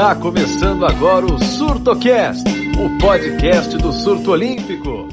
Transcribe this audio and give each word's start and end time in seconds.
Está 0.00 0.14
começando 0.14 0.86
agora 0.86 1.26
o 1.26 1.38
SurtoCast, 1.44 2.42
o 2.48 2.98
podcast 2.98 3.76
do 3.76 3.92
surto 3.92 4.30
olímpico. 4.30 5.06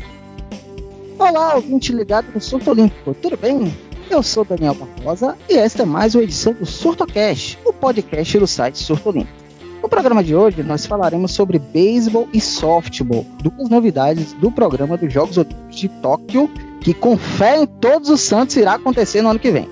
Olá, 1.19 1.55
ouvinte 1.55 1.91
ligado 1.91 2.27
no 2.33 2.39
Surto 2.39 2.71
Olímpico, 2.71 3.13
tudo 3.15 3.35
bem? 3.35 3.75
Eu 4.09 4.23
sou 4.23 4.45
Daniel 4.45 4.75
Barbosa 4.75 5.37
e 5.49 5.57
esta 5.57 5.83
é 5.83 5.85
mais 5.85 6.15
uma 6.15 6.23
edição 6.23 6.53
do 6.53 6.65
SurtoCast, 6.65 7.59
o 7.65 7.73
podcast 7.73 8.39
do 8.39 8.47
site 8.47 8.77
Surto 8.77 9.09
Olímpico. 9.09 9.37
No 9.81 9.89
programa 9.89 10.23
de 10.23 10.33
hoje, 10.33 10.63
nós 10.63 10.85
falaremos 10.85 11.33
sobre 11.33 11.59
beisebol 11.59 12.29
e 12.31 12.39
softball, 12.39 13.25
duas 13.43 13.69
novidades 13.69 14.31
do 14.31 14.49
programa 14.49 14.95
dos 14.95 15.11
Jogos 15.11 15.37
Olímpicos 15.37 15.75
de 15.75 15.89
Tóquio, 16.01 16.49
que 16.79 16.93
com 16.93 17.17
fé 17.17 17.57
em 17.61 17.65
todos 17.65 18.09
os 18.09 18.21
santos 18.21 18.55
irá 18.55 18.75
acontecer 18.75 19.21
no 19.21 19.31
ano 19.31 19.39
que 19.39 19.51
vem. 19.51 19.67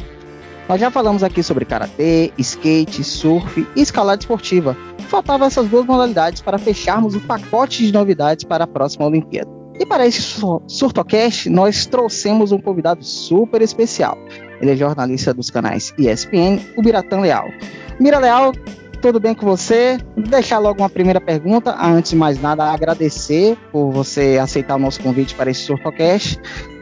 Nós 0.67 0.79
já 0.79 0.89
falamos 0.89 1.23
aqui 1.23 1.43
sobre 1.43 1.63
karatê, 1.63 2.31
skate, 2.37 3.03
surf 3.03 3.67
e 3.75 3.81
escalada 3.81 4.19
esportiva. 4.19 4.75
Faltavam 5.07 5.45
essas 5.45 5.67
duas 5.67 5.85
modalidades 5.85 6.41
para 6.41 6.57
fecharmos 6.57 7.15
o 7.15 7.21
pacote 7.21 7.85
de 7.85 7.93
novidades 7.93 8.43
para 8.43 8.63
a 8.63 8.67
próxima 8.67 9.05
Olimpíada. 9.05 9.49
E 9.79 9.85
para 9.85 10.07
esse 10.07 10.21
Surtocast, 10.67 11.49
nós 11.49 11.85
trouxemos 11.85 12.51
um 12.51 12.57
convidado 12.57 13.03
super 13.03 13.61
especial. 13.61 14.17
Ele 14.59 14.71
é 14.71 14.75
jornalista 14.75 15.33
dos 15.33 15.51
canais 15.51 15.93
ESPN, 15.99 16.59
o 16.77 16.81
Biratã 16.81 17.19
Leal. 17.19 17.45
Mira 17.99 18.17
Leal, 18.17 18.53
tudo 19.01 19.19
bem 19.19 19.35
com 19.35 19.45
você? 19.45 19.99
Vou 20.15 20.25
deixar 20.25 20.57
logo 20.57 20.81
uma 20.81 20.89
primeira 20.89 21.21
pergunta. 21.21 21.75
Antes 21.79 22.11
de 22.11 22.17
mais 22.17 22.41
nada, 22.41 22.63
agradecer 22.63 23.57
por 23.71 23.91
você 23.91 24.39
aceitar 24.41 24.75
o 24.75 24.79
nosso 24.79 24.99
convite 25.01 25.35
para 25.35 25.51
esse 25.51 25.61
Surtocast. 25.61 26.39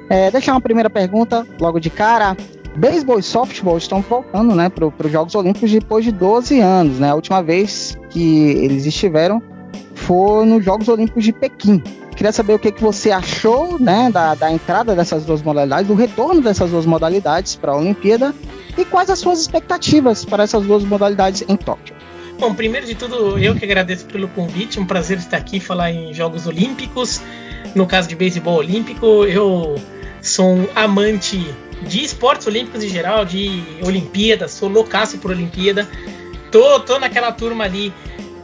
É, 0.09 0.29
deixar 0.31 0.53
uma 0.53 0.61
primeira 0.61 0.89
pergunta 0.89 1.45
logo 1.59 1.79
de 1.79 1.89
cara. 1.89 2.37
Beisebol 2.75 3.19
e 3.19 3.23
softball 3.23 3.77
estão 3.77 4.01
voltando 4.01 4.55
né, 4.55 4.69
para 4.69 4.85
os 4.87 5.11
Jogos 5.11 5.35
Olímpicos 5.35 5.71
depois 5.71 6.03
de 6.03 6.11
12 6.11 6.59
anos. 6.59 6.99
Né? 6.99 7.09
A 7.09 7.15
última 7.15 7.41
vez 7.41 7.97
que 8.09 8.49
eles 8.51 8.85
estiveram 8.85 9.41
foi 9.95 10.45
nos 10.45 10.65
Jogos 10.65 10.87
Olímpicos 10.87 11.23
de 11.23 11.31
Pequim. 11.31 11.81
Queria 12.15 12.31
saber 12.31 12.53
o 12.53 12.59
que, 12.59 12.71
que 12.71 12.81
você 12.81 13.11
achou 13.11 13.79
né, 13.79 14.09
da, 14.11 14.35
da 14.35 14.51
entrada 14.51 14.95
dessas 14.95 15.25
duas 15.25 15.41
modalidades, 15.41 15.87
do 15.87 15.95
retorno 15.95 16.41
dessas 16.41 16.69
duas 16.69 16.85
modalidades 16.85 17.55
para 17.55 17.71
a 17.71 17.77
Olimpíada 17.77 18.33
e 18.77 18.85
quais 18.85 19.09
as 19.09 19.19
suas 19.19 19.39
expectativas 19.39 20.25
para 20.25 20.43
essas 20.43 20.65
duas 20.65 20.83
modalidades 20.83 21.43
em 21.47 21.55
Tóquio. 21.55 21.95
Bom, 22.39 22.53
primeiro 22.53 22.85
de 22.85 22.95
tudo, 22.95 23.37
eu 23.37 23.55
que 23.55 23.63
agradeço 23.63 24.05
pelo 24.05 24.27
convite, 24.27 24.79
um 24.79 24.85
prazer 24.85 25.17
estar 25.17 25.37
aqui 25.37 25.59
falar 25.59 25.91
em 25.91 26.13
Jogos 26.13 26.47
Olímpicos. 26.47 27.21
No 27.73 27.87
caso 27.87 28.07
de 28.07 28.15
beisebol 28.15 28.57
olímpico, 28.57 29.25
eu 29.25 29.75
sou 30.21 30.47
um 30.47 30.67
amante 30.75 31.47
de 31.87 32.03
esportes 32.03 32.47
olímpicos 32.47 32.83
em 32.83 32.89
geral, 32.89 33.25
de 33.25 33.63
Olimpíadas, 33.85 34.51
sou 34.51 34.69
loucaço 34.69 35.17
por 35.17 35.31
Olimpíada. 35.31 35.89
Tô, 36.51 36.79
tô 36.79 36.99
naquela 36.99 37.31
turma 37.31 37.63
ali 37.63 37.93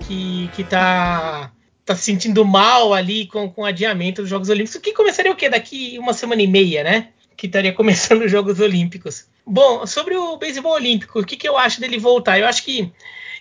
que, 0.06 0.50
que 0.56 0.64
tá, 0.64 1.52
tá 1.86 1.96
se 1.96 2.04
sentindo 2.04 2.44
mal 2.44 2.94
ali 2.94 3.28
com, 3.28 3.50
com 3.50 3.62
o 3.62 3.66
adiamento 3.66 4.22
dos 4.22 4.30
Jogos 4.30 4.50
Olímpicos, 4.50 4.81
que 4.81 4.94
começaria 4.94 5.31
o 5.31 5.36
quê? 5.36 5.50
Daqui 5.50 5.98
uma 6.00 6.14
semana 6.14 6.42
e 6.42 6.48
meia, 6.48 6.84
né? 6.84 7.09
Que 7.38 7.46
estaria 7.46 7.72
começando 7.73 8.23
os 8.23 8.31
Jogos 8.31 8.59
Olímpicos. 8.59 9.26
Bom, 9.46 9.86
sobre 9.86 10.16
o 10.16 10.38
beisebol 10.38 10.74
olímpico, 10.74 11.20
o 11.20 11.26
que, 11.26 11.36
que 11.36 11.48
eu 11.48 11.58
acho 11.58 11.80
dele 11.80 11.98
voltar? 11.98 12.40
Eu 12.40 12.48
acho 12.48 12.64
que 12.64 12.92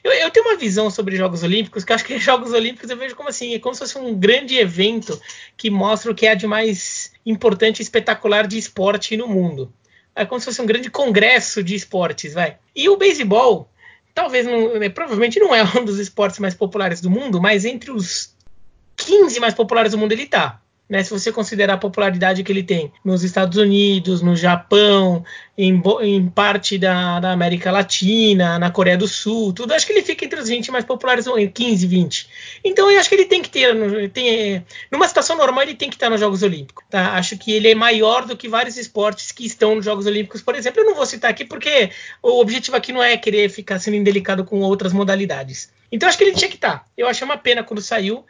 eu, 0.04 0.12
eu, 0.12 0.30
tenho 0.30 0.46
uma 0.46 0.56
visão 0.56 0.90
sobre 0.90 1.16
Jogos 1.16 1.42
Olímpicos, 1.42 1.84
que 1.84 1.92
acho 1.92 2.04
que 2.04 2.16
Jogos 2.20 2.52
Olímpicos 2.52 2.88
eu 2.88 2.96
vejo 2.96 3.16
como 3.16 3.28
assim, 3.28 3.54
é 3.54 3.58
como 3.58 3.74
se 3.74 3.80
fosse 3.80 3.98
um 3.98 4.14
grande 4.14 4.56
evento 4.56 5.20
que 5.56 5.70
mostra 5.70 6.12
o 6.12 6.14
que 6.14 6.26
há 6.26 6.34
de 6.34 6.46
mais 6.46 7.12
importante 7.26 7.80
e 7.80 7.82
espetacular 7.82 8.46
de 8.46 8.56
esporte 8.56 9.16
no 9.16 9.26
mundo 9.26 9.72
é 10.18 10.26
como 10.26 10.40
se 10.40 10.46
fosse 10.46 10.60
um 10.60 10.66
grande 10.66 10.90
congresso 10.90 11.62
de 11.62 11.74
esportes, 11.74 12.34
vai. 12.34 12.58
E 12.74 12.88
o 12.88 12.96
beisebol, 12.96 13.70
talvez 14.12 14.46
não, 14.46 14.78
né, 14.78 14.88
provavelmente 14.88 15.38
não 15.38 15.54
é 15.54 15.62
um 15.78 15.84
dos 15.84 15.98
esportes 15.98 16.38
mais 16.38 16.54
populares 16.54 17.00
do 17.00 17.08
mundo, 17.08 17.40
mas 17.40 17.64
entre 17.64 17.90
os 17.90 18.34
15 18.96 19.38
mais 19.38 19.54
populares 19.54 19.92
do 19.92 19.98
mundo 19.98 20.12
ele 20.12 20.26
tá. 20.26 20.60
Né, 20.88 21.02
se 21.02 21.10
você 21.10 21.30
considerar 21.30 21.74
a 21.74 21.78
popularidade 21.78 22.42
que 22.42 22.50
ele 22.50 22.62
tem 22.62 22.90
nos 23.04 23.22
Estados 23.22 23.58
Unidos, 23.58 24.22
no 24.22 24.34
Japão, 24.34 25.22
em, 25.56 25.82
em 26.00 26.28
parte 26.30 26.78
da, 26.78 27.20
da, 27.20 27.30
América 27.30 27.70
Latina, 27.70 28.58
na 28.58 28.70
Coreia 28.70 28.96
do 28.96 29.06
Sul, 29.06 29.52
tudo, 29.52 29.74
acho 29.74 29.84
que 29.84 29.92
ele 29.92 30.02
fica 30.02 30.24
entre 30.24 30.40
os 30.40 30.48
20 30.48 30.70
mais 30.70 30.86
populares, 30.86 31.26
15, 31.52 31.86
20. 31.86 32.28
Então 32.64 32.90
eu 32.90 32.98
acho 32.98 33.08
que 33.08 33.16
ele 33.16 33.26
tem 33.26 33.42
que 33.42 33.50
ter, 33.50 34.10
tem, 34.10 34.64
numa 34.90 35.06
situação 35.06 35.36
normal, 35.36 35.64
ele 35.64 35.74
tem 35.74 35.90
que 35.90 35.96
estar 35.96 36.08
nos 36.08 36.20
Jogos 36.20 36.42
Olímpicos. 36.42 36.82
Tá? 36.88 37.12
Acho 37.14 37.36
que 37.36 37.52
ele 37.52 37.68
é 37.68 37.74
maior 37.74 38.24
do 38.24 38.34
que 38.34 38.48
vários 38.48 38.78
esportes 38.78 39.30
que 39.30 39.44
estão 39.44 39.74
nos 39.74 39.84
Jogos 39.84 40.06
Olímpicos, 40.06 40.40
por 40.40 40.54
exemplo. 40.54 40.80
Eu 40.80 40.86
não 40.86 40.94
vou 40.94 41.04
citar 41.04 41.30
aqui 41.30 41.44
porque 41.44 41.90
o 42.22 42.40
objetivo 42.40 42.76
aqui 42.78 42.92
não 42.92 43.02
é 43.02 43.16
querer 43.18 43.50
ficar 43.50 43.78
sendo 43.78 43.96
indelicado 43.96 44.42
com 44.42 44.60
outras 44.60 44.92
modalidades. 44.94 45.70
Então 45.90 46.08
acho 46.08 46.16
que 46.16 46.24
ele 46.24 46.36
tinha 46.36 46.48
que 46.48 46.56
estar. 46.56 46.86
Eu 46.96 47.06
achei 47.06 47.24
uma 47.24 47.36
pena 47.36 47.62
quando 47.62 47.82
saiu 47.82 48.24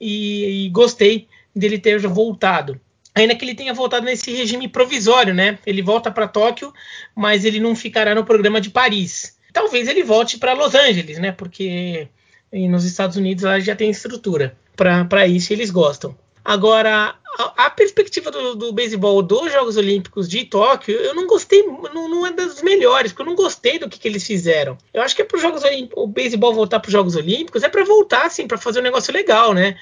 e, 0.00 0.66
e 0.66 0.68
gostei 0.68 1.28
dele 1.54 1.78
ter 1.78 1.98
voltado. 2.06 2.80
Ainda 3.14 3.34
que 3.34 3.44
ele 3.44 3.54
tenha 3.54 3.72
voltado 3.72 4.04
nesse 4.04 4.32
regime 4.32 4.66
provisório, 4.66 5.32
né? 5.32 5.58
Ele 5.64 5.82
volta 5.82 6.10
para 6.10 6.26
Tóquio, 6.26 6.72
mas 7.14 7.44
ele 7.44 7.60
não 7.60 7.76
ficará 7.76 8.14
no 8.14 8.24
programa 8.24 8.60
de 8.60 8.70
Paris. 8.70 9.38
Talvez 9.52 9.86
ele 9.86 10.02
volte 10.02 10.36
para 10.36 10.52
Los 10.52 10.74
Angeles, 10.74 11.18
né? 11.18 11.30
Porque 11.30 12.08
nos 12.52 12.84
Estados 12.84 13.16
Unidos 13.16 13.44
lá 13.44 13.60
já 13.60 13.76
tem 13.76 13.90
estrutura 13.90 14.56
para 14.76 15.26
isso 15.26 15.52
e 15.52 15.54
eles 15.54 15.70
gostam. 15.70 16.16
Agora, 16.44 17.14
a, 17.38 17.70
perspectiva 17.70 18.30
do, 18.30 18.54
do 18.54 18.72
beisebol 18.72 19.20
dos 19.22 19.52
Jogos 19.52 19.76
Olímpicos 19.76 20.28
de 20.28 20.44
Tóquio, 20.44 20.94
eu 20.96 21.14
não 21.14 21.26
gostei, 21.26 21.62
não, 21.62 22.08
não 22.08 22.26
é 22.26 22.32
das 22.32 22.62
melhores, 22.62 23.12
porque 23.12 23.22
eu 23.22 23.26
não 23.26 23.34
gostei 23.34 23.78
do 23.78 23.88
que, 23.88 23.98
que 23.98 24.06
eles 24.06 24.24
fizeram. 24.24 24.78
Eu 24.92 25.02
acho 25.02 25.16
que 25.16 25.22
é 25.22 25.24
para 25.24 25.36
os 25.36 25.42
Jogos 25.42 25.62
o 25.94 26.06
beisebol 26.06 26.54
voltar 26.54 26.80
para 26.80 26.88
os 26.88 26.92
Jogos 26.92 27.16
Olímpicos, 27.16 27.62
é 27.62 27.68
para 27.68 27.84
voltar, 27.84 28.26
assim, 28.26 28.46
para 28.46 28.58
fazer 28.58 28.80
um 28.80 28.84
negócio 28.84 29.12
legal, 29.12 29.52
né? 29.52 29.76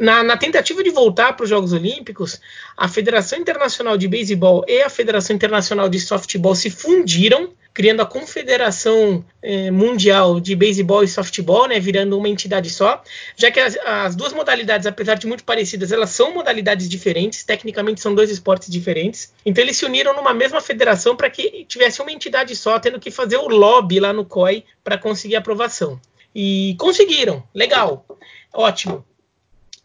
Na, 0.00 0.22
na 0.22 0.36
tentativa 0.36 0.82
de 0.82 0.90
voltar 0.90 1.34
para 1.34 1.44
os 1.44 1.50
Jogos 1.50 1.72
Olímpicos, 1.72 2.40
a 2.76 2.88
Federação 2.88 3.38
Internacional 3.38 3.96
de 3.96 4.06
Beisebol 4.06 4.64
e 4.68 4.82
a 4.82 4.88
Federação 4.88 5.34
Internacional 5.34 5.88
de 5.88 5.98
Softball 5.98 6.54
se 6.54 6.70
fundiram 6.70 7.50
criando 7.78 8.00
a 8.00 8.06
Confederação 8.06 9.24
eh, 9.40 9.70
Mundial 9.70 10.40
de 10.40 10.56
Beisebol 10.56 11.04
e 11.04 11.06
Softball, 11.06 11.68
né, 11.68 11.78
virando 11.78 12.18
uma 12.18 12.28
entidade 12.28 12.70
só, 12.70 13.00
já 13.36 13.52
que 13.52 13.60
as, 13.60 13.76
as, 13.86 14.16
duas 14.16 14.32
modalidades, 14.32 14.84
apesar 14.84 15.14
de 15.14 15.28
muito 15.28 15.44
parecidas, 15.44 15.92
elas 15.92 16.10
são 16.10 16.34
modalidades 16.34 16.88
diferentes, 16.88 17.44
tecnicamente 17.44 18.00
são 18.00 18.16
dois 18.16 18.32
esportes 18.32 18.68
diferentes. 18.68 19.32
Então 19.46 19.62
eles 19.62 19.76
se 19.76 19.84
uniram 19.84 20.12
numa 20.12 20.34
mesma 20.34 20.60
federação 20.60 21.14
para 21.14 21.30
que 21.30 21.64
tivesse 21.68 22.02
uma 22.02 22.10
entidade 22.10 22.56
só, 22.56 22.80
tendo 22.80 22.98
que 22.98 23.12
fazer 23.12 23.36
o 23.36 23.46
lobby 23.46 24.00
lá 24.00 24.12
no 24.12 24.24
COI 24.24 24.64
para 24.82 24.98
conseguir 24.98 25.36
aprovação. 25.36 26.00
E 26.34 26.74
conseguiram, 26.80 27.44
legal, 27.54 28.04
ótimo. 28.52 29.04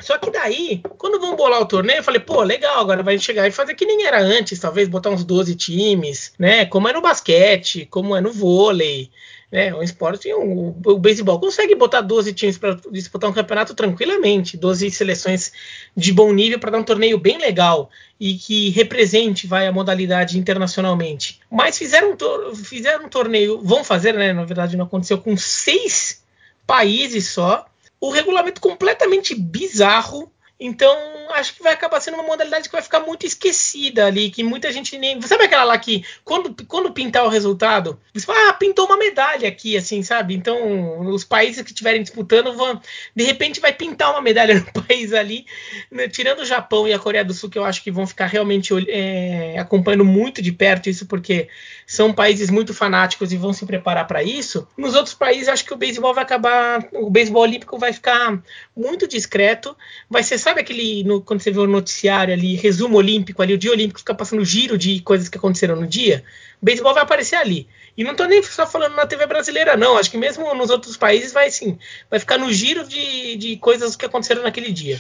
Só 0.04 0.18
que 0.18 0.30
daí, 0.30 0.82
quando 0.98 1.20
vão 1.20 1.36
bolar 1.36 1.62
o 1.62 1.66
torneio, 1.66 2.00
eu 2.00 2.04
falei, 2.04 2.20
pô, 2.20 2.44
legal, 2.44 2.82
agora 2.82 3.02
vai 3.02 3.18
chegar 3.18 3.48
e 3.48 3.52
fazer 3.52 3.74
que 3.74 3.86
nem 3.86 4.06
era 4.06 4.20
antes, 4.20 4.60
talvez 4.60 4.90
botar 4.90 5.10
uns 5.10 5.24
12 5.24 5.56
times, 5.56 6.34
né? 6.38 6.66
Como 6.66 6.90
é 6.90 6.94
no 6.94 7.02
basquete, 7.02 7.88
como 7.90 8.14
é 8.14 8.20
no 8.20 8.32
vôlei, 8.32 9.10
né? 9.50 9.74
O 9.74 9.82
esporte, 9.82 10.34
o, 10.34 10.76
o 10.86 11.00
beisebol 11.00 11.40
consegue 11.40 11.74
botar 11.74 12.02
12 12.02 12.34
times 12.34 12.58
para 12.58 12.78
disputar 12.92 13.30
um 13.30 13.34
campeonato 13.34 13.74
tranquilamente, 13.74 14.58
12 14.58 14.92
seleções 14.92 15.54
de 15.96 16.12
bom 16.12 16.34
nível 16.34 16.60
para 16.60 16.72
dar 16.72 16.80
um 16.80 16.84
torneio 16.84 17.18
bem 17.18 17.38
legal 17.38 17.90
e 18.20 18.34
que 18.34 18.72
represente 18.72 19.48
vai 19.48 19.68
a 19.68 19.72
modalidade 19.72 20.38
internacionalmente. 20.38 21.40
Mas 21.50 21.78
fizeram 21.78 22.12
um, 22.12 22.56
fizeram 22.56 23.06
um 23.06 23.10
torneio, 23.10 23.62
vão 23.64 23.86
fazer, 23.86 24.14
né? 24.14 24.34
Na 24.34 24.44
verdade, 24.44 24.76
não 24.76 24.84
aconteceu 24.84 25.18
com 25.18 25.38
seis 25.38 26.22
países 26.68 27.30
só 27.30 27.66
o 28.04 28.10
regulamento 28.10 28.60
completamente 28.60 29.34
bizarro. 29.34 30.30
Então, 30.66 30.98
acho 31.32 31.56
que 31.56 31.62
vai 31.62 31.74
acabar 31.74 32.00
sendo 32.00 32.14
uma 32.14 32.24
modalidade 32.24 32.70
que 32.70 32.72
vai 32.72 32.82
ficar 32.82 33.02
muito 33.02 33.26
esquecida 33.26 34.06
ali, 34.06 34.30
que 34.30 34.42
muita 34.42 34.72
gente 34.72 34.98
nem. 34.98 35.22
Sabe 35.22 35.44
aquela 35.44 35.66
lá 35.66 35.78
que, 35.78 36.06
quando, 36.24 36.56
quando 36.66 36.94
pintar 36.94 37.26
o 37.26 37.28
resultado, 37.28 38.00
você 38.14 38.26
fala, 38.26 38.48
ah, 38.48 38.54
pintou 38.54 38.86
uma 38.86 38.96
medalha 38.96 39.46
aqui, 39.50 39.76
assim, 39.76 40.02
sabe? 40.04 40.34
Então, 40.34 41.02
os 41.02 41.26
países 41.26 41.62
que 41.64 41.72
estiverem 41.72 42.02
disputando 42.02 42.54
vão. 42.54 42.82
De 43.14 43.26
repente, 43.26 43.60
vai 43.60 43.74
pintar 43.74 44.12
uma 44.12 44.22
medalha 44.22 44.56
no 44.74 44.84
país 44.84 45.12
ali, 45.12 45.46
né? 45.92 46.08
tirando 46.08 46.40
o 46.40 46.46
Japão 46.46 46.88
e 46.88 46.94
a 46.94 47.00
Coreia 47.00 47.26
do 47.26 47.34
Sul, 47.34 47.50
que 47.50 47.60
eu 47.60 47.66
acho 47.66 47.84
que 47.84 47.92
vão 47.92 48.08
ficar 48.08 48.28
realmente 48.28 48.74
é, 48.88 49.60
acompanhando 49.60 50.06
muito 50.06 50.42
de 50.42 50.54
perto 50.54 50.90
isso, 50.90 51.06
porque 51.08 51.50
são 51.86 52.14
países 52.14 52.50
muito 52.50 52.74
fanáticos 52.74 53.34
e 53.34 53.38
vão 53.38 53.52
se 53.52 53.66
preparar 53.66 54.08
para 54.08 54.24
isso. 54.24 54.66
Nos 54.78 54.96
outros 54.96 55.14
países, 55.14 55.50
acho 55.50 55.66
que 55.66 55.74
o 55.74 55.78
beisebol 55.78 56.14
vai 56.14 56.24
acabar, 56.24 56.88
o 56.94 57.10
beisebol 57.10 57.42
olímpico 57.42 57.78
vai 57.78 57.92
ficar 57.92 58.42
muito 58.74 59.06
discreto. 59.06 59.76
Vai 60.10 60.24
ser, 60.24 60.38
sabe 60.38 60.53
aquele, 60.62 61.04
no, 61.04 61.22
quando 61.22 61.42
você 61.42 61.52
vê 61.52 61.60
o 61.60 61.68
noticiário 61.68 62.34
ali, 62.34 62.56
resumo 62.56 62.98
olímpico 62.98 63.42
ali, 63.42 63.54
o 63.54 63.58
dia 63.58 63.72
olímpico 63.72 64.00
fica 64.00 64.14
passando 64.14 64.44
giro 64.44 64.78
de 64.78 65.00
coisas 65.02 65.30
que 65.30 65.38
aconteceram 65.38 65.76
no 65.76 65.88
dia? 65.88 66.24
O 66.62 66.66
beisebol 66.66 66.94
vai 66.94 67.04
aparecer 67.04 67.36
ali. 67.36 67.68
E 67.98 68.04
não 68.04 68.12
estou 68.12 68.28
nem 68.28 68.42
só 68.42 68.66
falando 68.66 68.96
na 68.96 69.06
TV 69.06 69.26
brasileira, 69.26 69.78
não. 69.78 69.98
Acho 69.98 70.10
que 70.10 70.18
mesmo 70.18 70.54
nos 70.56 70.70
outros 70.70 70.98
países 70.98 71.32
vai 71.32 71.52
sim, 71.52 71.78
vai 72.10 72.20
ficar 72.20 72.38
no 72.38 72.52
giro 72.52 72.88
de, 72.88 73.36
de 73.36 73.58
coisas 73.58 73.96
que 73.96 74.06
aconteceram 74.06 74.44
naquele 74.44 74.72
dia. 74.72 75.00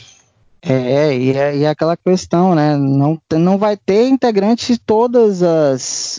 É, 0.65 1.17
e 1.17 1.31
é, 1.33 1.57
e 1.57 1.63
é 1.65 1.69
aquela 1.69 1.97
questão, 1.97 2.55
né? 2.55 2.77
Não, 2.77 3.19
não 3.33 3.57
vai 3.57 3.75
ter 3.75 4.07
integrantes 4.07 4.65
de 4.65 4.81
todos 4.81 5.41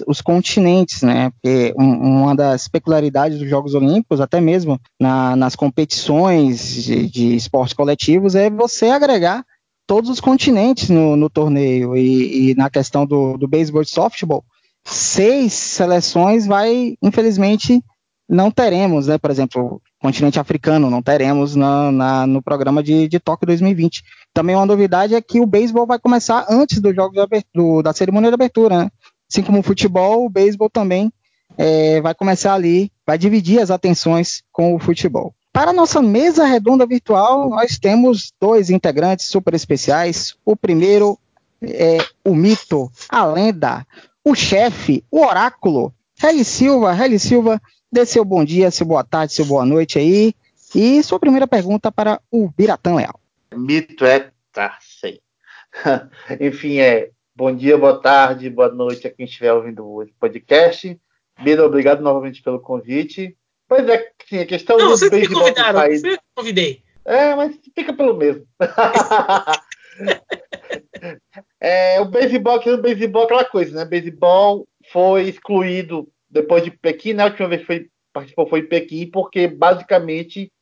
os 0.06 0.20
continentes, 0.20 1.02
né? 1.02 1.30
Porque 1.30 1.72
um, 1.78 2.24
uma 2.24 2.36
das 2.36 2.68
peculiaridades 2.68 3.38
dos 3.38 3.48
Jogos 3.48 3.74
Olímpicos, 3.74 4.20
até 4.20 4.42
mesmo 4.42 4.78
na, 5.00 5.34
nas 5.34 5.56
competições 5.56 6.84
de, 6.84 7.08
de 7.08 7.34
esportes 7.34 7.72
coletivos, 7.72 8.34
é 8.34 8.50
você 8.50 8.90
agregar 8.90 9.42
todos 9.86 10.10
os 10.10 10.20
continentes 10.20 10.90
no, 10.90 11.16
no 11.16 11.30
torneio. 11.30 11.96
E, 11.96 12.50
e, 12.50 12.54
na 12.54 12.68
questão 12.68 13.06
do, 13.06 13.38
do 13.38 13.48
beisebol 13.48 13.80
e 13.80 13.86
softball, 13.86 14.44
seis 14.84 15.54
seleções 15.54 16.46
vai, 16.46 16.96
infelizmente, 17.02 17.82
não 18.28 18.50
teremos, 18.50 19.06
né? 19.06 19.16
Por 19.16 19.30
exemplo, 19.30 19.80
continente 20.04 20.38
africano, 20.38 20.90
não 20.90 21.00
teremos 21.00 21.56
na, 21.56 21.90
na, 21.90 22.26
no 22.26 22.42
programa 22.42 22.82
de, 22.82 23.08
de 23.08 23.18
Tóquio 23.18 23.46
2020. 23.46 24.04
Também 24.34 24.54
uma 24.54 24.66
novidade 24.66 25.14
é 25.14 25.22
que 25.22 25.40
o 25.40 25.46
beisebol 25.46 25.86
vai 25.86 25.98
começar 25.98 26.44
antes 26.50 26.78
do 26.78 26.92
jogo 26.92 27.14
do, 27.54 27.80
da 27.80 27.90
cerimônia 27.94 28.28
de 28.28 28.34
abertura, 28.34 28.84
né? 28.84 28.90
Assim 29.32 29.42
como 29.42 29.60
o 29.60 29.62
futebol, 29.62 30.26
o 30.26 30.28
beisebol 30.28 30.68
também 30.68 31.10
é, 31.56 32.02
vai 32.02 32.14
começar 32.14 32.52
ali, 32.52 32.92
vai 33.06 33.16
dividir 33.16 33.60
as 33.60 33.70
atenções 33.70 34.42
com 34.52 34.74
o 34.74 34.78
futebol. 34.78 35.34
Para 35.50 35.70
a 35.70 35.74
nossa 35.74 36.02
mesa 36.02 36.44
redonda 36.44 36.84
virtual, 36.84 37.48
nós 37.48 37.78
temos 37.78 38.30
dois 38.38 38.68
integrantes 38.68 39.28
super 39.28 39.54
especiais. 39.54 40.34
O 40.44 40.54
primeiro 40.54 41.18
é 41.62 41.96
o 42.22 42.34
mito, 42.34 42.92
a 43.08 43.24
lenda, 43.24 43.86
o 44.22 44.34
chefe, 44.34 45.02
o 45.10 45.24
oráculo, 45.24 45.94
Heli 46.22 46.44
Silva. 46.44 46.94
Heli 46.94 47.18
Silva, 47.18 47.58
Dê 47.94 48.04
seu 48.04 48.24
bom 48.24 48.44
dia, 48.44 48.72
seu 48.72 48.84
boa 48.84 49.04
tarde, 49.04 49.34
seu 49.34 49.44
boa 49.44 49.64
noite 49.64 50.00
aí. 50.00 50.34
E 50.74 51.00
sua 51.00 51.20
primeira 51.20 51.46
pergunta 51.46 51.92
para 51.92 52.20
o 52.28 52.48
Biratã 52.48 52.96
Leal. 52.96 53.20
Mito 53.54 54.04
é. 54.04 54.32
Tá, 54.52 54.76
sei. 54.80 55.20
Enfim, 56.40 56.78
é. 56.78 57.10
Bom 57.36 57.54
dia, 57.54 57.78
boa 57.78 58.02
tarde, 58.02 58.50
boa 58.50 58.68
noite 58.68 59.06
a 59.06 59.10
quem 59.12 59.26
estiver 59.26 59.52
ouvindo 59.52 59.86
o 59.86 60.04
podcast. 60.18 61.00
Bira, 61.40 61.64
obrigado 61.64 62.00
novamente 62.00 62.42
pelo 62.42 62.58
convite. 62.58 63.36
Pois 63.68 63.88
é, 63.88 64.10
sim, 64.28 64.40
a 64.40 64.46
questão 64.46 64.76
Não, 64.76 64.86
do 64.86 64.96
vocês 64.96 65.12
me 65.12 65.28
convidaram, 65.28 65.78
país... 65.78 66.02
eu 66.02 66.18
convidei. 66.34 66.82
É, 67.04 67.32
mas 67.36 67.56
fica 67.76 67.92
pelo 67.92 68.16
mesmo. 68.16 68.44
é, 71.60 72.00
o 72.00 72.06
beisebol, 72.06 72.56
aqui 72.56 72.72
no 72.72 72.82
beisebol, 72.82 73.22
aquela 73.22 73.44
coisa, 73.44 73.76
né? 73.76 73.84
Beisebol 73.84 74.66
foi 74.90 75.28
excluído 75.28 76.08
depois 76.34 76.64
de 76.64 76.72
Pequim, 76.72 77.14
né? 77.14 77.22
A 77.22 77.26
última 77.26 77.48
vez 77.48 77.60
que 77.60 77.66
foi, 77.66 77.86
participou 78.12 78.46
foi 78.48 78.60
em 78.60 78.68
Pequim, 78.68 79.06
porque 79.06 79.46
basicamente 79.46 80.52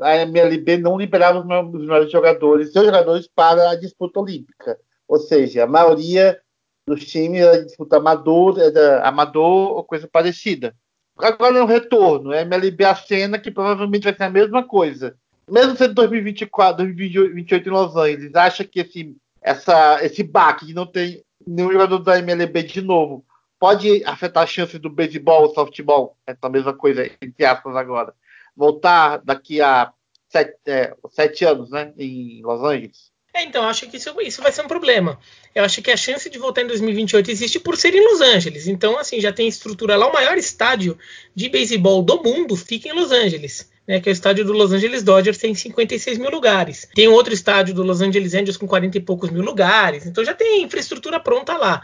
a 0.00 0.16
MLB 0.16 0.78
não 0.78 0.96
liberava 0.96 1.40
os 1.40 1.46
melhores 1.46 2.10
jogadores, 2.10 2.72
seus 2.72 2.86
jogadores 2.86 3.28
para 3.32 3.70
a 3.70 3.74
disputa 3.74 4.18
olímpica. 4.18 4.78
Ou 5.06 5.18
seja, 5.18 5.64
a 5.64 5.66
maioria 5.66 6.40
dos 6.86 7.04
times 7.04 7.42
era 7.42 7.62
disputa 7.62 7.98
amador, 7.98 8.58
era 8.58 9.06
amador 9.06 9.76
ou 9.76 9.84
coisa 9.84 10.08
parecida. 10.10 10.74
Agora 11.18 11.58
é 11.58 11.62
um 11.62 11.66
retorno, 11.66 12.32
é 12.32 12.42
MLB 12.42 12.84
a 12.84 12.94
cena 12.94 13.38
que 13.38 13.50
provavelmente 13.50 14.04
vai 14.04 14.14
ser 14.14 14.22
a 14.22 14.30
mesma 14.30 14.66
coisa. 14.66 15.16
Mesmo 15.50 15.76
sendo 15.76 15.94
2024, 15.94 16.84
2028 16.84 17.68
em 17.68 17.72
Los 17.72 17.96
Angeles, 17.96 18.34
acha 18.34 18.64
que 18.64 18.80
esse, 18.80 19.16
essa, 19.42 20.02
esse 20.02 20.22
baque 20.22 20.66
de 20.66 20.74
não 20.74 20.86
ter 20.86 21.22
nenhum 21.46 21.72
jogador 21.72 21.98
da 21.98 22.18
MLB 22.18 22.62
de 22.62 22.80
novo 22.80 23.24
pode 23.58 24.04
afetar 24.04 24.44
as 24.44 24.50
chances 24.50 24.78
do 24.80 24.90
beisebol, 24.90 25.44
o 25.44 25.54
softball, 25.54 26.16
é 26.26 26.36
a 26.40 26.48
mesma 26.48 26.72
coisa, 26.72 27.10
entre 27.20 27.44
aspas, 27.44 27.76
agora, 27.76 28.14
voltar 28.56 29.18
daqui 29.18 29.60
a 29.60 29.92
sete, 30.28 30.56
é, 30.66 30.94
sete 31.10 31.44
anos, 31.44 31.70
né, 31.70 31.92
em 31.96 32.42
Los 32.42 32.62
Angeles? 32.62 33.10
É, 33.34 33.44
então, 33.44 33.64
acho 33.64 33.88
que 33.88 33.96
isso, 33.96 34.14
isso 34.20 34.42
vai 34.42 34.50
ser 34.50 34.62
um 34.62 34.68
problema. 34.68 35.18
Eu 35.54 35.62
acho 35.62 35.80
que 35.80 35.90
a 35.90 35.96
chance 35.96 36.28
de 36.28 36.38
voltar 36.38 36.62
em 36.62 36.66
2028 36.66 37.30
existe 37.30 37.60
por 37.60 37.76
ser 37.76 37.94
em 37.94 38.04
Los 38.04 38.20
Angeles. 38.20 38.66
Então, 38.66 38.98
assim, 38.98 39.20
já 39.20 39.32
tem 39.32 39.46
estrutura 39.46 39.96
lá. 39.96 40.08
O 40.08 40.12
maior 40.12 40.36
estádio 40.36 40.98
de 41.34 41.48
beisebol 41.48 42.02
do 42.02 42.20
mundo 42.22 42.56
fica 42.56 42.88
em 42.88 42.92
Los 42.92 43.12
Angeles. 43.12 43.70
Né, 43.86 44.00
que 44.00 44.08
é 44.08 44.12
o 44.12 44.12
estádio 44.12 44.44
do 44.44 44.52
Los 44.52 44.70
Angeles 44.72 45.02
Dodgers, 45.02 45.38
tem 45.38 45.54
56 45.54 46.18
mil 46.18 46.30
lugares. 46.30 46.86
Tem 46.94 47.08
outro 47.08 47.32
estádio 47.32 47.74
do 47.74 47.82
Los 47.82 48.02
Angeles 48.02 48.34
Angels 48.34 48.58
com 48.58 48.66
40 48.66 48.98
e 48.98 49.00
poucos 49.00 49.30
mil 49.30 49.42
lugares. 49.42 50.04
Então 50.04 50.22
já 50.22 50.34
tem 50.34 50.62
infraestrutura 50.62 51.18
pronta 51.18 51.56
lá. 51.56 51.82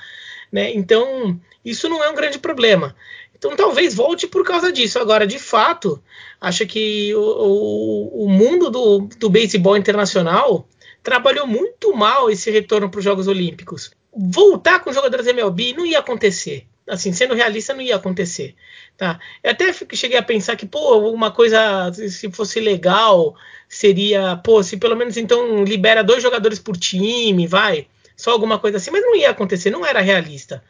Né? 0.54 0.72
Então, 0.72 1.40
isso 1.64 1.88
não 1.88 2.04
é 2.04 2.08
um 2.08 2.14
grande 2.14 2.38
problema. 2.38 2.94
Então, 3.34 3.56
talvez 3.56 3.92
volte 3.92 4.28
por 4.28 4.44
causa 4.44 4.70
disso. 4.70 5.00
Agora, 5.00 5.26
de 5.26 5.36
fato, 5.36 6.00
acho 6.40 6.64
que 6.64 7.12
o, 7.12 7.20
o, 7.20 8.24
o 8.24 8.28
mundo 8.30 8.70
do, 8.70 9.00
do 9.18 9.28
beisebol 9.28 9.76
internacional 9.76 10.68
trabalhou 11.02 11.44
muito 11.44 11.92
mal 11.92 12.30
esse 12.30 12.52
retorno 12.52 12.88
para 12.88 12.98
os 12.98 13.04
Jogos 13.04 13.26
Olímpicos. 13.26 13.90
Voltar 14.16 14.78
com 14.78 14.92
jogadores 14.92 15.26
MLB 15.26 15.74
não 15.76 15.84
ia 15.84 15.98
acontecer. 15.98 16.68
Assim, 16.86 17.12
sendo 17.12 17.34
realista, 17.34 17.74
não 17.74 17.80
ia 17.80 17.96
acontecer. 17.96 18.54
Tá? 18.96 19.18
Eu 19.42 19.50
até 19.50 19.72
cheguei 19.72 20.18
a 20.18 20.22
pensar 20.22 20.54
que, 20.54 20.66
pô, 20.66 20.98
uma 21.10 21.32
coisa, 21.32 21.92
se 21.92 22.30
fosse 22.30 22.60
legal, 22.60 23.34
seria, 23.68 24.36
pô, 24.36 24.62
se 24.62 24.76
pelo 24.76 24.94
menos 24.94 25.16
então 25.16 25.64
libera 25.64 26.04
dois 26.04 26.22
jogadores 26.22 26.60
por 26.60 26.76
time, 26.76 27.44
vai 27.44 27.88
só 28.16 28.30
alguma 28.30 28.58
coisa 28.58 28.76
assim, 28.76 28.90
mas 28.90 29.02
não 29.02 29.16
ia 29.16 29.30
acontecer, 29.30 29.70
não 29.70 29.84
era 29.84 30.00
realista. 30.00 30.62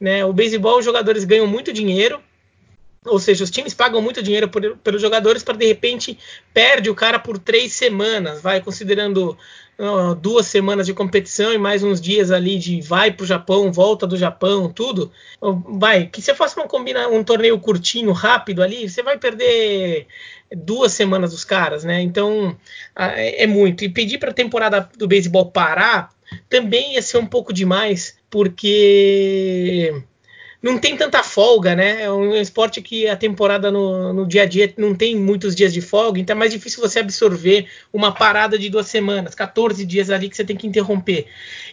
Né? 0.00 0.24
O 0.24 0.32
beisebol, 0.32 0.78
os 0.78 0.84
jogadores 0.84 1.24
ganham 1.24 1.46
muito 1.46 1.72
dinheiro, 1.72 2.20
ou 3.04 3.18
seja, 3.18 3.44
os 3.44 3.50
times 3.50 3.72
pagam 3.72 4.02
muito 4.02 4.22
dinheiro 4.22 4.48
por, 4.48 4.76
pelos 4.78 5.00
jogadores 5.00 5.42
para 5.42 5.56
de 5.56 5.66
repente 5.66 6.18
perde 6.52 6.90
o 6.90 6.94
cara 6.94 7.18
por 7.18 7.38
três 7.38 7.72
semanas, 7.72 8.42
vai 8.42 8.60
considerando 8.60 9.38
uh, 9.78 10.14
duas 10.14 10.46
semanas 10.46 10.84
de 10.84 10.92
competição 10.92 11.50
e 11.52 11.56
mais 11.56 11.82
uns 11.82 11.98
dias 11.98 12.30
ali 12.30 12.58
de 12.58 12.82
vai 12.82 13.10
para 13.10 13.24
o 13.24 13.26
Japão, 13.26 13.72
volta 13.72 14.06
do 14.06 14.18
Japão, 14.18 14.70
tudo. 14.70 15.10
Vai, 15.40 16.06
que 16.06 16.20
você 16.20 16.34
faça 16.34 16.60
uma 16.60 16.68
combina, 16.68 17.08
um 17.08 17.24
torneio 17.24 17.58
curtinho, 17.58 18.12
rápido 18.12 18.62
ali, 18.62 18.86
você 18.86 19.02
vai 19.02 19.16
perder 19.16 20.06
duas 20.54 20.92
semanas 20.92 21.30
dos 21.30 21.44
caras, 21.44 21.84
né? 21.84 22.02
Então 22.02 22.54
é, 22.94 23.46
muito. 23.46 23.82
E 23.82 23.88
pedir 23.88 24.18
para 24.18 24.30
a 24.30 24.34
temporada 24.34 24.90
do 24.98 25.08
beisebol 25.08 25.50
parar 25.50 26.10
também 26.48 26.94
ia 26.94 27.02
ser 27.02 27.18
um 27.18 27.26
pouco 27.26 27.52
demais, 27.52 28.16
porque 28.28 29.94
não 30.62 30.78
tem 30.78 30.94
tanta 30.94 31.22
folga, 31.22 31.74
né? 31.74 32.02
É 32.02 32.12
um 32.12 32.34
esporte 32.34 32.82
que 32.82 33.08
a 33.08 33.16
temporada 33.16 33.70
no, 33.70 34.12
no, 34.12 34.26
dia 34.26 34.42
a 34.42 34.46
dia 34.46 34.72
não 34.76 34.94
tem 34.94 35.16
muitos 35.16 35.54
dias 35.54 35.72
de 35.72 35.80
folga, 35.80 36.20
então 36.20 36.36
é 36.36 36.38
mais 36.38 36.52
difícil 36.52 36.80
você 36.80 36.98
absorver 36.98 37.66
uma 37.92 38.12
parada 38.12 38.58
de 38.58 38.68
duas 38.68 38.86
semanas, 38.86 39.34
14 39.34 39.86
dias 39.86 40.10
ali 40.10 40.28
que 40.28 40.36
você 40.36 40.44
tem 40.44 40.56
que 40.56 40.66
interromper. 40.66 41.26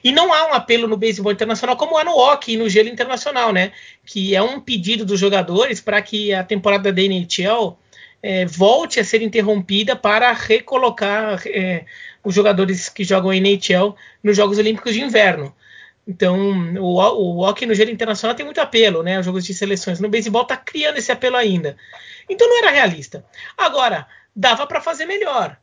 E 0.04 0.12
não 0.12 0.33
há 0.33 0.48
um 0.48 0.54
apelo 0.54 0.88
no 0.88 0.95
beisebol 0.95 1.31
internacional 1.31 1.75
como 1.75 1.98
há 1.98 2.03
no 2.03 2.18
hockey 2.18 2.53
e 2.53 2.58
no 2.58 2.70
gelo 2.70 2.88
internacional, 2.88 3.51
né? 3.51 3.74
Que 4.05 4.34
é 4.34 4.41
um 4.41 4.60
pedido 4.60 5.03
dos 5.03 5.20
jogadores 5.20 5.81
para 5.81 6.01
que 6.01 6.34
a 6.34 6.43
temporada 6.43 6.91
da 6.91 7.01
NHL 7.01 7.77
é, 8.27 8.46
volte 8.46 9.00
a 9.00 9.05
ser 9.05 9.22
interrompida 9.22 9.96
para 9.96 10.34
recolocar 10.34 11.41
é, 11.46 11.86
os 12.22 12.36
jogadores 12.36 12.89
que 12.89 13.05
jogam 13.05 13.31
NHL 13.31 13.96
nos 14.22 14.36
Jogos 14.36 14.57
Olímpicos 14.57 14.93
de 14.93 15.01
Inverno. 15.01 15.55
Então, 16.05 16.38
o, 16.77 16.98
o 16.98 17.39
hockey 17.39 17.65
no 17.65 17.74
gelo 17.74 17.89
internacional 17.89 18.36
tem 18.36 18.46
muito 18.46 18.60
apelo, 18.60 19.01
né? 19.01 19.17
Os 19.17 19.25
jogos 19.25 19.46
de 19.46 19.53
seleções. 19.53 20.01
No 20.01 20.10
beisebol 20.10 20.41
está 20.41 20.57
criando 20.57 20.98
esse 20.98 21.10
apelo 21.10 21.38
ainda. 21.38 21.77
Então 22.29 22.50
não 22.50 22.57
era 22.57 22.69
realista. 22.69 23.24
Agora, 23.57 24.05
dava 24.36 24.67
para 24.67 24.81
fazer 24.81 25.05
melhor. 25.05 25.57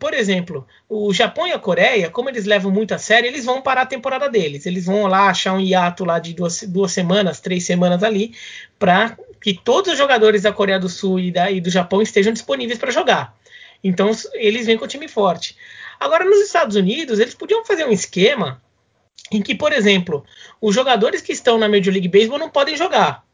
Por 0.00 0.12
exemplo, 0.12 0.66
o 0.88 1.14
Japão 1.14 1.46
e 1.46 1.52
a 1.52 1.58
Coreia, 1.58 2.10
como 2.10 2.28
eles 2.28 2.46
levam 2.46 2.72
muito 2.72 2.94
a 2.94 2.98
sério, 2.98 3.28
eles 3.28 3.44
vão 3.44 3.62
parar 3.62 3.82
a 3.82 3.86
temporada 3.86 4.28
deles. 4.28 4.66
Eles 4.66 4.86
vão 4.86 5.06
lá 5.06 5.28
achar 5.28 5.52
um 5.52 5.60
hiato 5.60 6.04
lá 6.04 6.18
de 6.18 6.34
duas, 6.34 6.64
duas 6.64 6.90
semanas, 6.90 7.38
três 7.38 7.64
semanas 7.64 8.02
ali, 8.02 8.34
para 8.76 9.16
que 9.42 9.52
todos 9.52 9.92
os 9.92 9.98
jogadores 9.98 10.42
da 10.42 10.52
Coreia 10.52 10.78
do 10.78 10.88
Sul 10.88 11.18
e, 11.18 11.30
da, 11.32 11.50
e 11.50 11.60
do 11.60 11.68
Japão 11.68 12.00
estejam 12.00 12.32
disponíveis 12.32 12.78
para 12.78 12.92
jogar. 12.92 13.36
Então 13.82 14.10
eles 14.34 14.66
vêm 14.66 14.78
com 14.78 14.84
o 14.84 14.88
time 14.88 15.08
forte. 15.08 15.56
Agora, 15.98 16.24
nos 16.24 16.40
Estados 16.40 16.76
Unidos, 16.76 17.18
eles 17.18 17.34
podiam 17.34 17.64
fazer 17.64 17.84
um 17.84 17.92
esquema 17.92 18.62
em 19.30 19.42
que, 19.42 19.54
por 19.54 19.72
exemplo, 19.72 20.24
os 20.60 20.74
jogadores 20.74 21.22
que 21.22 21.32
estão 21.32 21.58
na 21.58 21.68
Major 21.68 21.92
League 21.92 22.08
Baseball 22.08 22.38
não 22.38 22.50
podem 22.50 22.76
jogar. 22.76 23.24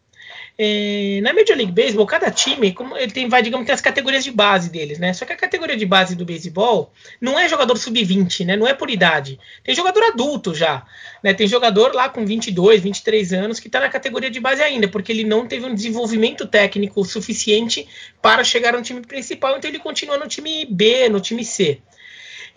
É, 0.61 1.21
na 1.23 1.33
Major 1.33 1.57
League 1.57 1.71
Baseball, 1.71 2.05
cada 2.05 2.33
time 2.33 2.73
como 2.73 2.97
ele 2.97 3.13
tem, 3.13 3.29
vai, 3.29 3.41
digamos, 3.43 3.65
tem 3.65 3.73
as 3.73 3.81
categorias 3.81 4.25
de 4.25 4.33
base 4.33 4.69
deles, 4.69 4.99
né? 4.99 5.13
Só 5.13 5.25
que 5.25 5.33
a 5.33 5.37
categoria 5.37 5.77
de 5.77 5.87
base 5.87 6.17
do 6.17 6.25
beisebol 6.25 6.93
não 7.21 7.39
é 7.39 7.49
jogador 7.49 7.77
sub-20, 7.77 8.45
né? 8.45 8.57
Não 8.57 8.67
é 8.67 8.75
por 8.75 8.91
idade. 8.91 9.39
Tem 9.63 9.73
jogador 9.73 10.03
adulto 10.03 10.53
já, 10.53 10.85
né? 11.23 11.33
Tem 11.33 11.47
jogador 11.47 11.95
lá 11.95 12.09
com 12.09 12.27
22, 12.27 12.81
23 12.81 13.33
anos 13.35 13.61
que 13.61 13.69
está 13.69 13.79
na 13.79 13.89
categoria 13.89 14.31
de 14.31 14.41
base 14.41 14.61
ainda, 14.61 14.89
porque 14.89 15.13
ele 15.13 15.23
não 15.23 15.47
teve 15.47 15.65
um 15.65 15.73
desenvolvimento 15.73 16.45
técnico 16.45 17.05
suficiente 17.05 17.87
para 18.21 18.43
chegar 18.43 18.73
no 18.73 18.83
time 18.83 19.01
principal, 19.01 19.57
então 19.57 19.71
ele 19.71 19.79
continua 19.79 20.19
no 20.19 20.27
time 20.27 20.67
B, 20.69 21.09
no 21.09 21.21
time 21.21 21.45
C. 21.45 21.81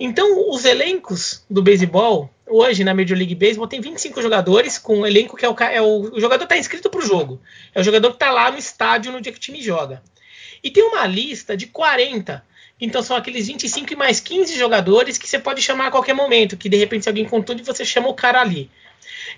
Então, 0.03 0.49
os 0.49 0.65
elencos 0.65 1.45
do 1.47 1.61
beisebol, 1.61 2.27
hoje 2.47 2.83
na 2.83 2.91
Major 2.91 3.15
League 3.15 3.35
Baseball, 3.35 3.67
tem 3.67 3.79
25 3.79 4.19
jogadores, 4.19 4.79
com 4.79 5.01
um 5.01 5.05
elenco 5.05 5.37
que 5.37 5.45
é 5.45 5.49
o, 5.49 5.55
é 5.55 5.79
o, 5.79 6.15
o 6.15 6.19
jogador 6.19 6.45
está 6.45 6.57
inscrito 6.57 6.89
para 6.89 6.99
o 6.99 7.05
jogo. 7.05 7.39
É 7.71 7.79
o 7.79 7.83
jogador 7.83 8.09
que 8.09 8.15
está 8.15 8.31
lá 8.31 8.49
no 8.49 8.57
estádio 8.57 9.11
no 9.11 9.21
dia 9.21 9.31
que 9.31 9.37
o 9.37 9.41
time 9.41 9.61
joga. 9.61 10.01
E 10.63 10.71
tem 10.71 10.83
uma 10.83 11.05
lista 11.05 11.55
de 11.55 11.67
40 11.67 12.43
Então 12.79 13.03
são 13.03 13.15
aqueles 13.15 13.45
25 13.45 13.93
e 13.93 13.95
mais 13.95 14.19
15 14.19 14.57
jogadores 14.57 15.19
que 15.19 15.29
você 15.29 15.37
pode 15.37 15.61
chamar 15.61 15.85
a 15.85 15.91
qualquer 15.91 16.15
momento, 16.15 16.57
que 16.57 16.67
de 16.67 16.77
repente 16.77 17.03
se 17.03 17.09
alguém 17.09 17.25
contunde, 17.25 17.61
você 17.61 17.85
chama 17.85 18.07
o 18.09 18.15
cara 18.15 18.41
ali. 18.41 18.71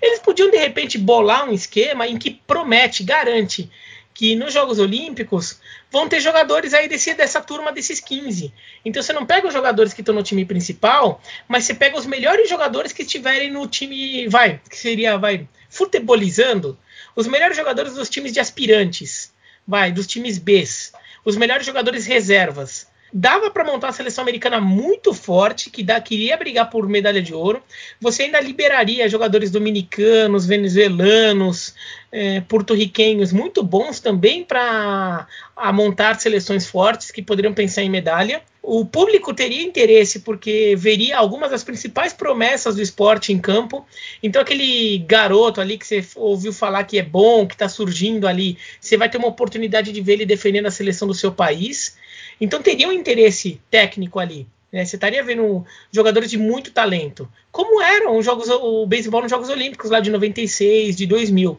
Eles 0.00 0.20
podiam 0.20 0.50
de 0.50 0.56
repente 0.56 0.96
bolar 0.96 1.46
um 1.46 1.52
esquema 1.52 2.08
em 2.08 2.16
que 2.16 2.30
promete, 2.30 3.04
garante 3.04 3.70
que 4.14 4.36
nos 4.36 4.54
Jogos 4.54 4.78
Olímpicos 4.78 5.60
vão 5.90 6.08
ter 6.08 6.20
jogadores 6.20 6.72
aí 6.72 6.88
desse, 6.88 7.12
dessa 7.14 7.40
turma 7.40 7.72
desses 7.72 7.98
15. 7.98 8.54
Então 8.84 9.02
você 9.02 9.12
não 9.12 9.26
pega 9.26 9.48
os 9.48 9.52
jogadores 9.52 9.92
que 9.92 10.02
estão 10.02 10.14
no 10.14 10.22
time 10.22 10.44
principal, 10.44 11.20
mas 11.48 11.64
você 11.64 11.74
pega 11.74 11.98
os 11.98 12.06
melhores 12.06 12.48
jogadores 12.48 12.92
que 12.92 13.02
estiverem 13.02 13.50
no 13.50 13.66
time, 13.66 14.28
vai, 14.28 14.60
que 14.70 14.78
seria, 14.78 15.18
vai, 15.18 15.48
futebolizando, 15.68 16.78
os 17.16 17.26
melhores 17.26 17.56
jogadores 17.56 17.94
dos 17.94 18.08
times 18.08 18.32
de 18.32 18.38
aspirantes, 18.38 19.34
vai, 19.66 19.90
dos 19.90 20.06
times 20.06 20.38
Bs, 20.38 20.92
os 21.24 21.36
melhores 21.36 21.66
jogadores 21.66 22.06
reservas 22.06 22.86
dava 23.16 23.48
para 23.48 23.62
montar 23.62 23.86
uma 23.86 23.92
seleção 23.92 24.22
americana 24.22 24.60
muito 24.60 25.14
forte, 25.14 25.70
que 25.70 25.84
dá, 25.84 26.00
queria 26.00 26.36
brigar 26.36 26.68
por 26.68 26.88
medalha 26.88 27.22
de 27.22 27.32
ouro. 27.32 27.62
Você 28.00 28.24
ainda 28.24 28.40
liberaria 28.40 29.08
jogadores 29.08 29.52
dominicanos, 29.52 30.44
venezuelanos, 30.44 31.76
é, 32.16 32.40
porto-riquenhos 32.42 33.32
muito 33.32 33.60
bons 33.60 33.98
também 33.98 34.44
para 34.44 35.26
montar 35.72 36.20
seleções 36.20 36.64
fortes 36.64 37.10
que 37.10 37.20
poderiam 37.20 37.52
pensar 37.52 37.82
em 37.82 37.90
medalha. 37.90 38.40
O 38.62 38.84
público 38.84 39.34
teria 39.34 39.60
interesse 39.60 40.20
porque 40.20 40.76
veria 40.78 41.18
algumas 41.18 41.50
das 41.50 41.64
principais 41.64 42.12
promessas 42.12 42.76
do 42.76 42.82
esporte 42.82 43.32
em 43.32 43.38
campo. 43.38 43.84
Então, 44.22 44.40
aquele 44.40 44.98
garoto 44.98 45.60
ali 45.60 45.76
que 45.76 45.84
você 45.84 46.06
ouviu 46.14 46.52
falar 46.52 46.84
que 46.84 47.00
é 47.00 47.02
bom, 47.02 47.48
que 47.48 47.56
está 47.56 47.68
surgindo 47.68 48.28
ali, 48.28 48.56
você 48.80 48.96
vai 48.96 49.10
ter 49.10 49.18
uma 49.18 49.26
oportunidade 49.26 49.90
de 49.90 50.00
ver 50.00 50.12
ele 50.12 50.24
defendendo 50.24 50.66
a 50.66 50.70
seleção 50.70 51.08
do 51.08 51.14
seu 51.14 51.32
país. 51.32 51.96
Então 52.40 52.62
teria 52.62 52.86
um 52.86 52.92
interesse 52.92 53.60
técnico 53.68 54.20
ali. 54.20 54.46
Né? 54.72 54.84
Você 54.84 54.94
estaria 54.94 55.22
vendo 55.22 55.64
jogadores 55.90 56.30
de 56.30 56.38
muito 56.38 56.70
talento, 56.70 57.28
como 57.50 57.82
eram 57.82 58.16
os 58.16 58.24
jogos, 58.24 58.48
o 58.48 58.86
beisebol 58.86 59.22
nos 59.22 59.30
Jogos 59.30 59.48
Olímpicos 59.48 59.90
lá 59.90 60.00
de 60.00 60.10
96, 60.10 60.96
de 60.96 61.06
2000. 61.06 61.58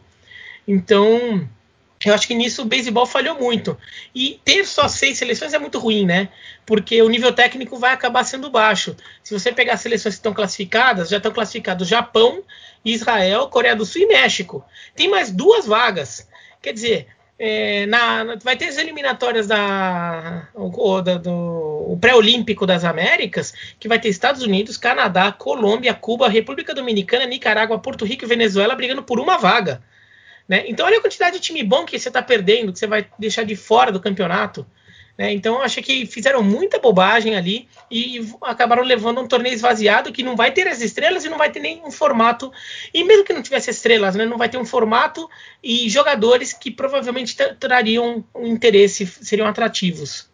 Então, 0.66 1.48
eu 2.04 2.14
acho 2.14 2.26
que 2.26 2.34
nisso 2.34 2.62
o 2.62 2.66
beisebol 2.66 3.06
falhou 3.06 3.38
muito. 3.38 3.76
E 4.14 4.40
ter 4.44 4.66
só 4.66 4.88
seis 4.88 5.18
seleções 5.18 5.54
é 5.54 5.58
muito 5.58 5.78
ruim, 5.78 6.04
né? 6.04 6.28
Porque 6.64 7.00
o 7.02 7.08
nível 7.08 7.32
técnico 7.32 7.78
vai 7.78 7.92
acabar 7.92 8.24
sendo 8.24 8.50
baixo. 8.50 8.96
Se 9.22 9.32
você 9.32 9.52
pegar 9.52 9.74
as 9.74 9.80
seleções 9.80 10.14
que 10.14 10.18
estão 10.18 10.34
classificadas, 10.34 11.08
já 11.08 11.16
estão 11.16 11.32
classificados 11.32 11.88
Japão, 11.88 12.42
Israel, 12.84 13.48
Coreia 13.48 13.74
do 13.74 13.86
Sul 13.86 14.02
e 14.02 14.06
México. 14.06 14.64
Tem 14.94 15.08
mais 15.08 15.30
duas 15.30 15.66
vagas. 15.66 16.28
Quer 16.60 16.72
dizer, 16.72 17.06
é, 17.38 17.86
na, 17.86 18.36
vai 18.42 18.56
ter 18.56 18.66
as 18.66 18.78
eliminatórias 18.78 19.46
da, 19.46 20.48
o, 20.54 21.00
da, 21.00 21.18
do 21.18 21.32
o 21.88 21.96
pré-olímpico 22.00 22.66
das 22.66 22.84
Américas, 22.84 23.54
que 23.78 23.88
vai 23.88 23.98
ter 23.98 24.08
Estados 24.08 24.42
Unidos, 24.42 24.76
Canadá, 24.76 25.32
Colômbia, 25.32 25.94
Cuba, 25.94 26.28
República 26.28 26.74
Dominicana, 26.74 27.24
Nicarágua, 27.26 27.78
Porto 27.78 28.04
Rico 28.04 28.24
e 28.24 28.28
Venezuela 28.28 28.74
brigando 28.74 29.02
por 29.02 29.20
uma 29.20 29.38
vaga. 29.38 29.82
Né? 30.48 30.64
Então 30.68 30.86
olha 30.86 30.98
a 30.98 31.02
quantidade 31.02 31.36
de 31.36 31.42
time 31.42 31.62
bom 31.62 31.84
que 31.84 31.98
você 31.98 32.08
está 32.08 32.22
perdendo, 32.22 32.72
que 32.72 32.78
você 32.78 32.86
vai 32.86 33.06
deixar 33.18 33.44
de 33.44 33.56
fora 33.56 33.90
do 33.90 34.00
campeonato. 34.00 34.66
Né? 35.18 35.32
Então 35.32 35.56
eu 35.56 35.62
achei 35.62 35.82
que 35.82 36.06
fizeram 36.06 36.42
muita 36.42 36.78
bobagem 36.78 37.36
ali 37.36 37.66
e 37.90 38.20
acabaram 38.42 38.82
levando 38.82 39.20
um 39.20 39.26
torneio 39.26 39.54
esvaziado 39.54 40.12
que 40.12 40.22
não 40.22 40.36
vai 40.36 40.52
ter 40.52 40.68
as 40.68 40.80
estrelas 40.80 41.24
e 41.24 41.28
não 41.28 41.38
vai 41.38 41.50
ter 41.50 41.60
nenhum 41.60 41.90
formato. 41.90 42.52
E 42.92 43.02
mesmo 43.02 43.24
que 43.24 43.32
não 43.32 43.42
tivesse 43.42 43.70
estrelas, 43.70 44.14
né, 44.14 44.26
não 44.26 44.36
vai 44.36 44.48
ter 44.48 44.58
um 44.58 44.64
formato 44.64 45.28
e 45.62 45.88
jogadores 45.88 46.52
que 46.52 46.70
provavelmente 46.70 47.36
trariam 47.58 48.24
um 48.34 48.46
interesse, 48.46 49.06
seriam 49.06 49.48
atrativos. 49.48 50.28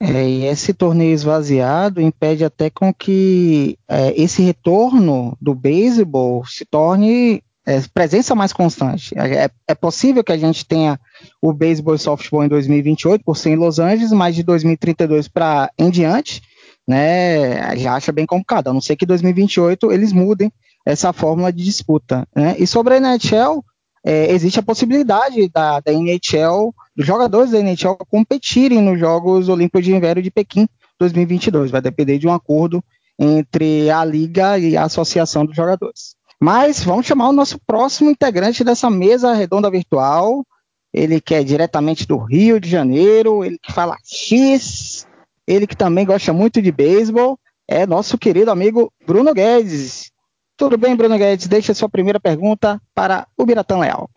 É, 0.00 0.28
e 0.28 0.46
esse 0.46 0.74
torneio 0.74 1.14
esvaziado 1.14 2.00
impede 2.00 2.44
até 2.44 2.68
com 2.68 2.92
que 2.92 3.78
é, 3.86 4.12
esse 4.20 4.42
retorno 4.42 5.38
do 5.40 5.54
beisebol 5.54 6.44
se 6.44 6.64
torne 6.64 7.40
é, 7.66 7.80
presença 7.94 8.34
mais 8.34 8.52
constante. 8.52 9.16
É, 9.16 9.50
é, 9.68 9.74
possível 9.74 10.24
que 10.24 10.32
a 10.32 10.36
gente 10.36 10.66
tenha 10.66 10.98
o 11.40 11.52
beisebol 11.52 11.94
e 11.94 11.98
softball 11.98 12.44
em 12.44 12.48
2028, 12.48 13.24
por 13.24 13.36
ser 13.36 13.50
em 13.50 13.56
Los 13.56 13.78
Angeles, 13.78 14.12
mas 14.12 14.34
de 14.34 14.42
2032 14.42 15.28
para 15.28 15.70
em 15.78 15.90
diante, 15.90 16.42
né, 16.86 17.76
já 17.76 17.94
acha 17.94 18.10
bem 18.10 18.26
complicado, 18.26 18.68
a 18.68 18.72
não 18.72 18.80
ser 18.80 18.96
que 18.96 19.06
2028 19.06 19.92
eles 19.92 20.12
mudem 20.12 20.52
essa 20.84 21.12
fórmula 21.12 21.52
de 21.52 21.62
disputa. 21.62 22.26
Né? 22.34 22.56
E 22.58 22.66
sobre 22.66 22.94
a 22.94 23.00
NHL, 23.00 23.64
é, 24.04 24.32
existe 24.32 24.58
a 24.58 24.64
possibilidade 24.64 25.48
da, 25.48 25.78
da 25.78 25.92
NHL, 25.92 26.74
dos 26.96 27.06
jogadores 27.06 27.52
da 27.52 27.60
NHL 27.60 27.96
competirem 28.10 28.82
nos 28.82 28.98
Jogos 28.98 29.48
Olímpicos 29.48 29.84
de 29.84 29.94
Inverno 29.94 30.20
de 30.20 30.30
Pequim 30.30 30.68
2022. 30.98 31.70
Vai 31.70 31.80
depender 31.80 32.18
de 32.18 32.26
um 32.26 32.32
acordo 32.32 32.82
entre 33.16 33.88
a 33.90 34.04
Liga 34.04 34.58
e 34.58 34.76
a 34.76 34.84
Associação 34.84 35.46
dos 35.46 35.54
Jogadores. 35.54 36.16
Mas 36.42 36.82
vamos 36.82 37.06
chamar 37.06 37.28
o 37.28 37.32
nosso 37.32 37.56
próximo 37.64 38.10
integrante 38.10 38.64
dessa 38.64 38.90
mesa 38.90 39.32
redonda 39.32 39.70
virtual. 39.70 40.44
Ele 40.92 41.20
que 41.20 41.36
é 41.36 41.44
diretamente 41.44 42.04
do 42.04 42.18
Rio 42.18 42.58
de 42.58 42.68
Janeiro, 42.68 43.44
ele 43.44 43.56
que 43.62 43.70
fala 43.70 43.96
X, 44.02 45.06
ele 45.46 45.68
que 45.68 45.76
também 45.76 46.04
gosta 46.04 46.32
muito 46.32 46.60
de 46.60 46.72
beisebol, 46.72 47.38
é 47.68 47.86
nosso 47.86 48.18
querido 48.18 48.50
amigo 48.50 48.92
Bruno 49.06 49.32
Guedes. 49.32 50.10
Tudo 50.56 50.76
bem, 50.76 50.96
Bruno 50.96 51.16
Guedes? 51.16 51.46
Deixa 51.46 51.70
a 51.70 51.76
sua 51.76 51.88
primeira 51.88 52.18
pergunta 52.18 52.82
para 52.92 53.24
o 53.38 53.46
Biratã 53.46 53.78
Leal. 53.78 54.10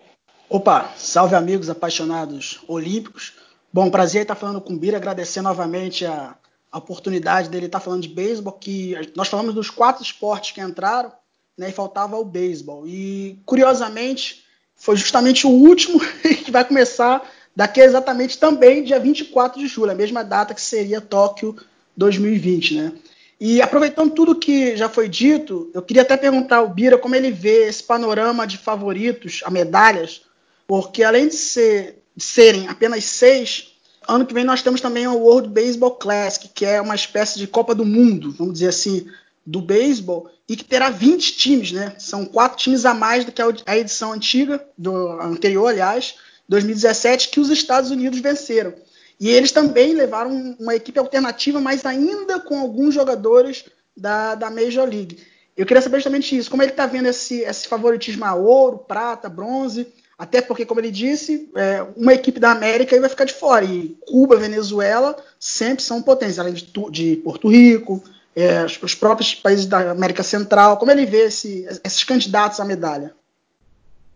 Opa, 0.49 0.89
salve 0.97 1.35
amigos 1.35 1.69
apaixonados 1.69 2.59
olímpicos. 2.67 3.35
Bom, 3.71 3.91
prazer 3.91 4.23
estar 4.23 4.33
falando 4.33 4.59
com 4.59 4.73
o 4.73 4.79
Bira, 4.79 4.97
agradecer 4.97 5.43
novamente 5.43 6.07
a, 6.07 6.35
a 6.71 6.79
oportunidade 6.79 7.49
dele 7.49 7.67
estar 7.67 7.79
falando 7.79 8.01
de 8.01 8.09
beisebol, 8.09 8.53
que 8.53 8.95
nós 9.15 9.27
falamos 9.27 9.53
dos 9.53 9.69
quatro 9.69 10.01
esportes 10.01 10.53
que 10.53 10.61
entraram, 10.61 11.11
né, 11.57 11.69
e 11.69 11.73
faltava 11.73 12.17
o 12.17 12.25
beisebol. 12.25 12.87
E, 12.87 13.39
curiosamente, 13.45 14.43
foi 14.75 14.95
justamente 14.95 15.47
o 15.47 15.49
último 15.49 15.99
que 16.43 16.51
vai 16.51 16.65
começar 16.65 17.27
daqui 17.55 17.79
exatamente 17.79 18.37
também 18.37 18.83
dia 18.83 18.99
24 18.99 19.59
de 19.59 19.67
julho, 19.67 19.91
a 19.91 19.95
mesma 19.95 20.23
data 20.23 20.53
que 20.53 20.61
seria 20.61 20.99
Tóquio 20.99 21.55
2020, 21.95 22.75
né? 22.75 22.91
E 23.39 23.61
aproveitando 23.61 24.13
tudo 24.13 24.35
que 24.39 24.77
já 24.77 24.87
foi 24.87 25.09
dito, 25.09 25.69
eu 25.73 25.81
queria 25.81 26.03
até 26.03 26.15
perguntar 26.15 26.57
ao 26.57 26.69
Bira 26.69 26.97
como 26.97 27.15
ele 27.15 27.31
vê 27.31 27.67
esse 27.67 27.83
panorama 27.83 28.47
de 28.47 28.57
favoritos 28.57 29.41
a 29.45 29.51
medalhas, 29.51 30.21
porque 30.65 31.03
além 31.03 31.27
de, 31.27 31.35
ser, 31.35 32.01
de 32.15 32.23
serem 32.23 32.67
apenas 32.69 33.03
seis, 33.03 33.73
ano 34.07 34.25
que 34.25 34.33
vem 34.33 34.45
nós 34.45 34.61
temos 34.61 34.79
também 34.79 35.05
o 35.05 35.17
World 35.17 35.49
Baseball 35.49 35.91
Classic, 35.91 36.47
que 36.47 36.65
é 36.65 36.79
uma 36.79 36.95
espécie 36.95 37.37
de 37.37 37.45
Copa 37.45 37.75
do 37.75 37.85
Mundo, 37.85 38.31
vamos 38.31 38.53
dizer 38.53 38.69
assim, 38.69 39.05
do 39.45 39.61
beisebol 39.61 40.29
e 40.47 40.55
que 40.55 40.63
terá 40.63 40.89
20 40.89 41.37
times, 41.37 41.71
né? 41.71 41.95
São 41.99 42.25
quatro 42.25 42.57
times 42.57 42.85
a 42.85 42.93
mais 42.93 43.25
do 43.25 43.31
que 43.31 43.41
a 43.65 43.77
edição 43.77 44.13
antiga, 44.13 44.65
do 44.77 45.19
anterior, 45.21 45.67
aliás, 45.67 46.15
2017, 46.49 47.29
que 47.29 47.39
os 47.39 47.49
Estados 47.49 47.91
Unidos 47.91 48.19
venceram. 48.19 48.73
E 49.19 49.29
eles 49.29 49.51
também 49.51 49.93
levaram 49.93 50.55
uma 50.59 50.75
equipe 50.75 50.99
alternativa, 50.99 51.61
mas 51.61 51.85
ainda 51.85 52.39
com 52.39 52.59
alguns 52.59 52.93
jogadores 52.93 53.65
da, 53.95 54.35
da 54.35 54.49
Major 54.49 54.87
League. 54.87 55.19
Eu 55.55 55.65
queria 55.65 55.81
saber 55.81 55.97
justamente 55.97 56.35
isso, 56.37 56.49
como 56.49 56.61
ele 56.61 56.71
está 56.71 56.85
vendo 56.85 57.07
esse, 57.07 57.39
esse 57.41 57.67
favoritismo 57.67 58.25
a 58.25 58.35
ouro, 58.35 58.79
prata, 58.79 59.29
bronze, 59.29 59.87
até 60.17 60.41
porque, 60.41 60.65
como 60.65 60.81
ele 60.81 60.91
disse, 60.91 61.49
é, 61.55 61.85
uma 61.95 62.13
equipe 62.13 62.39
da 62.39 62.51
América 62.51 62.99
vai 62.99 63.09
ficar 63.09 63.25
de 63.25 63.33
fora. 63.33 63.63
E 63.63 63.97
Cuba, 64.05 64.35
Venezuela 64.37 65.15
sempre 65.39 65.83
são 65.83 66.01
potências, 66.01 66.39
além 66.39 66.53
de, 66.53 66.71
de 66.91 67.15
Porto 67.17 67.49
Rico, 67.49 68.03
é, 68.35 68.65
os 68.65 68.93
próprios 68.93 69.33
países 69.33 69.65
da 69.65 69.91
América 69.91 70.23
Central? 70.23 70.77
Como 70.77 70.91
ele 70.91 71.05
vê 71.05 71.27
esse, 71.27 71.67
esses 71.83 72.03
candidatos 72.03 72.59
à 72.59 72.65
medalha? 72.65 73.13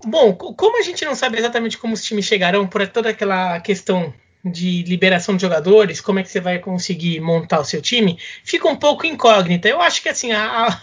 Bom, 0.06 0.34
como 0.34 0.80
a 0.80 0.82
gente 0.82 1.04
não 1.06 1.16
sabe 1.16 1.38
exatamente 1.38 1.78
como 1.78 1.94
os 1.94 2.04
times 2.04 2.26
chegarão 2.26 2.68
por 2.68 2.88
toda 2.88 3.10
aquela 3.10 3.60
questão 3.60 4.14
de 4.44 4.84
liberação 4.84 5.36
de 5.36 5.42
jogadores, 5.42 6.00
como 6.00 6.20
é 6.20 6.24
que 6.24 6.30
você 6.30 6.40
vai 6.40 6.60
conseguir 6.60 7.20
montar 7.20 7.60
o 7.60 7.66
seu 7.66 7.82
time, 7.82 8.18
fica 8.44 8.68
um 8.68 8.76
pouco 8.76 9.06
incógnita. 9.06 9.68
Eu 9.68 9.82
acho 9.82 10.02
que 10.02 10.10
assim, 10.10 10.32
a, 10.32 10.68
a, 10.68 10.82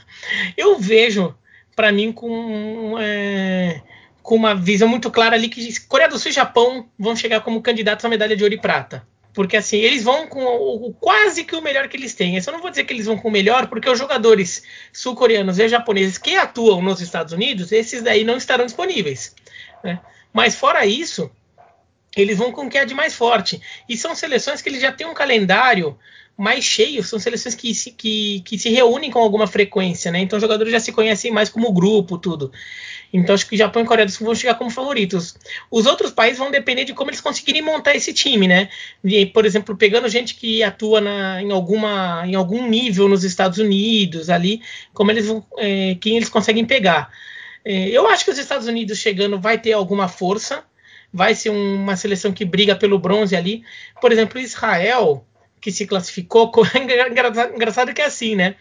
eu 0.56 0.78
vejo 0.78 1.34
para 1.74 1.90
mim 1.90 2.12
com, 2.12 2.96
é, 2.98 3.80
com 4.22 4.34
uma 4.34 4.54
visão 4.54 4.88
muito 4.88 5.10
clara 5.10 5.36
ali 5.36 5.48
que 5.48 5.80
Coreia 5.86 6.08
do 6.08 6.18
Sul 6.18 6.30
e 6.30 6.34
Japão 6.34 6.86
vão 6.98 7.16
chegar 7.16 7.40
como 7.40 7.62
candidatos 7.62 8.04
à 8.04 8.08
medalha 8.08 8.36
de 8.36 8.42
ouro 8.42 8.54
e 8.54 8.60
prata. 8.60 9.06
Porque 9.36 9.58
assim, 9.58 9.76
eles 9.76 10.02
vão 10.02 10.26
com 10.26 10.42
o, 10.42 10.86
o, 10.86 10.94
quase 10.94 11.44
que 11.44 11.54
o 11.54 11.60
melhor 11.60 11.88
que 11.88 11.96
eles 11.98 12.14
têm. 12.14 12.38
Eu 12.38 12.52
não 12.52 12.62
vou 12.62 12.70
dizer 12.70 12.84
que 12.84 12.94
eles 12.94 13.04
vão 13.04 13.18
com 13.18 13.28
o 13.28 13.30
melhor, 13.30 13.66
porque 13.66 13.86
os 13.86 13.98
jogadores 13.98 14.62
sul-coreanos 14.94 15.58
e 15.58 15.68
japoneses 15.68 16.16
que 16.16 16.34
atuam 16.36 16.80
nos 16.80 17.02
Estados 17.02 17.34
Unidos, 17.34 17.70
esses 17.70 18.00
daí 18.00 18.24
não 18.24 18.38
estarão 18.38 18.64
disponíveis. 18.64 19.36
Né? 19.84 20.00
Mas 20.32 20.54
fora 20.54 20.86
isso, 20.86 21.30
eles 22.16 22.38
vão 22.38 22.50
com 22.50 22.64
o 22.64 22.70
que 22.70 22.78
é 22.78 22.86
de 22.86 22.94
mais 22.94 23.14
forte. 23.14 23.60
E 23.86 23.94
são 23.94 24.14
seleções 24.14 24.62
que 24.62 24.70
eles 24.70 24.80
já 24.80 24.90
têm 24.90 25.06
um 25.06 25.12
calendário 25.12 25.98
mais 26.36 26.64
cheio, 26.64 27.02
são 27.02 27.18
seleções 27.18 27.54
que 27.54 27.74
se, 27.74 27.90
que, 27.90 28.42
que 28.44 28.58
se 28.58 28.68
reúnem 28.68 29.10
com 29.10 29.18
alguma 29.18 29.46
frequência, 29.46 30.12
né? 30.12 30.20
Então 30.20 30.36
os 30.36 30.42
jogadores 30.42 30.70
já 30.70 30.78
se 30.78 30.92
conhecem 30.92 31.30
mais 31.32 31.48
como 31.48 31.72
grupo, 31.72 32.18
tudo. 32.18 32.52
Então 33.12 33.34
acho 33.34 33.48
que 33.48 33.56
Japão 33.56 33.82
e 33.82 33.86
Coreia 33.86 34.04
do 34.04 34.12
Sul 34.12 34.26
vão 34.26 34.34
chegar 34.34 34.54
como 34.56 34.68
favoritos. 34.68 35.34
Os 35.70 35.86
outros 35.86 36.10
países 36.10 36.38
vão 36.38 36.50
depender 36.50 36.84
de 36.84 36.92
como 36.92 37.08
eles 37.08 37.20
conseguirem 37.20 37.62
montar 37.62 37.94
esse 37.94 38.12
time, 38.12 38.46
né? 38.46 38.68
E, 39.02 39.24
por 39.24 39.46
exemplo, 39.46 39.76
pegando 39.76 40.08
gente 40.08 40.34
que 40.34 40.62
atua 40.62 41.00
na, 41.00 41.40
em, 41.40 41.50
alguma, 41.50 42.26
em 42.26 42.34
algum 42.34 42.68
nível 42.68 43.08
nos 43.08 43.24
Estados 43.24 43.58
Unidos 43.58 44.28
ali, 44.28 44.60
como 44.92 45.10
eles 45.10 45.26
vão, 45.26 45.44
é, 45.56 45.96
quem 46.00 46.16
eles 46.16 46.28
conseguem 46.28 46.66
pegar. 46.66 47.10
É, 47.64 47.88
eu 47.88 48.06
acho 48.08 48.24
que 48.24 48.30
os 48.30 48.38
Estados 48.38 48.66
Unidos 48.66 48.98
chegando 48.98 49.40
vai 49.40 49.58
ter 49.58 49.72
alguma 49.72 50.06
força, 50.06 50.64
vai 51.12 51.34
ser 51.34 51.48
uma 51.48 51.96
seleção 51.96 52.30
que 52.30 52.44
briga 52.44 52.76
pelo 52.76 52.98
bronze 52.98 53.34
ali. 53.34 53.64
Por 54.00 54.12
exemplo, 54.12 54.38
Israel, 54.38 55.24
que 55.66 55.72
se 55.72 55.84
classificou, 55.84 56.52
engraçado 57.52 57.92
que 57.92 58.00
é 58.00 58.04
assim, 58.04 58.36
né? 58.36 58.54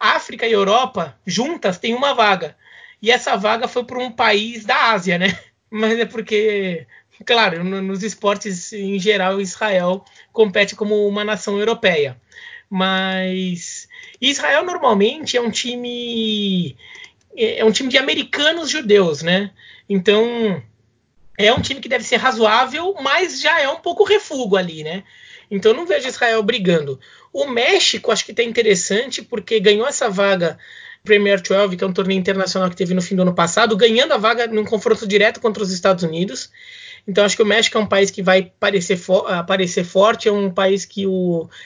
África 0.00 0.46
e 0.46 0.52
Europa 0.52 1.14
juntas 1.26 1.76
têm 1.76 1.94
uma 1.94 2.14
vaga. 2.14 2.56
E 3.02 3.10
essa 3.10 3.36
vaga 3.36 3.68
foi 3.68 3.84
para 3.84 3.98
um 3.98 4.10
país 4.10 4.64
da 4.64 4.92
Ásia, 4.92 5.18
né? 5.18 5.38
Mas 5.70 5.98
é 5.98 6.06
porque, 6.06 6.86
claro, 7.26 7.62
nos 7.62 8.02
esportes 8.02 8.72
em 8.72 8.98
geral, 8.98 9.38
Israel 9.38 10.02
compete 10.32 10.74
como 10.74 11.06
uma 11.06 11.24
nação 11.24 11.58
europeia. 11.58 12.18
Mas 12.70 13.86
Israel 14.18 14.64
normalmente 14.64 15.36
é 15.36 15.42
um 15.42 15.50
time 15.50 16.74
é 17.36 17.62
um 17.66 17.70
time 17.70 17.90
de 17.90 17.98
americanos 17.98 18.70
judeus, 18.70 19.20
né? 19.20 19.50
Então 19.86 20.62
é 21.36 21.52
um 21.52 21.60
time 21.60 21.82
que 21.82 21.88
deve 21.88 22.02
ser 22.02 22.16
razoável, 22.16 22.94
mas 23.02 23.42
já 23.42 23.60
é 23.60 23.68
um 23.68 23.76
pouco 23.76 24.04
refugo 24.04 24.56
ali, 24.56 24.82
né? 24.82 25.04
Então 25.50 25.72
não 25.72 25.86
vejo 25.86 26.08
Israel 26.08 26.42
brigando. 26.42 26.98
O 27.32 27.46
México 27.46 28.10
acho 28.10 28.24
que 28.24 28.30
está 28.30 28.42
interessante 28.42 29.22
porque 29.22 29.60
ganhou 29.60 29.86
essa 29.86 30.08
vaga 30.08 30.58
Premier 31.04 31.40
12, 31.40 31.76
que 31.76 31.84
é 31.84 31.86
um 31.86 31.92
torneio 31.92 32.18
internacional 32.18 32.68
que 32.68 32.76
teve 32.76 32.92
no 32.92 33.00
fim 33.00 33.14
do 33.14 33.22
ano 33.22 33.34
passado, 33.34 33.76
ganhando 33.76 34.12
a 34.12 34.18
vaga 34.18 34.46
num 34.46 34.64
confronto 34.64 35.06
direto 35.06 35.40
contra 35.40 35.62
os 35.62 35.70
Estados 35.70 36.02
Unidos. 36.02 36.50
Então 37.06 37.24
acho 37.24 37.36
que 37.36 37.42
o 37.42 37.46
México 37.46 37.78
é 37.78 37.80
um 37.80 37.86
país 37.86 38.10
que 38.10 38.22
vai 38.22 38.52
parecer, 38.58 38.96
fo 38.96 39.18
aparecer 39.26 39.84
forte, 39.84 40.28
é 40.28 40.32
um 40.32 40.50
país 40.50 40.84
que 40.84 41.04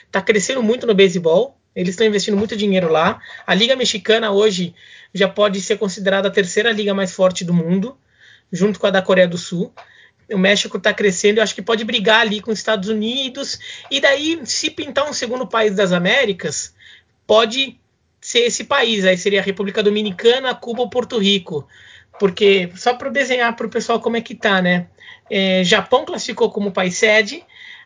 está 0.05 0.21
crescendo 0.21 0.61
muito 0.61 0.85
no 0.85 0.93
beisebol. 0.93 1.57
Eles 1.75 1.91
estão 1.91 2.05
investindo 2.05 2.37
muito 2.37 2.55
dinheiro 2.55 2.91
lá. 2.91 3.19
A 3.47 3.55
Liga 3.55 3.75
Mexicana 3.75 4.29
hoje 4.29 4.75
já 5.13 5.27
pode 5.27 5.59
ser 5.61 5.77
considerada 5.77 6.27
a 6.27 6.31
terceira 6.31 6.71
liga 6.71 6.93
mais 6.93 7.11
forte 7.11 7.43
do 7.43 7.53
mundo, 7.53 7.97
junto 8.51 8.79
com 8.79 8.87
a 8.87 8.91
da 8.91 9.01
Coreia 9.01 9.27
do 9.27 9.37
Sul. 9.37 9.73
O 10.31 10.37
México 10.37 10.77
está 10.77 10.93
crescendo, 10.93 11.37
eu 11.37 11.43
acho 11.43 11.55
que 11.55 11.61
pode 11.61 11.83
brigar 11.83 12.21
ali 12.21 12.41
com 12.41 12.51
os 12.51 12.59
Estados 12.59 12.89
Unidos. 12.89 13.59
E 13.89 13.99
daí, 13.99 14.39
se 14.45 14.69
pintar 14.69 15.09
um 15.09 15.13
segundo 15.13 15.45
país 15.47 15.75
das 15.75 15.91
Américas, 15.91 16.73
pode 17.27 17.79
ser 18.19 18.39
esse 18.39 18.63
país. 18.63 19.05
Aí 19.05 19.17
seria 19.17 19.41
a 19.41 19.43
República 19.43 19.81
Dominicana, 19.81 20.55
Cuba 20.55 20.81
ou 20.81 20.89
Porto 20.89 21.17
Rico. 21.17 21.67
Porque, 22.19 22.69
só 22.75 22.93
para 22.93 23.09
desenhar 23.09 23.55
para 23.55 23.65
o 23.65 23.69
pessoal 23.69 23.99
como 23.99 24.17
é 24.17 24.21
que 24.21 24.35
tá, 24.35 24.61
né? 24.61 24.87
É, 25.29 25.63
Japão 25.63 26.05
classificou 26.05 26.51
como 26.51 26.71
país 26.71 26.97
sede, 26.97 27.43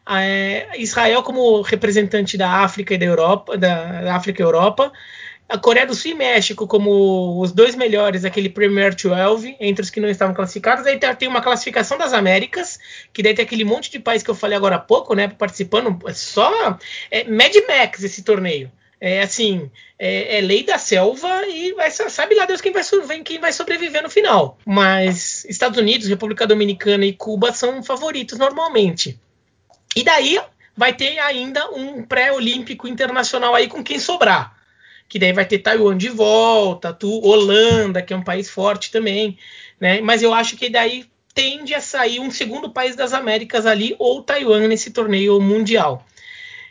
é, 0.08 0.68
Israel 0.78 1.24
como 1.24 1.62
representante 1.62 2.38
da 2.38 2.50
África 2.64 2.94
e 2.94 2.98
da 2.98 3.06
Europa, 3.06 3.58
da, 3.58 4.16
África 4.16 4.42
e 4.42 4.46
Europa, 4.46 4.92
a 5.48 5.58
Coreia 5.58 5.86
do 5.86 5.94
Sul 5.94 6.12
e 6.12 6.16
México 6.16 6.68
como 6.68 7.40
os 7.40 7.52
dois 7.52 7.76
melhores, 7.76 8.26
aquele 8.26 8.50
Premier 8.50 8.96
12, 8.96 9.56
entre 9.60 9.84
os 9.84 9.90
que 9.90 10.00
não 10.00 10.10
estavam 10.10 10.34
classificados. 10.34 10.86
Aí 10.86 11.00
tem 11.00 11.28
uma 11.28 11.42
classificação 11.42 11.98
das 11.98 12.14
Américas, 12.14 12.80
que 13.14 13.22
daí 13.22 13.34
tem 13.34 13.46
aquele 13.46 13.64
monte 13.64 13.92
de 13.92 14.00
país 14.00 14.24
que 14.24 14.30
eu 14.30 14.36
falei 14.36 14.58
agora 14.58 14.78
há 14.78 14.80
pouco, 14.80 15.14
né, 15.14 15.28
participando. 15.28 15.98
É 16.08 16.14
só 16.14 16.80
é 17.12 17.24
Mad 17.26 17.54
Max 17.68 18.04
esse 18.04 18.24
torneio. 18.24 18.72
É 19.00 19.22
assim, 19.22 19.70
é, 20.00 20.38
é 20.38 20.42
lei 20.42 20.64
da 20.64 20.80
selva 20.80 21.46
e 21.48 21.74
vai, 21.74 21.92
sabe 21.92 22.34
lá 22.34 22.46
Deus 22.46 22.62
quem 22.62 22.72
vai, 22.72 22.84
quem 23.24 23.40
vai 23.40 23.52
sobreviver 23.52 24.02
no 24.02 24.10
final. 24.10 24.58
Mas 24.66 25.46
Estados 25.46 25.78
Unidos, 25.78 26.08
República 26.08 26.48
Dominicana 26.48 27.06
e 27.06 27.14
Cuba 27.14 27.54
são 27.54 27.84
favoritos 27.84 28.40
normalmente. 28.40 29.20
E 29.96 30.04
daí 30.04 30.42
vai 30.76 30.94
ter 30.94 31.20
ainda 31.20 31.70
um 31.72 32.04
pré-olímpico 32.04 32.88
internacional 32.88 33.54
aí 33.54 33.68
com 33.68 33.84
quem 33.84 34.00
sobrar 34.00 34.56
que 35.08 35.20
daí 35.20 35.34
vai 35.34 35.46
ter 35.46 35.60
Taiwan 35.60 35.98
de 35.98 36.10
volta, 36.10 36.94
tu, 36.94 37.22
Holanda, 37.26 38.02
que 38.02 38.14
é 38.14 38.18
um 38.18 38.24
país 38.24 38.50
forte 38.50 38.92
também, 38.92 39.38
né? 39.80 40.02
Mas 40.02 40.22
eu 40.22 40.34
acho 40.34 40.56
que 40.58 40.70
daí 40.70 41.06
tende 41.34 41.74
a 41.74 41.82
sair 41.82 42.20
um 42.20 42.32
segundo 42.32 42.70
país 42.70 42.96
das 42.96 43.14
Américas 43.14 43.66
ali, 43.66 43.96
ou 44.00 44.24
Taiwan 44.24 44.68
nesse 44.68 44.92
torneio 44.92 45.40
mundial. 45.40 46.06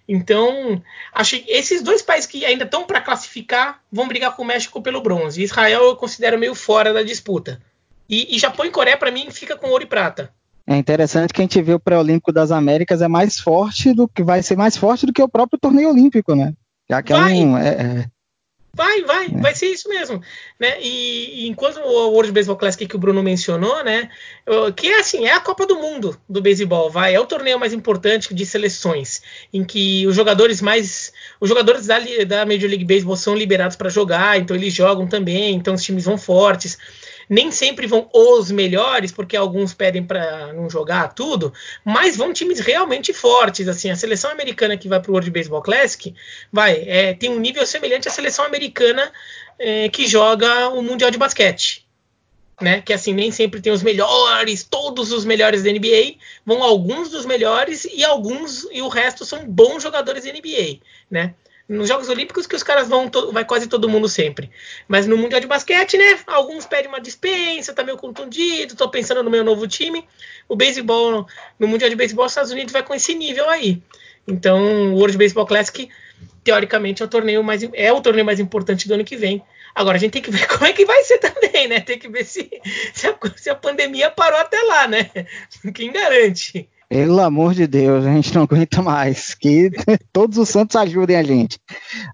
Então, 0.08 0.82
acho 1.12 1.38
que 1.38 1.50
esses 1.50 1.82
dois 1.82 2.02
países 2.02 2.26
que 2.26 2.44
ainda 2.44 2.64
estão 2.64 2.84
para 2.84 3.00
classificar 3.00 3.80
vão 3.90 4.08
brigar 4.08 4.34
com 4.36 4.42
o 4.42 4.46
México 4.46 4.82
pelo 4.82 5.00
bronze. 5.00 5.42
Israel 5.42 5.82
eu 5.84 5.96
considero 5.96 6.38
meio 6.38 6.54
fora 6.54 6.92
da 6.92 7.02
disputa. 7.02 7.60
E, 8.08 8.34
e 8.34 8.38
Japão 8.38 8.66
e 8.66 8.70
Coreia, 8.70 8.96
para 8.96 9.10
mim, 9.10 9.30
fica 9.30 9.56
com 9.56 9.68
ouro 9.68 9.84
e 9.84 9.86
prata. 9.86 10.30
É 10.66 10.76
interessante 10.76 11.32
que 11.32 11.40
a 11.40 11.44
gente 11.44 11.60
vê 11.60 11.74
o 11.74 11.80
pré-olímpico 11.80 12.32
das 12.32 12.50
Américas 12.50 13.02
é 13.02 13.08
mais 13.08 13.38
forte 13.38 13.92
do 13.92 14.08
que 14.08 14.22
vai 14.22 14.42
ser 14.42 14.56
mais 14.56 14.76
forte 14.76 15.04
do 15.04 15.12
que 15.12 15.22
o 15.22 15.28
próprio 15.28 15.58
torneio 15.58 15.90
olímpico, 15.90 16.34
né? 16.34 16.54
Já 16.88 17.02
que 17.02 17.12
é 17.12 17.16
um, 17.16 17.56
é, 17.56 17.68
é, 17.68 18.06
Vai, 18.74 19.02
vai, 19.02 19.26
é. 19.26 19.40
vai 19.40 19.54
ser 19.54 19.66
isso 19.66 19.88
mesmo, 19.88 20.20
né? 20.58 20.80
E, 20.80 21.44
e, 21.44 21.48
enquanto 21.48 21.78
o 21.78 22.10
World 22.10 22.32
Baseball 22.32 22.56
Classic 22.56 22.86
que 22.86 22.96
o 22.96 22.98
Bruno 22.98 23.22
mencionou, 23.22 23.84
né, 23.84 24.10
que 24.76 24.88
é 24.88 24.98
assim, 24.98 25.26
é 25.26 25.32
a 25.32 25.40
Copa 25.40 25.66
do 25.66 25.76
Mundo 25.76 26.20
do 26.28 26.42
beisebol, 26.42 26.90
vai, 26.90 27.14
é 27.14 27.20
o 27.20 27.26
torneio 27.26 27.58
mais 27.58 27.72
importante 27.72 28.34
de 28.34 28.44
seleções, 28.44 29.22
em 29.52 29.64
que 29.64 30.06
os 30.06 30.16
jogadores 30.16 30.60
mais, 30.60 31.12
os 31.40 31.48
jogadores 31.48 31.86
da, 31.86 31.98
da 32.26 32.44
Major 32.44 32.68
League 32.68 32.84
Baseball 32.84 33.16
são 33.16 33.34
liberados 33.34 33.76
para 33.76 33.88
jogar, 33.88 34.38
então 34.38 34.56
eles 34.56 34.74
jogam 34.74 35.06
também, 35.06 35.54
então 35.54 35.74
os 35.74 35.82
times 35.82 36.04
vão 36.04 36.18
fortes 36.18 36.76
nem 37.28 37.50
sempre 37.50 37.86
vão 37.86 38.08
os 38.12 38.50
melhores, 38.50 39.12
porque 39.12 39.36
alguns 39.36 39.74
pedem 39.74 40.02
para 40.02 40.52
não 40.52 40.68
jogar 40.68 41.14
tudo, 41.14 41.52
mas 41.84 42.16
vão 42.16 42.32
times 42.32 42.60
realmente 42.60 43.12
fortes. 43.12 43.68
Assim, 43.68 43.90
a 43.90 43.96
seleção 43.96 44.30
americana 44.30 44.76
que 44.76 44.88
vai 44.88 45.00
para 45.00 45.10
o 45.10 45.14
World 45.14 45.30
Baseball 45.30 45.62
Classic 45.62 46.14
vai 46.52 46.84
é, 46.86 47.14
tem 47.14 47.30
um 47.30 47.38
nível 47.38 47.64
semelhante 47.66 48.08
à 48.08 48.10
seleção 48.10 48.44
americana 48.44 49.12
é, 49.58 49.88
que 49.88 50.06
joga 50.06 50.68
o 50.68 50.82
Mundial 50.82 51.10
de 51.10 51.18
Basquete. 51.18 51.84
Né, 52.60 52.80
que 52.80 52.92
assim 52.92 53.12
nem 53.12 53.32
sempre 53.32 53.60
tem 53.60 53.72
os 53.72 53.82
melhores, 53.82 54.62
todos 54.62 55.10
os 55.10 55.24
melhores 55.24 55.64
da 55.64 55.72
NBA, 55.72 56.14
vão 56.46 56.62
alguns 56.62 57.10
dos 57.10 57.26
melhores 57.26 57.84
e 57.84 58.04
alguns 58.04 58.68
e 58.70 58.80
o 58.80 58.86
resto 58.86 59.24
são 59.24 59.44
bons 59.44 59.82
jogadores 59.82 60.22
da 60.22 60.30
NBA, 60.30 60.78
né? 61.10 61.34
Nos 61.68 61.88
Jogos 61.88 62.08
Olímpicos 62.08 62.46
que 62.46 62.54
os 62.54 62.62
caras 62.62 62.88
vão, 62.88 63.10
vai 63.32 63.44
quase 63.44 63.66
todo 63.66 63.88
mundo 63.88 64.08
sempre. 64.08 64.50
Mas 64.86 65.06
no 65.06 65.16
Mundial 65.16 65.40
de 65.40 65.46
Basquete, 65.46 65.96
né? 65.96 66.18
Alguns 66.26 66.66
pedem 66.66 66.88
uma 66.88 67.00
dispensa, 67.00 67.72
tá 67.72 67.82
meio 67.82 67.96
contundido, 67.96 68.76
tô 68.76 68.88
pensando 68.88 69.22
no 69.22 69.30
meu 69.30 69.42
novo 69.42 69.66
time. 69.66 70.06
O 70.48 70.54
beisebol, 70.54 71.26
no 71.58 71.68
Mundial 71.68 71.88
de 71.88 71.96
Beisebol, 71.96 72.26
os 72.26 72.32
Estados 72.32 72.50
Unidos 72.52 72.72
vai 72.72 72.82
com 72.82 72.94
esse 72.94 73.14
nível 73.14 73.48
aí. 73.48 73.82
Então, 74.26 74.92
o 74.92 74.96
World 74.96 75.16
Baseball 75.16 75.46
Classic, 75.46 75.88
teoricamente, 76.42 77.02
é 77.02 77.06
o 77.06 77.08
torneio 77.08 77.42
mais, 77.42 77.62
é 77.72 77.92
o 77.92 78.00
torneio 78.00 78.24
mais 78.24 78.40
importante 78.40 78.86
do 78.86 78.94
ano 78.94 79.04
que 79.04 79.16
vem. 79.16 79.42
Agora 79.74 79.96
a 79.96 80.00
gente 80.00 80.12
tem 80.12 80.22
que 80.22 80.30
ver 80.30 80.46
como 80.48 80.66
é 80.66 80.72
que 80.72 80.84
vai 80.84 81.02
ser 81.04 81.18
também, 81.18 81.66
né? 81.66 81.80
Tem 81.80 81.98
que 81.98 82.08
ver 82.08 82.24
se, 82.24 82.50
se, 82.92 83.06
a, 83.06 83.18
se 83.36 83.50
a 83.50 83.54
pandemia 83.54 84.10
parou 84.10 84.38
até 84.38 84.60
lá, 84.62 84.86
né? 84.86 85.10
Quem 85.74 85.90
garante? 85.90 86.68
Pelo 86.94 87.20
amor 87.20 87.54
de 87.54 87.66
Deus, 87.66 88.06
a 88.06 88.12
gente 88.12 88.32
não 88.32 88.42
aguenta 88.48 88.80
mais. 88.80 89.34
Que 89.34 89.68
todos 90.12 90.38
os 90.38 90.48
santos 90.48 90.76
ajudem 90.76 91.16
a 91.16 91.24
gente. 91.24 91.58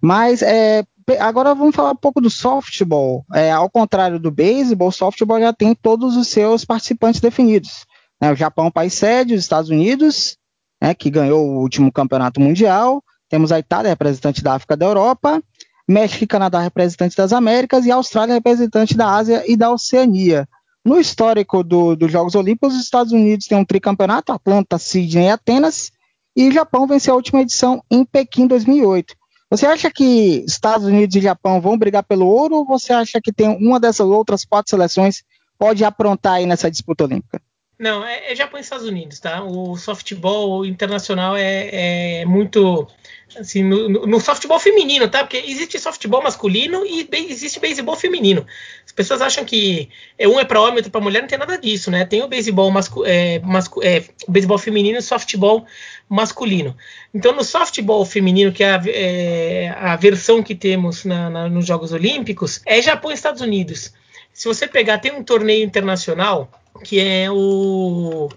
Mas 0.02 0.40
é, 0.40 0.82
agora 1.18 1.54
vamos 1.54 1.76
falar 1.76 1.90
um 1.90 1.96
pouco 1.96 2.18
do 2.18 2.30
softball. 2.30 3.22
É, 3.34 3.50
ao 3.50 3.68
contrário 3.68 4.18
do 4.18 4.30
beisebol, 4.30 4.88
o 4.88 4.92
softball 4.92 5.38
já 5.38 5.52
tem 5.52 5.74
todos 5.74 6.16
os 6.16 6.28
seus 6.28 6.64
participantes 6.64 7.20
definidos. 7.20 7.84
É, 8.22 8.32
o 8.32 8.34
Japão, 8.34 8.68
é 8.68 8.70
país 8.70 8.94
sede, 8.94 9.34
os 9.34 9.42
Estados 9.42 9.68
Unidos, 9.68 10.38
né, 10.80 10.94
que 10.94 11.10
ganhou 11.10 11.46
o 11.46 11.60
último 11.60 11.92
campeonato 11.92 12.40
mundial. 12.40 13.04
Temos 13.28 13.52
a 13.52 13.58
Itália, 13.58 13.90
representante 13.90 14.42
da 14.42 14.54
África 14.54 14.78
da 14.78 14.86
Europa. 14.86 15.42
México 15.86 16.24
e 16.24 16.26
Canadá, 16.26 16.58
representantes 16.58 17.16
das 17.16 17.34
Américas. 17.34 17.84
E 17.84 17.92
a 17.92 17.96
Austrália, 17.96 18.32
representante 18.32 18.96
da 18.96 19.14
Ásia 19.14 19.44
e 19.46 19.58
da 19.58 19.70
Oceania. 19.70 20.48
No 20.84 20.98
histórico 20.98 21.62
do, 21.62 21.94
dos 21.94 22.10
Jogos 22.10 22.34
Olímpicos, 22.34 22.74
os 22.74 22.82
Estados 22.82 23.12
Unidos 23.12 23.46
têm 23.46 23.58
um 23.58 23.64
tricampeonato, 23.64 24.32
Atlanta, 24.32 24.78
Sydney 24.78 25.26
e 25.26 25.30
Atenas, 25.30 25.92
e 26.34 26.48
o 26.48 26.52
Japão 26.52 26.86
venceu 26.86 27.12
a 27.12 27.16
última 27.16 27.42
edição 27.42 27.82
em 27.90 28.04
Pequim 28.04 28.46
2008. 28.46 29.14
Você 29.50 29.66
acha 29.66 29.90
que 29.90 30.44
Estados 30.46 30.86
Unidos 30.86 31.16
e 31.16 31.20
Japão 31.20 31.60
vão 31.60 31.76
brigar 31.76 32.04
pelo 32.04 32.26
ouro 32.26 32.56
ou 32.56 32.66
você 32.66 32.92
acha 32.92 33.20
que 33.20 33.32
tem 33.32 33.48
uma 33.48 33.80
dessas 33.80 34.06
outras 34.06 34.44
quatro 34.44 34.70
seleções 34.70 35.22
pode 35.58 35.84
aprontar 35.84 36.34
aí 36.34 36.46
nessa 36.46 36.70
disputa 36.70 37.04
olímpica? 37.04 37.42
Não, 37.80 38.04
é, 38.04 38.30
é 38.30 38.36
Japão 38.36 38.60
e 38.60 38.62
Estados 38.62 38.84
Unidos, 38.86 39.18
tá? 39.20 39.42
O 39.42 39.74
softball 39.74 40.66
internacional 40.66 41.34
é, 41.34 42.20
é 42.20 42.24
muito 42.26 42.86
assim, 43.34 43.64
no, 43.64 43.88
no, 43.88 44.20
softball 44.20 44.60
feminino, 44.60 45.08
tá? 45.08 45.20
Porque 45.20 45.38
existe 45.38 45.78
softball 45.78 46.22
masculino 46.22 46.84
e 46.84 47.08
existe 47.30 47.58
beisebol 47.58 47.96
feminino. 47.96 48.46
As 48.84 48.92
pessoas 48.92 49.22
acham 49.22 49.46
que 49.46 49.88
é 50.18 50.28
um 50.28 50.38
é 50.38 50.44
para 50.44 50.60
homem, 50.60 50.76
outro 50.76 50.90
para 50.90 51.00
mulher, 51.00 51.22
não 51.22 51.28
tem 51.28 51.38
nada 51.38 51.56
disso, 51.56 51.90
né? 51.90 52.04
Tem 52.04 52.22
o 52.22 52.28
beisebol 52.28 52.70
é, 53.06 53.40
é, 53.82 54.04
beisebol 54.28 54.58
feminino 54.58 54.98
e 54.98 55.02
softball 55.02 55.64
masculino. 56.06 56.76
Então, 57.14 57.32
no 57.32 57.42
softball 57.42 58.04
feminino, 58.04 58.52
que 58.52 58.62
é 58.62 58.74
a, 58.74 58.82
é, 58.88 59.74
a 59.74 59.96
versão 59.96 60.42
que 60.42 60.54
temos 60.54 61.06
na, 61.06 61.30
na, 61.30 61.48
nos 61.48 61.64
Jogos 61.64 61.92
Olímpicos, 61.92 62.60
é 62.66 62.82
Japão 62.82 63.10
e 63.10 63.14
Estados 63.14 63.40
Unidos. 63.40 63.90
se 64.34 64.46
você 64.46 64.66
pegar, 64.66 64.98
tem 64.98 65.12
um 65.12 65.24
torneio 65.24 65.64
internacional 65.64 66.59
que 66.84 67.00
é 67.00 67.30
o 67.30 68.28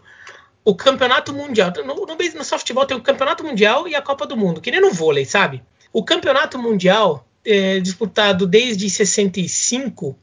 o 0.65 0.74
campeonato 0.74 1.34
mundial. 1.34 1.74
No, 1.86 2.06
no, 2.06 2.15
no 2.15 2.43
softball 2.43 2.86
tem 2.86 2.96
o 2.96 3.02
campeonato 3.02 3.43
mundial 3.43 3.88
e 3.88 3.96
a 3.96 4.02
Copa 4.02 4.26
do 4.26 4.38
Mundo, 4.38 4.62
que 4.62 4.72
nem 4.72 4.80
no 4.80 4.91
vôlei, 4.91 5.26
sabe? 5.26 5.62
O 5.91 6.04
campeonato 6.04 6.58
mundial 6.58 7.28
é 7.46 7.80
disputado 7.80 8.48
desde 8.48 8.89
65, 8.89 10.17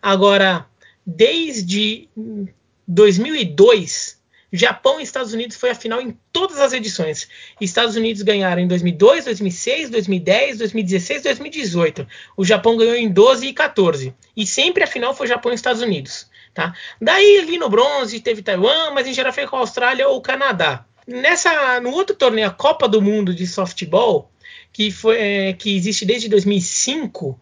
agora 0.00 0.66
desde 1.04 2.08
2002 2.86 4.20
Japão 4.52 4.98
e 4.98 5.04
Estados 5.04 5.32
Unidos 5.32 5.56
foi 5.56 5.70
a 5.70 5.74
final 5.74 6.00
em 6.00 6.16
todas 6.32 6.58
as 6.58 6.72
edições. 6.72 7.28
Estados 7.60 7.94
Unidos 7.94 8.22
ganharam 8.22 8.60
em 8.60 8.66
2002, 8.66 9.26
2006, 9.26 9.90
2010, 9.90 10.58
2016, 10.58 11.22
2018. 11.22 12.06
O 12.36 12.44
Japão 12.44 12.76
ganhou 12.76 12.96
em 12.96 13.08
12 13.08 13.46
e 13.46 13.52
14. 13.52 14.14
E 14.36 14.46
sempre 14.46 14.82
a 14.82 14.88
final 14.88 15.14
foi 15.14 15.28
Japão 15.28 15.52
e 15.52 15.54
Estados 15.54 15.82
Unidos. 15.82 16.28
Tá? 16.52 16.74
Daí 17.00 17.38
ali 17.38 17.58
no 17.58 17.68
bronze 17.68 18.20
teve 18.20 18.42
Taiwan, 18.42 18.90
mas 18.92 19.06
em 19.06 19.12
geral 19.12 19.32
foi 19.32 19.46
com 19.46 19.56
a 19.56 19.60
Austrália 19.60 20.08
ou 20.08 20.16
o 20.16 20.20
Canadá. 20.20 20.84
Nessa, 21.06 21.80
no 21.80 21.90
outro 21.90 22.14
torneio, 22.14 22.48
a 22.48 22.52
Copa 22.52 22.88
do 22.88 23.00
Mundo 23.00 23.34
de 23.34 23.46
Softball, 23.46 24.30
que, 24.72 24.90
foi, 24.90 25.16
é, 25.18 25.52
que 25.52 25.76
existe 25.76 26.04
desde 26.04 26.28
2005, 26.28 27.38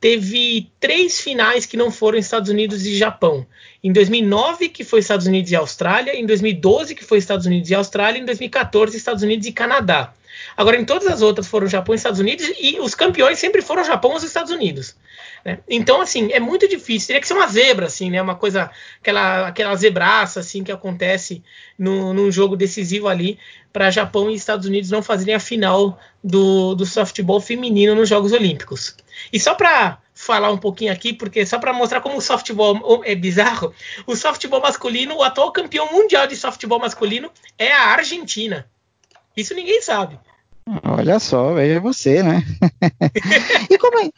teve 0.00 0.70
três 0.78 1.20
finais 1.20 1.66
que 1.66 1.76
não 1.76 1.90
foram 1.90 2.18
Estados 2.18 2.50
Unidos 2.50 2.86
e 2.86 2.96
Japão. 2.96 3.46
Em 3.82 3.92
2009, 3.92 4.68
que 4.68 4.84
foi 4.84 5.00
Estados 5.00 5.26
Unidos 5.26 5.50
e 5.50 5.56
Austrália, 5.56 6.14
em 6.14 6.26
2012, 6.26 6.94
que 6.94 7.04
foi 7.04 7.18
Estados 7.18 7.46
Unidos 7.46 7.70
e 7.70 7.74
Austrália, 7.74 8.18
em 8.18 8.24
2014, 8.24 8.96
Estados 8.96 9.22
Unidos 9.22 9.46
e 9.46 9.52
Canadá. 9.52 10.14
Agora, 10.56 10.80
em 10.80 10.84
todas 10.84 11.08
as 11.08 11.22
outras 11.22 11.46
foram 11.46 11.66
Japão 11.66 11.94
e 11.94 11.96
Estados 11.96 12.20
Unidos, 12.20 12.50
e 12.60 12.78
os 12.80 12.94
campeões 12.94 13.38
sempre 13.38 13.62
foram 13.62 13.84
Japão 13.84 14.12
e 14.12 14.16
os 14.16 14.22
Estados 14.22 14.52
Unidos. 14.52 14.96
Né? 15.44 15.58
Então, 15.68 16.00
assim, 16.00 16.32
é 16.32 16.40
muito 16.40 16.68
difícil. 16.68 17.08
Teria 17.08 17.20
que 17.20 17.26
ser 17.26 17.34
uma 17.34 17.46
zebra, 17.46 17.86
assim, 17.86 18.10
né? 18.10 18.20
Uma 18.20 18.34
coisa, 18.34 18.70
aquela, 19.00 19.48
aquela 19.48 19.76
zebraça, 19.76 20.40
assim, 20.40 20.64
que 20.64 20.72
acontece 20.72 21.42
no, 21.78 22.12
num 22.12 22.30
jogo 22.30 22.56
decisivo 22.56 23.08
ali, 23.08 23.38
para 23.72 23.90
Japão 23.90 24.30
e 24.30 24.34
Estados 24.34 24.66
Unidos 24.66 24.90
não 24.90 25.02
fazerem 25.02 25.34
a 25.34 25.40
final 25.40 25.98
do, 26.22 26.74
do 26.74 26.84
softball 26.84 27.40
feminino 27.40 27.94
nos 27.94 28.08
Jogos 28.08 28.32
Olímpicos. 28.32 28.96
E 29.32 29.38
só 29.38 29.54
para 29.54 29.98
falar 30.14 30.50
um 30.50 30.58
pouquinho 30.58 30.92
aqui, 30.92 31.12
porque 31.12 31.46
só 31.46 31.58
para 31.58 31.72
mostrar 31.72 32.00
como 32.00 32.16
o 32.16 32.20
softball 32.20 33.02
é 33.04 33.14
bizarro, 33.14 33.72
o 34.06 34.16
softball 34.16 34.60
masculino, 34.60 35.16
o 35.16 35.22
atual 35.22 35.52
campeão 35.52 35.92
mundial 35.92 36.26
de 36.26 36.34
softball 36.34 36.80
masculino 36.80 37.30
é 37.56 37.70
a 37.72 37.88
Argentina. 37.90 38.68
Isso 39.36 39.54
ninguém 39.54 39.80
sabe. 39.80 40.18
Olha 40.82 41.18
só, 41.18 41.54
veja 41.54 41.80
você, 41.80 42.22
né? 42.22 42.42
e, 43.70 43.78
como 43.78 43.98
é, 44.00 44.10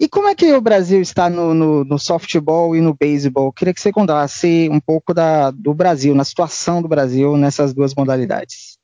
e 0.00 0.08
como 0.08 0.28
é 0.28 0.34
que 0.34 0.52
o 0.52 0.60
Brasil 0.60 1.00
está 1.00 1.28
no, 1.28 1.52
no, 1.52 1.84
no 1.84 1.98
softball 1.98 2.76
e 2.76 2.80
no 2.80 2.94
beisebol? 2.94 3.52
Queria 3.52 3.74
que 3.74 3.80
você 3.80 3.90
contasse 3.90 4.68
um 4.70 4.78
pouco 4.78 5.12
da, 5.12 5.50
do 5.50 5.74
Brasil, 5.74 6.14
na 6.14 6.24
situação 6.24 6.80
do 6.80 6.86
Brasil 6.86 7.36
nessas 7.36 7.74
duas 7.74 7.94
modalidades. 7.94 8.78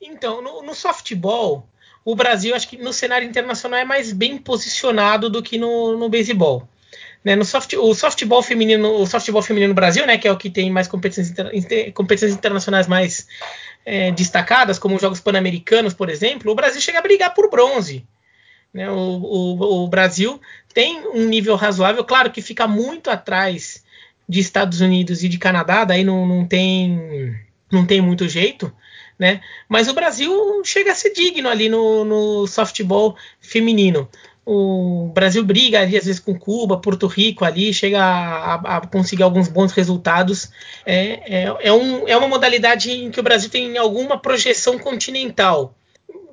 Então, 0.00 0.42
no, 0.42 0.62
no 0.62 0.74
softball, 0.74 1.66
o 2.04 2.14
Brasil, 2.14 2.54
acho 2.54 2.68
que 2.68 2.76
no 2.76 2.92
cenário 2.92 3.26
internacional 3.26 3.80
é 3.80 3.84
mais 3.84 4.12
bem 4.12 4.36
posicionado 4.36 5.30
do 5.30 5.42
que 5.42 5.56
no, 5.56 5.96
no 5.96 6.08
beisebol. 6.08 6.68
Né, 7.22 7.36
no 7.36 7.44
soft, 7.44 7.74
o 7.74 7.94
softball 7.94 8.42
feminino, 8.42 8.94
o 8.94 9.06
softball 9.06 9.42
feminino 9.42 9.68
no 9.68 9.74
Brasil, 9.74 10.06
né, 10.06 10.16
que 10.16 10.26
é 10.26 10.32
o 10.32 10.38
que 10.38 10.48
tem 10.48 10.70
mais 10.70 10.88
competições, 10.88 11.30
inter, 11.52 11.92
competições 11.92 12.32
internacionais 12.32 12.86
mais 12.86 13.26
é, 13.84 14.10
destacadas, 14.10 14.78
como 14.78 14.94
os 14.94 15.02
Jogos 15.02 15.20
Pan-Americanos, 15.20 15.92
por 15.92 16.08
exemplo, 16.08 16.50
o 16.50 16.54
Brasil 16.54 16.80
chega 16.80 16.98
a 16.98 17.02
brigar 17.02 17.34
por 17.34 17.50
bronze. 17.50 18.06
Né, 18.72 18.88
o, 18.88 18.94
o, 18.94 19.84
o, 19.84 19.88
Brasil 19.88 20.40
tem 20.72 21.04
um 21.08 21.26
nível 21.26 21.56
razoável, 21.56 22.04
claro 22.04 22.30
que 22.30 22.40
fica 22.40 22.68
muito 22.68 23.10
atrás 23.10 23.84
de 24.28 24.38
Estados 24.38 24.80
Unidos 24.80 25.24
e 25.24 25.28
de 25.28 25.38
Canadá, 25.38 25.84
daí 25.84 26.04
não, 26.04 26.24
não 26.24 26.46
tem 26.46 27.34
não 27.70 27.84
tem 27.84 28.00
muito 28.00 28.28
jeito, 28.28 28.72
né? 29.18 29.40
Mas 29.68 29.88
o 29.88 29.94
Brasil 29.94 30.32
chega 30.64 30.92
a 30.92 30.94
ser 30.94 31.12
digno 31.12 31.48
ali 31.48 31.68
no, 31.68 32.04
no 32.04 32.46
softball 32.46 33.16
feminino. 33.40 34.08
O 34.44 35.10
Brasil 35.14 35.44
briga 35.44 35.80
ali, 35.80 35.96
às 35.96 36.04
vezes 36.04 36.20
com 36.20 36.36
Cuba, 36.36 36.80
Porto 36.80 37.06
Rico 37.06 37.44
ali, 37.44 37.72
chega 37.72 38.02
a, 38.02 38.54
a 38.76 38.86
conseguir 38.86 39.22
alguns 39.22 39.48
bons 39.48 39.72
resultados. 39.72 40.50
É, 40.84 41.42
é, 41.42 41.56
é, 41.60 41.72
um, 41.72 42.08
é 42.08 42.16
uma 42.16 42.26
modalidade 42.26 42.90
em 42.90 43.10
que 43.10 43.20
o 43.20 43.22
Brasil 43.22 43.50
tem 43.50 43.76
alguma 43.78 44.18
projeção 44.18 44.78
continental. 44.78 45.74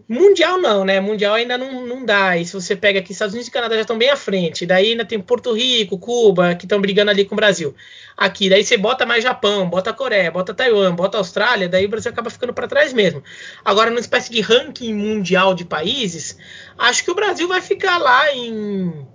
Mundial 0.09 0.57
não, 0.57 0.85
né? 0.85 1.01
Mundial 1.01 1.35
ainda 1.35 1.57
não, 1.57 1.85
não 1.85 2.05
dá. 2.05 2.37
E 2.37 2.45
se 2.45 2.53
você 2.53 2.77
pega 2.77 2.99
aqui, 2.99 3.11
Estados 3.11 3.33
Unidos 3.33 3.49
e 3.49 3.51
Canadá 3.51 3.75
já 3.75 3.81
estão 3.81 3.97
bem 3.97 4.09
à 4.09 4.15
frente. 4.15 4.65
Daí 4.65 4.91
ainda 4.91 5.03
tem 5.03 5.19
Porto 5.19 5.51
Rico, 5.51 5.97
Cuba, 5.97 6.55
que 6.55 6.65
estão 6.65 6.79
brigando 6.79 7.11
ali 7.11 7.25
com 7.25 7.35
o 7.35 7.35
Brasil. 7.35 7.75
Aqui, 8.15 8.49
daí 8.49 8.63
você 8.63 8.77
bota 8.77 9.05
mais 9.05 9.21
Japão, 9.21 9.69
bota 9.69 9.91
Coreia, 9.91 10.31
bota 10.31 10.53
Taiwan, 10.53 10.95
bota 10.95 11.17
Austrália, 11.17 11.67
daí 11.67 11.85
o 11.85 11.89
Brasil 11.89 12.09
acaba 12.09 12.29
ficando 12.29 12.53
para 12.53 12.67
trás 12.67 12.93
mesmo. 12.93 13.21
Agora, 13.65 13.89
numa 13.89 13.99
espécie 13.99 14.31
de 14.31 14.39
ranking 14.39 14.93
mundial 14.93 15.53
de 15.53 15.65
países, 15.65 16.37
acho 16.77 17.03
que 17.03 17.11
o 17.11 17.15
Brasil 17.15 17.47
vai 17.47 17.61
ficar 17.61 17.97
lá 17.97 18.33
em, 18.33 19.05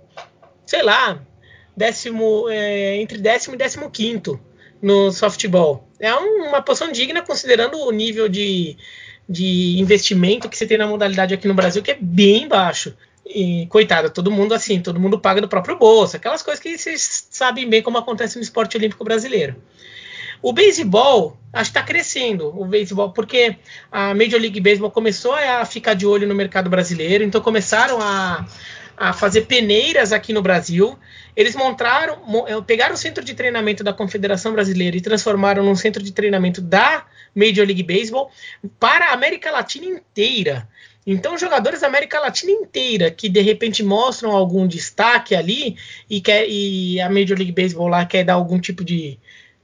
sei 0.63 0.83
lá, 0.83 1.19
décimo, 1.75 2.47
é, 2.49 2.97
entre 2.97 3.17
décimo 3.17 3.55
e 3.55 3.57
décimo 3.57 3.89
quinto 3.89 4.39
no 4.79 5.11
softball. 5.11 5.87
É 5.99 6.13
uma 6.13 6.61
posição 6.61 6.91
digna 6.91 7.21
considerando 7.23 7.79
o 7.79 7.91
nível 7.91 8.29
de 8.29 8.77
de 9.27 9.79
investimento 9.79 10.49
que 10.49 10.57
você 10.57 10.67
tem 10.67 10.77
na 10.77 10.87
modalidade 10.87 11.33
aqui 11.33 11.47
no 11.47 11.53
Brasil, 11.53 11.81
que 11.81 11.91
é 11.91 11.97
bem 11.99 12.47
baixo. 12.47 12.95
E, 13.25 13.65
coitada, 13.67 14.09
todo 14.09 14.29
mundo 14.29 14.53
assim, 14.53 14.81
todo 14.81 14.99
mundo 14.99 15.17
paga 15.17 15.39
do 15.39 15.47
próprio 15.47 15.77
bolso, 15.77 16.17
aquelas 16.17 16.43
coisas 16.43 16.61
que 16.61 16.77
vocês 16.77 17.27
sabem 17.31 17.69
bem 17.69 17.81
como 17.81 17.97
acontece 17.97 18.35
no 18.35 18.43
esporte 18.43 18.75
olímpico 18.75 19.03
brasileiro. 19.03 19.55
O 20.41 20.51
beisebol, 20.51 21.37
acho 21.53 21.71
que 21.71 21.77
está 21.77 21.87
crescendo, 21.87 22.49
o 22.49 22.65
beisebol, 22.65 23.11
porque 23.11 23.55
a 23.89 24.13
Major 24.13 24.41
League 24.41 24.59
Baseball 24.59 24.91
começou 24.91 25.33
a 25.33 25.63
ficar 25.63 25.93
de 25.93 26.05
olho 26.05 26.27
no 26.27 26.35
mercado 26.35 26.69
brasileiro, 26.69 27.23
então 27.23 27.39
começaram 27.39 28.01
a, 28.01 28.45
a 28.97 29.13
fazer 29.13 29.43
peneiras 29.43 30.11
aqui 30.11 30.33
no 30.33 30.41
Brasil. 30.41 30.99
Eles 31.33 31.55
montaram, 31.55 32.17
eh, 32.45 32.61
pegaram 32.67 32.93
o 32.93 32.97
centro 32.97 33.23
de 33.23 33.33
treinamento 33.33 33.85
da 33.85 33.93
Confederação 33.93 34.51
Brasileira 34.51 34.97
e 34.97 35.01
transformaram 35.01 35.63
num 35.63 35.77
centro 35.77 36.03
de 36.03 36.11
treinamento 36.11 36.59
da 36.59 37.05
Major 37.35 37.65
League 37.65 37.83
Baseball 37.83 38.31
para 38.79 39.07
a 39.07 39.13
América 39.13 39.51
Latina 39.51 39.85
inteira. 39.85 40.67
Então, 41.05 41.37
jogadores 41.37 41.81
da 41.81 41.87
América 41.87 42.19
Latina 42.19 42.51
inteira 42.51 43.11
que 43.11 43.27
de 43.27 43.41
repente 43.41 43.83
mostram 43.83 44.31
algum 44.31 44.65
destaque 44.65 45.35
ali 45.35 45.75
e, 46.09 46.21
quer, 46.21 46.47
e 46.47 46.99
a 47.01 47.09
Major 47.09 47.37
League 47.37 47.51
Baseball 47.51 47.87
lá 47.87 48.05
quer 48.05 48.23
dar 48.23 48.33
algum 48.33 48.59
tipo 48.59 48.83
de 48.83 49.19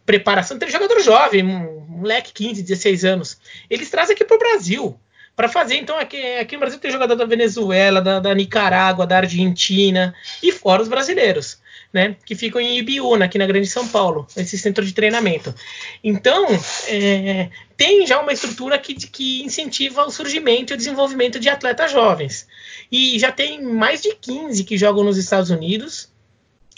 preparação. 0.05 0.59
Tem 0.59 0.69
jogador 0.69 0.99
jovem, 1.01 1.45
um 1.45 1.85
moleque 1.87 2.33
15, 2.33 2.63
16 2.63 3.05
anos. 3.05 3.37
Eles 3.69 3.89
trazem 3.89 4.15
aqui 4.15 4.25
para 4.25 4.35
o 4.35 4.39
Brasil 4.39 4.99
para 5.35 5.47
fazer. 5.47 5.75
Então, 5.75 5.97
aqui, 5.97 6.21
aqui 6.37 6.55
no 6.55 6.59
Brasil 6.59 6.79
tem 6.79 6.91
jogador 6.91 7.15
da 7.15 7.25
Venezuela, 7.25 8.01
da, 8.01 8.19
da 8.19 8.35
Nicarágua, 8.35 9.07
da 9.07 9.17
Argentina 9.17 10.13
e 10.43 10.51
fora 10.51 10.81
os 10.81 10.89
brasileiros 10.89 11.59
né, 11.91 12.15
que 12.23 12.35
ficam 12.35 12.61
em 12.61 12.77
Ibiúna, 12.77 13.25
aqui 13.25 13.37
na 13.37 13.47
Grande 13.47 13.67
São 13.67 13.87
Paulo, 13.87 14.27
esse 14.37 14.57
centro 14.57 14.85
de 14.85 14.93
treinamento. 14.93 15.53
Então, 16.03 16.45
é, 16.87 17.49
tem 17.75 18.05
já 18.05 18.19
uma 18.19 18.31
estrutura 18.31 18.77
que, 18.77 18.93
que 18.93 19.43
incentiva 19.43 20.05
o 20.05 20.11
surgimento 20.11 20.71
e 20.71 20.75
o 20.75 20.77
desenvolvimento 20.77 21.39
de 21.39 21.49
atletas 21.49 21.91
jovens. 21.91 22.47
E 22.91 23.17
já 23.17 23.31
tem 23.31 23.63
mais 23.63 24.01
de 24.01 24.15
15 24.15 24.63
que 24.63 24.77
jogam 24.77 25.03
nos 25.03 25.17
Estados 25.17 25.49
Unidos, 25.49 26.09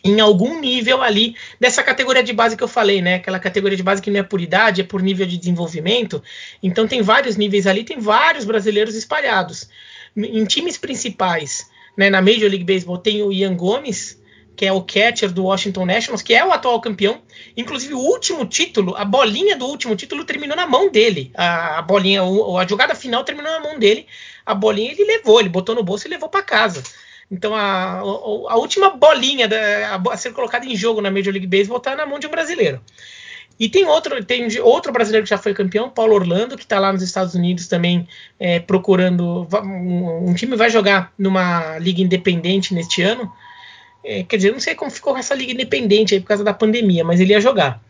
em 0.03 0.19
algum 0.19 0.59
nível 0.59 1.01
ali 1.01 1.35
dessa 1.59 1.83
categoria 1.83 2.23
de 2.23 2.33
base 2.33 2.57
que 2.57 2.63
eu 2.63 2.67
falei, 2.67 3.01
né? 3.01 3.15
Aquela 3.15 3.39
categoria 3.39 3.77
de 3.77 3.83
base 3.83 4.01
que 4.01 4.09
não 4.09 4.19
é 4.19 4.23
por 4.23 4.41
idade, 4.41 4.81
é 4.81 4.83
por 4.83 5.01
nível 5.01 5.27
de 5.27 5.37
desenvolvimento. 5.37 6.23
Então 6.63 6.87
tem 6.87 7.01
vários 7.01 7.35
níveis 7.35 7.67
ali, 7.67 7.83
tem 7.83 7.99
vários 7.99 8.43
brasileiros 8.43 8.95
espalhados. 8.95 9.69
Em 10.15 10.43
times 10.45 10.77
principais, 10.77 11.69
né, 11.95 12.09
na 12.09 12.21
Major 12.21 12.49
League 12.49 12.63
Baseball 12.63 12.97
tem 12.97 13.21
o 13.21 13.31
Ian 13.31 13.55
Gomes, 13.55 14.20
que 14.55 14.65
é 14.65 14.71
o 14.71 14.81
catcher 14.81 15.31
do 15.31 15.45
Washington 15.45 15.85
Nationals, 15.85 16.21
que 16.21 16.33
é 16.33 16.45
o 16.45 16.51
atual 16.51 16.79
campeão. 16.81 17.21
Inclusive, 17.55 17.93
o 17.93 17.99
último 17.99 18.45
título, 18.45 18.95
a 18.95 19.05
bolinha 19.05 19.55
do 19.57 19.65
último 19.65 19.95
título 19.95 20.25
terminou 20.25 20.55
na 20.55 20.67
mão 20.67 20.89
dele. 20.89 21.31
A, 21.35 21.79
a 21.79 21.81
bolinha, 21.81 22.21
a 22.21 22.67
jogada 22.67 22.93
final 22.93 23.23
terminou 23.23 23.51
na 23.51 23.59
mão 23.59 23.79
dele. 23.79 24.05
A 24.45 24.53
bolinha 24.53 24.91
ele 24.91 25.03
levou, 25.03 25.39
ele 25.39 25.49
botou 25.49 25.73
no 25.73 25.83
bolso 25.83 26.07
e 26.07 26.09
levou 26.09 26.29
para 26.29 26.43
casa. 26.43 26.83
Então, 27.31 27.55
a, 27.55 27.99
a, 27.99 28.55
última 28.57 28.89
bolinha 28.89 29.47
da, 29.47 29.95
a, 29.95 30.17
ser 30.17 30.33
colocada 30.33 30.65
em 30.65 30.75
jogo 30.75 31.01
na 31.01 31.09
Major 31.09 31.31
League 31.31 31.47
Baseball 31.47 31.77
está 31.77 31.95
na 31.95 32.05
mão 32.05 32.19
de 32.19 32.27
um 32.27 32.31
brasileiro. 32.31 32.81
E 33.57 33.69
tem 33.69 33.85
outro, 33.85 34.23
tem 34.25 34.59
outro 34.59 34.91
brasileiro 34.91 35.23
que 35.23 35.29
já 35.29 35.37
foi 35.37 35.53
campeão, 35.53 35.89
Paulo 35.89 36.15
Orlando, 36.15 36.57
que 36.57 36.63
está 36.63 36.79
lá 36.79 36.91
nos 36.91 37.01
Estados 37.01 37.35
Unidos 37.35 37.67
também 37.67 38.07
é, 38.39 38.59
procurando. 38.59 39.47
Um, 39.63 40.29
um 40.29 40.33
time 40.33 40.55
vai 40.55 40.69
jogar 40.69 41.13
numa 41.17 41.77
liga 41.77 42.01
independente 42.01 42.73
neste 42.73 43.01
ano 43.01 43.31
é, 44.03 44.23
quer 44.23 44.37
dizer, 44.37 44.51
não 44.51 44.59
sei 44.59 44.75
como 44.75 44.91
ficou 44.91 45.17
essa 45.17 45.35
liga 45.35 45.51
independente 45.51 46.13
aí 46.13 46.19
por 46.19 46.27
causa 46.27 46.43
da 46.43 46.53
pandemia, 46.53 47.03
mas 47.03 47.19
ele 47.19 47.33
ia 47.33 47.41
jogar. 47.41 47.81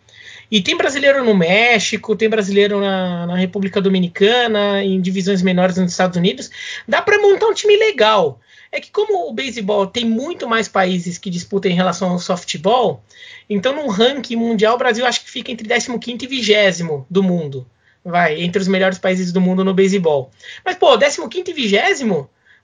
E 0.52 0.62
tem 0.62 0.76
brasileiro 0.76 1.24
no 1.24 1.34
México, 1.34 2.14
tem 2.14 2.28
brasileiro 2.28 2.82
na, 2.82 3.26
na 3.26 3.36
República 3.38 3.80
Dominicana, 3.80 4.84
em 4.84 5.00
divisões 5.00 5.42
menores 5.42 5.78
nos 5.78 5.92
Estados 5.92 6.18
Unidos. 6.18 6.52
Dá 6.86 7.02
para 7.02 7.22
montar 7.22 7.48
um 7.48 7.54
time 7.54 7.78
legal. 7.78 8.38
é 8.70 8.82
que 8.82 8.92
como 8.92 9.30
o 9.30 9.34
beisebol 9.34 9.88
tem 9.88 10.04
muito 10.04 10.50
mais 10.50 10.68
países 10.68 11.18
que 11.18 11.30
disputam 11.30 11.72
em 11.72 11.76
relação 11.76 12.10
ao 12.10 12.20
softball, 12.20 13.02
então 13.50 13.74
no 13.74 13.88
ranking 13.88 14.36
mundial 14.36 14.76
o 14.76 14.78
Brasil 14.78 15.06
acho 15.06 15.24
que 15.24 15.32
fica 15.32 15.52
entre 15.52 15.68
15 15.68 16.18
e 16.22 16.28
20 16.28 17.06
do 17.10 17.24
mundo. 17.24 17.66
Vai, 18.04 18.42
entre 18.42 18.62
os 18.62 18.68
melhores 18.68 18.98
países 18.98 19.32
do 19.32 19.40
mundo 19.40 19.64
no 19.64 19.74
beisebol. 19.74 20.32
Mas, 20.66 20.76
pô, 20.76 20.98
15 20.98 21.30
e 21.48 21.54
20 21.54 21.76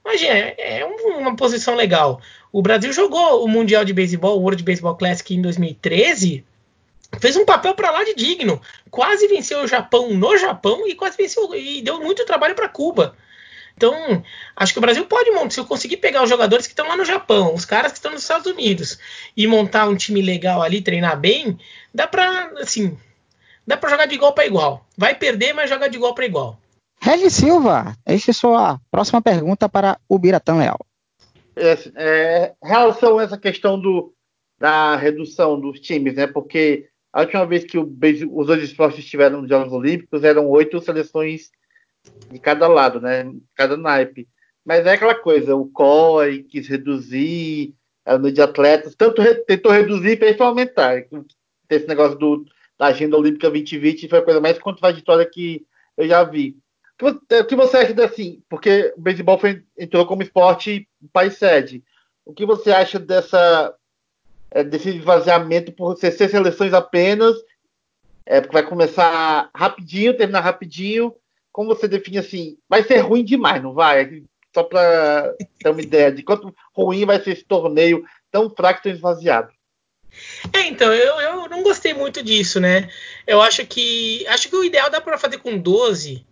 imagina, 0.04 0.34
é 0.58 0.84
uma 0.84 1.36
posição 1.36 1.74
legal. 1.74 2.20
O 2.52 2.62
Brasil 2.62 2.92
jogou 2.92 3.44
o 3.44 3.48
Mundial 3.48 3.84
de 3.84 3.92
Beisebol, 3.92 4.38
o 4.38 4.42
World 4.42 4.62
Baseball 4.62 4.96
Classic 4.96 5.34
em 5.34 5.42
2013, 5.42 6.44
fez 7.20 7.36
um 7.36 7.44
papel 7.44 7.74
para 7.74 7.90
lá 7.90 8.04
de 8.04 8.14
digno. 8.14 8.60
Quase 8.90 9.28
venceu 9.28 9.60
o 9.60 9.68
Japão 9.68 10.14
no 10.14 10.36
Japão 10.36 10.86
e 10.86 10.94
quase 10.94 11.16
venceu 11.16 11.54
e 11.54 11.82
deu 11.82 12.00
muito 12.00 12.24
trabalho 12.24 12.54
para 12.54 12.68
Cuba. 12.68 13.14
Então, 13.76 14.24
acho 14.56 14.72
que 14.72 14.78
o 14.78 14.82
Brasil 14.82 15.06
pode 15.06 15.30
montar, 15.30 15.50
se 15.50 15.60
eu 15.60 15.64
conseguir 15.64 15.98
pegar 15.98 16.24
os 16.24 16.28
jogadores 16.28 16.66
que 16.66 16.72
estão 16.72 16.88
lá 16.88 16.96
no 16.96 17.04
Japão, 17.04 17.54
os 17.54 17.64
caras 17.64 17.92
que 17.92 17.98
estão 17.98 18.10
nos 18.10 18.22
Estados 18.22 18.50
Unidos 18.50 18.98
e 19.36 19.46
montar 19.46 19.88
um 19.88 19.94
time 19.94 20.20
legal 20.20 20.60
ali, 20.60 20.82
treinar 20.82 21.16
bem, 21.16 21.56
dá 21.94 22.04
para 22.04 22.50
assim, 22.60 22.98
dá 23.64 23.76
para 23.76 23.90
jogar 23.90 24.06
de 24.06 24.16
igual 24.16 24.32
para 24.32 24.46
igual. 24.46 24.84
Vai 24.96 25.14
perder, 25.14 25.52
mas 25.52 25.70
joga 25.70 25.88
de 25.88 25.96
igual 25.96 26.12
para 26.12 26.26
igual. 26.26 26.58
Regis 27.00 27.34
Silva, 27.34 27.94
esta 28.04 28.32
é 28.32 28.34
sua 28.34 28.80
próxima 28.90 29.22
pergunta 29.22 29.68
para 29.68 29.96
o 30.08 30.18
Biratã 30.18 30.56
Leal. 30.56 30.80
É, 31.96 32.54
relação 32.62 33.18
a 33.18 33.22
essa 33.22 33.38
questão 33.38 33.80
do, 33.80 34.14
da 34.58 34.96
redução 34.96 35.60
dos 35.60 35.80
times, 35.80 36.14
né? 36.14 36.26
Porque 36.26 36.88
a 37.12 37.20
última 37.20 37.46
vez 37.46 37.64
que 37.64 37.78
o, 37.78 37.84
os 38.32 38.46
dois 38.46 38.62
esportes 38.62 39.00
estiveram 39.00 39.40
nos 39.40 39.48
Jogos 39.48 39.72
Olímpicos 39.72 40.24
eram 40.24 40.48
oito 40.48 40.80
seleções 40.80 41.50
de 42.30 42.38
cada 42.38 42.66
lado, 42.66 43.00
né? 43.00 43.30
Cada 43.54 43.76
naipe. 43.76 44.28
Mas 44.64 44.86
é 44.86 44.92
aquela 44.92 45.14
coisa, 45.14 45.56
o 45.56 45.68
COI 45.70 46.42
quis 46.42 46.68
reduzir 46.68 47.74
a 48.04 48.14
número 48.14 48.34
de 48.34 48.42
atletas, 48.42 48.94
tanto 48.94 49.22
re, 49.22 49.34
tentou 49.34 49.72
reduzir 49.72 50.18
fez 50.18 50.40
aumentar. 50.40 51.04
Esse 51.70 51.86
negócio 51.86 52.18
do, 52.18 52.44
da 52.78 52.86
Agenda 52.86 53.16
Olímpica 53.16 53.50
2020 53.50 54.08
foi 54.08 54.18
a 54.18 54.22
coisa 54.22 54.40
mais 54.40 54.58
contraditória 54.58 55.28
que 55.30 55.66
eu 55.96 56.06
já 56.06 56.22
vi. 56.24 56.56
O 57.00 57.44
que 57.44 57.54
você 57.54 57.76
acha 57.76 58.04
assim? 58.04 58.42
Porque 58.48 58.92
o 58.96 59.00
beisebol 59.00 59.38
entrou 59.76 60.04
como 60.04 60.22
esporte 60.22 60.88
país 61.12 61.36
sede. 61.36 61.84
O 62.24 62.34
que 62.34 62.44
você 62.44 62.72
acha 62.72 62.98
dessa 62.98 63.74
é, 64.50 64.64
desse 64.64 64.90
esvaziamento 64.90 65.72
por 65.72 65.96
ser, 65.96 66.10
ser 66.12 66.28
seleções 66.28 66.72
apenas? 66.72 67.36
É, 68.26 68.40
porque 68.40 68.54
vai 68.54 68.66
começar 68.66 69.48
rapidinho, 69.54 70.16
terminar 70.16 70.40
rapidinho. 70.40 71.14
Como 71.52 71.68
você 71.68 71.86
define 71.86 72.18
assim? 72.18 72.58
Vai 72.68 72.82
ser 72.82 72.98
ruim 72.98 73.24
demais, 73.24 73.62
não 73.62 73.72
vai? 73.72 74.22
Só 74.52 74.62
para 74.62 75.34
ter 75.58 75.70
uma 75.70 75.80
ideia 75.80 76.10
de 76.10 76.22
quanto 76.22 76.54
ruim 76.74 77.06
vai 77.06 77.20
ser 77.20 77.30
esse 77.30 77.44
torneio 77.44 78.04
tão 78.30 78.50
fraco, 78.50 78.82
tão 78.82 78.92
esvaziado. 78.92 79.50
É, 80.52 80.66
então, 80.66 80.92
eu, 80.92 81.20
eu 81.20 81.48
não 81.48 81.62
gostei 81.62 81.94
muito 81.94 82.22
disso, 82.22 82.58
né? 82.58 82.90
Eu 83.26 83.40
acho 83.40 83.64
que. 83.66 84.26
Acho 84.26 84.48
que 84.48 84.56
o 84.56 84.64
ideal 84.64 84.90
dá 84.90 85.00
para 85.00 85.18
fazer 85.18 85.38
com 85.38 85.56
12 85.56 86.26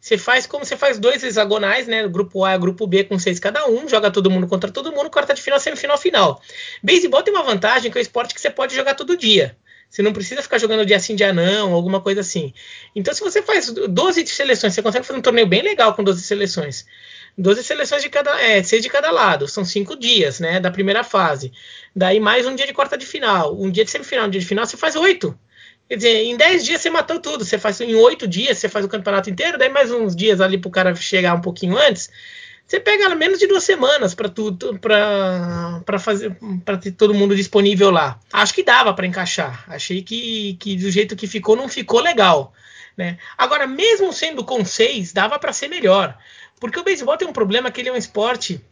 você 0.00 0.16
faz 0.16 0.46
como 0.46 0.64
você 0.64 0.76
faz 0.76 0.98
dois 0.98 1.22
hexagonais, 1.22 1.86
né? 1.86 2.08
Grupo 2.08 2.42
A 2.44 2.54
e 2.54 2.58
grupo 2.58 2.86
B 2.86 3.04
com 3.04 3.18
seis 3.18 3.38
cada 3.38 3.68
um, 3.68 3.86
joga 3.86 4.10
todo 4.10 4.30
mundo 4.30 4.46
contra 4.46 4.70
todo 4.70 4.90
mundo, 4.92 5.10
quarta 5.10 5.34
de 5.34 5.42
final, 5.42 5.60
semifinal, 5.60 5.98
final. 5.98 6.42
Beisebol 6.82 7.22
tem 7.22 7.34
uma 7.34 7.42
vantagem 7.42 7.90
que 7.90 7.98
é 7.98 8.00
o 8.00 8.02
esporte 8.02 8.34
que 8.34 8.40
você 8.40 8.50
pode 8.50 8.74
jogar 8.74 8.94
todo 8.94 9.16
dia. 9.16 9.56
Você 9.90 10.02
não 10.02 10.12
precisa 10.12 10.40
ficar 10.40 10.56
jogando 10.56 10.86
dia 10.86 11.00
sim, 11.00 11.16
dia 11.16 11.32
não, 11.32 11.74
alguma 11.74 12.00
coisa 12.00 12.20
assim. 12.20 12.54
Então, 12.94 13.12
se 13.12 13.20
você 13.20 13.42
faz 13.42 13.70
12 13.70 14.24
seleções, 14.28 14.72
você 14.72 14.80
consegue 14.80 15.04
fazer 15.04 15.18
um 15.18 15.22
torneio 15.22 15.48
bem 15.48 15.62
legal 15.62 15.94
com 15.94 16.04
12 16.04 16.22
seleções. 16.22 16.86
12 17.36 17.64
seleções 17.64 18.00
de 18.00 18.08
cada. 18.08 18.40
É, 18.40 18.62
6 18.62 18.82
de 18.82 18.88
cada 18.88 19.10
lado. 19.10 19.48
São 19.48 19.64
5 19.64 19.96
dias, 19.96 20.38
né? 20.38 20.60
Da 20.60 20.70
primeira 20.70 21.02
fase. 21.02 21.52
Daí 21.94 22.20
mais 22.20 22.46
um 22.46 22.54
dia 22.54 22.66
de 22.66 22.72
quarta 22.72 22.96
de 22.96 23.04
final. 23.04 23.60
Um 23.60 23.68
dia 23.70 23.84
de 23.84 23.90
semifinal, 23.90 24.26
um 24.26 24.30
dia 24.30 24.40
de 24.40 24.46
final, 24.46 24.64
você 24.64 24.76
faz 24.76 24.94
8. 24.94 25.36
Quer 25.90 25.96
dizer, 25.96 26.22
em 26.22 26.36
10 26.36 26.64
dias 26.64 26.80
você 26.80 26.88
matou 26.88 27.18
tudo. 27.18 27.44
Você 27.44 27.58
faz 27.58 27.80
em 27.80 27.96
8 27.96 28.28
dias, 28.28 28.58
você 28.58 28.68
faz 28.68 28.84
o 28.84 28.88
campeonato 28.88 29.28
inteiro, 29.28 29.58
daí 29.58 29.68
mais 29.68 29.90
uns 29.90 30.14
dias 30.14 30.40
ali 30.40 30.56
pro 30.56 30.70
cara 30.70 30.94
chegar 30.94 31.34
um 31.34 31.40
pouquinho 31.40 31.76
antes. 31.76 32.08
Você 32.64 32.78
pega 32.78 33.12
menos 33.16 33.40
de 33.40 33.48
duas 33.48 33.64
semanas 33.64 34.14
para 34.14 34.28
tudo, 34.28 34.78
para 34.78 35.98
fazer, 35.98 36.36
para 36.64 36.76
ter 36.76 36.92
todo 36.92 37.12
mundo 37.12 37.34
disponível 37.34 37.90
lá. 37.90 38.20
Acho 38.32 38.54
que 38.54 38.62
dava 38.62 38.94
para 38.94 39.04
encaixar. 39.04 39.64
Achei 39.66 40.00
que, 40.00 40.56
que 40.60 40.76
do 40.76 40.88
jeito 40.92 41.16
que 41.16 41.26
ficou 41.26 41.56
não 41.56 41.68
ficou 41.68 41.98
legal, 41.98 42.52
né? 42.96 43.18
Agora, 43.36 43.66
mesmo 43.66 44.12
sendo 44.12 44.44
com 44.44 44.64
seis, 44.64 45.12
dava 45.12 45.40
para 45.40 45.52
ser 45.52 45.66
melhor, 45.66 46.16
porque 46.60 46.78
o 46.78 46.84
beisebol 46.84 47.16
tem 47.16 47.26
um 47.26 47.32
problema 47.32 47.68
que 47.68 47.80
ele 47.80 47.88
é 47.88 47.92
um 47.92 47.96
esporte 47.96 48.64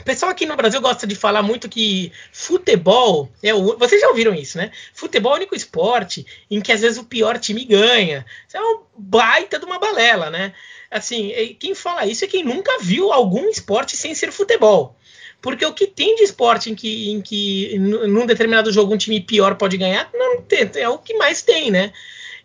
o 0.00 0.04
pessoal 0.04 0.32
aqui 0.32 0.46
no 0.46 0.56
Brasil 0.56 0.80
gosta 0.80 1.06
de 1.06 1.14
falar 1.14 1.42
muito 1.42 1.68
que 1.68 2.12
futebol 2.32 3.30
é 3.42 3.54
o. 3.54 3.76
Vocês 3.78 4.00
já 4.00 4.08
ouviram 4.08 4.34
isso, 4.34 4.58
né? 4.58 4.70
Futebol 4.94 5.32
é 5.32 5.34
o 5.34 5.38
único 5.38 5.54
esporte 5.54 6.26
em 6.50 6.60
que 6.60 6.72
às 6.72 6.80
vezes 6.80 6.98
o 6.98 7.04
pior 7.04 7.38
time 7.38 7.64
ganha. 7.64 8.24
Isso 8.46 8.56
é 8.56 8.60
uma 8.60 8.82
baita 8.96 9.58
de 9.58 9.64
uma 9.64 9.78
balela, 9.78 10.30
né? 10.30 10.52
Assim, 10.90 11.32
quem 11.58 11.74
fala 11.74 12.06
isso 12.06 12.24
é 12.24 12.28
quem 12.28 12.42
nunca 12.42 12.78
viu 12.80 13.12
algum 13.12 13.48
esporte 13.48 13.96
sem 13.96 14.14
ser 14.14 14.32
futebol. 14.32 14.96
Porque 15.40 15.64
o 15.64 15.72
que 15.72 15.86
tem 15.86 16.16
de 16.16 16.22
esporte 16.22 16.70
em 16.70 16.74
que, 16.74 17.10
em 17.10 17.20
que 17.20 17.78
num 17.78 18.26
determinado 18.26 18.72
jogo 18.72 18.92
um 18.92 18.98
time 18.98 19.20
pior 19.20 19.54
pode 19.54 19.76
ganhar, 19.76 20.10
não 20.12 20.42
tem, 20.42 20.70
é 20.74 20.88
o 20.88 20.98
que 20.98 21.14
mais 21.14 21.40
tem, 21.42 21.70
né? 21.70 21.92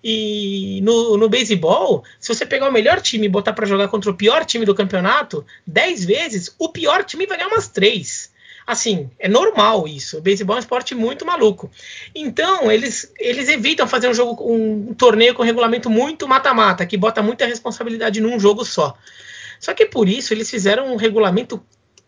E 0.07 0.81
no, 0.83 1.17
no 1.17 1.27
beisebol, 1.27 2.03
se 2.19 2.31
você 2.31 2.45
pegar 2.45 2.69
o 2.69 2.71
melhor 2.71 3.01
time 3.01 3.25
e 3.25 3.29
botar 3.29 3.53
para 3.53 3.65
jogar 3.65 3.87
contra 3.87 4.11
o 4.11 4.13
pior 4.13 4.45
time 4.45 4.63
do 4.63 4.75
campeonato, 4.75 5.43
10 5.65 6.05
vezes, 6.05 6.55
o 6.59 6.69
pior 6.69 7.03
time 7.03 7.25
vai 7.25 7.37
ganhar 7.37 7.49
umas 7.49 7.67
3. 7.67 8.31
Assim, 8.67 9.09
é 9.17 9.27
normal 9.27 9.87
isso. 9.87 10.19
O 10.19 10.21
beisebol 10.21 10.55
é 10.55 10.57
um 10.57 10.59
esporte 10.59 10.93
muito 10.93 11.25
maluco. 11.25 11.71
Então, 12.13 12.71
eles, 12.71 13.11
eles 13.17 13.49
evitam 13.49 13.87
fazer 13.87 14.07
um 14.07 14.13
jogo, 14.13 14.45
um, 14.47 14.93
torneio 14.93 15.33
com 15.33 15.41
regulamento 15.41 15.89
muito 15.89 16.27
mata-mata, 16.27 16.85
que 16.85 16.97
bota 16.97 17.23
muita 17.23 17.47
responsabilidade 17.47 18.21
num 18.21 18.39
jogo 18.39 18.63
só. 18.63 18.95
Só 19.59 19.73
que 19.73 19.87
por 19.87 20.07
isso 20.07 20.35
eles 20.35 20.51
fizeram 20.51 20.93
um 20.93 20.97
regulamento 20.97 21.59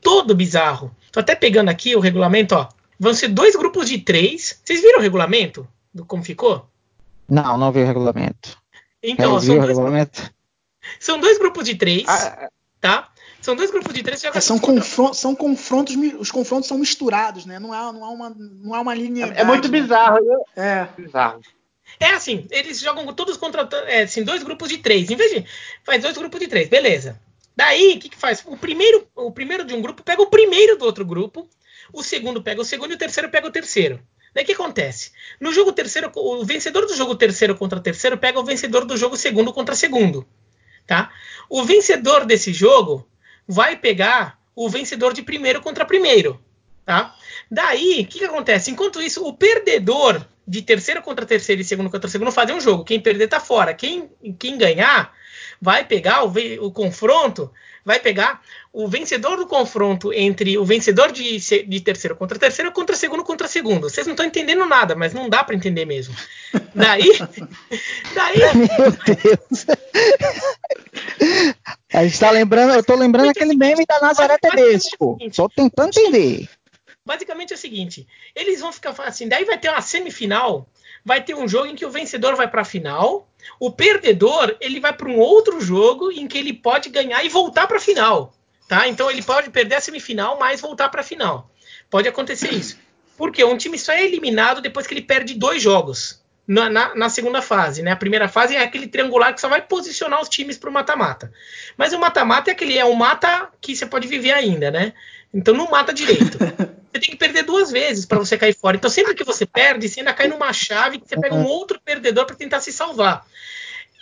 todo 0.03 0.35
bizarro. 0.35 0.95
Tô 1.11 1.19
até 1.19 1.33
pegando 1.33 1.69
aqui 1.69 1.95
o 1.95 1.99
regulamento, 1.99 2.53
ó. 2.53 2.69
Vão 2.99 3.15
ser 3.15 3.29
dois 3.29 3.55
grupos 3.55 3.89
de 3.89 3.97
três. 3.97 4.61
Vocês 4.63 4.81
viram 4.81 4.99
o 4.99 5.01
regulamento? 5.01 5.67
Do 5.91 6.05
como 6.05 6.23
ficou? 6.23 6.69
Não, 7.29 7.57
não 7.57 7.71
vi 7.71 7.81
o 7.81 7.85
regulamento. 7.85 8.57
Então, 9.03 9.39
são 9.39 9.55
dois, 9.55 9.67
regulamento? 9.67 10.33
são 10.99 11.19
dois 11.19 11.37
grupos 11.37 11.65
de 11.65 11.75
três, 11.75 12.07
ah, 12.07 12.49
tá? 12.79 13.09
São 13.41 13.55
dois 13.55 13.71
grupos 13.71 13.93
de 13.93 14.03
três. 14.03 14.23
É, 14.23 14.41
são, 14.41 14.59
confrontos, 14.59 15.19
são 15.19 15.35
confrontos, 15.35 15.95
os 16.19 16.31
confrontos 16.31 16.67
são 16.67 16.77
misturados, 16.77 17.45
né? 17.45 17.59
Não 17.59 17.71
há, 17.71 17.93
não 17.93 18.03
há, 18.03 18.09
uma, 18.09 18.29
não 18.29 18.73
há 18.73 18.81
uma 18.81 18.93
linha. 18.93 19.27
É, 19.27 19.41
é 19.41 19.43
muito 19.43 19.69
né? 19.69 19.79
bizarro, 19.79 20.19
né? 20.21 20.37
É. 20.55 21.01
Bizarro. 21.01 21.41
É 21.99 22.09
assim, 22.09 22.45
eles 22.51 22.79
jogam 22.79 23.11
todos 23.13 23.37
contra 23.37 23.67
é, 23.87 24.03
assim, 24.03 24.23
dois 24.23 24.43
grupos 24.43 24.69
de 24.69 24.79
três. 24.79 25.09
Em 25.09 25.15
vez 25.15 25.31
de. 25.31 25.45
Faz 25.83 26.01
dois 26.01 26.17
grupos 26.17 26.39
de 26.39 26.47
três, 26.47 26.67
beleza. 26.67 27.19
Daí, 27.55 27.95
o 27.95 27.99
que, 27.99 28.09
que 28.09 28.17
faz? 28.17 28.43
O 28.45 28.57
primeiro, 28.57 29.07
o 29.15 29.31
primeiro 29.31 29.63
de 29.63 29.73
um 29.73 29.81
grupo 29.81 30.03
pega 30.03 30.21
o 30.21 30.27
primeiro 30.27 30.77
do 30.77 30.85
outro 30.85 31.05
grupo, 31.05 31.47
o 31.91 32.03
segundo 32.03 32.43
pega 32.43 32.61
o 32.61 32.65
segundo 32.65 32.91
e 32.91 32.95
o 32.95 32.99
terceiro 32.99 33.29
pega 33.29 33.47
o 33.47 33.51
terceiro. 33.51 33.99
Daí 34.33 34.43
o 34.43 34.45
que 34.45 34.53
acontece? 34.53 35.11
No 35.39 35.51
jogo 35.51 35.71
terceiro, 35.71 36.11
o 36.15 36.45
vencedor 36.45 36.85
do 36.85 36.95
jogo 36.95 37.15
terceiro 37.15 37.55
contra 37.55 37.79
terceiro 37.79 38.17
pega 38.17 38.39
o 38.39 38.43
vencedor 38.43 38.85
do 38.85 38.97
jogo 38.97 39.17
segundo 39.17 39.53
contra 39.53 39.75
segundo. 39.75 40.27
Tá? 40.85 41.11
O 41.49 41.63
vencedor 41.63 42.25
desse 42.25 42.53
jogo 42.53 43.07
vai 43.47 43.75
pegar 43.75 44.39
o 44.55 44.69
vencedor 44.69 45.13
de 45.13 45.21
primeiro 45.21 45.61
contra 45.61 45.85
primeiro. 45.85 46.41
Tá? 46.85 47.15
Daí, 47.49 48.01
o 48.01 48.05
que, 48.07 48.19
que 48.19 48.25
acontece? 48.25 48.71
Enquanto 48.71 49.01
isso, 49.01 49.25
o 49.25 49.33
perdedor 49.33 50.25
de 50.47 50.61
terceiro 50.61 51.01
contra 51.01 51.25
terceiro 51.25 51.61
e 51.61 51.65
segundo 51.65 51.89
contra 51.89 52.09
segundo 52.09 52.31
fazem 52.31 52.55
um 52.55 52.61
jogo. 52.61 52.85
Quem 52.85 52.99
perder 52.99 53.27
tá 53.27 53.39
fora. 53.39 53.73
Quem, 53.73 54.09
quem 54.39 54.57
ganhar 54.57 55.13
vai 55.61 55.83
pegar 55.83 56.23
o, 56.23 56.33
o 56.61 56.71
confronto 56.71 57.51
vai 57.83 57.99
pegar 57.99 58.41
o 58.77 58.87
vencedor 58.87 59.37
do 59.37 59.47
confronto 59.47 60.13
entre 60.13 60.55
o 60.55 60.63
vencedor 60.63 61.11
de, 61.11 61.39
de 61.39 61.79
terceiro 61.81 62.15
contra 62.15 62.37
terceiro 62.37 62.71
contra 62.71 62.95
segundo 62.95 63.23
contra 63.23 63.47
segundo. 63.47 63.89
Vocês 63.89 64.05
não 64.05 64.13
estão 64.13 64.23
entendendo 64.23 64.63
nada, 64.67 64.95
mas 64.95 65.15
não 65.15 65.27
dá 65.27 65.43
para 65.43 65.55
entender 65.55 65.83
mesmo. 65.83 66.15
Daí. 66.75 67.17
daí. 68.13 68.37
Meu 68.53 68.91
Deus. 68.91 69.65
A 71.91 72.03
gente 72.03 72.19
tá 72.19 72.29
lembrando, 72.29 72.75
eu 72.75 72.83
tô 72.83 72.93
lembrando 72.93 73.31
aquele 73.31 73.55
meme 73.55 73.83
da 73.83 73.99
Nazaré 73.99 74.37
Tedesco. 74.37 75.17
É 75.21 75.31
Só 75.31 75.49
tentando 75.49 75.89
entender. 75.97 76.47
Basicamente 77.03 77.53
é 77.53 77.55
o 77.55 77.59
seguinte: 77.59 78.07
eles 78.35 78.61
vão 78.61 78.71
ficar 78.71 78.91
assim, 78.99 79.27
daí 79.27 79.43
vai 79.43 79.57
ter 79.57 79.69
uma 79.69 79.81
semifinal, 79.81 80.69
vai 81.03 81.23
ter 81.23 81.33
um 81.33 81.47
jogo 81.47 81.65
em 81.65 81.75
que 81.75 81.85
o 81.85 81.89
vencedor 81.89 82.35
vai 82.35 82.47
para 82.47 82.61
a 82.61 82.65
final 82.65 83.27
o 83.59 83.71
perdedor 83.71 84.55
ele 84.59 84.79
vai 84.79 84.93
para 84.93 85.09
um 85.09 85.17
outro 85.17 85.61
jogo 85.61 86.11
em 86.11 86.27
que 86.27 86.37
ele 86.37 86.53
pode 86.53 86.89
ganhar 86.89 87.23
e 87.23 87.29
voltar 87.29 87.67
para 87.67 87.77
a 87.77 87.81
final, 87.81 88.33
tá? 88.67 88.87
Então 88.87 89.09
ele 89.09 89.21
pode 89.21 89.49
perder 89.49 89.75
a 89.75 89.81
semifinal, 89.81 90.37
mas 90.37 90.61
voltar 90.61 90.89
para 90.89 91.01
a 91.01 91.03
final. 91.03 91.49
Pode 91.89 92.07
acontecer 92.07 92.53
isso. 92.53 92.77
Porque 93.17 93.43
um 93.43 93.57
time 93.57 93.79
só 93.79 93.93
é 93.93 94.03
eliminado 94.03 94.61
depois 94.61 94.85
que 94.85 94.93
ele 94.93 95.01
perde 95.01 95.33
dois 95.33 95.61
jogos 95.61 96.21
na, 96.47 96.69
na, 96.69 96.95
na 96.95 97.09
segunda 97.09 97.41
fase, 97.41 97.81
né? 97.81 97.91
A 97.91 97.95
primeira 97.95 98.29
fase 98.29 98.55
é 98.55 98.63
aquele 98.63 98.87
triangular 98.87 99.33
que 99.33 99.41
só 99.41 99.49
vai 99.49 99.61
posicionar 99.61 100.21
os 100.21 100.29
times 100.29 100.57
para 100.57 100.69
o 100.69 100.73
mata-mata. 100.73 101.31
Mas 101.75 101.93
o 101.93 101.99
mata-mata 101.99 102.49
é 102.49 102.53
aquele 102.53 102.77
é 102.77 102.85
um 102.85 102.93
mata 102.93 103.49
que 103.59 103.75
você 103.75 103.85
pode 103.85 104.07
viver 104.07 104.31
ainda, 104.31 104.71
né? 104.71 104.93
Então 105.33 105.53
não 105.53 105.69
mata 105.69 105.93
direito. 105.93 106.37
você 106.93 106.99
tem 106.99 107.11
que 107.11 107.17
perder 107.17 107.43
duas 107.43 107.69
vezes 107.69 108.05
para 108.05 108.17
você 108.17 108.37
cair 108.37 108.55
fora. 108.55 108.77
Então 108.77 108.89
sempre 108.89 109.13
que 109.13 109.25
você 109.25 109.45
perde, 109.45 109.89
você 109.89 109.99
ainda 109.99 110.13
cai 110.13 110.27
numa 110.27 110.53
chave 110.53 110.99
que 110.99 111.09
você 111.09 111.19
pega 111.19 111.35
um 111.35 111.45
outro 111.45 111.81
perdedor 111.83 112.25
para 112.25 112.35
tentar 112.35 112.61
se 112.61 112.71
salvar. 112.71 113.25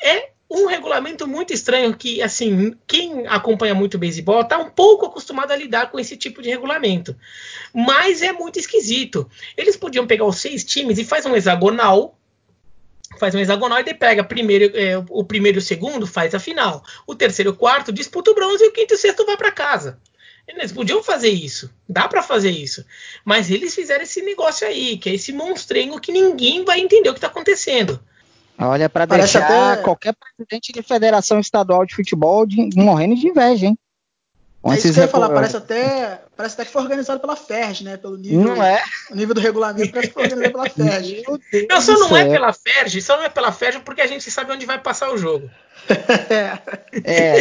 É 0.04 0.30
um 0.49 0.67
regulamento 0.67 1.27
muito 1.27 1.53
estranho 1.53 1.95
que, 1.95 2.21
assim, 2.21 2.75
quem 2.86 3.25
acompanha 3.27 3.73
muito 3.73 3.95
o 3.95 3.97
beisebol 3.97 4.41
está 4.41 4.58
um 4.58 4.69
pouco 4.69 5.08
acostumado 5.08 5.51
a 5.51 5.55
lidar 5.55 5.91
com 5.91 5.99
esse 5.99 6.15
tipo 6.15 6.41
de 6.41 6.49
regulamento. 6.49 7.15
Mas 7.73 8.21
é 8.21 8.31
muito 8.31 8.60
esquisito. 8.60 9.29
Eles 9.58 9.75
podiam 9.75 10.05
pegar 10.05 10.25
os 10.25 10.38
seis 10.38 10.63
times 10.63 10.99
e 10.99 11.03
faz 11.03 11.25
um 11.25 11.36
hexagonal, 11.36 12.17
faz 13.19 13.34
um 13.34 13.39
hexagonal 13.39 13.79
e 13.79 13.84
daí 13.84 13.93
pega 13.95 14.23
primeiro, 14.23 14.77
é, 14.77 15.03
o 15.10 15.23
primeiro 15.23 15.58
e 15.58 15.60
o 15.60 15.63
segundo, 15.63 16.05
faz 16.05 16.36
a 16.36 16.39
final. 16.39 16.84
O 17.08 17.15
terceiro 17.15 17.49
e 17.49 17.53
o 17.53 17.55
quarto 17.55 17.91
disputa 17.91 18.29
o 18.29 18.36
bronze 18.36 18.63
e 18.63 18.67
o 18.67 18.71
quinto 18.71 18.93
e 18.93 18.95
o 18.95 18.99
sexto 18.99 19.25
vai 19.25 19.38
para 19.38 19.51
casa. 19.51 19.99
Eles 20.47 20.71
podiam 20.71 21.01
fazer 21.01 21.29
isso, 21.29 21.73
dá 21.89 22.08
para 22.08 22.21
fazer 22.21 22.51
isso, 22.51 22.86
mas 23.23 23.49
eles 23.49 23.73
fizeram 23.73 24.03
esse 24.03 24.21
negócio 24.21 24.67
aí, 24.67 24.95
que 24.95 25.10
é 25.10 25.15
esse 25.15 25.34
monstrengo 25.34 25.99
que 25.99 26.12
ninguém 26.12 26.63
vai 26.63 26.79
entender 26.79 27.10
o 27.10 27.13
que 27.13 27.17
está 27.17 27.27
acontecendo. 27.27 27.99
Olha, 28.57 28.89
para 28.89 29.05
deixar 29.05 29.43
até... 29.43 29.81
qualquer 29.81 30.13
presidente 30.13 30.71
de 30.71 30.81
federação 30.81 31.39
estadual 31.39 31.85
de 31.85 31.95
futebol 31.95 32.45
de, 32.45 32.69
morrendo 32.75 33.15
de 33.15 33.27
inveja, 33.27 33.67
hein? 33.67 33.77
É 34.67 34.77
isso 34.77 34.91
que 34.91 34.99
eu 34.99 35.03
ia 35.03 35.07
falar, 35.07 35.29
parece 35.29 35.57
até, 35.57 36.21
parece 36.35 36.55
até 36.55 36.65
que 36.65 36.71
foi 36.71 36.81
organizado 36.81 37.19
pela 37.19 37.35
FERJ, 37.35 37.83
né? 37.83 37.97
Pelo 37.97 38.17
nível, 38.17 38.41
não 38.41 38.63
é? 38.63 38.83
O 39.11 39.15
nível 39.15 39.35
do 39.35 39.41
regulamento 39.41 39.91
parece 39.91 40.07
que 40.07 40.13
foi 40.15 40.23
organizado 40.23 40.53
pela 40.53 40.69
FERJ. 40.89 41.23
não, 41.69 41.81
só 41.81 41.93
não 41.99 42.17
é 42.17 42.25
pela 42.25 42.51
FERJ, 42.51 43.01
só 43.01 43.15
não 43.15 43.23
é 43.25 43.29
pela 43.29 43.51
FERJ 43.51 43.81
porque 43.81 44.01
a 44.01 44.07
gente 44.07 44.31
sabe 44.31 44.51
onde 44.51 44.65
vai 44.65 44.79
passar 44.79 45.13
o 45.13 45.19
jogo. 45.19 45.47
é. 47.05 47.33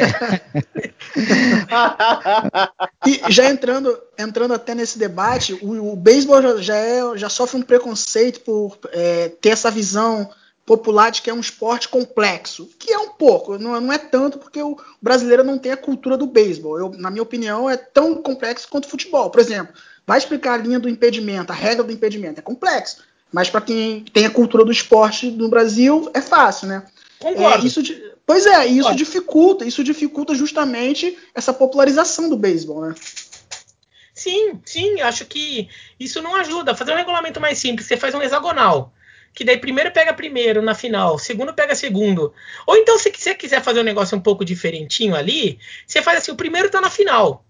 e 3.06 3.32
já 3.32 3.48
entrando, 3.48 3.98
entrando 4.18 4.52
até 4.52 4.74
nesse 4.74 4.98
debate, 4.98 5.54
o, 5.62 5.92
o 5.92 5.96
beisebol 5.96 6.42
já, 6.42 6.56
já, 6.58 6.76
é, 6.76 7.00
já 7.16 7.30
sofre 7.30 7.56
um 7.56 7.62
preconceito 7.62 8.40
por 8.40 8.78
é, 8.92 9.30
ter 9.40 9.48
essa 9.48 9.70
visão 9.70 10.28
popular 10.66 11.10
de 11.10 11.20
que 11.20 11.28
é 11.28 11.34
um 11.34 11.40
esporte 11.40 11.88
complexo, 11.88 12.68
que 12.78 12.92
é 12.92 12.98
um 12.98 13.10
pouco, 13.10 13.58
não, 13.58 13.78
não 13.80 13.92
é 13.92 13.98
tanto 13.98 14.38
porque 14.38 14.62
o 14.62 14.78
brasileiro 15.00 15.44
não 15.44 15.58
tem 15.58 15.72
a 15.72 15.76
cultura 15.76 16.16
do 16.16 16.26
beisebol. 16.26 16.78
Eu, 16.78 16.90
na 16.96 17.10
minha 17.10 17.22
opinião, 17.22 17.68
é 17.68 17.76
tão 17.76 18.14
complexo 18.22 18.68
quanto 18.68 18.86
o 18.86 18.88
futebol. 18.88 19.30
Por 19.30 19.40
exemplo, 19.40 19.74
vai 20.06 20.18
explicar 20.18 20.54
a 20.54 20.62
linha 20.62 20.80
do 20.80 20.88
impedimento, 20.88 21.52
a 21.52 21.54
regra 21.54 21.84
do 21.84 21.92
impedimento, 21.92 22.40
é 22.40 22.42
complexo. 22.42 23.02
Mas 23.30 23.50
para 23.50 23.60
quem 23.60 24.04
tem 24.12 24.26
a 24.26 24.30
cultura 24.30 24.64
do 24.64 24.72
esporte 24.72 25.30
no 25.30 25.48
Brasil, 25.48 26.10
é 26.14 26.20
fácil, 26.20 26.68
né? 26.68 26.86
Concordo. 27.18 27.64
É, 27.64 27.66
isso, 27.66 27.82
pois 28.24 28.46
é, 28.46 28.66
isso 28.66 28.76
Concordo. 28.76 28.96
dificulta, 28.96 29.64
isso 29.64 29.84
dificulta 29.84 30.34
justamente 30.34 31.18
essa 31.34 31.52
popularização 31.52 32.28
do 32.30 32.36
beisebol, 32.36 32.86
né? 32.86 32.94
Sim, 34.14 34.60
sim, 34.64 35.00
acho 35.00 35.26
que 35.26 35.68
isso 35.98 36.22
não 36.22 36.36
ajuda. 36.36 36.74
Fazer 36.74 36.92
um 36.92 36.96
regulamento 36.96 37.40
mais 37.40 37.58
simples, 37.58 37.86
você 37.86 37.96
faz 37.96 38.14
um 38.14 38.22
hexagonal 38.22 38.92
que 39.34 39.44
daí 39.44 39.58
primeiro 39.58 39.90
pega 39.90 40.14
primeiro 40.14 40.62
na 40.62 40.74
final, 40.74 41.18
segundo 41.18 41.52
pega 41.52 41.74
segundo. 41.74 42.32
Ou 42.66 42.76
então, 42.76 42.96
se 42.98 43.10
você 43.10 43.34
quiser 43.34 43.60
fazer 43.60 43.80
um 43.80 43.84
negócio 43.84 44.16
um 44.16 44.20
pouco 44.20 44.44
diferentinho 44.44 45.16
ali, 45.16 45.58
você 45.86 46.00
faz 46.00 46.18
assim: 46.18 46.30
o 46.30 46.36
primeiro 46.36 46.70
tá 46.70 46.80
na 46.80 46.88
final. 46.88 47.44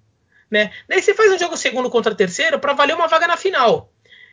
Né? 0.50 0.72
Daí 0.88 1.02
você 1.02 1.12
faz 1.14 1.30
um 1.32 1.38
jogo 1.38 1.56
segundo 1.56 1.90
contra 1.90 2.14
terceiro 2.14 2.58
para 2.58 2.72
valer 2.72 2.94
uma 2.94 3.06
vaga 3.06 3.26
na 3.26 3.36
final. 3.36 3.92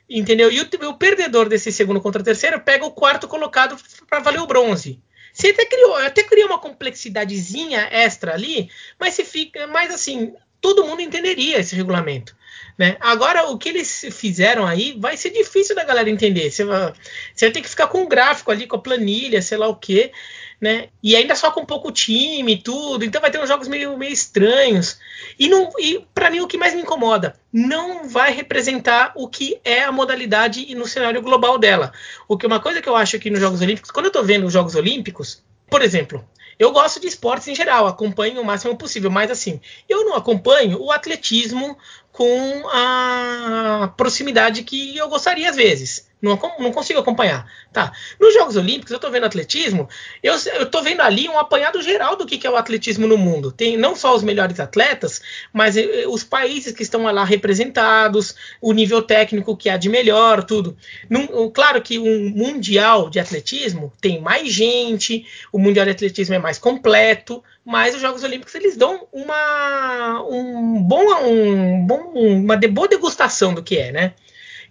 Entendeu? 0.09 0.51
E 0.51 0.61
o, 0.61 0.89
o, 0.89 0.97
perdedor 0.97 1.47
desse 1.47 1.71
segundo 1.71 2.01
contra 2.01 2.23
terceiro 2.23 2.59
pega 2.59 2.85
o 2.85 2.91
quarto 2.91 3.27
colocado 3.27 3.77
para 4.09 4.19
valer 4.19 4.41
o 4.41 4.47
bronze. 4.47 5.01
Você 5.33 5.49
até 5.49 5.65
criou, 5.65 5.95
até 5.95 6.23
criou 6.23 6.47
uma 6.47 6.59
complexidadezinha 6.59 7.87
extra 7.91 8.33
ali, 8.33 8.69
mas 8.99 9.13
se 9.13 9.23
fica, 9.23 9.67
mais 9.67 9.93
assim, 9.93 10.33
todo 10.61 10.85
mundo 10.85 11.01
entenderia 11.01 11.59
esse 11.59 11.75
regulamento. 11.75 12.35
Né? 12.77 12.95
Agora, 12.99 13.49
o 13.49 13.57
que 13.57 13.69
eles 13.69 14.05
fizeram 14.11 14.65
aí 14.65 14.95
vai 14.97 15.17
ser 15.17 15.31
difícil 15.31 15.75
da 15.75 15.83
galera 15.83 16.09
entender. 16.09 16.49
Você 16.49 16.63
vai, 16.63 16.93
você 17.33 17.45
vai 17.45 17.51
ter 17.51 17.61
que 17.61 17.69
ficar 17.69 17.87
com 17.87 18.03
um 18.03 18.07
gráfico 18.07 18.51
ali, 18.51 18.67
com 18.67 18.75
a 18.75 18.81
planilha, 18.81 19.41
sei 19.41 19.57
lá 19.57 19.67
o 19.67 19.75
quê. 19.75 20.11
Né? 20.59 20.89
E 21.01 21.15
ainda 21.15 21.35
só 21.35 21.51
com 21.51 21.65
pouco 21.65 21.91
time 21.91 22.53
e 22.53 22.61
tudo. 22.61 23.03
Então 23.03 23.19
vai 23.19 23.31
ter 23.31 23.41
uns 23.41 23.49
jogos 23.49 23.67
meio, 23.67 23.97
meio 23.97 24.13
estranhos. 24.13 24.99
E, 25.37 25.47
não, 25.49 25.69
e 25.79 26.05
para 26.13 26.29
mim 26.29 26.39
o 26.39 26.47
que 26.47 26.57
mais 26.57 26.73
me 26.73 26.81
incomoda, 26.81 27.35
não 27.51 28.07
vai 28.07 28.31
representar 28.31 29.11
o 29.15 29.27
que 29.27 29.59
é 29.63 29.83
a 29.83 29.91
modalidade 29.91 30.65
e 30.67 30.75
no 30.75 30.87
cenário 30.87 31.21
global 31.21 31.57
dela. 31.57 31.91
O 32.27 32.37
que 32.37 32.45
uma 32.45 32.59
coisa 32.59 32.81
que 32.81 32.89
eu 32.89 32.95
acho 32.95 33.15
aqui 33.15 33.29
nos 33.29 33.39
Jogos 33.39 33.61
Olímpicos, 33.61 33.91
quando 33.91 34.05
eu 34.05 34.11
estou 34.11 34.23
vendo 34.23 34.45
os 34.45 34.53
Jogos 34.53 34.75
Olímpicos, 34.75 35.43
por 35.69 35.81
exemplo, 35.81 36.27
eu 36.61 36.71
gosto 36.71 36.99
de 36.99 37.07
esportes 37.07 37.47
em 37.47 37.55
geral, 37.55 37.87
acompanho 37.87 38.39
o 38.39 38.45
máximo 38.45 38.77
possível, 38.77 39.09
mas 39.09 39.31
assim, 39.31 39.59
eu 39.89 40.05
não 40.05 40.15
acompanho 40.15 40.79
o 40.79 40.91
atletismo 40.91 41.75
com 42.11 42.69
a 42.71 43.91
proximidade 43.97 44.61
que 44.61 44.95
eu 44.95 45.09
gostaria 45.09 45.49
às 45.49 45.55
vezes. 45.55 46.10
Não, 46.21 46.39
não 46.59 46.71
consigo 46.71 46.99
acompanhar. 46.99 47.49
Tá. 47.73 47.91
Nos 48.19 48.33
Jogos 48.33 48.55
Olímpicos, 48.55 48.91
eu 48.91 48.97
estou 48.97 49.09
vendo 49.09 49.25
atletismo, 49.25 49.89
eu, 50.21 50.35
estou 50.35 50.83
vendo 50.83 51.01
ali 51.01 51.27
um 51.27 51.39
apanhado 51.39 51.81
geral 51.81 52.15
do 52.15 52.25
que, 52.25 52.37
que, 52.37 52.45
é 52.45 52.49
o 52.49 52.55
atletismo 52.55 53.07
no 53.07 53.17
mundo. 53.17 53.51
Tem 53.51 53.75
não 53.75 53.95
só 53.95 54.15
os 54.15 54.23
melhores 54.23 54.59
atletas, 54.59 55.21
mas 55.51 55.75
eh, 55.75 56.05
os 56.07 56.23
países 56.23 56.73
que 56.73 56.83
estão 56.83 57.03
lá 57.03 57.23
representados, 57.23 58.35
o 58.61 58.71
nível 58.71 59.01
técnico 59.01 59.57
que 59.57 59.69
há 59.69 59.77
de 59.77 59.89
melhor, 59.89 60.43
tudo. 60.43 60.77
Num, 61.09 61.49
claro 61.49 61.81
que 61.81 61.97
um 61.97 62.29
mundial 62.29 63.09
de 63.09 63.19
atletismo 63.19 63.91
tem 63.99 64.21
mais 64.21 64.51
gente, 64.51 65.25
o 65.51 65.57
mundial 65.57 65.85
de 65.85 65.91
atletismo 65.91 66.35
é 66.35 66.39
mais 66.39 66.59
completo, 66.59 67.43
mas 67.65 67.95
os 67.95 68.01
Jogos 68.01 68.23
Olímpicos 68.23 68.53
eles 68.55 68.75
dão 68.75 69.07
uma, 69.11 70.23
um 70.29 70.81
bom, 70.83 71.03
um 71.25 71.85
bom, 71.85 72.11
uma 72.13 72.57
boa 72.57 72.87
degustação 72.87 73.53
do 73.53 73.63
que 73.63 73.77
é, 73.77 73.91
né? 73.91 74.13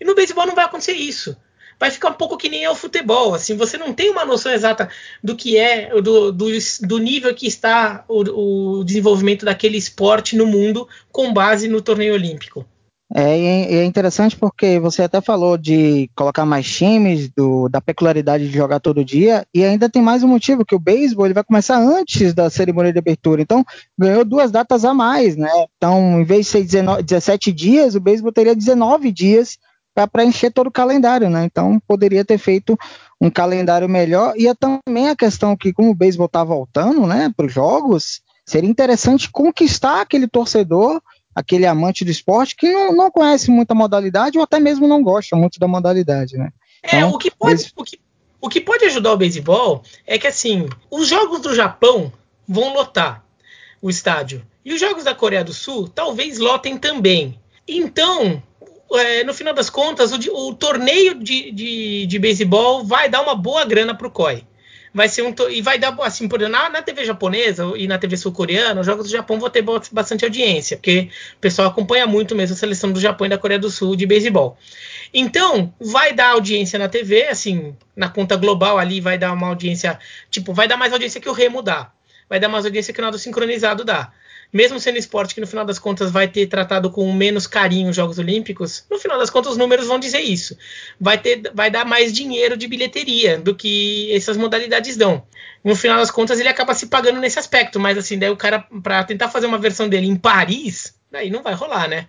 E 0.00 0.04
no 0.04 0.14
beisebol 0.14 0.46
não 0.46 0.54
vai 0.54 0.64
acontecer 0.64 0.92
isso. 0.92 1.36
Vai 1.78 1.90
ficar 1.90 2.10
um 2.10 2.14
pouco 2.14 2.36
que 2.36 2.48
nem 2.48 2.64
é 2.64 2.70
o 2.70 2.74
futebol. 2.74 3.34
Assim, 3.34 3.56
você 3.56 3.78
não 3.78 3.92
tem 3.92 4.10
uma 4.10 4.24
noção 4.24 4.52
exata 4.52 4.88
do 5.22 5.34
que 5.34 5.56
é, 5.56 5.90
do, 6.00 6.30
do, 6.30 6.46
do 6.82 6.98
nível 6.98 7.34
que 7.34 7.46
está 7.46 8.04
o, 8.06 8.78
o 8.80 8.84
desenvolvimento 8.84 9.46
daquele 9.46 9.78
esporte 9.78 10.36
no 10.36 10.46
mundo 10.46 10.86
com 11.10 11.32
base 11.32 11.68
no 11.68 11.80
torneio 11.80 12.14
olímpico. 12.14 12.66
É, 13.12 13.78
é, 13.78 13.84
interessante 13.84 14.36
porque 14.36 14.78
você 14.78 15.02
até 15.02 15.20
falou 15.20 15.58
de 15.58 16.08
colocar 16.14 16.46
mais 16.46 16.64
times, 16.70 17.28
do, 17.30 17.68
da 17.68 17.80
peculiaridade 17.80 18.46
de 18.48 18.56
jogar 18.56 18.78
todo 18.78 19.04
dia, 19.04 19.44
e 19.52 19.64
ainda 19.64 19.90
tem 19.90 20.00
mais 20.00 20.22
um 20.22 20.28
motivo, 20.28 20.64
que 20.64 20.76
o 20.76 20.78
beisebol 20.78 21.26
ele 21.26 21.34
vai 21.34 21.42
começar 21.42 21.76
antes 21.76 22.32
da 22.32 22.48
cerimônia 22.48 22.92
de 22.92 23.00
abertura, 23.00 23.42
então 23.42 23.64
ganhou 23.98 24.24
duas 24.24 24.52
datas 24.52 24.84
a 24.84 24.94
mais, 24.94 25.34
né? 25.34 25.50
Então, 25.76 26.20
em 26.20 26.24
vez 26.24 26.46
de 26.46 26.52
ser 26.52 26.62
19, 26.62 27.02
17 27.02 27.52
dias, 27.52 27.96
o 27.96 28.00
beisebol 28.00 28.30
teria 28.30 28.54
19 28.54 29.10
dias 29.10 29.58
para 30.00 30.06
preencher 30.06 30.50
todo 30.50 30.68
o 30.68 30.72
calendário, 30.72 31.28
né? 31.28 31.44
Então 31.44 31.80
poderia 31.86 32.24
ter 32.24 32.38
feito 32.38 32.78
um 33.20 33.30
calendário 33.30 33.88
melhor. 33.88 34.34
E 34.36 34.48
é 34.48 34.54
também 34.54 35.08
a 35.08 35.16
questão 35.16 35.56
que, 35.56 35.72
como 35.72 35.90
o 35.90 35.94
beisebol 35.94 36.26
está 36.26 36.42
voltando, 36.42 37.06
né, 37.06 37.30
para 37.36 37.46
os 37.46 37.52
jogos, 37.52 38.22
seria 38.46 38.70
interessante 38.70 39.30
conquistar 39.30 40.00
aquele 40.00 40.26
torcedor, 40.26 41.02
aquele 41.34 41.66
amante 41.66 42.04
do 42.04 42.10
esporte 42.10 42.56
que 42.56 42.72
não, 42.72 42.94
não 42.94 43.10
conhece 43.10 43.50
muita 43.50 43.74
modalidade 43.74 44.38
ou 44.38 44.44
até 44.44 44.58
mesmo 44.58 44.88
não 44.88 45.02
gosta 45.02 45.36
muito 45.36 45.58
da 45.58 45.68
modalidade, 45.68 46.36
né? 46.36 46.50
É, 46.82 46.98
então, 46.98 47.10
o 47.10 47.18
que 47.18 47.30
pode. 47.30 47.70
O 47.76 47.84
que, 47.84 48.00
o 48.40 48.48
que 48.48 48.60
pode 48.60 48.84
ajudar 48.86 49.12
o 49.12 49.18
beisebol 49.18 49.82
é 50.06 50.18
que 50.18 50.26
assim, 50.26 50.66
os 50.90 51.08
jogos 51.08 51.40
do 51.40 51.54
Japão 51.54 52.10
vão 52.48 52.72
lotar 52.72 53.22
o 53.82 53.90
estádio. 53.90 54.42
E 54.64 54.72
os 54.72 54.80
jogos 54.80 55.04
da 55.04 55.14
Coreia 55.14 55.44
do 55.44 55.52
Sul 55.52 55.88
talvez 55.88 56.38
lotem 56.38 56.78
também. 56.78 57.38
Então, 57.68 58.42
é, 58.98 59.24
no 59.24 59.33
final 59.33 59.55
das 59.55 59.70
contas, 59.70 60.12
o, 60.12 60.48
o 60.48 60.55
torneio 60.55 61.14
de, 61.14 61.50
de, 61.50 62.07
de 62.07 62.18
beisebol 62.18 62.85
vai 62.85 63.09
dar 63.09 63.22
uma 63.22 63.35
boa 63.35 63.64
grana 63.64 63.94
para 63.94 64.07
o 64.07 64.11
COI. 64.11 64.44
Vai 64.92 65.09
ser 65.09 65.22
um 65.22 65.33
e 65.48 65.62
vai 65.62 65.79
dar 65.79 65.96
assim 66.00 66.26
por 66.26 66.40
na, 66.40 66.68
na 66.68 66.83
TV 66.83 67.05
japonesa 67.05 67.64
e 67.76 67.87
na 67.87 67.96
TV 67.96 68.16
sul-coreana, 68.16 68.81
os 68.81 68.87
jogos 68.87 69.07
do 69.07 69.12
Japão 69.12 69.38
vão 69.38 69.48
ter 69.48 69.62
bastante 69.92 70.24
audiência, 70.24 70.76
porque 70.76 71.09
o 71.37 71.40
pessoal 71.40 71.68
acompanha 71.68 72.09
muito 72.09 72.35
mesmo 72.35 72.57
a 72.57 72.59
seleção 72.59 72.90
do 72.90 73.00
Japão 73.00 73.24
e 73.26 73.31
da 73.31 73.38
Coreia 73.38 73.61
do 73.61 73.70
Sul 73.70 73.94
de 73.94 74.05
beisebol. 74.05 74.59
Então, 75.14 75.72
vai 75.81 76.12
dar 76.12 76.31
audiência 76.31 76.76
na 76.76 76.88
TV, 76.88 77.29
assim, 77.29 77.76
na 77.94 78.09
conta 78.09 78.35
global 78.35 78.79
ali 78.79 79.00
vai 79.00 79.16
dar 79.16 79.33
uma 79.33 79.46
audiência, 79.46 79.96
tipo, 80.29 80.53
vai 80.53 80.66
dar 80.66 80.76
mais 80.76 80.92
audiência 80.92 81.20
que 81.20 81.29
o 81.29 81.33
Remo 81.33 81.62
dá. 81.62 81.92
Vai 82.29 82.40
dar 82.40 82.48
mais 82.48 82.64
audiência 82.64 82.92
que 82.92 83.00
o 83.00 83.05
nado 83.05 83.18
sincronizado 83.18 83.85
dá 83.85 84.12
mesmo 84.52 84.80
sendo 84.80 84.98
esporte 84.98 85.34
que 85.34 85.40
no 85.40 85.46
final 85.46 85.64
das 85.64 85.78
contas 85.78 86.11
vai 86.11 86.26
ter 86.28 86.46
tratado 86.46 86.90
com 86.90 87.12
menos 87.12 87.46
carinho 87.46 87.90
os 87.90 87.96
Jogos 87.96 88.18
Olímpicos, 88.18 88.84
no 88.90 88.98
final 88.98 89.18
das 89.18 89.30
contas 89.30 89.53
os 89.53 89.59
números 89.59 89.86
vão 89.86 89.98
dizer 89.98 90.20
isso. 90.20 90.57
Vai, 91.01 91.18
ter, 91.18 91.51
vai 91.55 91.70
dar 91.70 91.84
mais 91.84 92.12
dinheiro 92.12 92.57
de 92.57 92.66
bilheteria 92.66 93.38
do 93.38 93.55
que 93.55 94.12
essas 94.14 94.36
modalidades 94.36 94.96
dão. 94.96 95.22
No 95.62 95.76
final 95.76 95.98
das 95.98 96.11
contas 96.11 96.40
ele 96.40 96.48
acaba 96.48 96.74
se 96.74 96.86
pagando 96.86 97.20
nesse 97.20 97.38
aspecto, 97.38 97.78
mas 97.78 97.96
assim, 97.96 98.18
daí 98.18 98.30
o 98.30 98.36
cara, 98.36 98.66
para 98.82 99.05
tentar 99.05 99.28
fazer 99.28 99.46
uma 99.46 99.59
versão 99.59 99.88
dele 99.88 100.07
em 100.07 100.16
Paris, 100.16 100.94
daí 101.11 101.30
não 101.30 101.42
vai 101.42 101.55
rolar, 101.55 101.88
né? 101.88 102.07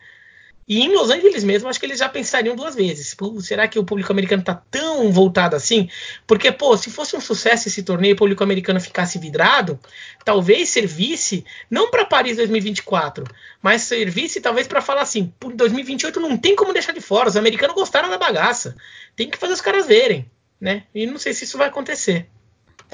E 0.72 0.80
em 0.80 0.88
Los 0.94 1.10
Angeles 1.10 1.44
mesmo, 1.44 1.68
acho 1.68 1.78
que 1.78 1.86
eles 1.86 2.00
já 2.00 2.08
pensariam 2.08 2.56
duas 2.56 2.76
vezes. 2.76 3.14
Pô, 3.14 3.42
será 3.42 3.68
que 3.68 3.78
o 3.78 3.84
público 3.84 4.10
americano 4.10 4.42
tá 4.42 4.56
tão 4.72 5.12
voltado 5.12 5.54
assim? 5.54 5.90
Porque, 6.26 6.50
pô, 6.50 6.78
se 6.78 6.90
fosse 6.90 7.14
um 7.14 7.20
sucesso 7.20 7.68
esse 7.68 7.84
torneio 7.84 8.12
e 8.12 8.14
o 8.14 8.16
público 8.16 8.42
americano 8.42 8.80
ficasse 8.80 9.20
vidrado, 9.20 9.78
talvez 10.24 10.70
servisse, 10.70 11.44
não 11.70 11.92
para 11.92 12.06
Paris 12.06 12.38
2024, 12.38 13.26
mas 13.62 13.82
servisse 13.82 14.40
talvez 14.40 14.66
para 14.66 14.82
falar 14.82 15.02
assim: 15.02 15.34
por 15.38 15.52
2028 15.52 16.22
não 16.22 16.38
tem 16.38 16.56
como 16.56 16.72
deixar 16.72 16.94
de 16.94 17.02
fora. 17.02 17.28
Os 17.28 17.36
americanos 17.36 17.76
gostaram 17.76 18.10
da 18.10 18.18
bagaça. 18.18 18.74
Tem 19.14 19.30
que 19.30 19.38
fazer 19.38 19.52
os 19.52 19.62
caras 19.62 19.86
verem, 19.86 20.32
né? 20.58 20.84
E 20.96 21.06
não 21.06 21.18
sei 21.18 21.34
se 21.34 21.44
isso 21.44 21.58
vai 21.58 21.68
acontecer. 21.68 22.30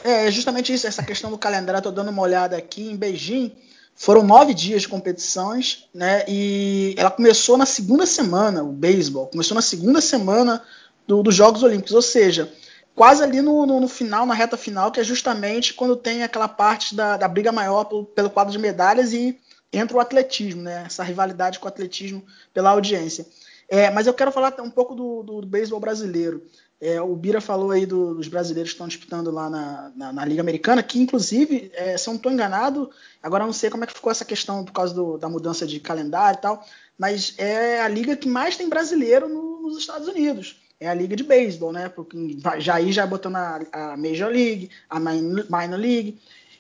É, 0.04 0.32
justamente 0.32 0.74
isso, 0.74 0.88
essa 0.88 1.04
questão 1.04 1.30
do 1.30 1.38
calendário. 1.38 1.78
Estou 1.78 1.92
dando 1.92 2.10
uma 2.10 2.24
olhada 2.24 2.58
aqui 2.58 2.90
em 2.90 2.98
Beijing 2.98 3.56
foram 3.98 4.22
nove 4.22 4.54
dias 4.54 4.84
de 4.84 4.88
competições, 4.88 5.89
né? 5.91 6.24
E 6.28 6.93
ela 6.98 7.10
começou 7.10 7.58
na 7.58 7.66
segunda 7.66 8.06
semana, 8.06 8.64
o 8.64 8.72
beisebol, 8.72 9.26
começou 9.26 9.56
na 9.56 9.62
segunda 9.62 10.00
semana 10.00 10.64
do, 11.08 11.24
dos 11.24 11.34
Jogos 11.34 11.64
Olímpicos, 11.64 11.93
ou 11.93 12.02
seja, 12.02 12.54
quase 12.93 13.24
ali 13.24 13.41
no, 13.41 13.66
no, 13.66 13.80
no, 13.80 13.88
final, 13.88 14.24
na 14.28 14.36
reta 14.36 14.56
final, 14.56 14.91
que 14.91 15.00
é 15.00 15.04
justamente 15.04 15.74
quando 15.74 15.95
tem 15.95 16.24
aquela 16.24 16.48
parte 16.48 16.93
da, 16.93 17.18
da 17.18 17.28
briga 17.28 17.52
maior 17.52 17.86
pelo, 17.86 18.06
pelo, 18.06 18.30
quadro 18.30 18.52
de 18.52 18.60
medalhas 18.60 19.14
e 19.14 19.36
entra 19.74 19.98
o 19.98 20.00
atletismo, 20.00 20.62
né? 20.62 20.84
Essa 20.86 21.04
rivalidade 21.04 21.58
com 21.58 21.66
o 21.66 21.70
atletismo 21.70 22.24
pela 22.54 22.70
audiência. 22.70 23.26
É, 23.68 23.89
mas 23.89 24.06
eu 24.06 24.14
quero 24.14 24.32
falar 24.32 24.56
um 24.62 24.70
pouco 24.70 24.93
do, 24.93 25.24
do, 25.24 25.41
do 25.41 25.48
beisebol 25.48 25.80
brasileiro. 25.80 26.43
É, 26.80 27.02
o 27.02 27.16
Bira 27.16 27.42
falou 27.42 27.72
aí 27.72 27.88
do, 27.88 28.14
dos 28.14 28.28
brasileiros 28.28 28.72
que 28.72 28.76
estão 28.76 28.88
disputando 28.88 29.32
lá 29.32 29.50
na, 29.50 29.92
na, 29.96 30.14
na 30.14 30.26
Liga 30.26 30.42
Americana, 30.42 30.84
que 30.84 31.00
inclusive, 31.00 31.72
é, 31.74 31.98
se 31.98 32.08
eu 32.08 32.12
não 32.12 32.18
estou 32.18 32.32
enganado, 32.32 32.92
agora 33.22 33.46
não 33.46 33.54
sei 33.54 33.72
como 33.72 33.84
é 33.84 33.88
que 33.88 33.94
ficou 33.94 34.12
essa 34.12 34.24
questão 34.24 34.64
por 34.64 34.74
causa 34.74 34.94
do, 34.94 35.18
da 35.18 35.28
mudança 35.28 35.66
de 35.66 35.80
calendário 35.80 36.38
e 36.38 36.42
tal, 36.42 36.64
mas 36.98 37.34
é 37.40 37.82
a 37.82 37.88
liga 37.88 38.16
que 38.16 38.30
mais 38.30 38.56
tem 38.56 38.70
brasileiro 38.70 39.28
no, 39.28 39.62
nos 39.62 39.78
Estados 39.78 40.08
Unidos. 40.08 40.62
É 40.80 40.88
a 40.88 40.94
liga 40.94 41.16
de 41.16 41.24
beisebol, 41.24 41.72
né? 41.72 41.90
Porque 41.90 42.38
já 42.60 42.76
aí 42.76 42.92
já 42.92 43.08
botando 43.08 43.38
a, 43.38 43.60
a 43.72 43.98
Major 43.98 44.30
League, 44.30 44.70
a 44.88 45.00
Minor 45.00 45.80
League, 45.80 46.20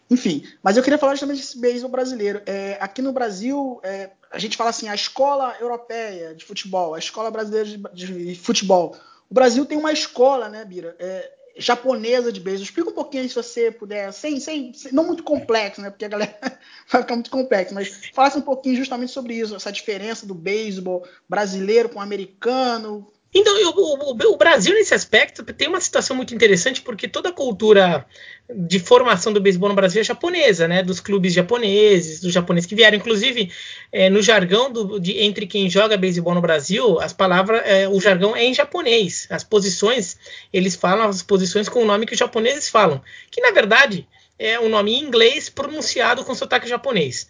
enfim. 0.09 0.43
Mas 0.63 0.75
eu 0.75 0.81
queria 0.81 0.97
falar 0.97 1.13
justamente 1.13 1.37
desse 1.37 1.59
beisebol 1.59 1.91
brasileiro. 1.91 2.41
É, 2.47 2.79
aqui 2.81 3.03
no 3.03 3.13
Brasil, 3.13 3.79
é, 3.83 4.09
a 4.31 4.39
gente 4.39 4.57
fala 4.57 4.71
assim, 4.71 4.89
a 4.89 4.95
escola 4.95 5.55
europeia 5.59 6.33
de 6.33 6.43
futebol, 6.43 6.95
a 6.95 6.99
escola 6.99 7.29
brasileira 7.29 7.69
de, 7.93 8.33
de 8.33 8.35
futebol 8.35 8.97
o 9.29 9.33
Brasil 9.33 9.65
tem 9.65 9.77
uma 9.77 9.91
escola, 9.91 10.49
né, 10.49 10.63
Bira? 10.63 10.95
É, 10.99 11.31
japonesa 11.57 12.31
de 12.31 12.39
beisebol. 12.39 12.63
Explica 12.63 12.89
um 12.89 12.93
pouquinho 12.93 13.27
se 13.27 13.35
você 13.35 13.71
puder, 13.71 14.11
sem, 14.13 14.39
sem, 14.39 14.73
sem, 14.73 14.91
não 14.91 15.05
muito 15.05 15.23
complexo, 15.23 15.81
né? 15.81 15.89
Porque 15.89 16.05
a 16.05 16.09
galera 16.09 16.37
vai 16.89 17.01
ficar 17.01 17.15
muito 17.15 17.31
complexo, 17.31 17.73
mas 17.73 18.09
falasse 18.13 18.37
um 18.37 18.41
pouquinho 18.41 18.75
justamente 18.75 19.11
sobre 19.11 19.33
isso, 19.33 19.55
essa 19.55 19.71
diferença 19.71 20.25
do 20.25 20.33
beisebol 20.33 21.05
brasileiro 21.27 21.89
com 21.89 21.99
o 21.99 22.01
americano. 22.01 23.11
Então, 23.39 23.55
eu, 23.59 23.69
o, 23.69 24.33
o, 24.33 24.35
Brasil, 24.35 24.73
nesse 24.73 24.95
aspecto, 24.95 25.43
tem 25.43 25.67
uma 25.67 25.79
situação 25.79 26.15
muito 26.15 26.33
interessante, 26.33 26.81
porque 26.81 27.07
toda 27.07 27.29
a 27.29 27.31
cultura 27.31 28.03
de 28.49 28.79
formação 28.79 29.31
do 29.31 29.39
beisebol 29.39 29.69
no 29.69 29.75
Brasil 29.75 30.01
é 30.01 30.03
japonesa, 30.03 30.67
né? 30.67 30.81
Dos 30.81 30.99
clubes 30.99 31.33
japoneses, 31.33 32.19
dos 32.19 32.33
japoneses 32.33 32.67
que 32.67 32.73
vieram. 32.73 32.97
Inclusive, 32.97 33.51
é, 33.91 34.09
no 34.09 34.23
jargão 34.23 34.71
do, 34.71 34.99
de, 34.99 35.19
entre 35.19 35.45
quem 35.45 35.69
joga 35.69 35.95
beisebol 35.95 36.33
no 36.33 36.41
Brasil, 36.41 36.99
as 36.99 37.13
palavras, 37.13 37.61
é, 37.63 37.87
o 37.87 38.01
jargão 38.01 38.35
é 38.35 38.43
em 38.43 38.55
japonês. 38.55 39.27
As 39.29 39.43
posições, 39.43 40.17
eles 40.51 40.75
falam 40.75 41.07
as 41.07 41.21
posições 41.21 41.69
com 41.69 41.83
o 41.83 41.85
nome 41.85 42.07
que 42.07 42.13
os 42.13 42.19
japoneses 42.19 42.69
falam, 42.69 43.03
que 43.29 43.39
na 43.39 43.51
verdade 43.51 44.07
é 44.39 44.59
um 44.59 44.67
nome 44.67 44.93
em 44.93 45.03
inglês 45.03 45.47
pronunciado 45.47 46.25
com 46.25 46.33
sotaque 46.33 46.67
japonês. 46.67 47.27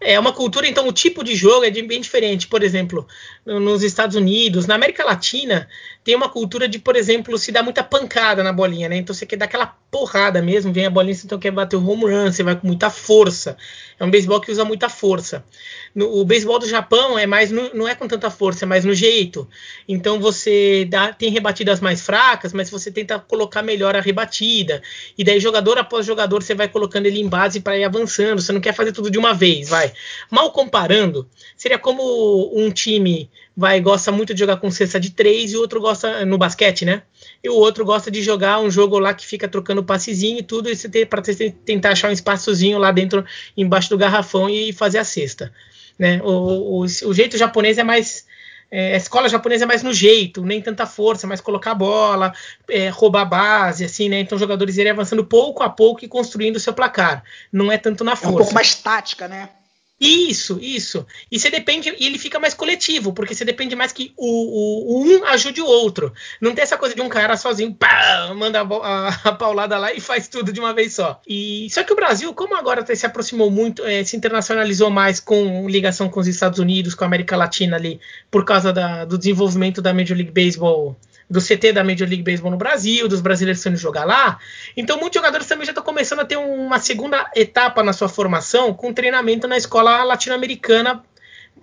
É 0.00 0.18
uma 0.20 0.32
cultura, 0.32 0.68
então 0.68 0.86
o 0.86 0.92
tipo 0.92 1.24
de 1.24 1.34
jogo 1.34 1.64
é 1.64 1.70
bem 1.70 2.00
diferente. 2.00 2.46
Por 2.46 2.62
exemplo, 2.62 3.06
nos 3.44 3.82
Estados 3.82 4.14
Unidos, 4.14 4.66
na 4.66 4.74
América 4.74 5.04
Latina, 5.04 5.68
tem 6.06 6.14
uma 6.14 6.28
cultura 6.28 6.68
de, 6.68 6.78
por 6.78 6.94
exemplo, 6.94 7.36
se 7.36 7.50
dar 7.50 7.64
muita 7.64 7.82
pancada 7.82 8.40
na 8.40 8.52
bolinha, 8.52 8.88
né? 8.88 8.96
Então 8.96 9.12
você 9.12 9.26
quer 9.26 9.34
dar 9.34 9.46
aquela 9.46 9.66
porrada 9.90 10.40
mesmo, 10.40 10.72
vem 10.72 10.86
a 10.86 10.90
bolinha, 10.90 11.16
então 11.24 11.36
quer 11.36 11.50
bater 11.50 11.74
o 11.74 11.84
home 11.84 12.04
run, 12.04 12.30
você 12.30 12.44
vai 12.44 12.54
com 12.54 12.64
muita 12.64 12.88
força. 12.90 13.56
É 13.98 14.04
um 14.04 14.10
beisebol 14.10 14.40
que 14.40 14.52
usa 14.52 14.64
muita 14.64 14.88
força. 14.88 15.44
No, 15.92 16.20
o 16.20 16.24
beisebol 16.24 16.60
do 16.60 16.68
Japão 16.68 17.18
é 17.18 17.26
mais 17.26 17.50
no, 17.50 17.74
não 17.74 17.88
é 17.88 17.94
com 17.96 18.06
tanta 18.06 18.30
força, 18.30 18.64
é 18.64 18.68
mais 18.68 18.84
no 18.84 18.94
jeito. 18.94 19.48
Então 19.88 20.20
você 20.20 20.84
dá, 20.88 21.12
tem 21.12 21.28
rebatidas 21.28 21.80
mais 21.80 22.02
fracas, 22.02 22.52
mas 22.52 22.70
você 22.70 22.88
tenta 22.88 23.18
colocar 23.18 23.64
melhor 23.64 23.96
a 23.96 24.00
rebatida. 24.00 24.80
E 25.18 25.24
daí 25.24 25.40
jogador 25.40 25.76
após 25.76 26.06
jogador 26.06 26.40
você 26.40 26.54
vai 26.54 26.68
colocando 26.68 27.06
ele 27.06 27.18
em 27.20 27.28
base 27.28 27.58
para 27.58 27.76
ir 27.76 27.82
avançando. 27.82 28.40
Você 28.40 28.52
não 28.52 28.60
quer 28.60 28.74
fazer 28.74 28.92
tudo 28.92 29.10
de 29.10 29.18
uma 29.18 29.34
vez, 29.34 29.70
vai. 29.70 29.92
Mal 30.30 30.52
comparando, 30.52 31.28
seria 31.56 31.80
como 31.80 32.52
um 32.56 32.70
time 32.70 33.28
vai 33.56 33.80
gosta 33.80 34.12
muito 34.12 34.34
de 34.34 34.40
jogar 34.40 34.58
com 34.58 34.70
cesta 34.70 35.00
de 35.00 35.10
três 35.10 35.52
e 35.52 35.56
o 35.56 35.60
outro 35.60 35.80
gosta 35.80 36.26
no 36.26 36.36
basquete, 36.36 36.84
né? 36.84 37.02
E 37.42 37.48
o 37.48 37.54
outro 37.54 37.84
gosta 37.86 38.10
de 38.10 38.22
jogar 38.22 38.58
um 38.60 38.70
jogo 38.70 38.98
lá 38.98 39.14
que 39.14 39.26
fica 39.26 39.48
trocando 39.48 39.82
passezinho 39.82 40.40
e 40.40 40.42
tudo, 40.42 40.68
e 40.68 40.76
você 40.76 40.88
tem 40.88 41.06
para 41.06 41.22
tentar 41.64 41.90
achar 41.90 42.10
um 42.10 42.12
espaçozinho 42.12 42.76
lá 42.76 42.92
dentro, 42.92 43.24
embaixo 43.56 43.88
do 43.88 43.96
garrafão 43.96 44.50
e 44.50 44.72
fazer 44.74 44.98
a 44.98 45.04
cesta. 45.04 45.50
Né? 45.98 46.20
O, 46.22 46.80
o, 46.80 46.82
o 46.82 47.14
jeito 47.14 47.38
japonês 47.38 47.78
é 47.78 47.84
mais. 47.84 48.26
É, 48.68 48.94
a 48.94 48.96
escola 48.96 49.28
japonesa 49.28 49.62
é 49.62 49.66
mais 49.66 49.84
no 49.84 49.94
jeito, 49.94 50.44
nem 50.44 50.60
tanta 50.60 50.84
força, 50.86 51.24
mais 51.24 51.40
colocar 51.40 51.70
a 51.70 51.74
bola, 51.74 52.32
é, 52.68 52.88
roubar 52.88 53.22
a 53.22 53.24
base, 53.24 53.84
assim, 53.84 54.08
né? 54.08 54.18
Então 54.18 54.34
os 54.34 54.40
jogadores 54.40 54.76
irem 54.76 54.90
avançando 54.90 55.24
pouco 55.24 55.62
a 55.62 55.70
pouco 55.70 56.04
e 56.04 56.08
construindo 56.08 56.56
o 56.56 56.60
seu 56.60 56.74
placar. 56.74 57.22
Não 57.52 57.70
é 57.70 57.78
tanto 57.78 58.02
na 58.02 58.16
força. 58.16 58.26
É 58.26 58.34
um 58.34 58.38
pouco 58.38 58.52
mais 58.52 58.74
tática, 58.74 59.28
né? 59.28 59.50
Isso, 59.98 60.58
isso. 60.60 61.06
E 61.30 61.40
você 61.40 61.48
depende, 61.48 61.94
e 61.98 62.06
ele 62.06 62.18
fica 62.18 62.38
mais 62.38 62.52
coletivo, 62.52 63.14
porque 63.14 63.34
você 63.34 63.46
depende 63.46 63.74
mais 63.74 63.92
que 63.92 64.12
o, 64.14 64.26
o, 64.26 64.92
o, 64.92 65.18
um 65.18 65.24
ajude 65.24 65.62
o 65.62 65.66
outro. 65.66 66.12
Não 66.38 66.54
tem 66.54 66.62
essa 66.62 66.76
coisa 66.76 66.94
de 66.94 67.00
um 67.00 67.08
cara 67.08 67.34
sozinho, 67.36 67.72
pá, 67.72 68.30
manda 68.36 68.60
a, 68.60 68.64
a, 68.64 69.08
a, 69.08 69.32
paulada 69.32 69.78
lá 69.78 69.94
e 69.94 70.00
faz 70.00 70.28
tudo 70.28 70.52
de 70.52 70.60
uma 70.60 70.74
vez 70.74 70.94
só. 70.94 71.18
E 71.26 71.66
só 71.70 71.82
que 71.82 71.94
o 71.94 71.96
Brasil, 71.96 72.34
como 72.34 72.54
agora 72.54 72.84
se 72.94 73.06
aproximou 73.06 73.50
muito, 73.50 73.84
é, 73.86 74.04
se 74.04 74.16
internacionalizou 74.16 74.90
mais 74.90 75.18
com 75.18 75.66
ligação 75.66 76.10
com 76.10 76.20
os 76.20 76.26
Estados 76.26 76.58
Unidos, 76.58 76.94
com 76.94 77.04
a 77.04 77.06
América 77.06 77.34
Latina 77.34 77.76
ali, 77.76 77.98
por 78.30 78.44
causa 78.44 78.74
da, 78.74 79.06
do 79.06 79.16
desenvolvimento 79.16 79.80
da 79.80 79.94
Major 79.94 80.16
League 80.16 80.32
Baseball 80.32 80.94
do 81.28 81.40
CT 81.40 81.72
da 81.72 81.82
Major 81.82 82.08
League 82.08 82.22
Baseball 82.22 82.50
no 82.50 82.56
Brasil, 82.56 83.08
dos 83.08 83.20
brasileiros 83.20 83.60
sendo 83.60 83.76
jogar 83.76 84.04
lá. 84.04 84.38
Então, 84.76 84.98
muitos 84.98 85.18
jogadores 85.18 85.46
também 85.46 85.66
já 85.66 85.72
estão 85.72 85.82
começando 85.82 86.20
a 86.20 86.24
ter 86.24 86.36
uma 86.36 86.78
segunda 86.78 87.30
etapa 87.34 87.82
na 87.82 87.92
sua 87.92 88.08
formação 88.08 88.72
com 88.72 88.92
treinamento 88.92 89.48
na 89.48 89.56
escola 89.56 90.04
latino-americana, 90.04 91.04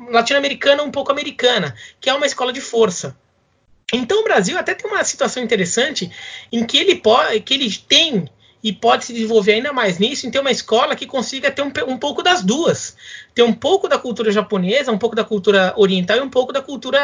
latino-americana 0.10 0.84
um 0.84 0.92
pouco 0.92 1.12
americana, 1.12 1.76
que 2.00 2.10
é 2.10 2.14
uma 2.14 2.26
escola 2.26 2.52
de 2.52 2.62
força. 2.62 3.16
Então, 3.92 4.22
o 4.22 4.24
Brasil 4.24 4.58
até 4.58 4.74
tem 4.74 4.90
uma 4.90 5.04
situação 5.04 5.42
interessante 5.42 6.12
em 6.52 6.66
que 6.66 6.78
ele 6.78 6.96
pode, 6.96 7.40
que 7.42 7.54
ele 7.54 7.72
tem 7.88 8.30
e 8.64 8.72
pode 8.72 9.04
se 9.04 9.14
desenvolver 9.14 9.54
ainda 9.54 9.74
mais 9.74 10.00
nisso 10.00 10.26
em 10.26 10.32
ter 10.32 10.40
uma 10.40 10.52
escola 10.52 10.96
que 10.96 11.06
consiga 11.06 11.52
ter 11.52 11.62
um, 11.62 11.72
um, 11.88 11.98
pouco 11.98 12.24
das 12.24 12.42
duas. 12.42 12.96
Ter 13.34 13.44
um 13.44 13.54
pouco 13.54 13.88
da 13.88 13.98
cultura 13.98 14.32
japonesa, 14.32 14.92
um 14.92 14.98
pouco 14.98 15.16
da 15.16 15.24
cultura 15.24 15.74
oriental 15.76 16.18
e 16.18 16.22
um 16.22 16.30
pouco 16.30 16.54
da 16.54 16.62
cultura 16.62 17.00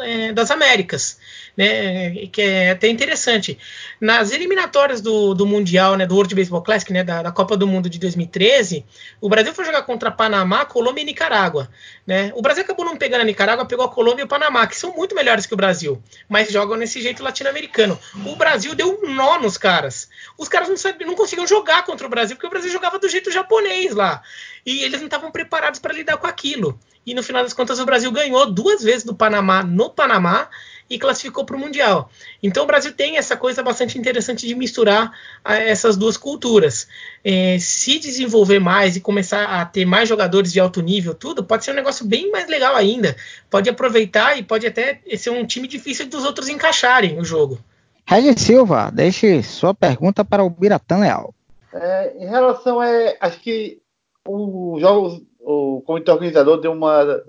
é, 0.00 0.32
das 0.32 0.50
Américas 0.50 1.18
né, 1.56 2.26
que 2.26 2.42
é 2.42 2.70
até 2.70 2.88
interessante. 2.88 3.58
Nas 4.00 4.32
eliminatórias 4.32 5.00
do, 5.00 5.34
do 5.34 5.46
Mundial, 5.46 5.96
né, 5.96 6.06
do 6.06 6.14
World 6.14 6.34
Baseball 6.34 6.62
Classic, 6.62 6.92
né, 6.92 7.04
da, 7.04 7.22
da, 7.22 7.32
Copa 7.32 7.56
do 7.56 7.66
Mundo 7.66 7.88
de 7.88 7.98
2013, 7.98 8.84
o 9.20 9.28
Brasil 9.28 9.54
foi 9.54 9.64
jogar 9.64 9.82
contra 9.82 10.10
Panamá, 10.10 10.64
Colômbia 10.64 11.02
e 11.02 11.04
Nicarágua. 11.04 11.68
Né? 12.06 12.32
O 12.34 12.42
Brasil 12.42 12.64
acabou 12.64 12.84
não 12.84 12.96
pegando 12.96 13.22
a 13.22 13.24
Nicarágua, 13.24 13.64
pegou 13.64 13.84
a 13.84 13.88
Colômbia 13.88 14.22
e 14.22 14.24
o 14.24 14.28
Panamá, 14.28 14.66
que 14.66 14.76
são 14.76 14.92
muito 14.94 15.14
melhores 15.14 15.46
que 15.46 15.54
o 15.54 15.56
Brasil, 15.56 16.02
mas 16.28 16.50
jogam 16.50 16.76
nesse 16.76 17.00
jeito 17.00 17.22
latino-americano. 17.22 17.98
O 18.26 18.36
Brasil 18.36 18.74
deu 18.74 19.00
um 19.02 19.14
nó 19.14 19.38
nos 19.38 19.56
caras. 19.56 20.08
Os 20.36 20.48
caras 20.48 20.68
não, 20.68 20.76
sabiam, 20.76 21.08
não 21.08 21.16
conseguiam 21.16 21.46
jogar 21.46 21.84
contra 21.84 22.06
o 22.06 22.10
Brasil, 22.10 22.36
porque 22.36 22.46
o 22.46 22.50
Brasil 22.50 22.70
jogava 22.70 22.98
do 22.98 23.08
jeito 23.08 23.30
japonês 23.30 23.94
lá. 23.94 24.22
E 24.64 24.82
eles 24.82 25.00
não 25.00 25.06
estavam 25.06 25.30
preparados 25.30 25.80
para 25.80 25.92
lidar 25.92 26.16
com 26.16 26.26
aquilo. 26.26 26.78
E 27.06 27.14
no 27.14 27.22
final 27.22 27.42
das 27.42 27.52
contas, 27.52 27.78
o 27.78 27.84
Brasil 27.84 28.10
ganhou 28.10 28.50
duas 28.50 28.82
vezes 28.82 29.04
do 29.04 29.14
Panamá 29.14 29.62
no 29.62 29.90
Panamá 29.90 30.48
e 30.88 30.98
classificou 30.98 31.44
para 31.44 31.56
o 31.56 31.58
Mundial. 31.58 32.10
Então 32.42 32.64
o 32.64 32.66
Brasil 32.66 32.92
tem 32.92 33.16
essa 33.16 33.36
coisa 33.36 33.62
bastante 33.62 33.98
interessante 33.98 34.46
de 34.46 34.54
misturar 34.54 35.12
a, 35.44 35.56
essas 35.56 35.96
duas 35.96 36.16
culturas. 36.16 36.86
É, 37.22 37.58
se 37.58 37.98
desenvolver 37.98 38.58
mais 38.58 38.96
e 38.96 39.00
começar 39.00 39.44
a 39.44 39.64
ter 39.64 39.84
mais 39.84 40.08
jogadores 40.08 40.52
de 40.52 40.60
alto 40.60 40.82
nível, 40.82 41.14
tudo, 41.14 41.44
pode 41.44 41.64
ser 41.64 41.72
um 41.72 41.76
negócio 41.76 42.06
bem 42.06 42.30
mais 42.30 42.48
legal 42.48 42.74
ainda. 42.76 43.16
Pode 43.50 43.68
aproveitar 43.68 44.38
e 44.38 44.42
pode 44.42 44.66
até 44.66 45.00
ser 45.16 45.30
um 45.30 45.46
time 45.46 45.66
difícil 45.66 46.06
dos 46.06 46.24
outros 46.24 46.48
encaixarem 46.48 47.18
o 47.18 47.24
jogo. 47.24 47.58
Regis 48.06 48.42
Silva, 48.42 48.90
deixe 48.92 49.42
sua 49.42 49.74
pergunta 49.74 50.24
para 50.24 50.44
o 50.44 50.50
Biratã 50.50 50.98
Leal. 50.98 51.34
É, 51.72 52.12
em 52.18 52.28
relação 52.28 52.78
a. 52.78 52.86
Acho 53.20 53.40
que 53.40 53.78
o 54.26 54.78
jogo, 54.80 55.26
o 55.40 55.82
comitê 55.82 56.10
organizador 56.10 56.58
deu 56.58 56.72
uma, 56.72 57.22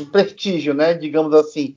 um 0.00 0.06
prestígio, 0.06 0.74
né? 0.74 0.94
Digamos 0.94 1.34
assim, 1.34 1.76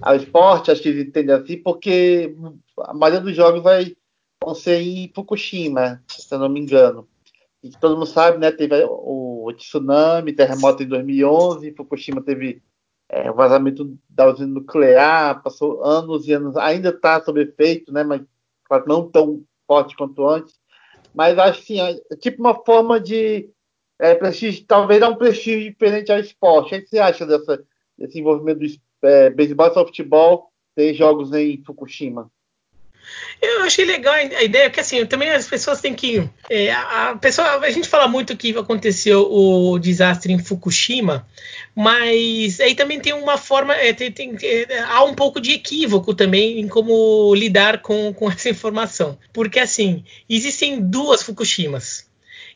ao 0.00 0.16
esporte, 0.16 0.70
acho 0.70 0.82
que 0.82 0.88
ele 0.88 1.02
entende 1.02 1.32
assim, 1.32 1.56
porque 1.58 2.34
a 2.80 2.94
maioria 2.94 3.20
dos 3.20 3.34
jogos 3.34 3.62
vai, 3.62 3.96
vão 4.42 4.54
ser 4.54 4.80
em 4.80 5.10
Fukushima, 5.14 6.02
se 6.08 6.32
eu 6.34 6.38
não 6.38 6.48
me 6.48 6.60
engano. 6.60 7.08
E 7.62 7.70
todo 7.70 7.94
mundo 7.94 8.06
sabe, 8.06 8.38
né? 8.38 8.50
Teve 8.50 8.84
o, 8.84 9.52
tsunami, 9.56 10.32
terremoto 10.32 10.82
em 10.82 10.88
2011, 10.88 11.72
Fukushima 11.72 12.22
teve 12.22 12.62
é, 13.08 13.30
o 13.30 13.34
vazamento 13.34 13.96
da 14.08 14.30
usina 14.30 14.48
nuclear, 14.48 15.42
passou 15.42 15.82
anos 15.84 16.26
e 16.26 16.32
anos, 16.32 16.56
ainda 16.56 16.90
está 16.90 17.20
sob 17.22 17.40
efeito, 17.40 17.92
né, 17.92 18.02
mas 18.02 18.22
claro, 18.64 18.84
não 18.86 19.08
tão 19.08 19.44
forte 19.66 19.96
quanto 19.96 20.28
antes. 20.28 20.58
Mas 21.14 21.38
acho 21.38 21.60
assim, 21.60 21.80
é 21.80 22.16
tipo 22.16 22.40
uma 22.40 22.54
forma 22.64 23.00
de 23.00 23.48
é, 23.98 24.14
prestígio, 24.14 24.64
talvez 24.66 25.00
dar 25.00 25.08
um 25.08 25.16
prestígio 25.16 25.70
diferente 25.70 26.12
ao 26.12 26.18
esporte. 26.18 26.74
O 26.74 26.82
que 26.82 26.88
você 26.88 26.98
acha 26.98 27.26
dessa, 27.26 27.64
desse 27.98 28.18
envolvimento 28.18 28.60
do 28.60 28.66
é, 29.02 29.30
beisebol 29.30 29.68
e 29.68 29.74
futebol 29.74 30.50
ter 30.74 30.94
jogos 30.94 31.32
em 31.32 31.62
Fukushima? 31.64 32.30
Eu 33.40 33.62
achei 33.62 33.84
legal 33.84 34.14
a 34.14 34.42
ideia, 34.42 34.68
porque 34.68 34.80
assim, 34.80 35.04
também 35.06 35.30
as 35.30 35.46
pessoas 35.46 35.80
têm 35.80 35.94
que. 35.94 36.28
É, 36.50 36.72
a, 36.72 37.16
pessoa, 37.20 37.58
a 37.58 37.70
gente 37.70 37.88
fala 37.88 38.08
muito 38.08 38.36
que 38.36 38.56
aconteceu 38.56 39.30
o 39.30 39.78
desastre 39.78 40.32
em 40.32 40.38
Fukushima, 40.38 41.26
mas 41.74 42.58
aí 42.60 42.74
também 42.74 42.98
tem 42.98 43.12
uma 43.12 43.36
forma. 43.36 43.74
É, 43.74 43.92
tem, 43.92 44.10
tem, 44.10 44.36
é, 44.42 44.80
há 44.80 45.04
um 45.04 45.14
pouco 45.14 45.40
de 45.40 45.52
equívoco 45.52 46.14
também 46.14 46.58
em 46.60 46.66
como 46.66 47.34
lidar 47.34 47.80
com, 47.80 48.12
com 48.12 48.30
essa 48.30 48.48
informação. 48.48 49.18
Porque 49.32 49.60
assim, 49.60 50.04
existem 50.28 50.80
duas 50.80 51.22
Fukushimas. 51.22 52.05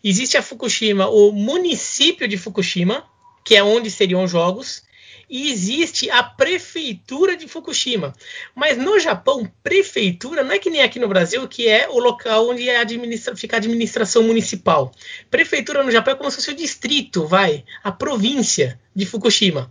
Existe 0.03 0.37
a 0.37 0.43
Fukushima, 0.43 1.09
o 1.09 1.31
município 1.33 2.27
de 2.27 2.39
Fukushima, 2.39 3.05
que 3.45 3.55
é 3.55 3.63
onde 3.63 3.91
seriam 3.91 4.25
os 4.25 4.31
jogos, 4.31 4.83
e 5.31 5.51
existe 5.51 6.11
a 6.11 6.23
prefeitura 6.23 7.37
de 7.37 7.47
Fukushima. 7.47 8.13
Mas 8.55 8.77
no 8.77 8.99
Japão, 8.99 9.51
prefeitura 9.63 10.43
não 10.43 10.53
é 10.53 10.59
que 10.59 10.69
nem 10.69 10.83
aqui 10.83 10.99
no 10.99 11.07
Brasil, 11.07 11.47
que 11.47 11.69
é 11.69 11.89
o 11.89 11.99
local 11.99 12.49
onde 12.49 12.69
é 12.69 12.79
administra 12.79 13.37
fica 13.37 13.57
a 13.57 13.59
administração 13.59 14.25
municipal. 14.25 14.91
Prefeitura 15.31 15.85
no 15.85 15.91
Japão 15.91 16.15
é 16.15 16.17
como 16.17 16.31
se 16.31 16.37
fosse 16.37 16.51
o 16.51 16.57
distrito, 16.57 17.27
vai, 17.27 17.65
a 17.85 17.93
província 17.93 18.81
de 18.95 19.07
Fukushima. 19.07 19.71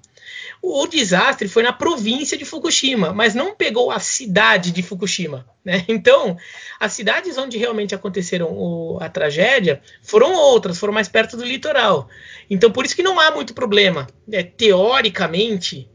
O, 0.62 0.86
desastre 0.88 1.48
foi 1.48 1.64
na 1.64 1.72
província 1.72 2.38
de 2.38 2.44
Fukushima, 2.44 3.14
mas 3.14 3.34
não 3.34 3.56
pegou 3.56 3.92
a 3.92 4.00
cidade 4.00 4.72
de 4.72 4.84
Fukushima. 4.84 5.48
Né? 5.64 5.86
Então, 5.88 6.38
as 6.80 6.94
cidades 6.94 7.38
onde 7.38 7.58
realmente 7.58 7.96
aconteceram 7.96 8.52
o, 8.52 8.98
a 9.02 9.10
tragédia 9.10 9.82
foram 10.02 10.34
outras, 10.34 10.78
foram 10.78 10.94
mais 10.94 11.08
perto 11.08 11.38
do 11.38 11.46
litoral. 11.46 12.10
Então, 12.50 12.72
por 12.72 12.86
isso 12.86 12.96
que 12.96 13.04
não 13.04 13.20
há 13.20 13.32
muito 13.32 13.54
problema. 13.54 14.08
Né? 14.28 14.44
Teoricamente, 14.44 15.90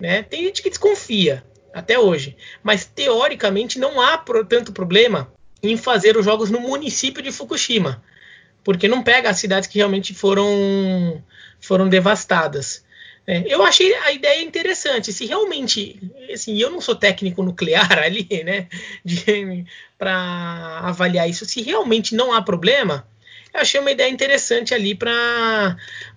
né? 0.00 0.22
tem 0.22 0.44
gente 0.44 0.62
que 0.62 0.70
desconfia 0.70 1.44
até 1.72 1.98
hoje, 1.98 2.36
mas 2.62 2.84
teoricamente 2.84 3.78
não 3.78 4.00
há 4.00 4.18
tanto 4.48 4.72
problema 4.72 5.32
em 5.62 5.76
fazer 5.76 6.16
os 6.16 6.24
jogos 6.24 6.50
no 6.50 6.60
município 6.60 7.22
de 7.22 7.30
Fukushima, 7.30 8.02
porque 8.64 8.88
não 8.88 9.02
pega 9.02 9.30
as 9.30 9.38
cidades 9.38 9.68
que 9.68 9.78
realmente 9.78 10.14
foram 10.14 11.22
foram 11.60 11.88
devastadas. 11.88 12.84
É, 13.30 13.44
eu 13.46 13.62
achei 13.62 13.94
a 13.94 14.10
ideia 14.10 14.42
interessante. 14.42 15.12
Se 15.12 15.24
realmente, 15.24 16.00
assim, 16.32 16.60
eu 16.60 16.68
não 16.68 16.80
sou 16.80 16.96
técnico 16.96 17.44
nuclear 17.44 17.96
ali, 18.02 18.26
né, 18.42 18.66
para 19.96 20.80
avaliar 20.82 21.30
isso. 21.30 21.46
Se 21.46 21.62
realmente 21.62 22.12
não 22.16 22.32
há 22.32 22.42
problema, 22.42 23.06
eu 23.54 23.60
achei 23.60 23.78
uma 23.80 23.92
ideia 23.92 24.10
interessante 24.10 24.74
ali 24.74 24.96
para 24.96 25.76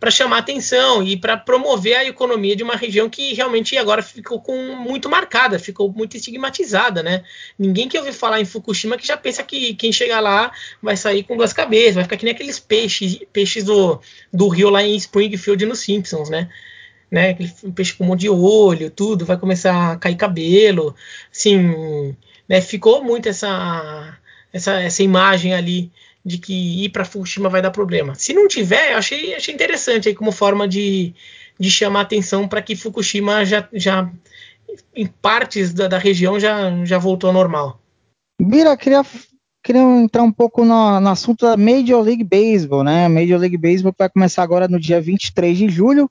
chamar 0.09 0.39
atenção 0.39 1.03
e 1.03 1.15
para 1.15 1.37
promover 1.37 1.97
a 1.97 2.05
economia 2.05 2.55
de 2.55 2.63
uma 2.63 2.75
região 2.75 3.07
que 3.07 3.35
realmente 3.35 3.77
agora 3.77 4.01
ficou 4.01 4.41
com, 4.41 4.75
muito 4.75 5.07
marcada, 5.07 5.59
ficou 5.59 5.91
muito 5.91 6.17
estigmatizada, 6.17 7.03
né? 7.03 7.23
Ninguém 7.59 7.87
que 7.87 7.97
ouviu 7.97 8.13
falar 8.13 8.41
em 8.41 8.45
Fukushima 8.45 8.97
que 8.97 9.05
já 9.05 9.17
pensa 9.17 9.43
que 9.43 9.75
quem 9.75 9.91
chegar 9.91 10.19
lá 10.19 10.51
vai 10.81 10.97
sair 10.97 11.21
com 11.21 11.37
duas 11.37 11.53
cabeças, 11.53 11.93
vai 11.93 12.05
ficar 12.05 12.17
que 12.17 12.25
nem 12.25 12.33
aqueles 12.33 12.59
peixes, 12.59 13.19
peixes 13.31 13.63
do, 13.65 14.01
do 14.31 14.47
rio 14.47 14.71
lá 14.71 14.81
em 14.81 14.95
Springfield 14.95 15.63
nos 15.67 15.81
Simpsons, 15.81 16.27
né? 16.27 16.49
Né? 17.13 17.29
Aquele 17.29 17.53
peixe 17.75 17.93
com 17.93 18.03
um 18.03 18.07
monte 18.07 18.21
de 18.21 18.29
olho, 18.29 18.89
tudo, 18.89 19.23
vai 19.23 19.37
começar 19.37 19.91
a 19.91 19.95
cair 19.97 20.15
cabelo, 20.15 20.95
assim, 21.31 22.15
né? 22.49 22.59
Ficou 22.59 23.03
muito 23.03 23.29
essa, 23.29 24.17
essa, 24.51 24.81
essa 24.81 25.03
imagem 25.03 25.53
ali 25.53 25.91
de 26.25 26.39
que 26.39 26.83
ir 26.83 26.89
para 26.89 27.05
Fukushima 27.05 27.49
vai 27.49 27.61
dar 27.61 27.69
problema. 27.69 28.15
Se 28.15 28.33
não 28.33 28.47
tiver, 28.47 28.93
eu 28.93 28.97
achei, 28.97 29.35
achei 29.35 29.53
interessante 29.53 30.09
aí 30.09 30.15
como 30.15 30.31
forma 30.31 30.67
de, 30.67 31.13
de 31.59 31.69
chamar 31.69 32.01
atenção 32.01 32.47
para 32.47 32.63
que 32.63 32.75
Fukushima 32.75 33.45
já, 33.45 33.69
já 33.71 34.09
em 34.95 35.05
partes 35.05 35.71
da, 35.71 35.87
da, 35.87 35.99
região 35.99 36.39
já, 36.39 36.83
já 36.83 36.97
voltou 36.97 37.27
ao 37.27 37.33
normal. 37.33 37.79
Bira, 38.41 38.75
queria, 38.75 39.05
queria 39.63 39.81
entrar 39.81 40.23
um 40.23 40.31
pouco 40.31 40.65
no, 40.65 40.99
no 40.99 41.09
assunto 41.09 41.45
da 41.45 41.55
Major 41.55 42.01
League 42.01 42.23
Baseball, 42.23 42.83
né? 42.83 43.07
Major 43.07 43.39
League 43.39 43.57
Baseball 43.57 43.93
vai 43.95 44.09
começar 44.09 44.41
agora 44.41 44.67
no 44.67 44.79
dia 44.79 44.99
23 44.99 45.55
de 45.55 45.69
julho 45.69 46.09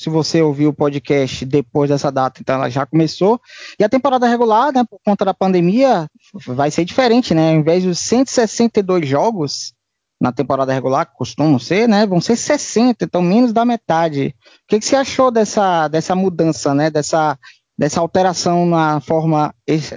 se 0.00 0.08
você 0.08 0.40
ouviu 0.40 0.70
o 0.70 0.72
podcast 0.72 1.44
depois 1.44 1.90
dessa 1.90 2.10
data, 2.10 2.40
então 2.40 2.54
ela 2.54 2.70
já 2.70 2.86
começou. 2.86 3.38
E 3.78 3.84
a 3.84 3.88
temporada 3.88 4.26
regular, 4.26 4.72
né, 4.72 4.82
por 4.88 4.98
conta 5.04 5.26
da 5.26 5.34
pandemia, 5.34 6.08
vai 6.46 6.70
ser 6.70 6.86
diferente, 6.86 7.34
né? 7.34 7.50
Ao 7.50 7.56
invés 7.56 7.84
dos 7.84 7.98
162 7.98 9.06
jogos 9.06 9.74
na 10.18 10.32
temporada 10.32 10.72
regular, 10.72 11.04
que 11.04 11.18
costumam 11.18 11.58
ser, 11.58 11.86
né, 11.86 12.06
vão 12.06 12.18
ser 12.18 12.36
60, 12.36 13.04
então 13.04 13.20
menos 13.20 13.52
da 13.52 13.62
metade. 13.66 14.34
O 14.64 14.68
que, 14.68 14.78
que 14.78 14.86
você 14.86 14.96
achou 14.96 15.30
dessa, 15.30 15.86
dessa 15.88 16.14
mudança, 16.14 16.74
né, 16.74 16.88
dessa, 16.88 17.38
dessa 17.76 18.00
alteração 18.00 18.64
na 18.64 19.00
forma 19.00 19.54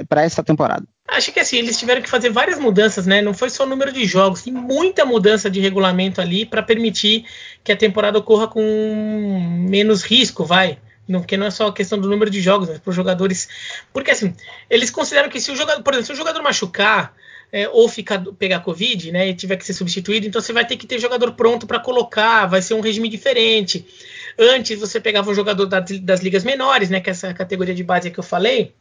para 0.09 0.23
essa 0.23 0.43
temporada? 0.43 0.85
Acho 1.07 1.31
que 1.33 1.39
assim, 1.39 1.57
eles 1.57 1.77
tiveram 1.77 2.01
que 2.01 2.09
fazer 2.09 2.29
várias 2.29 2.57
mudanças, 2.57 3.05
né? 3.05 3.21
Não 3.21 3.33
foi 3.33 3.49
só 3.49 3.63
o 3.65 3.67
número 3.67 3.91
de 3.91 4.05
jogos, 4.05 4.43
tem 4.43 4.53
muita 4.53 5.05
mudança 5.05 5.49
de 5.49 5.59
regulamento 5.59 6.21
ali 6.21 6.45
para 6.45 6.63
permitir 6.63 7.25
que 7.63 7.71
a 7.71 7.77
temporada 7.77 8.17
ocorra 8.17 8.47
com 8.47 8.61
menos 9.69 10.03
risco, 10.03 10.45
vai. 10.45 10.79
Não, 11.07 11.19
porque 11.19 11.35
não 11.35 11.47
é 11.47 11.51
só 11.51 11.67
a 11.67 11.73
questão 11.73 11.99
do 11.99 12.09
número 12.09 12.31
de 12.31 12.39
jogos, 12.39 12.69
mas 12.69 12.79
para 12.79 12.89
os 12.89 12.95
jogadores. 12.95 13.49
Porque 13.91 14.11
assim, 14.11 14.33
eles 14.69 14.89
consideram 14.89 15.29
que 15.29 15.41
se 15.41 15.51
o 15.51 15.55
jogador, 15.55 15.83
por 15.83 15.93
exemplo, 15.93 16.07
se 16.07 16.13
o 16.13 16.15
jogador 16.15 16.41
machucar 16.41 17.13
é, 17.51 17.67
ou 17.67 17.89
ficar, 17.89 18.23
pegar 18.39 18.61
Covid, 18.61 19.11
né, 19.11 19.27
e 19.27 19.35
tiver 19.35 19.57
que 19.57 19.65
ser 19.65 19.73
substituído, 19.73 20.25
então 20.25 20.41
você 20.41 20.53
vai 20.53 20.65
ter 20.65 20.77
que 20.77 20.87
ter 20.87 20.99
jogador 20.99 21.33
pronto 21.33 21.67
para 21.67 21.79
colocar, 21.79 22.45
vai 22.45 22.61
ser 22.61 22.75
um 22.75 22.81
regime 22.81 23.09
diferente. 23.09 23.85
Antes 24.39 24.79
você 24.79 24.99
pegava 25.01 25.29
um 25.29 25.35
jogador 25.35 25.65
da, 25.65 25.81
das 25.81 26.21
ligas 26.21 26.45
menores, 26.45 26.89
né, 26.89 27.01
que 27.01 27.09
é 27.09 27.11
essa 27.11 27.33
categoria 27.33 27.75
de 27.75 27.83
base 27.83 28.09
que 28.09 28.19
eu 28.19 28.23
falei 28.23 28.73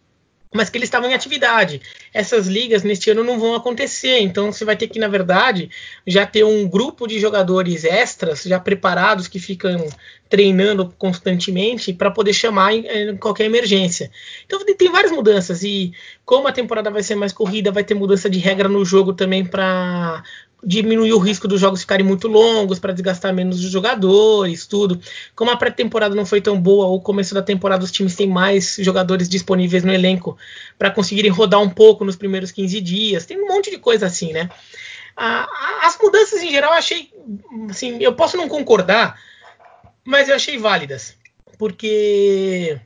mas 0.53 0.68
que 0.68 0.78
eles 0.78 0.86
estavam 0.86 1.11
em 1.11 1.14
atividade. 1.14 1.80
Essas 2.12 2.46
ligas 2.46 2.82
neste 2.82 3.11
ano 3.11 3.24
não 3.24 3.38
vão 3.38 3.55
acontecer, 3.55 4.20
então 4.20 4.53
você 4.53 4.64
vai 4.64 4.76
ter 4.76 4.88
que, 4.88 4.98
na 4.98 5.09
verdade, 5.09 5.70
já 6.07 6.26
ter 6.26 6.44
um 6.44 6.68
grupo 6.68 7.07
de 7.07 7.18
jogadores 7.18 7.84
extras 7.84 8.42
já 8.42 8.61
preparados 8.61 9.28
que 9.28 9.38
ficam 9.38 9.88
treinando 10.28 10.94
constantemente 10.96 11.92
para 11.92 12.11
poder 12.11 12.32
chamar 12.32 12.72
em, 12.72 12.86
em, 12.86 13.16
qualquer 13.16 13.44
emergência. 13.44 14.11
Então 14.46 14.64
tem 14.64 14.90
várias 14.90 15.12
mudanças 15.12 15.62
e 15.62 15.92
como 16.24 16.48
a 16.48 16.53
temporada 16.53 16.90
vai 16.90 17.03
ser 17.03 17.14
mais 17.14 17.32
corrida, 17.32 17.70
vai 17.70 17.84
ter 17.84 17.94
mudança 17.94 18.30
de 18.30 18.38
regra 18.38 18.68
no 18.68 18.84
jogo 18.84 19.12
também 19.12 19.44
para 19.44 20.22
diminuir 20.64 21.12
o 21.12 21.18
risco 21.18 21.48
dos 21.48 21.60
jogos 21.60 21.80
ficarem 21.80 22.06
muito 22.06 22.28
longos 22.28 22.78
para 22.78 22.92
desgastar 22.92 23.34
menos 23.34 23.64
os 23.64 23.70
jogadores, 23.70 24.66
tudo. 24.66 25.00
Como 25.34 25.50
a 25.50 25.56
pré-temporada 25.56 26.14
não 26.14 26.24
foi 26.24 26.40
tão 26.40 26.60
boa, 26.60 26.86
ou 26.86 27.00
começo 27.00 27.34
da 27.34 27.42
temporada 27.42 27.84
os 27.84 27.90
times 27.90 28.14
têm 28.14 28.28
mais 28.28 28.76
jogadores 28.78 29.28
disponíveis 29.28 29.82
no 29.82 29.92
elenco 29.92 30.36
para 30.78 30.90
conseguirem 30.90 31.30
rodar 31.30 31.60
um 31.60 31.68
pouco 31.68 32.04
nos 32.04 32.16
primeiros 32.16 32.52
15 32.52 32.80
dias. 32.80 33.26
Tem 33.26 33.42
um 33.42 33.48
monte 33.48 33.70
de 33.70 33.78
coisa 33.78 34.06
assim, 34.06 34.32
né? 34.32 34.48
as 35.16 35.98
mudanças 36.02 36.42
em 36.42 36.50
geral 36.50 36.72
eu 36.72 36.78
achei, 36.78 37.10
assim, 37.68 37.98
eu 38.00 38.14
posso 38.14 38.36
não 38.36 38.48
concordar, 38.48 39.20
mas 40.04 40.28
eu 40.28 40.34
achei 40.34 40.56
válidas, 40.56 41.14
porque 41.58 42.80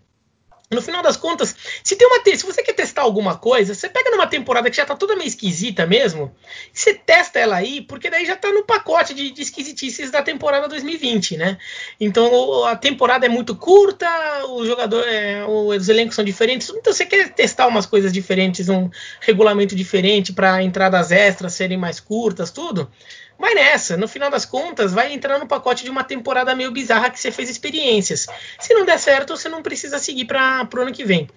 no 0.71 0.83
final 0.83 1.03
das 1.03 1.17
contas, 1.17 1.55
se 1.83 1.95
tem 1.95 2.07
uma 2.07 2.17
se 2.25 2.45
você 2.45 2.63
quer 2.63 2.73
testar 2.73 3.03
alguma 3.03 3.37
coisa, 3.37 3.73
você 3.73 3.89
pega 3.89 4.11
numa 4.11 4.27
temporada 4.27 4.69
que 4.69 4.77
já 4.77 4.85
tá 4.85 4.97
toda 4.97 5.15
meio 5.15 5.29
esquisita 5.29 5.87
mesmo, 5.87 6.35
você 6.73 6.93
testa 6.93 7.39
ela 7.39 7.57
aí, 7.57 7.83
porque 7.83 8.11
daí 8.11 8.27
já 8.27 8.35
tá 8.35 8.53
no 8.53 8.65
pacote 8.65 9.15
de, 9.15 9.31
de 9.31 9.43
esquisitices 9.43 10.11
da 10.11 10.23
temporada 10.23 10.67
2020, 10.69 11.37
né? 11.37 11.57
Então 12.01 12.65
a 12.65 12.75
temporada 12.75 13.27
é 13.27 13.29
muito 13.29 13.55
curta, 13.55 14.09
o 14.49 14.67
jogador, 14.67 15.07
é, 15.07 15.45
os 15.47 15.89
elencos 15.89 16.17
são 16.17 16.25
diferentes, 16.25 16.69
então 16.71 16.93
você 16.93 17.07
quer 17.07 17.29
testar 17.33 17.69
umas 17.69 17.87
coisas 17.87 18.13
diferentes, 18.13 18.69
um 18.69 18.91
regulamento 19.21 19.77
diferente 19.77 20.33
para 20.33 20.63
entradas 20.63 21.13
extras 21.13 21.55
serem 21.55 21.79
mais 21.79 22.01
curtas, 22.01 22.51
tudo 22.51 22.91
vai 23.39 23.55
nessa. 23.55 23.97
No 23.97 24.09
final 24.09 24.31
das 24.31 24.45
contas, 24.45 24.93
vai 24.93 25.13
entrar 25.13 25.39
no 25.39 25.47
pacote 25.47 25.85
de 25.85 25.91
uma 25.91 26.05
temporada 26.05 26.55
meio 26.55 26.71
bizarra 26.71 27.11
que 27.11 27.21
você 27.21 27.31
fez 27.31 27.49
experiências. 27.49 28.27
Se 28.59 28.75
não 28.75 28.85
der 28.85 28.99
certo, 28.99 29.37
você 29.37 29.49
não 29.49 29.63
precisa 29.63 29.99
seguir 29.99 30.25
para 30.25 30.69
o 30.75 30.81
ano 30.81 30.93
que 30.93 31.05
vem. 31.05 31.29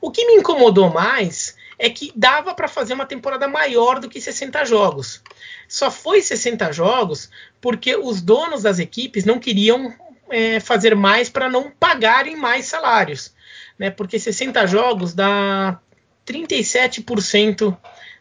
O 0.00 0.10
que 0.10 0.26
me 0.26 0.34
incomodou 0.34 0.90
mais 0.90 1.56
é 1.78 1.90
que 1.90 2.12
dava 2.14 2.54
para 2.54 2.68
fazer 2.68 2.94
uma 2.94 3.06
temporada 3.06 3.48
maior 3.48 3.98
do 3.98 4.08
que 4.08 4.20
60 4.20 4.64
jogos. 4.64 5.20
Só 5.68 5.90
foi 5.90 6.22
60 6.22 6.72
jogos 6.72 7.30
porque 7.60 7.96
os 7.96 8.20
donos 8.22 8.62
das 8.62 8.78
equipes 8.78 9.24
não 9.24 9.38
queriam 9.38 9.92
é, 10.30 10.60
fazer 10.60 10.94
mais 10.94 11.28
para 11.28 11.48
não 11.50 11.70
pagarem 11.70 12.36
mais 12.36 12.66
salários. 12.66 13.34
Né? 13.78 13.90
Porque 13.90 14.18
60 14.18 14.66
jogos 14.66 15.12
dá 15.12 15.78
37% 16.26 17.76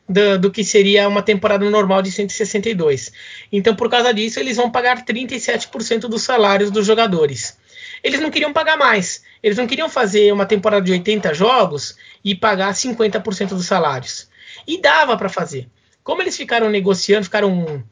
do, 0.08 0.40
do, 0.40 0.52
que 0.52 0.64
seria 0.64 1.08
uma 1.08 1.22
temporada 1.22 1.70
normal 1.70 2.02
de 2.02 2.12
162. 2.12 3.12
Então, 3.52 3.76
por 3.76 3.90
causa 3.90 4.14
disso, 4.14 4.40
eles 4.40 4.58
vão 4.58 4.70
pagar 4.70 5.06
37% 5.06 6.02
dos 6.02 6.24
salários 6.24 6.72
dos 6.72 6.86
jogadores. 6.86 7.58
Eles 8.04 8.20
não 8.20 8.32
queriam 8.32 8.52
pagar 8.52 8.78
mais. 8.78 9.24
Eles 9.42 9.58
não 9.58 9.68
queriam 9.68 9.90
fazer 9.90 10.34
uma 10.34 10.46
temporada 10.46 10.84
de 10.84 10.92
80 10.92 11.34
jogos 11.34 11.96
e 12.24 12.36
pagar 12.36 12.74
50% 12.74 13.50
dos 13.50 13.66
salários. 13.66 14.30
E 14.68 14.80
dava 14.80 15.18
para 15.18 15.30
fazer. 15.30 15.68
Como 16.04 16.22
eles 16.22 16.36
ficaram 16.36 16.70
negociando, 16.70 17.26
ficaram 17.26 17.84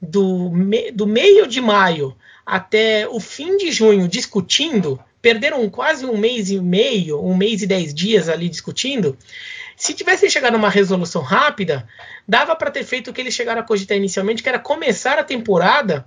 do, 0.00 0.50
me, 0.50 0.90
do 0.90 1.06
meio 1.06 1.46
de 1.46 1.60
maio 1.60 2.16
até 2.44 3.08
o 3.08 3.18
fim 3.18 3.56
de 3.56 3.72
junho 3.72 4.06
discutindo, 4.06 5.00
perderam 5.20 5.68
quase 5.68 6.06
um 6.06 6.16
mês 6.16 6.50
e 6.50 6.60
meio, 6.60 7.20
um 7.20 7.36
mês 7.36 7.62
e 7.62 7.66
dez 7.66 7.92
dias 7.92 8.28
ali 8.28 8.48
discutindo. 8.48 9.16
Se 9.76 9.92
tivessem 9.92 10.30
chegado 10.30 10.54
a 10.54 10.58
uma 10.58 10.70
resolução 10.70 11.20
rápida, 11.20 11.86
dava 12.26 12.56
para 12.56 12.70
ter 12.70 12.82
feito 12.82 13.10
o 13.10 13.12
que 13.12 13.20
eles 13.20 13.34
chegaram 13.34 13.60
a 13.60 13.64
cogitar 13.64 13.96
inicialmente, 13.96 14.42
que 14.42 14.48
era 14.48 14.58
começar 14.58 15.18
a 15.18 15.24
temporada 15.24 16.06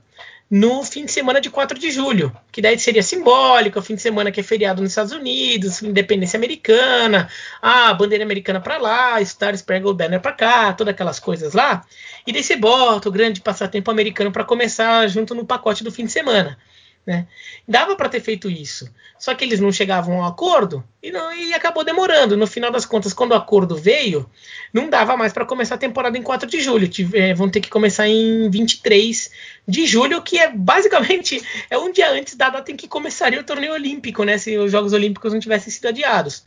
no 0.49 0.83
fim 0.83 1.05
de 1.05 1.11
semana 1.11 1.39
de 1.39 1.51
4 1.51 1.77
de 1.77 1.91
julho, 1.91 2.35
que 2.51 2.59
daí 2.59 2.79
seria 2.79 3.03
simbólico, 3.03 3.77
o 3.77 3.81
fim 3.83 3.93
de 3.93 4.01
semana 4.01 4.31
que 4.31 4.39
é 4.39 4.43
feriado 4.43 4.81
nos 4.81 4.91
Estados 4.91 5.11
Unidos, 5.11 5.83
independência 5.83 6.37
americana, 6.37 7.29
a 7.61 7.93
bandeira 7.93 8.23
americana 8.23 8.59
para 8.59 8.79
lá, 8.79 9.21
Star 9.23 9.53
Spangled 9.53 9.95
Banner 9.95 10.19
para 10.19 10.31
cá, 10.31 10.73
todas 10.73 10.91
aquelas 10.91 11.19
coisas 11.19 11.53
lá. 11.53 11.85
E 12.25 12.33
daí 12.33 12.43
você 12.43 12.55
bota 12.55 13.07
o 13.07 13.11
grande 13.11 13.41
passatempo 13.41 13.91
americano 13.91 14.31
para 14.31 14.43
começar 14.43 15.07
junto 15.07 15.35
no 15.35 15.45
pacote 15.45 15.83
do 15.83 15.91
fim 15.91 16.05
de 16.05 16.11
semana. 16.11 16.57
Né? 17.05 17.27
Dava 17.67 17.95
para 17.95 18.09
ter 18.09 18.19
feito 18.19 18.49
isso, 18.49 18.87
só 19.17 19.33
que 19.33 19.43
eles 19.43 19.59
não 19.59 19.71
chegavam 19.71 20.15
a 20.15 20.19
um 20.19 20.25
acordo 20.25 20.83
e, 21.01 21.11
não, 21.11 21.33
e 21.33 21.53
acabou 21.53 21.83
demorando. 21.83 22.37
No 22.37 22.45
final 22.45 22.71
das 22.71 22.85
contas, 22.85 23.13
quando 23.13 23.31
o 23.31 23.35
acordo 23.35 23.75
veio, 23.75 24.29
não 24.71 24.89
dava 24.89 25.17
mais 25.17 25.33
para 25.33 25.45
começar 25.45 25.75
a 25.75 25.79
temporada 25.79 26.17
em 26.17 26.21
4 26.21 26.47
de 26.47 26.61
julho. 26.61 26.87
Tive, 26.87 27.17
é, 27.17 27.33
vão 27.33 27.49
ter 27.49 27.61
que 27.61 27.69
começar 27.69 28.07
em 28.07 28.49
23 28.49 29.31
de 29.67 29.87
julho, 29.87 30.21
que 30.21 30.37
é 30.37 30.51
basicamente 30.51 31.41
é 31.69 31.77
um 31.77 31.91
dia 31.91 32.11
antes 32.11 32.35
da 32.35 32.49
data 32.49 32.71
em 32.71 32.75
que 32.75 32.87
começaria 32.87 33.39
o 33.39 33.43
torneio 33.43 33.73
olímpico, 33.73 34.23
né? 34.23 34.37
Se 34.37 34.57
os 34.57 34.71
Jogos 34.71 34.93
Olímpicos 34.93 35.33
não 35.33 35.39
tivessem 35.39 35.71
sido 35.71 35.87
adiados. 35.87 36.45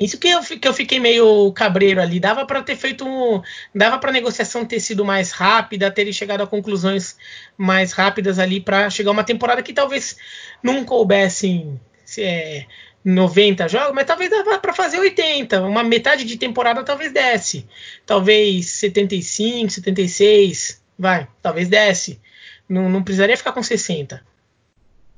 Isso 0.00 0.16
que 0.16 0.28
eu, 0.28 0.40
que 0.40 0.68
eu 0.68 0.72
fiquei 0.72 1.00
meio 1.00 1.52
cabreiro 1.52 2.00
ali. 2.00 2.20
Dava 2.20 2.46
para 2.46 2.62
ter 2.62 2.76
feito 2.76 3.04
um. 3.04 3.42
Dava 3.74 3.98
para 3.98 4.10
a 4.10 4.12
negociação 4.12 4.64
ter 4.64 4.78
sido 4.78 5.04
mais 5.04 5.32
rápida, 5.32 5.90
terem 5.90 6.12
chegado 6.12 6.42
a 6.42 6.46
conclusões 6.46 7.16
mais 7.56 7.92
rápidas 7.92 8.38
ali 8.38 8.60
para 8.60 8.88
chegar 8.90 9.10
uma 9.10 9.24
temporada 9.24 9.62
que 9.62 9.72
talvez 9.72 10.16
não 10.62 10.84
coubessem 10.84 11.80
é, 12.16 12.64
90 13.04 13.68
jogos, 13.68 13.94
mas 13.94 14.06
talvez 14.06 14.30
dava 14.30 14.58
para 14.58 14.72
fazer 14.72 14.98
80. 15.00 15.62
Uma 15.62 15.82
metade 15.82 16.24
de 16.24 16.36
temporada 16.36 16.84
talvez 16.84 17.12
desse. 17.12 17.66
Talvez 18.06 18.66
75, 18.66 19.70
76. 19.70 20.80
Vai, 20.96 21.26
talvez 21.42 21.68
desse. 21.68 22.20
Não, 22.68 22.88
não 22.88 23.02
precisaria 23.02 23.36
ficar 23.36 23.52
com 23.52 23.62
60. 23.64 24.22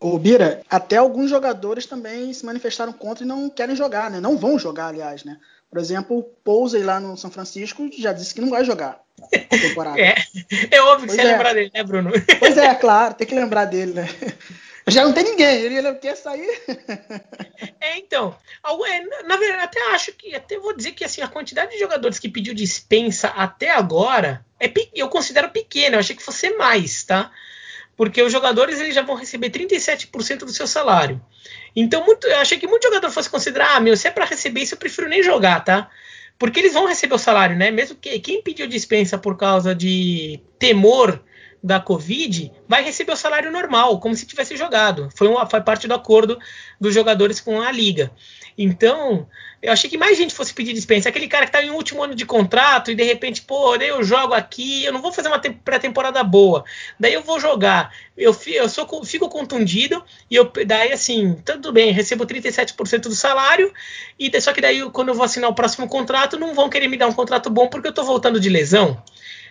O 0.01 0.19
Bira, 0.19 0.63
até 0.69 0.97
alguns 0.97 1.29
jogadores 1.29 1.85
também 1.85 2.33
se 2.33 2.45
manifestaram 2.47 2.93
contra 2.93 3.23
e 3.23 3.27
não 3.27 3.51
querem 3.51 3.77
jogar, 3.77 4.11
né? 4.11 4.19
Não 4.19 4.39
vão 4.39 4.59
jogar, 4.59 4.87
aliás, 4.87 5.25
né? 5.25 5.39
Por 5.69 5.79
exemplo, 5.79 6.19
o 6.19 6.23
Posey 6.23 6.83
lá 6.83 6.99
no 6.99 7.17
São 7.17 7.31
Francisco 7.31 7.89
já 7.97 8.13
disse 8.13 8.35
que 8.35 8.41
não 8.41 8.49
vai 8.49 8.65
jogar 8.65 9.01
a 9.23 9.57
temporada. 9.57 10.01
é, 10.01 10.17
é 10.71 10.81
óbvio 10.81 11.07
que 11.07 11.15
você 11.15 11.21
é. 11.21 11.25
lembrar 11.25 11.53
dele, 11.53 11.71
né, 11.73 11.85
Bruno? 11.85 12.11
Pois 12.39 12.57
é, 12.57 12.75
claro, 12.81 13.15
tem 13.15 13.27
que 13.27 13.35
lembrar 13.35 13.67
dele, 13.67 13.93
né? 13.93 14.09
Já 14.89 15.05
não 15.05 15.13
tem 15.13 15.23
ninguém, 15.23 15.61
ele 15.61 15.95
quer 15.95 16.17
sair. 16.17 16.51
É, 17.79 17.99
então, 17.99 18.37
é, 18.89 19.23
na 19.25 19.37
verdade, 19.37 19.63
até 19.63 19.95
acho 19.95 20.11
que, 20.13 20.35
até 20.35 20.59
vou 20.59 20.75
dizer 20.75 20.93
que 20.93 21.05
assim, 21.05 21.21
a 21.21 21.29
quantidade 21.29 21.71
de 21.71 21.79
jogadores 21.79 22.19
que 22.19 22.29
pediu 22.29 22.55
dispensa 22.55 23.29
até 23.29 23.71
agora, 23.71 24.45
é, 24.59 24.73
eu 24.95 25.09
considero 25.09 25.51
pequena, 25.51 25.95
eu 25.95 26.01
achei 26.01 26.17
que 26.17 26.23
fosse 26.23 26.51
mais, 26.57 27.05
tá? 27.05 27.31
Porque 28.01 28.23
os 28.23 28.33
jogadores 28.33 28.81
eles 28.81 28.95
já 28.95 29.03
vão 29.03 29.15
receber 29.15 29.51
37% 29.51 30.39
do 30.39 30.53
seu 30.55 30.67
salário. 30.67 31.21
Então, 31.77 32.03
muito, 32.03 32.27
eu 32.27 32.39
achei 32.39 32.57
que 32.57 32.67
muito 32.67 32.85
jogador 32.85 33.11
fosse 33.11 33.29
considerar, 33.29 33.77
ah, 33.77 33.81
meu, 33.81 33.95
se 33.95 34.09
é 34.09 34.11
para 34.11 34.25
receber 34.25 34.63
isso, 34.63 34.73
eu 34.73 34.79
prefiro 34.79 35.07
nem 35.07 35.23
jogar, 35.23 35.63
tá? 35.63 35.91
Porque 36.39 36.61
eles 36.61 36.73
vão 36.73 36.87
receber 36.87 37.13
o 37.13 37.19
salário, 37.19 37.59
né? 37.59 37.71
Mesmo 37.71 37.95
que 37.97 38.19
quem 38.21 38.43
pediu 38.43 38.67
dispensa 38.67 39.19
por 39.19 39.37
causa 39.37 39.75
de 39.75 40.41
temor 40.59 41.23
da 41.63 41.79
Covid, 41.79 42.51
vai 42.67 42.83
receber 42.83 43.13
o 43.13 43.17
salário 43.17 43.53
normal, 43.53 44.01
como 44.01 44.17
se 44.17 44.25
tivesse 44.25 44.57
jogado. 44.57 45.11
Foi, 45.15 45.29
uma, 45.29 45.45
foi 45.45 45.61
parte 45.61 45.87
do 45.87 45.93
acordo 45.93 46.39
dos 46.81 46.95
jogadores 46.95 47.39
com 47.39 47.61
a 47.61 47.71
liga. 47.71 48.11
Então, 48.63 49.27
eu 49.63 49.73
achei 49.73 49.89
que 49.89 49.97
mais 49.97 50.19
gente 50.19 50.35
fosse 50.35 50.53
pedir 50.53 50.75
dispensa. 50.75 51.09
Aquele 51.09 51.27
cara 51.27 51.47
que 51.47 51.53
tá 51.53 51.63
em 51.65 51.71
último 51.71 52.03
ano 52.03 52.15
de 52.15 52.27
contrato 52.27 52.91
e 52.91 52.95
de 52.95 53.03
repente, 53.03 53.41
pô, 53.41 53.79
daí 53.79 53.89
eu 53.89 54.05
jogo 54.05 54.35
aqui, 54.35 54.85
eu 54.85 54.93
não 54.93 55.01
vou 55.01 55.11
fazer 55.11 55.29
uma 55.29 55.39
pré-temporada 55.39 56.23
boa. 56.23 56.63
Daí 56.99 57.15
eu 57.15 57.23
vou 57.23 57.41
jogar. 57.41 57.91
Eu, 58.15 58.37
eu 58.49 58.69
sou, 58.69 59.03
fico 59.03 59.31
contundido 59.31 60.05
e 60.31 60.37
eu 60.37 60.53
daí 60.67 60.93
assim, 60.93 61.41
tudo 61.43 61.73
bem, 61.73 61.91
recebo 61.91 62.27
37% 62.27 63.05
do 63.05 63.15
salário 63.15 63.73
e 64.19 64.31
só 64.43 64.53
que 64.53 64.61
daí 64.61 64.83
quando 64.91 65.09
eu 65.09 65.15
vou 65.15 65.25
assinar 65.25 65.49
o 65.49 65.55
próximo 65.55 65.89
contrato, 65.89 66.39
não 66.39 66.53
vão 66.53 66.69
querer 66.69 66.87
me 66.87 66.99
dar 66.99 67.07
um 67.07 67.15
contrato 67.15 67.49
bom 67.49 67.67
porque 67.67 67.89
eu 67.89 67.95
tô 67.95 68.05
voltando 68.05 68.39
de 68.39 68.51
lesão. 68.51 69.03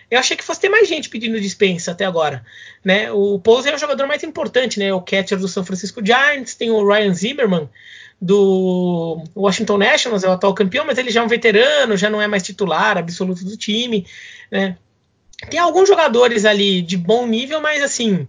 Eu 0.08 0.20
achei 0.20 0.36
que 0.36 0.44
fosse 0.44 0.60
ter 0.60 0.68
mais 0.68 0.88
gente 0.88 1.08
pedindo 1.08 1.40
dispensa 1.40 1.90
até 1.92 2.04
agora. 2.04 2.44
Né? 2.84 3.10
O 3.12 3.40
Pose 3.40 3.68
é 3.68 3.74
o 3.74 3.78
jogador 3.78 4.06
mais 4.08 4.24
importante, 4.24 4.78
né? 4.78 4.92
O 4.92 5.00
catcher 5.00 5.38
do 5.38 5.46
São 5.46 5.64
Francisco 5.64 6.04
Giants, 6.04 6.54
tem 6.56 6.68
o 6.68 6.84
Ryan 6.84 7.14
Zimmerman, 7.14 7.68
do 8.20 9.24
Washington 9.34 9.78
Nationals, 9.78 10.22
é 10.22 10.28
o 10.28 10.32
atual 10.32 10.52
campeão, 10.54 10.84
mas 10.84 10.98
ele 10.98 11.10
já 11.10 11.20
é 11.20 11.24
um 11.24 11.28
veterano, 11.28 11.96
já 11.96 12.10
não 12.10 12.20
é 12.20 12.26
mais 12.26 12.42
titular 12.42 12.98
absoluto 12.98 13.44
do 13.44 13.56
time. 13.56 14.06
Né? 14.50 14.76
Tem 15.48 15.58
alguns 15.58 15.88
jogadores 15.88 16.44
ali 16.44 16.82
de 16.82 16.98
bom 16.98 17.26
nível, 17.26 17.62
mas 17.62 17.82
assim, 17.82 18.28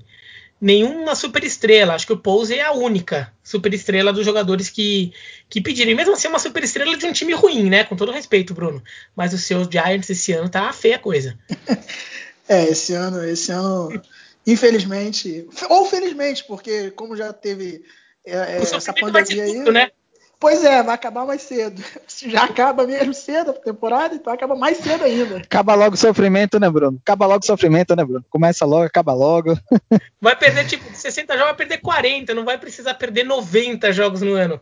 nenhuma 0.61 1.13
super 1.13 1.43
estrela. 1.43 1.93
Acho 1.93 2.07
que 2.07 2.13
o 2.13 2.17
Pose 2.17 2.55
é 2.55 2.63
a 2.63 2.71
única 2.71 3.33
super 3.43 3.73
estrela 3.73 4.13
dos 4.13 4.23
jogadores 4.23 4.69
que, 4.69 5.11
que 5.49 5.59
pediram. 5.59 5.91
E 5.91 5.95
mesmo 5.95 6.13
assim, 6.13 6.27
é 6.27 6.29
uma 6.29 6.39
super 6.39 6.63
estrela 6.63 6.95
de 6.95 7.05
um 7.05 7.11
time 7.11 7.33
ruim, 7.33 7.69
né? 7.69 7.83
Com 7.83 7.97
todo 7.97 8.13
respeito, 8.13 8.53
Bruno. 8.53 8.81
Mas 9.13 9.33
os 9.33 9.43
seus 9.43 9.67
Giants 9.67 10.09
esse 10.09 10.31
ano 10.31 10.47
tá 10.47 10.71
feia 10.71 10.95
a 10.95 10.99
coisa. 10.99 11.37
é, 12.47 12.69
esse 12.69 12.93
ano, 12.93 13.21
esse 13.25 13.51
ano, 13.51 14.01
infelizmente, 14.47 15.45
ou 15.67 15.85
felizmente, 15.85 16.45
porque 16.45 16.91
como 16.91 17.17
já 17.17 17.33
teve 17.33 17.83
é, 18.25 18.33
é, 18.33 18.57
essa 18.57 18.93
pandemia 18.93 19.43
aí. 19.43 19.53
Tudo, 19.55 19.71
né? 19.71 19.89
Pois 20.39 20.63
é, 20.63 20.81
vai 20.81 20.95
acabar 20.95 21.23
mais 21.23 21.43
cedo. 21.43 21.83
Já 22.25 22.45
acaba 22.45 22.87
mesmo 22.87 23.13
cedo 23.13 23.51
a 23.51 23.53
temporada, 23.53 24.15
então 24.15 24.33
acaba 24.33 24.55
mais 24.55 24.79
cedo 24.79 25.03
ainda. 25.03 25.37
Acaba 25.37 25.75
logo 25.75 25.93
o 25.93 25.97
sofrimento, 25.97 26.59
né, 26.59 26.67
Bruno? 26.67 26.97
Acaba 26.99 27.27
logo 27.27 27.43
o 27.43 27.45
sofrimento, 27.45 27.95
né, 27.95 28.03
Bruno? 28.03 28.25
Começa 28.27 28.65
logo, 28.65 28.85
acaba 28.85 29.13
logo. 29.13 29.55
Vai 30.19 30.35
perder, 30.35 30.65
tipo, 30.65 30.83
60 30.91 31.33
jogos, 31.33 31.49
vai 31.49 31.55
perder 31.55 31.77
40, 31.77 32.33
não 32.33 32.43
vai 32.43 32.57
precisar 32.57 32.95
perder 32.95 33.23
90 33.23 33.93
jogos 33.93 34.21
no 34.21 34.33
ano. 34.33 34.59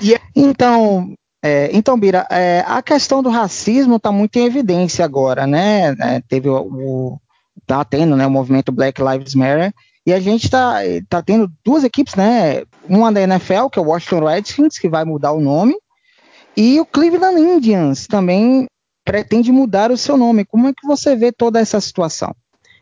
Yeah. 0.00 0.24
Então, 0.34 1.14
é, 1.42 1.70
então, 1.72 1.98
Bira, 1.98 2.26
é, 2.30 2.64
a 2.66 2.82
questão 2.82 3.22
do 3.22 3.28
racismo 3.28 3.96
está 3.96 4.12
muito 4.12 4.36
em 4.36 4.46
evidência 4.46 5.04
agora, 5.04 5.46
né? 5.46 5.94
É, 6.00 6.22
teve 6.26 6.48
o, 6.48 6.60
o, 6.62 7.20
tá 7.66 7.84
tendo, 7.84 8.16
né, 8.16 8.26
o 8.26 8.30
movimento 8.30 8.72
Black 8.72 9.02
Lives 9.02 9.34
Matter, 9.34 9.72
e 10.06 10.12
a 10.12 10.20
gente 10.20 10.44
está 10.44 10.78
tá 11.08 11.22
tendo 11.22 11.50
duas 11.64 11.84
equipes, 11.84 12.14
né? 12.14 12.62
Uma 12.88 13.12
da 13.12 13.20
NFL, 13.22 13.68
que 13.70 13.78
é 13.78 13.82
o 13.82 13.86
Washington 13.86 14.24
Redskins, 14.24 14.78
que 14.78 14.88
vai 14.88 15.04
mudar 15.04 15.32
o 15.32 15.40
nome, 15.40 15.76
e 16.56 16.80
o 16.80 16.86
Cleveland 16.86 17.40
Indians 17.40 18.06
também 18.06 18.66
pretende 19.04 19.52
mudar 19.52 19.90
o 19.90 19.96
seu 19.96 20.16
nome. 20.16 20.44
Como 20.44 20.68
é 20.68 20.72
que 20.72 20.86
você 20.86 21.14
vê 21.16 21.32
toda 21.32 21.60
essa 21.60 21.80
situação? 21.80 22.34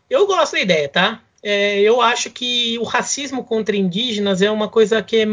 Eu 0.09 0.25
gosto 0.25 0.53
da 0.53 0.61
ideia, 0.61 0.89
tá? 0.89 1.21
É, 1.41 1.79
eu 1.79 2.01
acho 2.01 2.29
que 2.31 2.77
o 2.79 2.83
racismo 2.83 3.43
contra 3.45 3.75
indígenas 3.75 4.41
é 4.41 4.51
uma 4.51 4.67
coisa 4.67 5.01
que 5.01 5.17
é, 5.17 5.27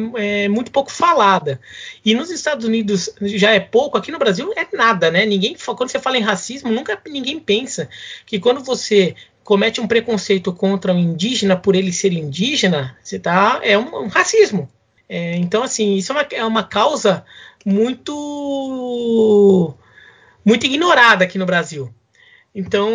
é, 0.44 0.48
muito 0.48 0.70
pouco 0.70 0.90
falada. 0.90 1.60
E 2.04 2.14
nos 2.14 2.30
Estados 2.30 2.64
Unidos 2.64 3.10
já 3.20 3.52
é 3.52 3.58
pouco, 3.58 3.98
aqui 3.98 4.12
no 4.12 4.18
Brasil 4.18 4.52
é 4.56 4.66
nada, 4.76 5.10
né? 5.10 5.26
Ninguém, 5.26 5.56
quando 5.56 5.90
você 5.90 5.98
fala 5.98 6.16
em 6.16 6.22
racismo, 6.22 6.70
nunca 6.70 7.00
ninguém 7.08 7.40
pensa 7.40 7.88
que 8.24 8.38
quando 8.38 8.62
você 8.62 9.16
comete 9.46 9.80
um 9.80 9.86
preconceito 9.86 10.52
contra 10.52 10.92
um 10.92 10.98
indígena 10.98 11.56
por 11.56 11.76
ele 11.76 11.92
ser 11.92 12.12
indígena, 12.12 12.98
você 13.00 13.16
tá, 13.16 13.60
é 13.62 13.78
um, 13.78 14.02
um 14.02 14.08
racismo. 14.08 14.68
É, 15.08 15.36
então, 15.36 15.62
assim, 15.62 15.94
isso 15.94 16.10
é 16.10 16.14
uma, 16.16 16.26
é 16.32 16.44
uma 16.44 16.64
causa 16.64 17.24
muito 17.64 19.72
muito 20.44 20.66
ignorada 20.66 21.24
aqui 21.24 21.38
no 21.38 21.46
Brasil. 21.46 21.94
Então, 22.52 22.90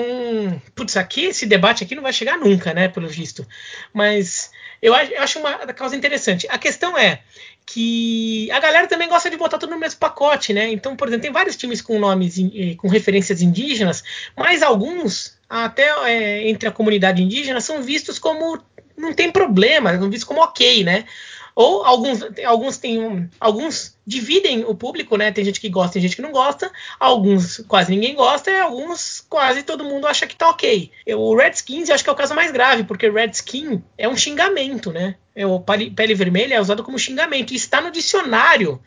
putz, 0.75 0.97
aqui 0.97 1.25
esse 1.25 1.45
debate 1.45 1.83
aqui 1.83 1.95
não 1.95 2.03
vai 2.03 2.11
chegar 2.11 2.37
nunca, 2.37 2.73
né, 2.73 2.87
pelo 2.87 3.07
visto. 3.07 3.47
Mas 3.93 4.51
eu, 4.81 4.93
eu 4.93 5.21
acho 5.21 5.39
uma 5.39 5.57
causa 5.67 5.95
interessante. 5.95 6.47
A 6.49 6.57
questão 6.57 6.97
é 6.97 7.21
que 7.65 8.51
a 8.51 8.59
galera 8.59 8.87
também 8.87 9.07
gosta 9.07 9.29
de 9.29 9.37
botar 9.37 9.57
tudo 9.57 9.69
no 9.69 9.79
mesmo 9.79 9.99
pacote, 9.99 10.51
né? 10.51 10.69
Então, 10.69 10.95
por 10.95 11.07
exemplo, 11.07 11.21
tem 11.21 11.31
vários 11.31 11.55
times 11.55 11.81
com 11.81 11.99
nomes 11.99 12.35
com 12.77 12.87
referências 12.87 13.41
indígenas, 13.41 14.03
mas 14.35 14.63
alguns 14.63 15.39
até 15.51 15.89
é, 16.09 16.47
entre 16.47 16.69
a 16.69 16.71
comunidade 16.71 17.21
indígena 17.21 17.59
são 17.59 17.83
vistos 17.83 18.17
como 18.17 18.57
não 18.95 19.13
tem 19.13 19.29
problema, 19.29 19.97
são 19.97 20.09
vistos 20.09 20.23
como 20.23 20.41
ok, 20.41 20.83
né? 20.83 21.05
Ou 21.53 21.83
alguns, 21.83 22.21
alguns 22.45 22.77
têm 22.77 23.29
alguns 23.37 23.97
dividem 24.07 24.63
o 24.63 24.73
público, 24.73 25.17
né? 25.17 25.29
Tem 25.31 25.43
gente 25.43 25.59
que 25.59 25.67
gosta, 25.67 25.93
tem 25.93 26.01
gente 26.01 26.15
que 26.15 26.21
não 26.21 26.31
gosta. 26.31 26.71
Alguns 26.97 27.57
quase 27.67 27.91
ninguém 27.91 28.15
gosta 28.15 28.49
e 28.49 28.59
alguns 28.61 29.25
quase 29.27 29.63
todo 29.63 29.83
mundo 29.83 30.07
acha 30.07 30.25
que 30.25 30.35
tá 30.35 30.49
ok. 30.49 30.89
O 31.09 31.35
Redskins 31.35 31.89
eu 31.89 31.95
acho 31.95 32.03
que 32.05 32.09
é 32.09 32.13
o 32.13 32.15
caso 32.15 32.33
mais 32.33 32.51
grave, 32.51 32.85
porque 32.85 33.09
Redskin 33.09 33.83
é 33.97 34.07
um 34.07 34.15
xingamento, 34.15 34.93
né? 34.93 35.15
É 35.35 35.45
o 35.45 35.59
pele 35.59 36.15
vermelha 36.15 36.55
é 36.55 36.61
usado 36.61 36.83
como 36.83 36.97
xingamento 36.97 37.51
e 37.51 37.57
está 37.57 37.81
no 37.81 37.91
dicionário 37.91 38.81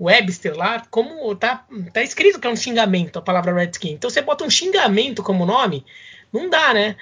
Webster 0.00 0.56
lá, 0.56 0.82
como 0.90 1.34
tá, 1.34 1.66
tá 1.92 2.02
escrito 2.02 2.38
que 2.38 2.46
é 2.46 2.50
um 2.50 2.56
xingamento 2.56 3.18
a 3.18 3.22
palavra 3.22 3.54
Redskin. 3.54 3.92
Então 3.92 4.10
você 4.10 4.20
bota 4.20 4.44
um 4.44 4.50
xingamento 4.50 5.22
como 5.22 5.46
nome, 5.46 5.84
não 6.32 6.50
dá, 6.50 6.74
né? 6.74 6.96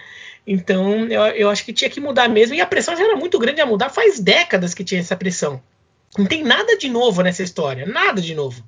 Então, 0.47 1.07
eu, 1.07 1.23
eu 1.23 1.51
acho 1.51 1.65
que 1.65 1.73
tinha 1.73 1.91
que 1.91 2.01
mudar 2.01 2.29
mesmo. 2.29 2.55
E 2.55 2.61
a 2.61 2.67
pressão 2.67 2.97
já 2.97 3.05
era 3.05 3.17
muito 3.17 3.39
grande 3.39 3.61
a 3.61 3.67
mudar. 3.67 3.89
Faz 3.89 4.21
décadas 4.21 4.75
que 4.75 4.85
tinha 4.85 5.01
essa 5.01 5.17
pressão. 5.17 5.61
Não 6.19 6.27
tem 6.27 6.45
nada 6.45 6.77
de 6.77 6.89
novo 6.89 7.23
nessa 7.23 7.43
história. 7.43 7.87
Nada 7.87 8.21
de 8.21 8.35
novo. 8.35 8.63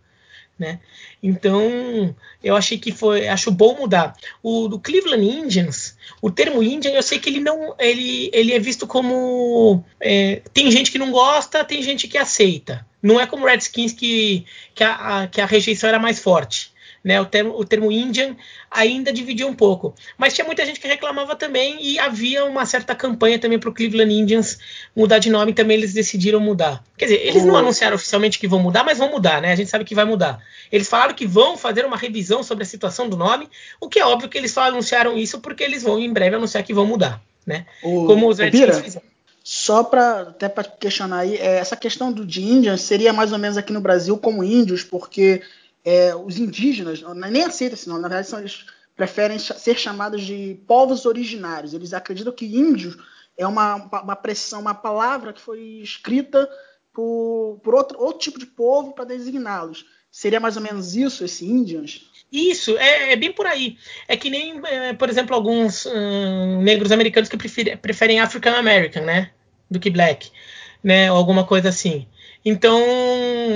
Né? 0.59 0.81
Então, 1.23 2.15
eu 2.43 2.57
achei 2.57 2.79
que 2.79 2.91
foi, 2.91 3.29
acho 3.29 3.51
bom 3.51 3.77
mudar. 3.77 4.17
O 4.43 4.69
do 4.69 4.79
Cleveland 4.79 5.23
Indians, 5.23 5.99
o 6.23 6.31
termo 6.31 6.63
Indian, 6.63 6.93
eu 6.93 7.03
sei 7.03 7.19
que 7.19 7.29
ele 7.29 7.41
não, 7.41 7.75
ele, 7.79 8.31
ele 8.33 8.55
é 8.55 8.59
visto 8.59 8.87
como 8.87 9.85
é, 10.01 10.41
tem 10.55 10.71
gente 10.71 10.91
que 10.91 10.99
não 10.99 11.11
gosta, 11.11 11.63
tem 11.63 11.83
gente 11.83 12.09
que 12.09 12.17
aceita. 12.17 12.87
Não 13.07 13.21
é 13.21 13.27
como 13.27 13.47
Redskins 13.47 13.93
que, 13.93 14.45
que, 14.75 14.83
a, 14.83 15.23
a, 15.23 15.27
que 15.27 15.41
a 15.41 15.47
rejeição 15.47 15.89
era 15.89 15.99
mais 15.99 16.19
forte 16.19 16.75
né? 17.07 17.21
O 17.21 17.25
termo, 17.25 17.57
o 17.57 17.65
termo 17.65 17.93
Indian 17.93 18.35
ainda 18.69 19.13
dividia 19.13 19.47
um 19.47 19.55
pouco. 19.55 19.95
Mas 20.19 20.35
tinha 20.35 20.45
muita 20.45 20.67
gente 20.67 20.81
que 20.81 20.89
reclamava 20.89 21.37
também 21.37 21.79
e 21.81 22.01
havia 22.01 22.45
uma 22.45 22.67
certa 22.67 22.97
campanha 22.97 23.39
também 23.39 23.61
para 23.61 23.71
o 23.71 23.73
Cleveland 23.73 24.13
Indians 24.13 24.59
mudar 24.95 25.21
de 25.21 25.31
nome, 25.31 25.53
também 25.53 25.77
eles 25.77 25.95
decidiram 25.95 26.41
mudar. 26.41 26.83
Quer 26.99 27.05
dizer, 27.05 27.25
eles 27.25 27.45
não 27.45 27.57
anunciaram 27.57 27.95
oficialmente 27.95 28.41
que 28.41 28.49
vão 28.49 28.59
mudar, 28.59 28.83
mas 28.83 28.99
vão 28.99 29.09
mudar, 29.09 29.41
né? 29.41 29.53
A 29.53 29.55
gente 29.55 29.71
sabe 29.71 29.85
que 29.85 29.95
vai 29.95 30.05
mudar. 30.05 30.43
Eles 30.73 30.89
falaram 30.89 31.15
que 31.15 31.29
vão 31.29 31.57
fazer 31.57 31.85
uma 31.85 31.97
revisão 31.97 32.43
sobre 32.43 32.65
a 32.65 32.67
situação 32.67 33.09
do 33.09 33.17
nome, 33.17 33.49
o 33.81 33.89
que 33.89 34.01
é 34.01 34.05
óbvio 34.05 34.29
que 34.29 34.37
eles 34.37 34.51
só 34.51 34.63
anunciaram 34.63 35.17
isso 35.17 35.41
porque 35.41 35.63
eles 35.63 35.85
vão 35.85 36.01
em 36.01 36.13
breve 36.13 36.35
anunciar 36.35 36.65
que 36.65 36.75
vão 36.75 36.87
mudar, 36.87 37.23
né? 37.47 37.67
O, 37.85 38.07
Como 38.07 38.29
os 38.29 38.41
Redskins 38.41 38.81
fizeram. 38.81 39.16
Só 39.49 39.85
para 39.85 40.23
até 40.23 40.49
para 40.49 40.65
questionar 40.65 41.19
aí, 41.19 41.37
é, 41.37 41.59
essa 41.59 41.77
questão 41.77 42.11
do 42.11 42.27
de 42.27 42.43
Indians 42.43 42.81
seria 42.81 43.13
mais 43.13 43.31
ou 43.31 43.39
menos 43.39 43.57
aqui 43.57 43.73
no 43.73 43.81
Brasil 43.81 44.19
como 44.19 44.43
índios, 44.43 44.83
porque 44.83 45.41
é, 45.85 46.13
os 46.17 46.37
indígenas 46.37 47.01
nem 47.31 47.45
aceitam 47.45 47.75
esse 47.75 47.89
nome, 47.89 48.03
na 48.03 48.09
verdade 48.09 48.27
são, 48.27 48.41
eles 48.41 48.67
preferem 48.97 49.39
ser 49.39 49.79
chamados 49.79 50.23
de 50.23 50.61
povos 50.67 51.07
originários. 51.07 51.75
Eles 51.75 51.95
acreditam 51.95 52.33
que 52.33 52.45
índios 52.45 52.99
é 53.39 53.47
uma, 53.47 53.77
uma 54.03 54.17
pressão, 54.17 54.61
uma 54.61 54.75
palavra 54.75 55.33
que 55.33 55.41
foi 55.41 55.61
escrita 55.81 56.51
por, 56.93 57.61
por 57.63 57.73
outro, 57.73 58.03
outro 58.03 58.19
tipo 58.19 58.41
de 58.41 58.47
povo 58.47 58.95
para 58.95 59.05
designá-los. 59.05 59.87
Seria 60.11 60.41
mais 60.41 60.57
ou 60.57 60.63
menos 60.63 60.97
isso, 60.97 61.25
esse 61.25 61.47
Indians? 61.47 62.11
Isso, 62.33 62.77
é, 62.79 63.13
é, 63.13 63.17
bem 63.17 63.31
por 63.31 63.47
aí. 63.47 63.79
É 64.09 64.17
que 64.17 64.29
nem, 64.29 64.61
é, 64.65 64.93
por 64.93 65.09
exemplo, 65.09 65.37
alguns 65.37 65.87
hum, 65.87 66.63
negros 66.63 66.91
americanos 66.91 67.29
que 67.29 67.37
preferem, 67.37 67.77
preferem 67.77 68.19
African 68.19 68.57
American, 68.57 69.05
né? 69.05 69.31
Do 69.71 69.81
que 69.81 69.91
Black, 69.91 70.31
né? 70.83 71.11
Ou 71.11 71.19
alguma 71.19 71.45
coisa 71.45 71.69
assim. 71.69 72.07
Então, 72.49 72.81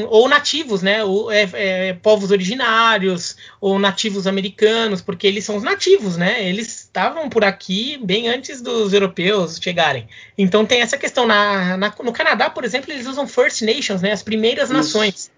ou 0.09 0.29
nativos, 0.29 0.83
né? 0.83 1.05
Ou, 1.05 1.31
é, 1.31 1.49
é, 1.53 1.93
povos 1.93 2.33
originários, 2.33 3.37
ou 3.61 3.79
nativos 3.79 4.27
americanos, 4.27 5.01
porque 5.01 5.29
eles 5.29 5.45
são 5.45 5.55
os 5.57 5.63
nativos, 5.63 6.17
né? 6.17 6.45
Eles 6.49 6.81
estavam 6.81 7.29
por 7.29 7.45
aqui 7.45 8.01
bem 8.03 8.29
antes 8.29 8.61
dos 8.61 8.93
europeus 8.93 9.61
chegarem. 9.63 10.09
Então 10.37 10.67
tem 10.67 10.81
essa 10.81 10.99
questão. 10.99 11.25
Na, 11.25 11.77
na, 11.77 11.95
no 12.03 12.13
Canadá, 12.13 12.51
por 12.51 12.65
exemplo, 12.65 12.93
eles 12.93 13.07
usam 13.07 13.29
First 13.29 13.63
Nations, 13.63 14.03
né? 14.03 14.11
As 14.11 14.25
primeiras 14.25 14.65
isso. 14.65 14.77
nações. 14.77 15.31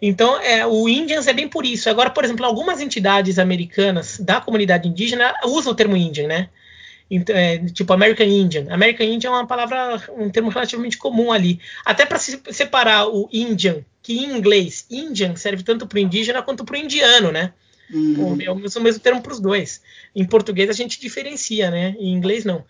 Então, 0.00 0.40
é, 0.40 0.64
o 0.64 0.88
Indians 0.88 1.26
é 1.26 1.32
bem 1.32 1.48
por 1.48 1.66
isso. 1.66 1.90
Agora, 1.90 2.10
por 2.10 2.24
exemplo, 2.24 2.46
algumas 2.46 2.80
entidades 2.80 3.40
americanas 3.40 4.20
da 4.20 4.40
comunidade 4.40 4.88
indígena 4.88 5.34
usam 5.44 5.72
o 5.72 5.74
termo 5.74 5.96
Indian, 5.96 6.28
né? 6.28 6.48
Então, 7.10 7.34
é, 7.34 7.58
tipo 7.58 7.92
American 7.92 8.26
Indian. 8.26 8.66
American 8.70 9.06
Indian 9.06 9.30
é 9.30 9.32
uma 9.32 9.46
palavra, 9.46 10.00
um 10.16 10.30
termo 10.30 10.48
relativamente 10.48 10.96
comum 10.96 11.32
ali. 11.32 11.58
Até 11.84 12.06
para 12.06 12.18
se 12.18 12.40
separar 12.50 13.08
o 13.08 13.28
Indian, 13.32 13.84
que 14.00 14.18
em 14.18 14.36
inglês 14.36 14.86
Indian 14.88 15.34
serve 15.34 15.64
tanto 15.64 15.86
para 15.86 15.96
o 15.96 16.00
indígena 16.00 16.42
quanto 16.42 16.64
para 16.64 16.76
o 16.76 16.78
indiano, 16.78 17.32
né? 17.32 17.52
Uhum. 17.92 18.38
É 18.40 18.50
o 18.50 18.54
mesmo 18.54 19.00
termo 19.00 19.20
para 19.20 19.32
os 19.32 19.40
dois. 19.40 19.82
Em 20.14 20.24
português 20.24 20.70
a 20.70 20.72
gente 20.72 21.00
diferencia, 21.00 21.70
né? 21.70 21.96
Em 21.98 22.12
inglês 22.12 22.44
não. 22.44 22.64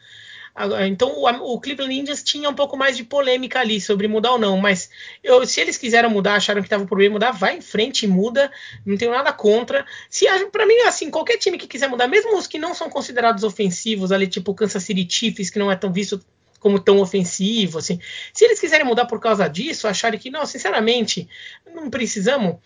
Então 0.87 1.13
o, 1.17 1.55
o, 1.55 1.61
Cleveland 1.61 1.95
Indians 1.95 2.23
tinha 2.23 2.49
um 2.49 2.55
pouco 2.55 2.77
mais 2.77 2.97
de 2.97 3.05
polêmica 3.05 3.61
ali 3.61 3.81
sobre 3.81 4.09
mudar 4.09 4.33
ou 4.33 4.39
não, 4.39 4.57
mas 4.59 4.91
eu, 5.23 5.47
se 5.47 5.61
eles 5.61 5.77
quiseram 5.77 6.11
mudar, 6.11 6.35
acharam 6.35 6.61
que 6.61 6.67
estava 6.67 6.85
por 6.85 6.99
bem 6.99 7.09
mudar, 7.09 7.31
vai 7.31 7.57
em 7.57 7.61
frente 7.61 8.05
e 8.05 8.09
muda, 8.09 8.51
não 8.85 8.97
tenho 8.97 9.13
nada 9.13 9.33
contra. 9.33 9.87
Se 10.09 10.27
para 10.51 10.67
mim 10.67 10.79
assim, 10.81 11.11
qualquer 11.11 11.39
time 11.39 11.57
que 11.57 11.67
quiser 11.67 11.89
mudar, 11.89 12.09
mesmo 12.09 12.37
os 12.37 12.47
que 12.47 12.59
não 12.59 12.75
são 12.75 12.91
considerados 12.91 13.45
ofensivos 13.45 14.13
ali, 14.13 14.27
tipo 14.27 14.51
o 14.51 14.55
Kansas 14.55 14.83
City 14.83 15.07
Chiefs, 15.09 15.51
que 15.51 15.59
não 15.59 15.71
é 15.71 15.77
tão 15.77 15.93
visto 15.93 16.21
como 16.59 16.79
tão 16.79 16.99
ofensivo, 16.99 17.79
assim. 17.79 17.99
Se 18.35 18.45
eles 18.45 18.61
quiserem 18.61 18.85
mudar 18.85 19.07
por 19.07 19.19
causa 19.19 19.49
disso, 19.49 19.89
acharem 19.89 20.21
que 20.21 20.31
não, 20.31 20.45
sinceramente, 20.45 21.27
não 21.75 21.89
precisamos, 21.89 22.57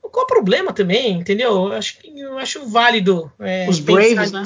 qual 0.00 0.24
o 0.24 0.28
problema 0.28 0.72
também, 0.72 1.18
entendeu? 1.18 1.50
Eu 1.50 1.72
acho, 1.72 1.98
eu 2.04 2.38
acho 2.38 2.66
válido. 2.66 3.30
É, 3.38 3.68
Os 3.68 3.80
Braves, 3.80 4.32
né? 4.32 4.44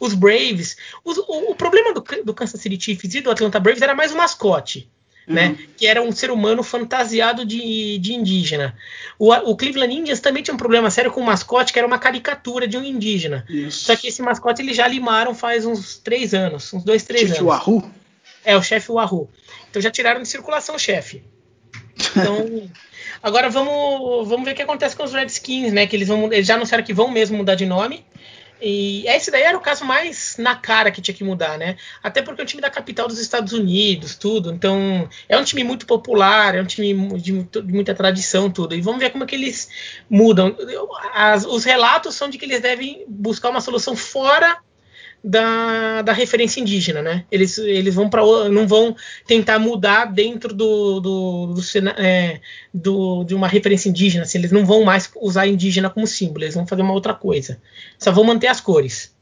Os 0.00 0.14
Braves. 0.14 0.76
Os, 1.04 1.18
o, 1.18 1.50
o, 1.50 1.54
problema 1.54 1.92
do, 1.92 2.02
do, 2.24 2.34
Kansas 2.34 2.60
City 2.60 2.82
Chiefs 2.82 3.14
e 3.14 3.20
do 3.20 3.30
Atlanta 3.30 3.60
Braves 3.60 3.82
era 3.82 3.94
mais 3.94 4.12
o 4.12 4.16
mascote. 4.16 4.88
Uhum. 5.28 5.34
Né, 5.34 5.56
que 5.76 5.86
era 5.86 6.02
um 6.02 6.10
ser 6.10 6.30
humano 6.30 6.62
fantasiado 6.62 7.44
de, 7.44 7.98
de 7.98 8.14
indígena. 8.14 8.74
O, 9.16 9.32
o, 9.32 9.54
Cleveland 9.54 9.94
Indians 9.94 10.18
também 10.18 10.42
tinha 10.42 10.54
um 10.54 10.58
problema 10.58 10.90
sério 10.90 11.12
com 11.12 11.20
o 11.20 11.24
mascote, 11.24 11.72
que 11.72 11.78
era 11.78 11.86
uma 11.86 11.98
caricatura 11.98 12.66
de 12.66 12.76
um 12.76 12.82
indígena. 12.82 13.44
Isso. 13.48 13.84
Só 13.84 13.94
que 13.94 14.08
esse 14.08 14.22
mascote 14.22 14.62
eles 14.62 14.76
já 14.76 14.88
limaram 14.88 15.34
faz 15.34 15.66
uns 15.66 15.98
três 15.98 16.34
anos, 16.34 16.72
uns 16.72 16.82
dois, 16.82 17.04
três 17.04 17.28
chefe 17.28 17.38
anos. 17.38 17.46
Wahoo? 17.46 17.90
É, 18.44 18.56
o 18.56 18.62
chefe 18.62 18.90
Wahoo. 18.90 19.28
Então 19.70 19.80
já 19.80 19.90
tiraram 19.90 20.22
de 20.22 20.26
circulação 20.26 20.74
o 20.74 20.78
chefe. 20.78 21.22
Então, 22.16 22.68
agora 23.22 23.48
vamos, 23.50 24.28
vamos 24.28 24.44
ver 24.44 24.52
o 24.52 24.54
que 24.54 24.62
acontece 24.62 24.96
com 24.96 25.04
os 25.04 25.12
Redskins, 25.12 25.72
né? 25.72 25.86
Que 25.86 25.96
eles, 25.96 26.08
vão, 26.08 26.32
eles 26.32 26.46
já 26.46 26.54
anunciaram 26.54 26.84
que 26.84 26.94
vão 26.94 27.10
mesmo 27.10 27.36
mudar 27.36 27.54
de 27.54 27.66
nome. 27.66 28.04
E 28.60 29.06
esse 29.06 29.30
daí 29.30 29.42
era 29.42 29.56
o 29.56 29.60
caso 29.60 29.84
mais 29.84 30.36
na 30.38 30.54
cara 30.54 30.90
que 30.90 31.00
tinha 31.00 31.14
que 31.14 31.24
mudar, 31.24 31.58
né? 31.58 31.76
Até 32.02 32.22
porque 32.22 32.40
é 32.40 32.44
um 32.44 32.46
time 32.46 32.60
da 32.60 32.70
capital 32.70 33.08
dos 33.08 33.18
Estados 33.18 33.52
Unidos, 33.52 34.16
tudo. 34.16 34.52
Então, 34.52 35.08
é 35.28 35.36
um 35.36 35.44
time 35.44 35.64
muito 35.64 35.86
popular, 35.86 36.54
é 36.54 36.62
um 36.62 36.66
time 36.66 37.18
de, 37.18 37.32
muita 37.64 37.94
tradição, 37.94 38.50
tudo. 38.50 38.74
E 38.74 38.80
vamos 38.80 39.00
ver 39.00 39.10
como 39.10 39.24
é 39.24 39.26
que 39.26 39.34
eles 39.34 39.68
mudam. 40.08 40.56
As, 41.14 41.44
os 41.44 41.64
relatos 41.64 42.14
são 42.14 42.28
de 42.28 42.38
que 42.38 42.44
eles 42.44 42.60
devem 42.60 43.04
buscar 43.08 43.50
uma 43.50 43.60
solução 43.60 43.96
fora 43.96 44.58
da, 45.22 46.02
da 46.02 46.12
referência 46.12 46.60
indígena, 46.60 47.02
né? 47.02 47.24
Eles, 47.30 47.58
eles 47.58 47.94
vão 47.94 48.08
para 48.08 48.22
não 48.48 48.66
vão 48.66 48.96
tentar 49.26 49.58
mudar 49.58 50.06
dentro 50.06 50.54
do, 50.54 51.00
do, 51.00 51.46
do, 51.54 51.60
é, 51.98 52.40
do, 52.72 53.24
de 53.24 53.34
uma 53.34 53.46
referência 53.46 53.88
indígena, 53.88 54.24
assim, 54.24 54.38
eles 54.38 54.52
não 54.52 54.64
vão 54.64 54.82
mais 54.82 55.10
usar 55.20 55.46
indígena 55.46 55.90
como 55.90 56.06
símbolo, 56.06 56.44
eles 56.44 56.54
vão 56.54 56.66
fazer 56.66 56.82
uma 56.82 56.94
outra 56.94 57.14
coisa. 57.14 57.60
Só 57.98 58.10
vão 58.10 58.24
manter 58.24 58.46
as 58.46 58.60
cores. 58.60 59.12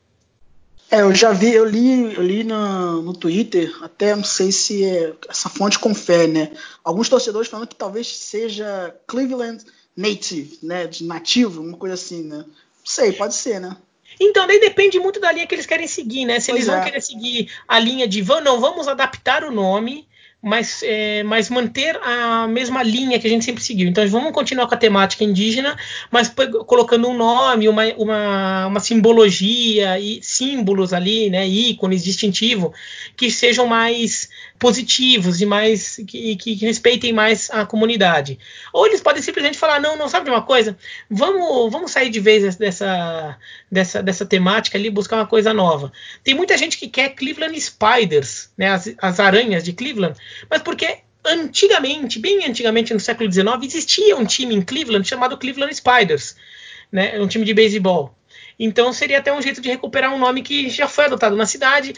É, 0.90 1.02
eu 1.02 1.14
já 1.14 1.32
vi, 1.32 1.52
eu 1.52 1.66
li, 1.66 2.14
eu 2.14 2.22
li 2.22 2.44
no, 2.44 3.02
no 3.02 3.12
Twitter, 3.12 3.70
até 3.82 4.16
não 4.16 4.24
sei 4.24 4.50
se 4.50 4.84
é, 4.84 5.12
essa 5.28 5.50
fonte 5.50 5.78
confere, 5.78 6.32
né? 6.32 6.52
Alguns 6.82 7.10
torcedores 7.10 7.48
falando 7.48 7.68
que 7.68 7.76
talvez 7.76 8.06
seja 8.06 8.94
Cleveland 9.06 9.62
Native, 9.94 10.58
né? 10.62 10.86
De 10.86 11.04
nativo, 11.04 11.60
uma 11.60 11.76
coisa 11.76 11.94
assim, 11.94 12.22
né? 12.22 12.38
Não 12.38 12.46
sei, 12.86 13.12
pode 13.12 13.34
ser, 13.34 13.60
né? 13.60 13.76
Então, 14.20 14.46
daí 14.46 14.58
depende 14.58 14.98
muito 14.98 15.20
da 15.20 15.30
linha 15.30 15.46
que 15.46 15.54
eles 15.54 15.66
querem 15.66 15.86
seguir, 15.86 16.24
né? 16.24 16.40
Se 16.40 16.50
pois 16.50 16.62
eles 16.62 16.66
vão 16.66 16.82
é. 16.82 16.84
querer 16.84 17.00
seguir 17.00 17.50
a 17.66 17.78
linha 17.78 18.08
de 18.08 18.22
não, 18.22 18.60
vamos 18.60 18.88
adaptar 18.88 19.44
o 19.44 19.50
nome 19.50 20.07
mas, 20.40 20.82
é, 20.84 21.22
mas 21.24 21.50
manter 21.50 21.98
a 22.00 22.46
mesma 22.46 22.82
linha 22.82 23.18
que 23.18 23.26
a 23.26 23.30
gente 23.30 23.44
sempre 23.44 23.62
seguiu. 23.62 23.88
Então 23.88 24.06
vamos 24.08 24.32
continuar 24.32 24.68
com 24.68 24.74
a 24.74 24.78
temática 24.78 25.24
indígena, 25.24 25.76
mas 26.12 26.32
colocando 26.66 27.08
um 27.08 27.16
nome, 27.16 27.68
uma, 27.68 27.84
uma, 27.96 28.66
uma 28.68 28.80
simbologia 28.80 29.98
e 29.98 30.20
símbolos 30.22 30.92
ali, 30.92 31.28
né, 31.28 31.46
ícones 31.46 32.04
distintivos 32.04 32.70
que 33.16 33.30
sejam 33.30 33.66
mais 33.66 34.28
positivos 34.58 35.40
e 35.40 35.46
mais 35.46 36.00
que, 36.06 36.36
que, 36.36 36.54
respeitem 36.54 37.12
mais 37.12 37.50
a 37.50 37.66
comunidade. 37.66 38.38
Ou 38.72 38.86
eles 38.86 39.00
podem 39.00 39.22
simplesmente 39.22 39.58
falar 39.58 39.80
não, 39.80 39.96
não 39.96 40.08
sabe 40.08 40.26
de 40.26 40.30
uma 40.30 40.42
coisa, 40.42 40.76
vamos 41.10 41.70
vamos 41.70 41.90
sair 41.90 42.10
de 42.10 42.20
vez 42.20 42.56
dessa 42.56 43.36
dessa, 43.70 44.02
dessa 44.02 44.24
temática 44.24 44.78
ali, 44.78 44.88
buscar 44.88 45.16
uma 45.16 45.26
coisa 45.26 45.52
nova. 45.52 45.92
Tem 46.22 46.34
muita 46.34 46.56
gente 46.56 46.78
que 46.78 46.88
quer 46.88 47.10
Cleveland 47.10 47.58
Spiders, 47.60 48.50
né, 48.56 48.68
as, 48.68 48.94
as 48.98 49.20
aranhas 49.20 49.64
de 49.64 49.72
Cleveland 49.72 50.16
mas 50.48 50.62
porque 50.62 50.98
antigamente, 51.24 52.18
bem 52.18 52.44
antigamente 52.44 52.94
no 52.94 53.00
século 53.00 53.30
XIX, 53.30 53.46
existia 53.62 54.16
um 54.16 54.24
time 54.24 54.54
em 54.54 54.62
Cleveland 54.62 55.06
chamado 55.06 55.36
Cleveland 55.36 55.74
Spiders, 55.74 56.36
né? 56.90 57.20
Um 57.20 57.28
time 57.28 57.44
de 57.44 57.54
beisebol. 57.54 58.14
Então 58.58 58.92
seria 58.92 59.18
até 59.18 59.32
um 59.32 59.40
jeito 59.40 59.60
de 59.60 59.68
recuperar 59.68 60.12
um 60.12 60.18
nome 60.18 60.42
que 60.42 60.68
já 60.68 60.88
foi 60.88 61.04
adotado 61.04 61.36
na 61.36 61.46
cidade. 61.46 61.94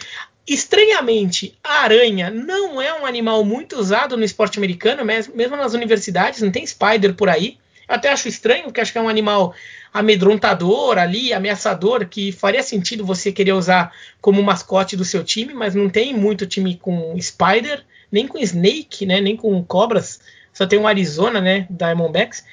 Estranhamente, 0.46 1.56
a 1.62 1.84
aranha 1.84 2.30
não 2.30 2.80
é 2.80 2.92
um 2.92 3.06
animal 3.06 3.44
muito 3.44 3.76
usado 3.76 4.16
no 4.16 4.24
esporte 4.24 4.58
americano, 4.58 5.04
mesmo 5.04 5.56
nas 5.56 5.74
universidades, 5.74 6.42
não 6.42 6.50
tem 6.50 6.66
spider 6.66 7.14
por 7.14 7.28
aí. 7.28 7.56
Eu 7.88 7.94
até 7.94 8.10
acho 8.10 8.28
estranho, 8.28 8.64
porque 8.64 8.80
acho 8.80 8.92
que 8.92 8.98
é 8.98 9.02
um 9.02 9.08
animal 9.08 9.54
amedrontador 9.92 10.98
ali, 10.98 11.32
ameaçador, 11.32 12.06
que 12.06 12.30
faria 12.30 12.62
sentido 12.62 13.04
você 13.04 13.32
querer 13.32 13.52
usar 13.52 13.92
como 14.20 14.42
mascote 14.42 14.96
do 14.96 15.04
seu 15.04 15.24
time, 15.24 15.54
mas 15.54 15.74
não 15.74 15.88
tem 15.88 16.14
muito 16.14 16.46
time 16.46 16.76
com 16.76 17.16
spider, 17.20 17.84
nem 18.10 18.26
com 18.26 18.38
snake, 18.38 19.06
né, 19.06 19.20
nem 19.20 19.36
com 19.36 19.62
cobras. 19.64 20.20
Só 20.52 20.66
tem 20.66 20.78
o 20.78 20.86
Arizona, 20.86 21.40
né, 21.40 21.66
Diamondbacks. 21.70 22.44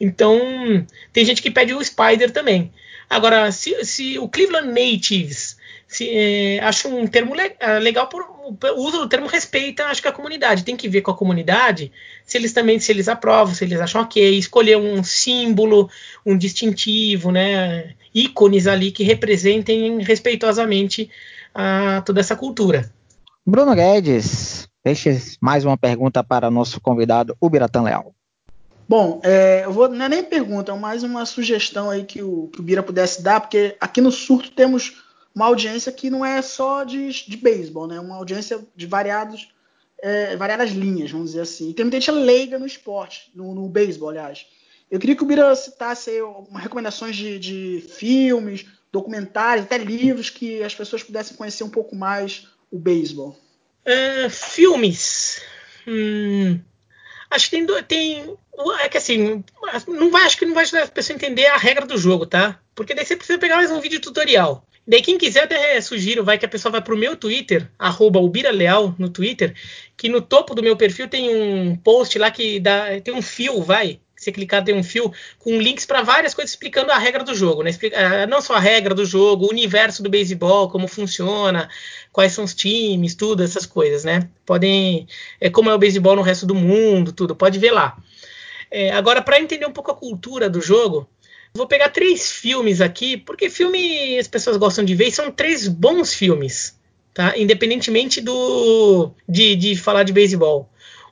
Então, 0.00 0.38
tem 1.12 1.24
gente 1.24 1.42
que 1.42 1.50
pede 1.50 1.74
o 1.74 1.84
spider 1.84 2.30
também. 2.30 2.72
Agora, 3.08 3.50
se, 3.50 3.84
se 3.84 4.18
o 4.18 4.28
Cleveland 4.28 4.68
Natives 4.68 5.58
se, 5.90 6.08
é, 6.08 6.60
acho 6.60 6.88
um 6.88 7.04
termo 7.04 7.34
le, 7.34 7.52
é, 7.58 7.80
legal 7.80 8.06
por 8.06 8.22
o 8.22 8.82
uso 8.82 8.98
do 8.98 9.08
termo 9.08 9.26
respeita, 9.26 9.86
acho 9.86 10.00
que 10.00 10.06
a 10.06 10.12
comunidade 10.12 10.64
tem 10.64 10.76
que 10.76 10.88
ver 10.88 11.02
com 11.02 11.10
a 11.10 11.16
comunidade 11.16 11.92
se 12.24 12.38
eles 12.38 12.52
também 12.52 12.78
se 12.78 12.92
eles 12.92 13.08
aprovam, 13.08 13.54
se 13.54 13.64
eles 13.64 13.80
acham 13.80 14.02
ok, 14.02 14.38
escolher 14.38 14.76
um 14.76 15.02
símbolo, 15.02 15.90
um 16.24 16.38
distintivo, 16.38 17.32
né, 17.32 17.94
ícones 18.14 18.68
ali 18.68 18.92
que 18.92 19.02
representem 19.02 20.00
respeitosamente 20.02 21.10
a, 21.52 22.02
toda 22.06 22.20
essa 22.20 22.36
cultura. 22.36 22.92
Bruno 23.44 23.74
Guedes, 23.74 24.68
deixe 24.84 25.36
mais 25.40 25.64
uma 25.64 25.76
pergunta 25.76 26.22
para 26.22 26.50
nosso 26.50 26.80
convidado, 26.80 27.36
o 27.40 27.50
Biratan 27.50 27.82
Leal. 27.82 28.14
Bom, 28.88 29.20
é, 29.22 29.64
eu 29.64 29.72
vou, 29.72 29.88
não 29.88 30.04
é 30.04 30.08
nem 30.08 30.24
pergunta, 30.24 30.72
é 30.72 30.74
mais 30.74 31.04
uma 31.04 31.24
sugestão 31.24 31.90
aí 31.90 32.02
que 32.02 32.22
o, 32.22 32.48
que 32.48 32.58
o 32.58 32.62
Bira 32.62 32.82
pudesse 32.82 33.22
dar, 33.22 33.40
porque 33.40 33.76
aqui 33.80 34.00
no 34.00 34.10
Surto 34.10 34.50
temos 34.50 35.00
uma 35.32 35.46
audiência 35.46 35.92
que 35.92 36.10
não 36.10 36.24
é 36.24 36.42
só 36.42 36.82
de, 36.82 37.08
de 37.08 37.36
beisebol, 37.36 37.86
né? 37.86 38.00
Uma 38.00 38.16
audiência 38.16 38.58
de 38.74 38.86
variados, 38.86 39.48
é, 40.02 40.36
variadas 40.36 40.70
linhas, 40.70 41.12
vamos 41.12 41.28
dizer 41.28 41.42
assim. 41.42 41.70
E 41.70 41.74
tem 41.74 41.84
muita 41.84 42.00
gente 42.00 42.10
leiga 42.10 42.58
no 42.58 42.66
esporte, 42.66 43.30
no, 43.32 43.54
no 43.54 43.68
beisebol, 43.68 44.08
aliás. 44.08 44.46
Eu 44.90 44.98
queria 44.98 45.14
que 45.14 45.22
o 45.22 45.26
Bira 45.26 45.54
citasse 45.54 46.10
aí 46.10 46.20
uma 46.20 46.58
recomendações 46.58 47.14
de, 47.14 47.38
de 47.38 47.84
filmes, 47.90 48.66
documentários, 48.90 49.66
até 49.66 49.78
livros 49.78 50.30
que 50.30 50.64
as 50.64 50.74
pessoas 50.74 51.04
pudessem 51.04 51.36
conhecer 51.36 51.62
um 51.62 51.70
pouco 51.70 51.94
mais 51.94 52.48
o 52.72 52.78
beisebol. 52.78 53.38
Uh, 53.86 54.30
filmes. 54.30 55.42
Hum, 55.86 56.60
acho 57.30 57.50
que 57.50 57.56
tem, 57.56 57.82
tem. 57.84 58.36
É 58.80 58.88
que 58.88 58.98
assim, 58.98 59.42
não 59.88 60.10
vai, 60.10 60.24
acho 60.24 60.36
que 60.36 60.44
não 60.44 60.54
vai 60.54 60.64
ajudar 60.64 60.82
a 60.82 60.88
pessoa 60.88 61.14
a 61.14 61.16
entender 61.16 61.46
a 61.46 61.56
regra 61.56 61.86
do 61.86 61.96
jogo, 61.96 62.26
tá? 62.26 62.60
Porque 62.74 62.94
daí 62.94 63.06
você 63.06 63.16
precisa 63.16 63.38
pegar 63.38 63.56
mais 63.56 63.70
um 63.70 63.80
vídeo 63.80 64.00
tutorial. 64.00 64.66
Daí 64.86 65.02
quem 65.02 65.16
quiser 65.16 65.44
até 65.44 65.80
sugiro, 65.80 66.24
vai 66.24 66.36
que 66.36 66.44
a 66.44 66.48
pessoa 66.48 66.72
vai 66.72 66.82
pro 66.82 66.96
meu 66.96 67.16
Twitter, 67.16 67.70
arroba 67.78 68.20
Leal 68.50 68.94
no 68.98 69.08
Twitter, 69.08 69.54
que 69.96 70.08
no 70.08 70.20
topo 70.20 70.54
do 70.54 70.62
meu 70.62 70.76
perfil 70.76 71.08
tem 71.08 71.34
um 71.34 71.76
post 71.76 72.18
lá 72.18 72.30
que 72.30 72.58
dá, 72.58 73.00
tem 73.00 73.14
um 73.14 73.22
fio, 73.22 73.62
vai, 73.62 74.00
você 74.20 74.30
clicar 74.30 74.62
tem 74.62 74.74
um 74.74 74.82
fio 74.82 75.10
com 75.38 75.58
links 75.58 75.86
para 75.86 76.02
várias 76.02 76.34
coisas 76.34 76.50
explicando 76.50 76.92
a 76.92 76.98
regra 76.98 77.24
do 77.24 77.34
jogo, 77.34 77.62
né? 77.62 77.70
Ah, 77.94 78.26
não 78.26 78.42
só 78.42 78.54
a 78.54 78.60
regra 78.60 78.94
do 78.94 79.06
jogo, 79.06 79.46
o 79.46 79.50
universo 79.50 80.02
do 80.02 80.10
beisebol, 80.10 80.68
como 80.68 80.86
funciona, 80.86 81.70
quais 82.12 82.32
são 82.32 82.44
os 82.44 82.54
times, 82.54 83.14
tudo 83.14 83.42
essas 83.42 83.64
coisas, 83.64 84.04
né? 84.04 84.28
Podem, 84.44 85.08
é 85.40 85.48
como 85.48 85.70
é 85.70 85.74
o 85.74 85.78
beisebol 85.78 86.16
no 86.16 86.22
resto 86.22 86.44
do 86.44 86.54
mundo, 86.54 87.12
tudo, 87.12 87.34
pode 87.34 87.58
ver 87.58 87.70
lá. 87.70 87.96
É, 88.70 88.90
agora 88.92 89.22
para 89.22 89.40
entender 89.40 89.66
um 89.66 89.72
pouco 89.72 89.90
a 89.90 89.96
cultura 89.96 90.50
do 90.50 90.60
jogo, 90.60 91.08
Vou 91.52 91.66
pegar 91.66 91.88
três 91.88 92.30
filmes 92.30 92.80
aqui, 92.80 93.16
porque 93.16 93.50
filme 93.50 94.16
as 94.18 94.28
pessoas 94.28 94.56
gostam 94.56 94.84
de 94.84 94.94
ver 94.94 95.08
e 95.08 95.12
são 95.12 95.32
três 95.32 95.66
bons 95.66 96.14
filmes, 96.14 96.78
tá? 97.12 97.36
Independentemente 97.36 98.20
do 98.20 99.10
de, 99.28 99.56
de 99.56 99.76
falar 99.76 100.04
de 100.04 100.12
beisebol. 100.12 100.70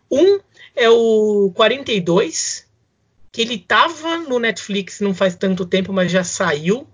Um 0.09 0.39
é 0.77 0.89
o 0.89 1.51
42, 1.57 2.68
que 3.39 3.43
ele 3.43 3.57
tava 3.57 4.19
no 4.19 4.41
Netflix 4.41 4.99
não 4.99 5.15
faz 5.15 5.37
tanto 5.37 5.65
tempo, 5.65 5.93
mas 5.93 6.11
já 6.11 6.25
saiu. 6.25 6.89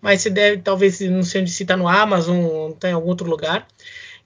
Mas 0.00 0.22
você 0.22 0.28
deve, 0.28 0.60
talvez, 0.60 0.98
não 1.02 1.22
sei 1.22 1.40
onde 1.40 1.52
se 1.52 1.64
tá 1.64 1.76
no 1.76 1.86
Amazon, 1.86 2.72
tá 2.72 2.88
em 2.88 2.92
algum 2.92 3.08
outro 3.08 3.30
lugar. 3.30 3.64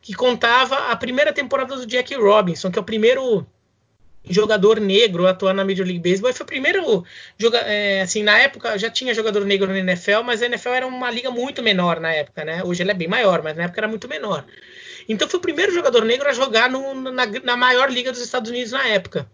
Que 0.01 0.15
contava 0.15 0.91
a 0.91 0.97
primeira 0.97 1.31
temporada 1.31 1.77
do 1.77 1.85
Jack 1.85 2.15
Robinson, 2.15 2.71
que 2.71 2.79
é 2.79 2.81
o 2.81 2.85
primeiro 2.85 3.47
jogador 4.31 4.81
negro 4.81 5.27
atuar 5.27 5.53
na 5.53 5.63
Major 5.63 5.85
League 5.85 6.01
Baseball. 6.01 6.31
E 6.31 6.33
foi 6.33 6.45
o 6.45 6.47
primeiro 6.47 7.05
é, 7.67 8.01
assim, 8.01 8.23
na 8.23 8.39
época 8.39 8.79
já 8.79 8.89
tinha 8.89 9.13
jogador 9.13 9.45
negro 9.45 9.69
na 9.69 9.79
NFL, 9.79 10.23
mas 10.25 10.41
a 10.41 10.47
NFL 10.47 10.71
era 10.71 10.87
uma 10.87 11.11
liga 11.11 11.31
muito 11.31 11.63
menor 11.63 12.01
na 12.01 12.11
época, 12.15 12.47
né? 12.47 12.65
Hoje 12.65 12.81
ela 12.81 12.93
é 12.93 12.95
bem 12.95 13.09
maior, 13.09 13.43
mas 13.43 13.55
na 13.55 13.65
época 13.65 13.81
era 13.81 13.89
muito 13.89 14.09
menor. 14.09 14.47
Então 15.07 15.29
foi 15.29 15.39
o 15.39 15.43
primeiro 15.43 15.73
jogador 15.73 16.03
negro 16.07 16.31
a 16.31 16.33
jogar 16.33 16.71
no, 16.71 16.95
na, 16.95 17.27
na, 17.27 17.57
maior 17.59 17.91
liga 17.91 18.11
dos 18.11 18.23
Estados 18.23 18.51
Unidos 18.51 18.73
na 18.73 18.89
época. 18.89 19.31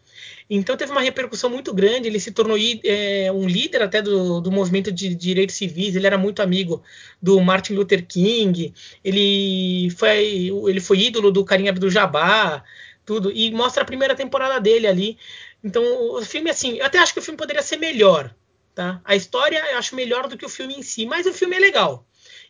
Então 0.48 0.76
teve 0.76 0.92
uma 0.92 1.00
repercussão 1.00 1.48
muito 1.48 1.72
grande. 1.72 2.08
Ele 2.08 2.20
se 2.20 2.30
tornou 2.30 2.56
é, 2.84 3.32
um 3.32 3.46
líder 3.46 3.82
até 3.82 4.02
do, 4.02 4.40
do 4.40 4.52
movimento 4.52 4.92
de 4.92 5.14
direitos 5.14 5.56
civis. 5.56 5.96
Ele 5.96 6.06
era 6.06 6.18
muito 6.18 6.42
amigo 6.42 6.82
do 7.20 7.40
Martin 7.40 7.74
Luther 7.74 8.06
King. 8.06 8.74
Ele 9.02 9.90
foi, 9.96 10.50
ele 10.68 10.80
foi 10.80 10.98
ídolo 11.00 11.30
do 11.30 11.44
Karim 11.44 11.68
Abdul-Jabbar 11.68 12.64
tudo, 13.04 13.30
e 13.30 13.50
mostra 13.50 13.82
a 13.82 13.86
primeira 13.86 14.14
temporada 14.14 14.60
dele 14.60 14.86
ali. 14.86 15.18
Então, 15.62 15.82
o 16.12 16.22
filme, 16.22 16.50
assim, 16.50 16.78
eu 16.78 16.86
até 16.86 16.98
acho 16.98 17.12
que 17.12 17.18
o 17.18 17.22
filme 17.22 17.38
poderia 17.38 17.62
ser 17.62 17.76
melhor, 17.76 18.34
tá? 18.74 19.00
A 19.04 19.14
história 19.16 19.62
eu 19.70 19.78
acho 19.78 19.94
melhor 19.94 20.28
do 20.28 20.36
que 20.36 20.44
o 20.44 20.48
filme 20.48 20.74
em 20.74 20.82
si, 20.82 21.06
mas 21.06 21.26
o 21.26 21.32
filme 21.32 21.56
é 21.56 21.60
legal. 21.60 22.06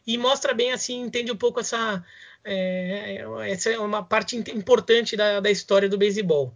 E 0.07 0.19
mostra 0.19 0.53
bem, 0.53 0.73
assim, 0.73 1.01
entende 1.01 1.33
um 1.33 1.37
pouco 1.37 1.61
essa. 1.61 2.05
É, 2.45 3.25
essa 3.49 3.71
é 3.71 3.79
uma 3.79 4.03
parte 4.03 4.37
importante 4.37 5.17
da, 5.17 5.41
da 5.41 5.51
história 5.51 5.89
do 5.89 5.97
beisebol. 5.97 6.55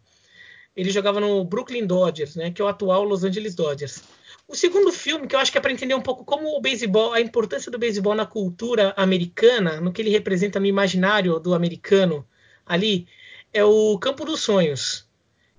Ele 0.79 0.93
jogava 0.93 1.18
no 1.18 1.43
Brooklyn 1.43 1.85
Dodgers, 1.85 2.37
né, 2.37 2.53
que 2.53 2.62
é 2.62 2.64
o 2.64 2.68
atual 2.68 3.03
Los 3.03 3.24
Angeles 3.24 3.53
Dodgers. 3.57 4.01
O 4.47 4.55
segundo 4.55 4.93
filme, 4.93 5.26
que 5.26 5.35
eu 5.35 5.41
acho 5.41 5.51
que 5.51 5.59
é 5.59 5.61
para 5.61 5.72
entender 5.72 5.95
um 5.95 6.01
pouco 6.01 6.24
como 6.24 6.57
o 6.57 6.61
beisebol, 6.61 7.12
a 7.12 7.20
importância 7.20 7.68
do 7.68 7.81
beisebol 7.81 8.14
na 8.14 8.24
cultura 8.24 8.95
americana, 8.97 9.81
no 9.81 9.93
que 9.93 10.01
ele 10.01 10.09
representa 10.09 10.61
no 10.61 10.66
imaginário 10.66 11.41
do 11.41 11.53
americano 11.53 12.24
ali, 12.64 13.09
é 13.53 13.64
o 13.64 13.99
Campo 13.99 14.24
dos 14.24 14.41
Sonhos. 14.41 15.05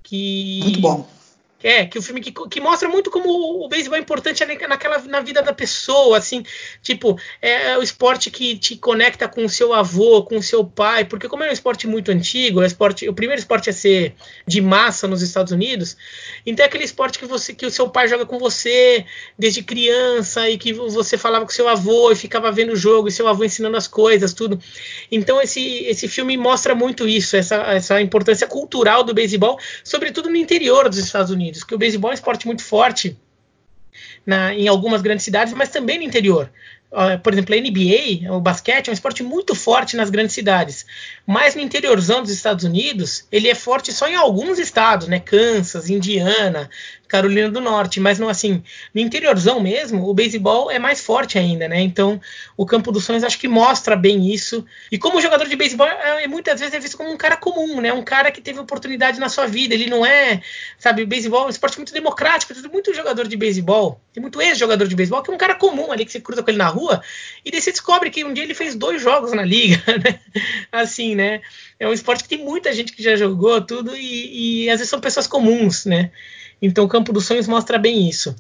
Que... 0.01 0.61
Muito 0.63 0.79
bom. 0.79 1.18
É, 1.61 1.85
que 1.85 1.99
o 1.99 2.01
filme 2.01 2.21
que, 2.21 2.31
que 2.31 2.61
mostra 2.61 2.87
muito 2.87 3.11
como 3.11 3.29
o, 3.65 3.67
beisebol 3.67 3.97
é 3.97 4.01
importante 4.01 4.45
naquela, 4.45 4.97
na 4.99 5.19
vida 5.19 5.41
da 5.41 5.53
pessoa, 5.53 6.17
assim, 6.17 6.43
tipo, 6.81 7.19
é, 7.41 7.71
é 7.71 7.77
o 7.77 7.83
esporte 7.83 8.31
que 8.31 8.57
te 8.57 8.77
conecta 8.77 9.27
com 9.27 9.43
o 9.43 9.49
seu 9.49 9.73
avô, 9.73 10.23
com 10.23 10.37
o 10.37 10.43
seu 10.43 10.63
pai, 10.63 11.03
porque 11.03 11.27
como 11.27 11.43
é 11.43 11.49
um 11.49 11.53
esporte 11.53 11.85
muito 11.85 12.11
antigo, 12.11 12.61
é 12.61 12.65
esporte, 12.65 13.09
o 13.09 13.13
primeiro 13.13 13.39
esporte 13.39 13.69
a 13.69 13.73
ser 13.73 14.15
de 14.47 14.61
massa 14.61 15.05
nos 15.05 15.21
Estados 15.21 15.51
Unidos, 15.51 15.97
então 16.45 16.63
é 16.63 16.67
aquele 16.67 16.85
esporte 16.85 17.19
que 17.19 17.25
você 17.25 17.53
que 17.53 17.65
o 17.65 17.71
seu 17.71 17.89
pai 17.89 18.07
joga 18.07 18.25
com 18.25 18.39
você 18.39 19.05
desde 19.37 19.61
criança 19.61 20.49
e 20.49 20.57
que 20.57 20.71
você 20.71 21.17
falava 21.17 21.45
com 21.45 21.51
seu 21.51 21.67
avô 21.67 22.11
e 22.11 22.15
ficava 22.15 22.51
vendo 22.51 22.71
o 22.71 22.75
jogo 22.75 23.09
e 23.09 23.11
seu 23.11 23.27
avô 23.27 23.43
ensinando 23.43 23.75
as 23.75 23.87
coisas, 23.87 24.33
tudo. 24.33 24.59
Então 25.11 25.41
esse, 25.41 25.61
esse 25.85 26.07
filme 26.07 26.37
mostra 26.37 26.73
muito 26.73 27.07
isso, 27.07 27.35
essa, 27.35 27.55
essa 27.73 28.01
importância 28.01 28.47
cultural 28.47 29.03
do 29.03 29.13
beisebol, 29.13 29.59
sobretudo 29.83 30.29
no 30.29 30.37
interior 30.37 30.87
dos 30.87 30.97
Estados 30.97 31.31
Unidos. 31.31 31.48
Unidos, 31.49 31.63
que 31.63 31.75
o 31.75 31.77
beisebol 31.77 32.11
é 32.11 32.13
um 32.13 32.15
esporte 32.15 32.45
muito 32.45 32.63
forte 32.63 33.17
na, 34.25 34.53
em 34.53 34.67
algumas 34.67 35.01
grandes 35.01 35.25
cidades, 35.25 35.53
mas 35.53 35.69
também 35.69 35.97
no 35.97 36.03
interior. 36.03 36.49
Uh, 36.91 37.19
por 37.21 37.33
exemplo, 37.33 37.53
a 37.53 37.57
NBA, 37.59 38.33
o 38.33 38.41
basquete, 38.41 38.87
é 38.87 38.91
um 38.91 38.93
esporte 38.93 39.21
muito 39.21 39.53
forte 39.53 39.95
nas 39.95 40.09
grandes 40.09 40.33
cidades. 40.33 40.85
Mas 41.25 41.53
no 41.53 41.61
interiorzão 41.61 42.21
dos 42.21 42.31
Estados 42.31 42.63
Unidos, 42.63 43.27
ele 43.31 43.47
é 43.47 43.53
forte 43.53 43.93
só 43.93 44.07
em 44.07 44.15
alguns 44.15 44.57
estados, 44.57 45.07
né? 45.07 45.19
Kansas, 45.19 45.89
Indiana, 45.89 46.69
Carolina 47.09 47.49
do 47.49 47.59
Norte, 47.59 47.99
mas 47.99 48.19
não 48.19 48.29
assim, 48.29 48.63
no 48.93 49.01
interiorzão 49.01 49.59
mesmo, 49.59 50.07
o 50.07 50.13
beisebol 50.13 50.69
é 50.69 50.77
mais 50.77 51.01
forte 51.01 51.39
ainda, 51.39 51.67
né? 51.67 51.81
Então, 51.81 52.21
o 52.55 52.67
Campo 52.67 52.91
dos 52.91 53.03
Sonhos 53.03 53.23
acho 53.23 53.39
que 53.39 53.47
mostra 53.47 53.95
bem 53.95 54.31
isso. 54.31 54.63
E 54.91 54.97
como 54.97 55.19
jogador 55.19 55.47
de 55.47 55.55
beisebol, 55.55 55.87
é, 55.87 56.27
muitas 56.27 56.59
vezes 56.59 56.75
é 56.75 56.79
visto 56.79 56.95
como 56.95 57.11
um 57.11 57.17
cara 57.17 57.35
comum, 57.35 57.81
né? 57.81 57.91
Um 57.91 58.03
cara 58.03 58.31
que 58.31 58.39
teve 58.39 58.59
oportunidade 58.59 59.19
na 59.19 59.27
sua 59.27 59.47
vida. 59.47 59.73
Ele 59.73 59.89
não 59.89 60.05
é, 60.05 60.41
sabe, 60.77 61.03
beisebol 61.03 61.43
é 61.43 61.45
um 61.47 61.49
esporte 61.49 61.77
muito 61.77 61.91
democrático. 61.91 62.53
Tem 62.53 62.71
muito 62.71 62.93
jogador 62.93 63.27
de 63.27 63.35
beisebol, 63.35 63.99
tem 64.13 64.21
muito 64.21 64.39
ex-jogador 64.39 64.87
de 64.87 64.95
beisebol 64.95 65.23
que 65.23 65.31
é 65.31 65.33
um 65.33 65.37
cara 65.37 65.55
comum 65.55 65.91
ali 65.91 66.05
que 66.05 66.11
você 66.11 66.19
cruza 66.19 66.43
com 66.43 66.51
ele 66.51 66.59
na 66.59 66.67
rua 66.67 67.01
e 67.43 67.49
daí 67.49 67.59
você 67.59 67.71
descobre 67.71 68.11
que 68.11 68.23
um 68.23 68.33
dia 68.33 68.43
ele 68.43 68.53
fez 68.53 68.75
dois 68.75 69.01
jogos 69.01 69.33
na 69.33 69.43
liga, 69.43 69.81
né? 69.97 70.19
Assim, 70.71 71.15
né? 71.15 71.41
É 71.79 71.87
um 71.87 71.93
esporte 71.93 72.23
que 72.23 72.29
tem 72.29 72.43
muita 72.43 72.71
gente 72.71 72.93
que 72.93 73.01
já 73.01 73.15
jogou 73.15 73.59
tudo 73.61 73.95
e, 73.95 74.65
e 74.65 74.69
às 74.69 74.77
vezes 74.77 74.89
são 74.89 74.99
pessoas 74.99 75.25
comuns, 75.25 75.85
né? 75.85 76.11
Então, 76.61 76.87
Campo 76.87 77.13
dos 77.13 77.25
Sonhos 77.25 77.47
mostra 77.47 77.77
bem 77.77 78.07
isso. 78.07 78.35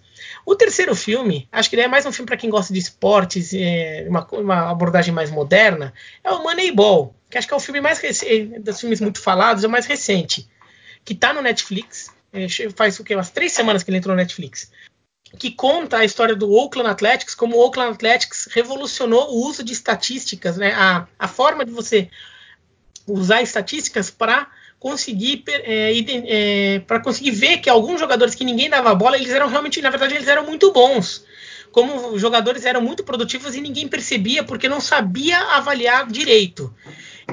O 0.45 0.55
terceiro 0.55 0.95
filme, 0.95 1.47
acho 1.51 1.69
que 1.69 1.75
é 1.79 1.87
mais 1.87 2.05
um 2.05 2.11
filme 2.11 2.27
para 2.27 2.37
quem 2.37 2.49
gosta 2.49 2.73
de 2.73 2.79
esportes, 2.79 3.53
é, 3.53 4.05
uma, 4.09 4.27
uma, 4.31 4.71
abordagem 4.71 5.13
mais 5.13 5.31
moderna, 5.31 5.93
é 6.23 6.31
o 6.31 6.43
Moneyball, 6.43 7.15
que 7.29 7.37
acho 7.37 7.47
que 7.47 7.53
é 7.53 7.57
o 7.57 7.61
filme 7.61 7.79
mais 7.79 7.99
recente, 7.99 8.59
dos 8.59 8.79
filmes 8.79 8.99
muito 8.99 9.21
falados, 9.21 9.63
é 9.63 9.67
o 9.67 9.69
mais 9.69 9.85
recente, 9.85 10.49
que 11.05 11.13
está 11.13 11.33
no 11.33 11.41
Netflix, 11.41 12.13
é, 12.33 12.47
faz 12.75 12.99
o 12.99 13.03
que, 13.03 13.15
umas 13.15 13.29
três 13.29 13.53
semanas 13.53 13.83
que 13.83 13.89
ele 13.89 13.97
entrou 13.97 14.15
no 14.15 14.21
Netflix. 14.21 14.71
que 15.37 15.51
conta 15.51 15.97
a 15.97 16.05
história 16.05 16.35
do 16.35 16.51
Oakland 16.51 16.89
Athletics, 16.89 17.35
como 17.35 17.55
o 17.55 17.59
Oakland 17.59 17.93
Athletics 17.93 18.49
revolucionou 18.51 19.29
o 19.31 19.47
uso 19.47 19.63
de 19.63 19.71
estatísticas, 19.71 20.57
né? 20.57 20.73
a, 20.73 21.07
a 21.17 21.27
forma 21.27 21.63
de 21.63 21.71
você 21.71 22.09
usar 23.07 23.41
estatísticas 23.41 24.09
para 24.09 24.47
conseguir 24.79 25.43
é, 25.47 25.93
é, 25.97 26.79
para 26.79 26.99
conseguir 26.99 27.31
ver 27.31 27.57
que 27.57 27.69
alguns 27.69 27.99
jogadores 27.99 28.33
que 28.33 28.45
ninguém 28.45 28.69
dava 28.69 28.95
bola 28.95 29.17
eles 29.17 29.31
eram 29.31 29.47
realmente 29.47 29.81
na 29.81 29.89
verdade 29.89 30.15
eles 30.15 30.27
eram 30.27 30.45
muito 30.45 30.71
bons 30.71 31.25
como 31.71 32.17
jogadores 32.17 32.65
eram 32.65 32.81
muito 32.81 33.03
produtivos 33.03 33.55
e 33.55 33.61
ninguém 33.61 33.87
percebia 33.87 34.43
porque 34.43 34.69
não 34.69 34.79
sabia 34.79 35.37
avaliar 35.55 36.07
direito 36.07 36.73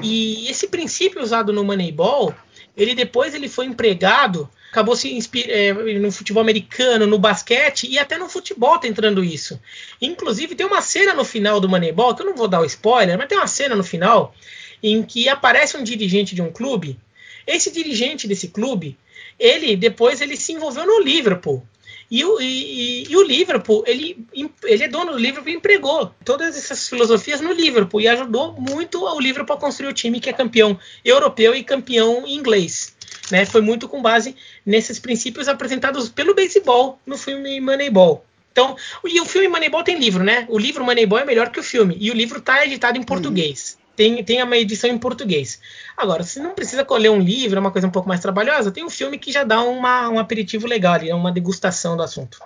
e 0.03 0.49
esse 0.49 0.67
princípio 0.67 1.23
usado 1.23 1.53
no 1.53 1.63
Moneyball 1.63 2.35
ele 2.75 2.93
depois 2.93 3.33
ele 3.33 3.47
foi 3.47 3.65
empregado 3.65 4.49
acabou 4.71 4.95
se 4.95 5.13
inspirando 5.13 5.51
é, 5.89 5.99
no 5.99 6.11
futebol 6.11 6.41
americano, 6.41 7.07
no 7.07 7.17
basquete 7.17 7.87
e 7.89 7.97
até 7.97 8.17
no 8.17 8.29
futebol 8.29 8.77
tá 8.77 8.87
entrando 8.87 9.23
isso. 9.23 9.59
Inclusive 9.99 10.53
tem 10.53 10.65
uma 10.65 10.81
cena 10.81 11.13
no 11.13 11.25
final 11.25 11.59
do 11.59 11.69
Moneyball, 11.69 12.13
que 12.13 12.21
eu 12.21 12.25
não 12.25 12.35
vou 12.35 12.47
dar 12.47 12.61
o 12.61 12.65
spoiler, 12.65 13.17
mas 13.17 13.27
tem 13.27 13.37
uma 13.37 13.47
cena 13.47 13.75
no 13.75 13.83
final 13.83 14.35
em 14.83 15.01
que 15.01 15.27
aparece 15.27 15.77
um 15.77 15.83
dirigente 15.83 16.35
de 16.35 16.41
um 16.41 16.51
clube. 16.51 16.99
Esse 17.47 17.71
dirigente 17.71 18.27
desse 18.27 18.49
clube, 18.49 18.97
ele 19.39 19.75
depois 19.75 20.19
ele 20.21 20.35
se 20.35 20.51
envolveu 20.51 20.85
no 20.85 20.99
Liverpool. 20.99 21.65
E 22.09 22.23
o, 22.23 22.39
e, 22.39 23.03
e 23.09 23.17
o 23.17 23.23
Liverpool, 23.23 23.83
ele, 23.85 24.25
ele 24.63 24.83
é 24.83 24.87
dono 24.87 25.11
do 25.11 25.17
Liverpool 25.17 25.51
e 25.51 25.55
empregou 25.55 26.13
todas 26.23 26.55
essas 26.55 26.87
filosofias 26.87 27.41
no 27.41 27.51
Liverpool 27.51 27.99
e 27.99 28.07
ajudou 28.07 28.53
muito 28.53 29.03
o 29.03 29.19
Liverpool 29.19 29.55
a 29.55 29.59
construir 29.59 29.89
o 29.89 29.93
time 29.93 30.19
que 30.19 30.29
é 30.29 30.33
campeão 30.33 30.79
europeu 31.03 31.53
e 31.53 31.63
campeão 31.63 32.25
inglês. 32.25 32.95
Né? 33.29 33.45
Foi 33.45 33.61
muito 33.61 33.89
com 33.89 34.01
base 34.01 34.35
nesses 34.65 34.99
princípios 34.99 35.49
apresentados 35.49 36.07
pelo 36.07 36.33
beisebol 36.33 36.97
no 37.05 37.17
filme 37.17 37.59
Moneyball. 37.59 38.25
Então, 38.53 38.75
e 39.05 39.19
o 39.19 39.25
filme 39.25 39.47
Moneyball 39.49 39.83
tem 39.83 39.99
livro, 39.99 40.23
né? 40.23 40.47
O 40.49 40.57
livro 40.57 40.83
Moneyball 40.83 41.19
é 41.19 41.25
melhor 41.25 41.51
que 41.51 41.59
o 41.59 41.63
filme. 41.63 41.95
E 41.99 42.09
o 42.09 42.13
livro 42.13 42.39
está 42.39 42.65
editado 42.65 42.97
em 42.97 43.03
português. 43.03 43.77
Uhum. 43.79 43.86
Tem, 43.97 44.23
tem 44.23 44.43
uma 44.43 44.55
edição 44.55 44.89
em 44.91 44.97
português. 44.97 45.59
Agora, 45.97 46.23
se 46.23 46.39
não 46.39 46.53
precisa 46.53 46.85
ler 46.91 47.09
um 47.09 47.19
livro, 47.19 47.57
é 47.57 47.59
uma 47.59 47.71
coisa 47.71 47.87
um 47.87 47.91
pouco 47.91 48.07
mais 48.07 48.21
trabalhosa, 48.21 48.71
tem 48.71 48.85
um 48.85 48.89
filme 48.91 49.17
que 49.17 49.31
já 49.31 49.43
dá 49.43 49.59
uma, 49.63 50.07
um 50.07 50.19
aperitivo 50.19 50.67
legal 50.67 50.93
ali, 50.93 51.09
é 51.09 51.15
uma 51.15 51.31
degustação 51.31 51.97
do 51.97 52.03
assunto. 52.03 52.37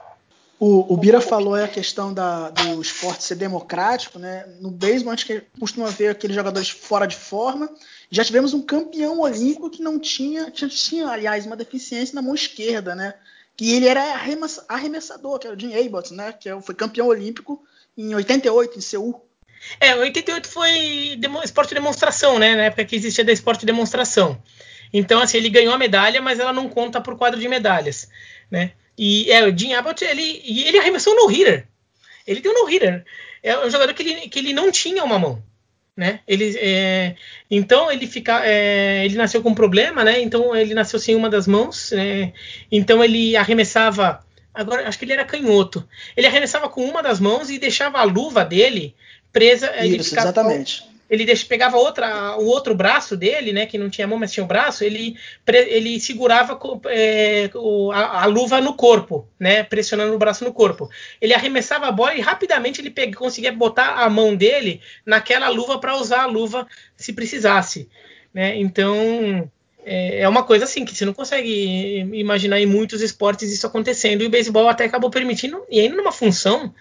O, 0.58 0.94
o 0.94 0.96
Bira 0.96 1.20
falou 1.20 1.56
a 1.56 1.68
questão 1.68 2.14
da, 2.14 2.52
do 2.52 2.82
esporte 2.82 3.26
ser 3.26 3.36
democrático, 3.36 4.18
né? 4.18 4.46
No 4.62 4.72
beisebol 4.72 5.12
a 5.12 5.16
gente 5.16 5.44
costuma 5.60 5.90
ver 5.90 6.10
aqueles 6.10 6.36
jogadores 6.36 6.70
fora 6.70 7.06
de 7.06 7.18
forma. 7.18 7.70
Já 8.10 8.24
tivemos 8.24 8.54
um 8.54 8.62
campeão 8.62 9.20
olímpico 9.20 9.70
que 9.70 9.82
não 9.82 10.00
tinha, 10.00 10.52
tinha, 10.52 10.70
tinha 10.70 11.08
aliás, 11.10 11.46
uma 11.46 11.58
deficiência 11.58 12.16
na 12.16 12.22
mão 12.22 12.34
esquerda, 12.34 12.96
né? 12.96 13.16
Que 13.58 13.74
ele 13.74 13.88
era 13.88 14.02
arremessador, 14.70 15.38
que 15.38 15.48
era 15.48 15.56
o 15.58 15.60
Jim 15.60 15.74
Abbott, 15.74 16.14
né? 16.14 16.32
Que 16.32 16.48
é 16.48 16.62
foi 16.62 16.76
campeão 16.76 17.08
olímpico 17.08 17.62
em 17.98 18.16
88 18.16 18.78
em 18.78 18.82
Seul. 18.82 19.26
É, 19.80 19.96
88 19.96 20.48
foi 20.48 21.20
esporte 21.44 21.70
de 21.70 21.76
demonstração, 21.76 22.40
né? 22.40 22.56
Na 22.56 22.64
época 22.64 22.86
que 22.86 22.96
existia 22.96 23.24
da 23.24 23.32
esporte 23.32 23.62
de 23.62 23.66
demonstração. 23.66 24.42
Então, 24.94 25.22
assim, 25.22 25.38
ele 25.38 25.50
ganhou 25.50 25.74
a 25.74 25.78
medalha, 25.78 26.22
mas 26.22 26.40
ela 26.40 26.52
não 26.52 26.68
conta 26.68 27.00
por 27.00 27.18
quadro 27.18 27.40
de 27.40 27.48
medalhas, 27.48 28.10
né? 28.50 28.74
E 28.98 29.32
é, 29.32 29.44
o 29.48 29.58
Jim 29.58 29.74
Abbott, 29.74 30.04
ele, 30.04 30.42
ele 30.46 30.78
arremessou 30.78 31.16
no 31.16 31.28
hitter. 31.28 31.68
Ele 32.28 32.42
deu 32.42 32.54
no 32.54 32.66
hitter. 32.66 33.06
É 33.42 33.58
um 33.58 33.70
jogador 33.70 33.94
que 33.94 34.04
ele, 34.04 34.30
que 34.30 34.40
ele 34.40 34.54
não 34.54 34.72
tinha 34.72 35.04
uma 35.04 35.18
mão. 35.18 35.42
Né? 35.96 36.22
Ele, 36.28 36.58
é, 36.58 37.16
então 37.50 37.92
ele 37.92 38.08
fica, 38.08 38.46
é, 38.46 39.04
ele 39.06 39.16
nasceu 39.16 39.42
com 39.42 39.50
um 39.50 39.56
problema, 39.56 40.04
né? 40.04 40.22
Então 40.22 40.56
ele 40.56 40.74
nasceu 40.74 41.00
sem 41.00 41.16
uma 41.16 41.30
das 41.30 41.48
mãos, 41.48 41.92
né? 41.92 42.34
Então 42.72 43.04
ele 43.04 43.36
arremessava. 43.36 44.26
Agora 44.54 44.88
acho 44.88 44.98
que 44.98 45.06
ele 45.06 45.14
era 45.14 45.26
canhoto. 45.26 45.88
Ele 46.16 46.28
arremessava 46.28 46.70
com 46.70 46.84
uma 46.84 47.02
das 47.04 47.20
mãos 47.20 47.50
e 47.50 47.60
deixava 47.60 48.00
a 48.00 48.04
luva 48.04 48.44
dele 48.44 48.96
presa. 49.32 49.86
Isso, 49.86 50.10
ficava, 50.10 50.30
exatamente 50.30 50.92
ele 51.12 51.26
deixa, 51.26 51.46
pegava 51.46 51.76
outra, 51.76 52.38
o 52.38 52.46
outro 52.46 52.74
braço 52.74 53.18
dele, 53.18 53.52
né, 53.52 53.66
que 53.66 53.78
não 53.78 53.90
tinha 53.90 54.08
mão, 54.08 54.18
mas 54.18 54.32
tinha 54.32 54.46
o 54.46 54.48
braço, 54.48 54.82
ele, 54.82 55.18
ele 55.46 56.00
segurava 56.00 56.58
é, 56.86 57.50
a, 57.94 58.24
a, 58.24 58.26
luva 58.28 58.62
no 58.62 58.74
corpo, 58.76 59.28
né, 59.38 59.62
pressionando 59.62 60.16
o 60.16 60.18
braço 60.18 60.46
no 60.46 60.54
corpo. 60.54 60.90
Ele 61.20 61.34
arremessava 61.34 61.88
a 61.88 61.92
bola 61.92 62.16
e 62.16 62.22
rapidamente 62.22 62.80
ele 62.80 62.90
pega, 62.90 63.18
conseguia 63.18 63.52
botar 63.52 63.96
a 63.96 64.10
mão 64.10 64.34
dele 64.34 64.80
naquela 65.06 65.50
luva 65.50 65.78
para 65.78 65.98
usar 65.98 66.22
a 66.22 66.28
luva 66.28 66.66
se 66.96 67.12
precisasse. 67.12 67.90
Né? 68.34 68.56
Então 68.56 69.52
é, 69.84 70.22
é 70.22 70.30
uma 70.30 70.44
coisa 70.44 70.64
assim 70.64 70.86
que 70.86 70.96
você 70.96 71.04
não 71.04 71.14
consegue 71.14 72.08
imaginar 72.14 72.62
em 72.62 72.66
muitos 72.66 73.02
esportes 73.02 73.52
isso 73.52 73.68
acontecendo. 73.68 74.24
E 74.24 74.28
o 74.28 74.30
beisebol 74.30 74.70
até 74.70 74.86
acabou 74.86 75.10
permitindo, 75.10 75.62
e 75.70 75.82
ainda 75.82 75.98
numa 75.98 76.14
função 76.14 76.74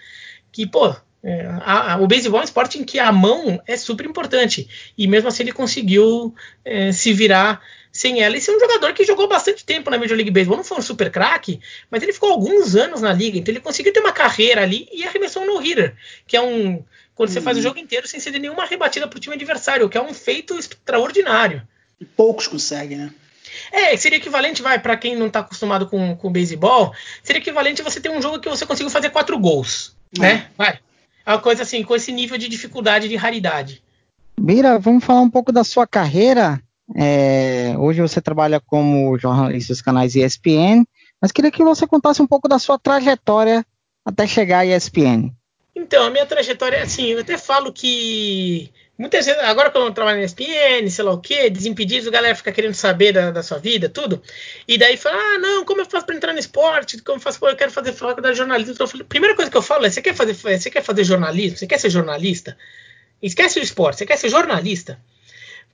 que, 0.53 0.65
pô, 0.65 0.95
é, 1.23 1.45
a, 1.61 1.93
a, 1.93 1.97
o 1.97 2.07
beisebol 2.07 2.39
é 2.39 2.41
um 2.41 2.45
esporte 2.45 2.79
em 2.79 2.83
que 2.83 2.99
a 2.99 3.11
mão 3.11 3.61
é 3.67 3.77
super 3.77 4.05
importante. 4.05 4.67
E 4.97 5.07
mesmo 5.07 5.27
assim 5.29 5.43
ele 5.43 5.51
conseguiu 5.51 6.33
é, 6.65 6.91
se 6.91 7.13
virar 7.13 7.61
sem 7.91 8.23
ela. 8.23 8.35
E 8.35 8.41
ser 8.41 8.55
um 8.55 8.59
jogador 8.59 8.93
que 8.93 9.03
jogou 9.03 9.27
bastante 9.27 9.63
tempo 9.63 9.91
na 9.91 9.97
Major 9.97 10.15
League 10.15 10.31
Baseball. 10.31 10.57
Não 10.57 10.63
foi 10.63 10.79
um 10.79 10.81
super 10.81 11.11
craque, 11.11 11.59
mas 11.89 12.01
ele 12.01 12.13
ficou 12.13 12.31
alguns 12.31 12.75
anos 12.75 13.01
na 13.01 13.13
liga. 13.13 13.37
Então 13.37 13.51
ele 13.51 13.61
conseguiu 13.61 13.93
ter 13.93 13.99
uma 13.99 14.11
carreira 14.11 14.63
ali 14.63 14.87
e 14.91 15.03
arremessou 15.03 15.43
um 15.43 15.45
no-hitter, 15.45 15.95
que 16.25 16.35
é 16.35 16.41
um. 16.41 16.83
Quando 17.13 17.29
você 17.29 17.41
faz 17.41 17.55
o 17.55 17.59
uhum. 17.59 17.63
jogo 17.63 17.79
inteiro 17.79 18.07
sem 18.07 18.19
ceder 18.19 18.41
nenhuma 18.41 18.65
rebatida 18.65 19.07
para 19.07 19.17
o 19.17 19.19
time 19.19 19.35
adversário, 19.35 19.87
que 19.89 19.97
é 19.97 20.01
um 20.01 20.13
feito 20.13 20.57
extraordinário. 20.57 21.61
E 21.99 22.05
poucos 22.05 22.47
conseguem, 22.47 22.97
né? 22.97 23.13
É, 23.71 23.95
seria 23.95 24.17
equivalente, 24.17 24.61
vai, 24.61 24.79
para 24.79 24.97
quem 24.97 25.15
não 25.15 25.27
está 25.27 25.41
acostumado 25.41 25.87
com, 25.87 26.15
com 26.15 26.31
beisebol, 26.31 26.95
seria 27.21 27.41
equivalente 27.41 27.83
você 27.83 27.99
ter 27.99 28.09
um 28.09 28.21
jogo 28.21 28.39
que 28.39 28.49
você 28.49 28.65
conseguiu 28.65 28.89
fazer 28.89 29.09
quatro 29.09 29.37
gols, 29.37 29.95
né? 30.17 30.49
Vai. 30.57 30.79
É 31.25 31.31
uma 31.31 31.39
coisa 31.39 31.63
assim, 31.63 31.83
com 31.83 31.95
esse 31.95 32.11
nível 32.11 32.37
de 32.37 32.47
dificuldade, 32.47 33.07
de 33.07 33.15
raridade. 33.15 33.83
Bira, 34.39 34.79
vamos 34.79 35.03
falar 35.03 35.21
um 35.21 35.29
pouco 35.29 35.51
da 35.51 35.63
sua 35.63 35.85
carreira. 35.85 36.61
É, 36.95 37.75
hoje 37.77 38.01
você 38.01 38.21
trabalha 38.21 38.59
como 38.59 39.17
jornalista 39.17 39.73
dos 39.73 39.81
canais 39.81 40.15
ESPN, 40.15 40.83
mas 41.21 41.31
queria 41.31 41.51
que 41.51 41.63
você 41.63 41.85
contasse 41.87 42.21
um 42.21 42.27
pouco 42.27 42.47
da 42.47 42.59
sua 42.59 42.77
trajetória 42.77 43.65
até 44.05 44.25
chegar 44.25 44.59
à 44.59 44.65
ESPN. 44.65 45.31
Então, 45.75 46.03
a 46.03 46.09
minha 46.09 46.25
trajetória, 46.25 46.81
assim, 46.83 47.07
eu 47.07 47.21
até 47.21 47.37
falo 47.37 47.71
que 47.71 48.71
Muitas 49.01 49.25
vezes, 49.25 49.41
agora 49.41 49.71
que 49.71 49.77
eu 49.79 49.91
trabalho 49.91 50.19
na 50.19 50.25
ESPN, 50.25 50.87
sei 50.87 51.03
lá 51.03 51.11
o 51.11 51.17
que, 51.17 51.49
desimpedidos, 51.49 52.07
a 52.07 52.11
galera 52.11 52.35
fica 52.35 52.51
querendo 52.51 52.75
saber 52.75 53.11
da, 53.11 53.31
da, 53.31 53.41
sua 53.41 53.57
vida, 53.57 53.89
tudo. 53.89 54.21
E 54.67 54.77
daí 54.77 54.95
fala, 54.95 55.17
ah, 55.17 55.39
não, 55.39 55.65
como 55.65 55.81
eu 55.81 55.85
faço 55.87 56.05
para 56.05 56.15
entrar 56.15 56.33
no 56.33 56.37
esporte? 56.37 57.01
Como 57.01 57.17
eu 57.17 57.19
faço, 57.19 57.43
eu 57.43 57.55
quero 57.55 57.71
fazer 57.71 57.93
faculdade 57.93 58.35
de 58.35 58.37
jornalismo. 58.37 58.73
Então, 58.73 58.87
primeira 59.09 59.35
coisa 59.35 59.49
que 59.49 59.57
eu 59.57 59.61
falo 59.63 59.87
é, 59.87 59.89
você 59.89 60.03
quer 60.03 60.13
fazer, 60.13 60.35
você 60.35 60.69
quer 60.69 60.83
fazer 60.83 61.03
jornalismo? 61.03 61.57
Você 61.57 61.65
quer 61.65 61.79
ser 61.79 61.89
jornalista? 61.89 62.55
Esquece 63.23 63.59
o 63.59 63.63
esporte, 63.63 63.97
você 63.97 64.05
quer 64.05 64.17
ser 64.17 64.29
jornalista? 64.29 64.99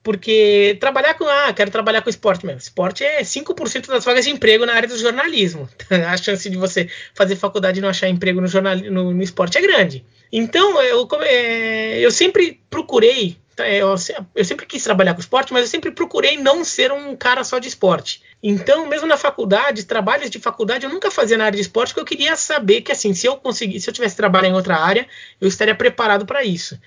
Porque 0.02 0.78
trabalhar 0.80 1.16
com, 1.16 1.26
ah, 1.28 1.52
quero 1.54 1.70
trabalhar 1.70 2.02
com 2.04 2.10
esporte 2.10 2.46
mesmo. 2.46 2.62
Esporte 2.62 3.04
é 3.04 3.24
5% 3.24 3.88
das 3.88 4.06
vagas 4.06 4.24
de 4.24 4.32
emprego 4.32 4.66
na 4.66 4.74
área 4.74 4.88
do 4.88 4.98
jornalismo. 4.98 5.68
a 5.92 6.16
chance 6.16 6.50
de 6.50 6.56
você 6.56 6.90
fazer 7.14 7.36
faculdade 7.36 7.80
e 7.80 7.82
não 7.82 7.90
achar 7.90 8.08
emprego 8.08 8.40
no, 8.40 8.48
jornal, 8.48 8.78
no, 8.78 9.12
no 9.12 9.22
esporte 9.22 9.58
é 9.58 9.62
grande. 9.62 10.06
Então, 10.32 10.82
eu, 10.82 11.08
é, 11.22 12.00
eu 12.00 12.12
sempre 12.12 12.62
procurei, 12.70 13.38
tá, 13.56 13.68
eu, 13.70 13.96
eu, 14.36 14.46
sempre 14.46 14.66
quis 14.66 14.84
trabalhar 14.84 15.14
com 15.14 15.20
esporte, 15.20 15.54
mas 15.54 15.64
eu 15.64 15.68
sempre 15.68 15.92
procurei 15.92 16.38
não 16.38 16.64
ser 16.64 16.92
um 16.92 17.16
cara 17.16 17.44
só 17.44 17.60
de 17.60 17.68
esporte. 17.68 18.22
Então, 18.42 18.86
mesmo 18.88 19.08
na 19.08 19.18
faculdade, 19.18 19.86
trabalhos 19.86 20.30
de 20.30 20.40
faculdade, 20.40 20.86
eu 20.86 20.92
nunca 20.92 21.10
fazia 21.10 21.38
na 21.38 21.46
área 21.46 21.56
de 21.56 21.62
esporte, 21.62 21.94
porque 21.94 22.02
eu 22.02 22.18
queria 22.18 22.36
saber 22.36 22.82
que, 22.82 22.92
assim, 22.92 23.14
se 23.14 23.26
eu 23.26 23.38
conseguisse, 23.38 23.86
se 23.86 23.90
eu 23.90 23.94
tivesse 23.94 24.16
trabalho 24.16 24.48
em 24.48 24.54
outra 24.54 24.78
área, 24.78 25.08
eu 25.40 25.48
estaria 25.48 25.76
preparado 25.76 26.26
para 26.26 26.44
isso. 26.44 26.80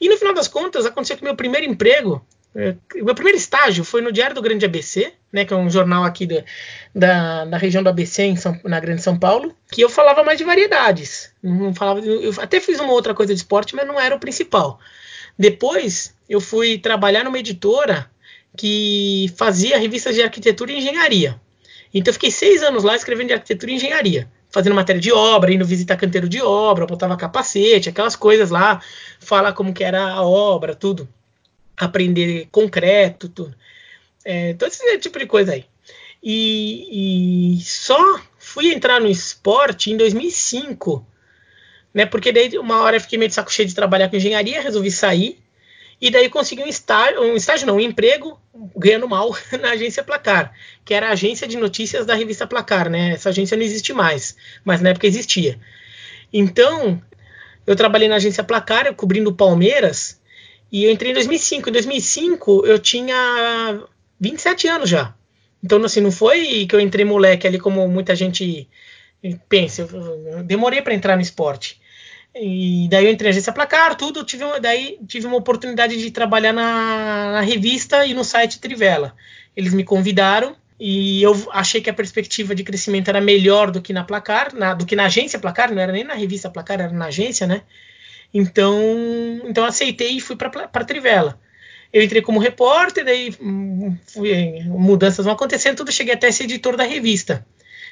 E 0.00 0.08
no 0.08 0.16
final 0.16 0.34
das 0.34 0.48
contas, 0.48 0.86
aconteceu 0.86 1.16
que 1.16 1.24
meu 1.24 1.36
primeiro 1.36 1.66
emprego 1.66 2.24
é, 2.54 2.74
meu 2.96 3.14
primeiro 3.14 3.38
estágio 3.38 3.84
foi 3.84 4.00
no 4.00 4.10
Diário 4.10 4.34
do 4.34 4.42
Grande 4.42 4.64
ABC, 4.64 5.12
né, 5.32 5.44
que 5.44 5.54
é 5.54 5.56
um 5.56 5.70
jornal 5.70 6.02
aqui 6.02 6.26
da, 6.26 6.44
da, 6.94 7.44
da 7.44 7.56
região 7.56 7.82
do 7.82 7.88
ABC, 7.88 8.22
em 8.24 8.36
São, 8.36 8.58
na 8.64 8.80
Grande 8.80 9.02
São 9.02 9.16
Paulo, 9.16 9.54
que 9.70 9.80
eu 9.80 9.88
falava 9.88 10.24
mais 10.24 10.36
de 10.36 10.44
variedades. 10.44 11.32
Não 11.42 11.72
falava, 11.72 12.00
eu 12.00 12.32
até 12.38 12.60
fiz 12.60 12.80
uma 12.80 12.92
outra 12.92 13.14
coisa 13.14 13.32
de 13.32 13.38
esporte, 13.38 13.76
mas 13.76 13.86
não 13.86 14.00
era 14.00 14.14
o 14.14 14.20
principal. 14.20 14.80
Depois, 15.38 16.14
eu 16.28 16.40
fui 16.40 16.76
trabalhar 16.78 17.24
numa 17.24 17.38
editora 17.38 18.10
que 18.56 19.32
fazia 19.36 19.78
revistas 19.78 20.14
de 20.16 20.22
arquitetura 20.22 20.72
e 20.72 20.78
engenharia. 20.78 21.40
Então, 21.94 22.10
eu 22.10 22.14
fiquei 22.14 22.32
seis 22.32 22.62
anos 22.62 22.82
lá 22.82 22.96
escrevendo 22.96 23.28
de 23.28 23.34
arquitetura 23.34 23.70
e 23.70 23.76
engenharia 23.76 24.28
fazendo 24.52 24.74
matéria 24.74 25.00
de 25.00 25.12
obra, 25.12 25.52
indo 25.52 25.64
visitar 25.64 25.96
canteiro 25.96 26.28
de 26.28 26.42
obra, 26.42 26.84
botava 26.84 27.16
capacete, 27.16 27.88
aquelas 27.88 28.16
coisas 28.16 28.50
lá, 28.50 28.82
falar 29.20 29.52
como 29.52 29.72
que 29.72 29.84
era 29.84 30.04
a 30.04 30.24
obra, 30.24 30.74
tudo 30.74 31.08
aprender 31.86 32.48
concreto, 32.50 33.28
tudo. 33.28 33.54
É, 34.24 34.54
todo 34.54 34.68
esse 34.68 34.98
tipo 34.98 35.18
de 35.18 35.26
coisa 35.26 35.52
aí. 35.52 35.64
E, 36.22 37.56
e, 37.56 37.60
só 37.62 38.20
fui 38.38 38.72
entrar 38.72 39.00
no 39.00 39.08
esporte 39.08 39.90
em 39.90 39.96
2005, 39.96 41.06
né? 41.94 42.04
Porque 42.04 42.30
daí 42.30 42.58
uma 42.58 42.82
hora 42.82 42.96
eu 42.96 43.00
fiquei 43.00 43.18
meio 43.18 43.28
de 43.28 43.34
saco 43.34 43.52
cheio 43.52 43.66
de 43.66 43.74
trabalhar 43.74 44.08
com 44.08 44.16
engenharia, 44.16 44.60
resolvi 44.60 44.90
sair. 44.90 45.38
E 46.00 46.10
daí 46.10 46.30
consegui 46.30 46.62
um 46.62 46.66
estágio, 46.66 47.20
um 47.20 47.36
estágio 47.36 47.66
não, 47.66 47.76
um 47.76 47.80
emprego, 47.80 48.40
ganhando 48.76 49.08
mal, 49.08 49.36
na 49.60 49.72
agência 49.72 50.02
Placar, 50.02 50.52
que 50.84 50.94
era 50.94 51.08
a 51.08 51.12
agência 51.12 51.46
de 51.46 51.56
notícias 51.56 52.06
da 52.06 52.14
revista 52.14 52.46
Placar, 52.46 52.88
né? 52.88 53.12
Essa 53.12 53.30
agência 53.30 53.56
não 53.56 53.64
existe 53.64 53.92
mais, 53.92 54.36
mas 54.64 54.80
na 54.80 54.90
época 54.90 55.06
existia. 55.06 55.58
Então, 56.32 57.02
eu 57.66 57.76
trabalhei 57.76 58.08
na 58.08 58.16
agência 58.16 58.44
Placar, 58.44 58.94
cobrindo 58.94 59.34
Palmeiras, 59.34 60.19
e 60.70 60.84
eu 60.84 60.90
entrei 60.90 61.10
em 61.10 61.14
2005. 61.14 61.68
Em 61.68 61.72
2005, 61.72 62.66
eu 62.66 62.78
tinha 62.78 63.82
27 64.18 64.68
anos 64.68 64.88
já. 64.88 65.14
Então, 65.62 65.82
assim, 65.84 66.00
não 66.00 66.12
foi 66.12 66.66
que 66.66 66.74
eu 66.74 66.80
entrei 66.80 67.04
moleque 67.04 67.46
ali 67.46 67.58
como 67.58 67.86
muita 67.88 68.14
gente 68.14 68.68
pensa. 69.48 69.82
Eu 69.82 70.42
demorei 70.42 70.80
para 70.80 70.94
entrar 70.94 71.16
no 71.16 71.22
esporte. 71.22 71.80
E 72.34 72.86
daí 72.88 73.04
eu 73.04 73.10
entrei 73.10 73.28
na 73.28 73.30
agência 73.30 73.52
Placar, 73.52 73.96
tudo. 73.96 74.24
Tive, 74.24 74.44
daí 74.60 74.98
tive 75.06 75.26
uma 75.26 75.36
oportunidade 75.36 75.96
de 75.96 76.10
trabalhar 76.10 76.52
na, 76.52 77.32
na 77.32 77.40
revista 77.40 78.06
e 78.06 78.14
no 78.14 78.24
site 78.24 78.60
Trivela. 78.60 79.14
Eles 79.56 79.74
me 79.74 79.84
convidaram 79.84 80.56
e 80.78 81.22
eu 81.22 81.34
achei 81.52 81.80
que 81.80 81.90
a 81.90 81.94
perspectiva 81.94 82.54
de 82.54 82.64
crescimento 82.64 83.08
era 83.08 83.20
melhor 83.20 83.70
do 83.70 83.82
que 83.82 83.92
na 83.92 84.04
Placar, 84.04 84.54
na, 84.54 84.72
do 84.72 84.86
que 84.86 84.96
na 84.96 85.06
agência 85.06 85.38
Placar, 85.38 85.70
não 85.70 85.82
era 85.82 85.92
nem 85.92 86.04
na 86.04 86.14
revista 86.14 86.48
Placar, 86.48 86.80
era 86.80 86.92
na 86.92 87.06
agência, 87.06 87.46
né? 87.46 87.62
Então, 88.32 88.78
então 89.44 89.64
aceitei 89.64 90.12
e 90.12 90.20
fui 90.20 90.36
para 90.36 90.84
Trivela. 90.84 91.38
Eu 91.92 92.02
entrei 92.02 92.22
como 92.22 92.38
repórter, 92.38 93.04
daí 93.04 93.34
hum, 93.40 93.96
fui, 94.06 94.62
mudanças 94.64 95.24
vão 95.24 95.34
acontecendo, 95.34 95.78
tudo 95.78 95.90
cheguei 95.90 96.14
até 96.14 96.30
ser 96.30 96.44
editor 96.44 96.76
da 96.76 96.84
revista. 96.84 97.44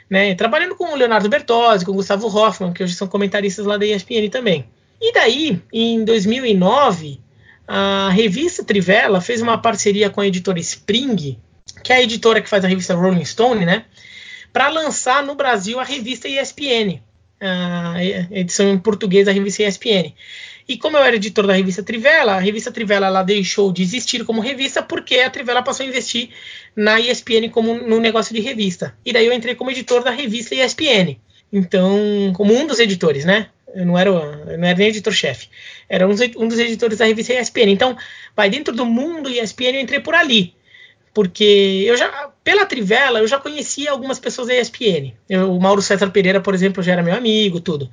Né, 0.09 0.35
trabalhando 0.35 0.75
com 0.75 0.93
o 0.93 0.97
Leonardo 0.97 1.29
Bertozzi, 1.29 1.85
com 1.85 1.93
o 1.93 1.97
Gustavo 1.97 2.29
Hoffman, 2.29 2.73
que 2.73 2.83
hoje 2.83 2.95
são 2.95 3.07
comentaristas 3.07 3.67
lá 3.67 3.77
da 3.77 3.85
ESPN 3.85 4.31
também. 4.31 4.65
E 4.99 5.13
daí, 5.13 5.61
em 5.71 6.03
2009, 6.03 7.21
a 7.67 8.09
revista 8.09 8.65
Trivela 8.65 9.21
fez 9.21 9.43
uma 9.43 9.59
parceria 9.59 10.09
com 10.09 10.23
a 10.23 10.27
editora 10.27 10.59
Spring, 10.61 11.39
que 11.85 11.93
é 11.93 11.97
a 11.97 12.03
editora 12.03 12.41
que 12.41 12.49
faz 12.49 12.65
a 12.65 12.69
revista 12.69 12.95
Rolling 12.95 13.25
Stone, 13.25 13.67
né, 13.67 13.85
para 14.51 14.69
lançar 14.69 15.23
no 15.23 15.35
Brasil 15.35 15.79
a 15.79 15.85
revista 15.85 16.27
ESPN, 16.27 17.03
a 17.41 17.97
edição 18.31 18.69
em 18.69 18.79
português 18.79 19.27
da 19.27 19.33
revista 19.33 19.63
ESPN. 19.63 20.15
E 20.69 20.77
como 20.77 20.99
eu 20.99 21.03
era 21.03 21.17
editor 21.17 21.47
da 21.47 21.55
revista 21.55 21.83
Trivela, 21.83 22.35
a 22.35 22.39
revista 22.39 22.71
Trivela 22.71 23.07
ela 23.07 23.23
deixou 23.23 23.73
de 23.73 23.83
existir 23.83 24.25
como 24.25 24.41
revista 24.41 24.83
porque 24.83 25.17
a 25.17 25.31
Trivela 25.31 25.63
passou 25.63 25.85
a 25.85 25.89
investir 25.89 26.29
na 26.77 27.01
ESPN 27.01 27.49
como 27.51 27.75
no 27.75 27.99
negócio 27.99 28.35
de 28.35 28.41
revista. 28.41 28.95
E 29.05 29.13
daí 29.13 29.27
eu 29.27 29.33
entrei 29.33 29.55
como 29.55 29.71
editor 29.71 30.05
da 30.05 30.11
revista 30.11 30.55
ESPN. 30.55 31.17
Então, 31.51 32.33
como 32.35 32.55
um 32.55 32.67
dos 32.67 32.79
editores, 32.79 33.25
né? 33.25 33.49
Eu 33.75 33.87
não 33.87 33.99
era, 33.99 34.11
eu 34.11 34.59
não 34.59 34.69
era 34.69 34.79
nem 34.79 34.89
editor-chefe. 34.89 35.49
Era 35.89 36.07
um, 36.07 36.13
um, 36.37 36.49
dos 36.49 36.59
editores 36.59 36.99
da 36.99 37.07
revista 37.07 37.33
ESPN. 37.33 37.71
Então, 37.71 37.97
vai 38.37 38.51
dentro 38.51 38.75
do 38.75 38.85
mundo 38.85 39.31
ESPN, 39.31 39.75
eu 39.77 39.81
entrei 39.81 40.01
por 40.01 40.15
ali. 40.15 40.55
Porque 41.15 41.85
eu 41.87 41.97
já, 41.97 42.28
pela 42.49 42.65
Trivela, 42.65 43.19
eu 43.19 43.27
já 43.27 43.39
conhecia 43.39 43.91
algumas 43.91 44.19
pessoas 44.19 44.49
da 44.49 44.59
ESPN. 44.59 45.13
Eu, 45.29 45.55
o 45.55 45.61
Mauro 45.61 45.83
César 45.83 46.09
Pereira, 46.09 46.41
por 46.41 46.55
exemplo, 46.55 46.83
já 46.83 46.93
era 46.93 47.03
meu 47.03 47.15
amigo, 47.15 47.61
tudo. 47.61 47.91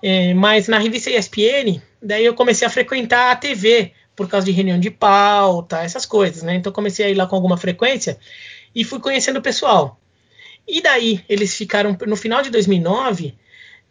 É, 0.00 0.32
mas 0.34 0.68
na 0.68 0.78
revista 0.78 1.10
ESPN, 1.10 1.82
daí 2.00 2.24
eu 2.24 2.32
comecei 2.32 2.64
a 2.64 2.70
frequentar 2.70 3.32
a 3.32 3.34
TV 3.34 3.90
por 4.14 4.28
causa 4.28 4.46
de 4.46 4.52
reunião 4.52 4.78
de 4.78 4.88
pauta, 4.88 5.82
essas 5.82 6.06
coisas, 6.06 6.44
né? 6.44 6.54
Então 6.54 6.70
comecei 6.70 7.06
a 7.06 7.08
ir 7.08 7.14
lá 7.14 7.26
com 7.26 7.34
alguma 7.34 7.56
frequência 7.56 8.16
e 8.72 8.84
fui 8.84 9.00
conhecendo 9.00 9.40
o 9.40 9.42
pessoal. 9.42 10.00
E 10.64 10.80
daí 10.80 11.24
eles 11.28 11.56
ficaram 11.56 11.98
no 12.06 12.14
final 12.14 12.40
de 12.40 12.50
2009 12.50 13.34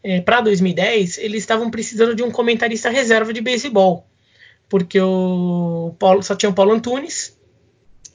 é, 0.01 0.21
para 0.21 0.39
2010, 0.39 1.17
eles 1.17 1.43
estavam 1.43 1.69
precisando 1.69 2.15
de 2.15 2.23
um 2.23 2.31
comentarista 2.31 2.89
reserva 2.89 3.33
de 3.33 3.41
beisebol, 3.41 4.07
porque 4.69 5.01
o 5.01 5.93
Paulo 5.99 6.23
só 6.23 6.33
tinha 6.33 6.49
o 6.49 6.53
Paulo 6.53 6.71
Antunes, 6.71 7.36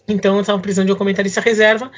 então 0.07 0.41
estavam 0.41 0.61
precisando 0.61 0.87
de 0.87 0.93
um 0.93 0.97
comentarista 0.97 1.41
reserva. 1.41 1.91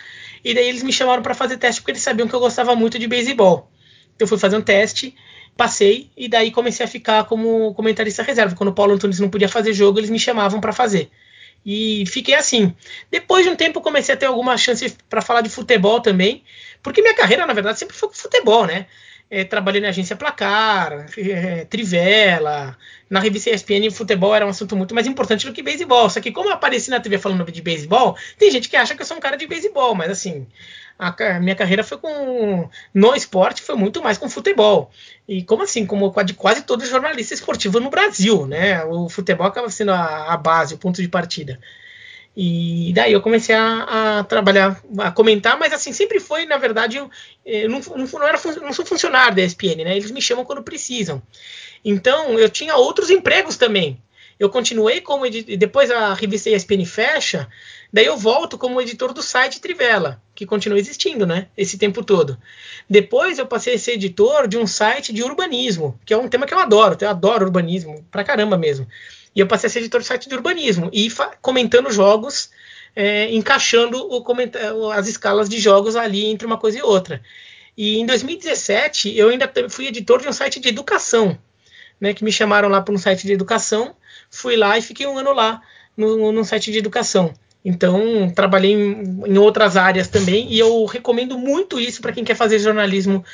E 0.45 0.55
daí 0.55 0.69
eles 0.69 0.83
me 0.83 0.93
chamaram 0.93 1.23
para 1.23 1.35
fazer 1.35 1.57
teste 1.57 1.81
porque 1.81 1.93
eles 1.93 2.03
sabiam 2.03 2.29
que 2.29 2.35
eu 2.35 2.41
gostava 2.41 2.75
muito 2.77 2.99
de 2.99 3.07
beisebol. 3.07 3.71
Então 4.15 4.25
eu 4.25 4.29
fui 4.29 4.39
fazer 4.39 4.57
um 4.57 4.63
teste 4.63 5.15
passei 5.57 6.11
e 6.17 6.29
daí 6.29 6.51
comecei 6.51 6.85
a 6.85 6.89
ficar 6.89 7.25
como 7.25 7.73
comentarista 7.75 8.23
reserva. 8.23 8.55
Quando 8.57 8.71
o 8.71 8.75
Paulo 8.75 8.95
Antunes 8.95 9.21
não 9.21 9.29
podia 9.29 9.49
fazer 9.49 9.73
jogo, 9.73 9.99
eles 9.99 10.11
me 10.11 10.19
chamavam 10.19 10.61
para 10.61 10.73
fazer. 10.73 11.11
E 11.65 12.05
fiquei 12.07 12.35
assim. 12.35 12.75
Depois 13.11 13.45
de 13.45 13.51
um 13.51 13.57
tempo, 13.57 13.81
comecei 13.81 14.15
a 14.15 14.19
ter 14.19 14.27
alguma 14.27 14.57
chance 14.59 14.95
para 15.09 15.23
falar 15.23 15.41
de 15.41 15.49
futebol 15.49 16.01
também, 16.01 16.45
porque 16.83 17.01
minha 17.01 17.15
carreira, 17.15 17.47
na 17.47 17.55
verdade, 17.55 17.79
sempre 17.79 17.97
foi 17.97 18.09
com 18.09 18.15
futebol, 18.15 18.67
né? 18.67 18.87
É, 19.31 19.43
trabalhei 19.43 19.81
na 19.81 19.89
agência 19.89 20.15
Placar, 20.15 21.07
é, 21.17 21.65
Trivela, 21.65 22.77
na 23.11 23.21
revista 23.21 23.51
ESPN, 23.51 23.91
futebol 23.91 24.35
era 24.35 24.47
um 24.47 24.51
assunto 24.51 24.77
muito 24.77 24.95
mais 24.95 25.07
importante 25.07 25.47
do 25.47 25.53
que 25.53 25.63
beisebol. 25.63 26.09
Só 26.09 26.21
que 26.21 26.31
como 26.31 26.51
eu 26.51 26.53
apareci 26.53 26.91
na 26.91 27.01
TV 27.01 27.19
falando 27.19 27.51
de 27.51 27.63
beisebol, 27.63 28.17
tem 28.39 28.51
gente 28.51 28.69
que 28.69 28.77
acha 28.77 28.95
que 28.95 29.03
eu 29.03 29.07
sou 29.07 29.17
um 29.17 29.21
cara 29.21 29.37
de 29.37 29.47
beisebol, 29.47 29.95
mas 29.95 30.11
assim, 30.11 30.47
a, 30.99 31.41
minha 31.41 31.57
carreira 31.57 31.83
foi 31.83 31.99
com 31.99 32.69
no 32.93 33.15
esporte 33.15 33.63
foi 33.63 33.75
muito 33.75 34.03
mais 34.03 34.19
com 34.19 34.29
futebol. 34.29 34.91
E 35.27 35.43
como 35.43 35.63
assim 35.63 35.85
como 35.87 36.13
de 36.23 36.35
quase 36.35 36.63
todo 36.63 36.85
jornalista 36.87 37.35
esportivo 37.35 37.81
no 37.81 37.91
Brasil 37.91 38.47
né? 38.47 38.85
O 38.85 39.09
futebol 39.09 39.47
acaba 39.47 39.69
sendo 39.71 39.93
a, 39.93 40.33
a 40.33 40.37
base 40.37 40.75
o 40.75 40.79
ponto 40.79 41.03
de 41.03 41.09
partida 41.09 41.59
e 42.37 42.93
daí 42.95 43.13
eu 43.13 43.21
comecei 43.21 43.55
a, 43.55 44.19
a, 44.19 44.25
trabalhar, 44.25 44.83
a 44.99 45.11
comentar, 45.13 45.57
mas 45.59 45.73
assim, 45.73 45.93
sempre 45.93 46.19
foi, 46.19 46.47
na 46.47 46.57
verdade, 46.57 46.97
eu, 46.97 47.09
eu 47.47 47.71
não, 47.71 47.81
não, 47.81 48.07
não, 48.07 48.27
era, 48.27 48.41
não 48.61 48.73
sou 48.73 48.85
funcionário 48.85 49.37
da 49.37 49.43
ESPN, 49.43 49.85
né? 49.85 49.97
Eles 49.97 50.11
me 50.11 50.21
chamam 50.21 50.45
quando 50.45 50.63
precisam. 50.63 51.23
Então, 51.85 52.39
eu 52.39 52.49
tinha 52.49 52.75
outros 52.77 53.09
empregos 53.09 53.57
também. 53.57 54.01
Eu 54.39 54.51
continuei 54.51 55.01
como 55.01 55.25
depois 55.31 55.93
a 55.93 56.13
revista 56.13 56.51
ESPN 56.51 56.85
fecha, 56.85 57.49
daí 57.93 58.07
eu 58.07 58.17
volto 58.17 58.59
como 58.59 58.81
editor 58.81 59.13
do 59.13 59.23
site 59.23 59.61
Trivela, 59.61 60.21
que 60.35 60.45
continua 60.45 60.79
existindo, 60.79 61.25
né? 61.25 61.47
Esse 61.57 61.79
tempo 61.79 62.03
todo. 62.03 62.37
Depois 62.91 63.39
eu 63.39 63.47
passei 63.47 63.77
a 63.77 63.79
ser 63.79 63.93
editor 63.93 64.49
de 64.49 64.59
um 64.59 64.67
site 64.67 65.13
de 65.13 65.23
urbanismo, 65.23 65.99
que 66.05 66.13
é 66.13 66.17
um 66.17 66.29
tema 66.29 66.47
que 66.47 66.55
eu 66.55 66.59
adoro, 66.59 66.97
eu 67.01 67.09
adoro 67.09 67.45
urbanismo, 67.45 68.05
pra 68.11 68.25
caramba 68.25 68.59
mesmo. 68.59 68.89
E 69.35 69.41
eu 69.41 69.47
passei 69.47 69.67
a 69.69 69.71
ser 69.71 69.79
editor 69.81 70.01
do 70.01 70.07
site 70.07 70.29
de 70.29 70.35
urbanismo 70.35 70.89
e 70.93 71.09
comentando 71.43 71.91
jogos, 71.91 72.51
é, 72.95 73.33
encaixando 73.35 74.09
as 74.93 75.09
escalas 75.09 75.49
de 75.49 75.59
jogos 75.59 75.97
ali 75.97 76.27
entre 76.27 76.47
uma 76.47 76.59
coisa 76.59 76.79
e 76.79 76.83
outra. 76.83 77.21
E 77.77 77.99
em 77.99 78.07
2017 78.07 79.17
eu 79.17 79.31
ainda 79.31 79.51
fui 79.69 79.87
editor 79.89 80.23
de 80.23 80.29
um 80.29 80.33
site 80.33 80.61
de 80.61 80.69
educação, 80.69 81.37
né, 82.01 82.15
que 82.15 82.23
me 82.23 82.31
chamaram 82.31 82.69
lá 82.69 82.81
para 82.81 82.95
um 82.95 82.99
site 82.99 83.27
de 83.27 83.33
educação 83.33 83.97
fui 84.35 84.57
lá 84.57 84.77
e 84.77 84.83
fiquei 84.83 85.07
um 85.07 85.17
ano 85.17 85.33
lá 85.33 85.63
no, 85.97 86.33
no 86.33 86.45
site 86.45 86.73
de 86.73 86.79
educação. 86.79 87.33
Então, 87.65 88.31
trabalhei 88.35 88.73
em, 88.73 89.23
em, 89.27 89.39
outras 89.39 89.77
áreas 89.77 90.09
também 90.09 90.53
e 90.53 90.59
eu 90.59 90.85
recomendo 90.85 91.39
muito 91.39 91.81
isso 91.81 92.03
para 92.03 92.13
quem 92.13 92.25
quer 92.25 92.35
fazer 92.35 92.59
jornalismo 92.59 93.25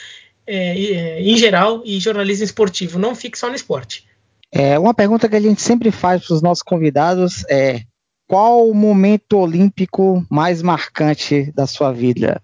é, 0.46 0.78
é, 0.78 1.22
em 1.22 1.36
geral 1.36 1.82
e 1.84 1.98
jornalismo 1.98 2.44
esportivo. 2.44 2.98
Não 2.98 3.14
fique 3.14 3.38
só 3.38 3.48
no 3.48 3.56
esporte. 3.56 4.06
É, 4.52 4.78
uma 4.78 4.92
pergunta 4.92 5.28
que 5.28 5.36
a 5.36 5.40
gente 5.40 5.62
sempre 5.62 5.90
faz 5.90 6.26
para 6.26 6.34
os 6.34 6.42
nossos 6.42 6.62
convidados 6.62 7.44
é: 7.48 7.82
qual 8.26 8.68
o 8.68 8.74
momento 8.74 9.38
olímpico 9.38 10.24
mais 10.30 10.62
marcante 10.62 11.52
da 11.52 11.66
sua 11.66 11.92
vida? 11.92 12.42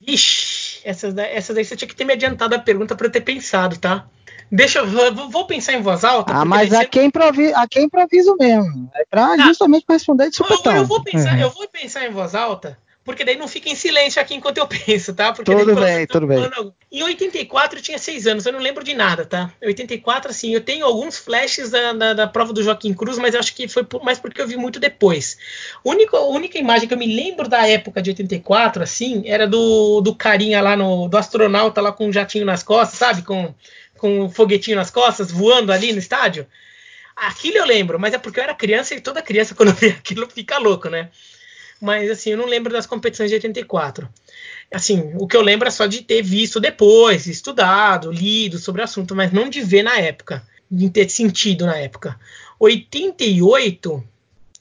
Ixi, 0.00 0.80
essas, 0.84 1.16
essas 1.16 1.54
daí 1.54 1.64
você 1.64 1.76
tinha 1.76 1.88
que 1.88 1.96
ter 1.96 2.04
me 2.04 2.12
adiantado 2.12 2.54
a 2.54 2.58
pergunta 2.58 2.94
para 2.94 3.06
eu 3.06 3.12
ter 3.12 3.20
pensado, 3.20 3.78
tá? 3.78 4.06
Deixa 4.50 4.78
eu 4.78 5.14
vou 5.30 5.46
pensar 5.46 5.74
em 5.74 5.82
voz 5.82 6.04
alta. 6.04 6.32
Ah, 6.32 6.44
mas 6.44 6.72
aqui, 6.72 6.98
é 6.98 7.04
improviso, 7.04 7.54
aqui 7.54 7.78
é 7.78 7.82
improviso 7.82 8.34
mesmo. 8.38 8.90
É 8.94 9.04
pra 9.08 9.36
tá. 9.36 9.42
justamente 9.44 9.84
para 9.84 9.94
responder 9.94 10.30
de 10.30 10.36
supetão. 10.36 10.72
Eu, 10.72 10.78
eu, 10.78 10.86
vou 10.86 11.02
pensar, 11.02 11.34
uhum. 11.34 11.40
eu 11.40 11.50
vou 11.50 11.68
pensar 11.68 12.06
em 12.06 12.10
voz 12.10 12.34
alta, 12.34 12.78
porque 13.08 13.24
daí 13.24 13.38
não 13.38 13.48
fica 13.48 13.70
em 13.70 13.74
silêncio 13.74 14.20
aqui 14.20 14.34
enquanto 14.34 14.58
eu 14.58 14.66
penso, 14.68 15.14
tá? 15.14 15.32
Porque 15.32 15.50
tudo 15.50 15.74
bem, 15.74 16.06
tudo 16.06 16.26
bem. 16.26 16.38
Em 16.92 17.02
84 17.02 17.78
eu 17.78 17.82
tinha 17.82 17.96
6 17.96 18.26
anos, 18.26 18.44
eu 18.44 18.52
não 18.52 18.60
lembro 18.60 18.84
de 18.84 18.92
nada, 18.92 19.24
tá? 19.24 19.50
Em 19.62 19.68
84, 19.68 20.30
assim, 20.30 20.52
eu 20.52 20.60
tenho 20.60 20.84
alguns 20.84 21.16
flashes 21.16 21.70
da, 21.70 21.94
da, 21.94 22.12
da 22.12 22.26
prova 22.26 22.52
do 22.52 22.62
Joaquim 22.62 22.92
Cruz, 22.92 23.16
mas 23.16 23.34
acho 23.34 23.54
que 23.54 23.66
foi 23.66 23.86
mais 24.02 24.18
porque 24.18 24.42
eu 24.42 24.46
vi 24.46 24.58
muito 24.58 24.78
depois. 24.78 25.38
A 25.82 25.88
única, 25.88 26.20
única 26.20 26.58
imagem 26.58 26.86
que 26.86 26.92
eu 26.92 26.98
me 26.98 27.06
lembro 27.06 27.48
da 27.48 27.66
época 27.66 28.02
de 28.02 28.10
84, 28.10 28.82
assim, 28.82 29.22
era 29.24 29.46
do, 29.46 30.02
do 30.02 30.14
carinha 30.14 30.60
lá 30.60 30.76
no. 30.76 31.08
do 31.08 31.16
astronauta 31.16 31.80
lá 31.80 31.92
com 31.92 32.08
um 32.08 32.12
jatinho 32.12 32.44
nas 32.44 32.62
costas, 32.62 32.98
sabe? 32.98 33.22
Com 33.22 33.54
com 33.98 34.20
um 34.20 34.30
foguetinho 34.30 34.76
nas 34.76 34.90
costas, 34.90 35.30
voando 35.30 35.72
ali 35.72 35.92
no 35.92 35.98
estádio. 35.98 36.46
Aquilo 37.14 37.58
eu 37.58 37.66
lembro, 37.66 37.98
mas 37.98 38.14
é 38.14 38.18
porque 38.18 38.38
eu 38.38 38.44
era 38.44 38.54
criança 38.54 38.94
e 38.94 39.00
toda 39.00 39.20
criança, 39.20 39.52
quando 39.56 39.74
vê 39.74 39.88
aquilo, 39.88 40.30
fica 40.30 40.56
louco, 40.58 40.88
né? 40.88 41.10
Mas 41.80 42.10
assim, 42.10 42.30
eu 42.30 42.36
não 42.36 42.46
lembro 42.46 42.72
das 42.72 42.86
competições 42.86 43.30
de 43.30 43.36
84. 43.36 44.08
Assim, 44.72 45.12
o 45.14 45.26
que 45.26 45.36
eu 45.36 45.42
lembro 45.42 45.68
é 45.68 45.70
só 45.70 45.86
de 45.86 46.02
ter 46.02 46.22
visto 46.22 46.60
depois, 46.60 47.26
estudado, 47.26 48.10
lido 48.10 48.58
sobre 48.58 48.80
o 48.80 48.84
assunto, 48.84 49.14
mas 49.14 49.32
não 49.32 49.48
de 49.48 49.60
ver 49.62 49.82
na 49.82 49.98
época, 49.98 50.42
de 50.70 50.90
ter 50.90 51.08
sentido 51.08 51.66
na 51.66 51.76
época. 51.76 52.18
88, 52.58 54.04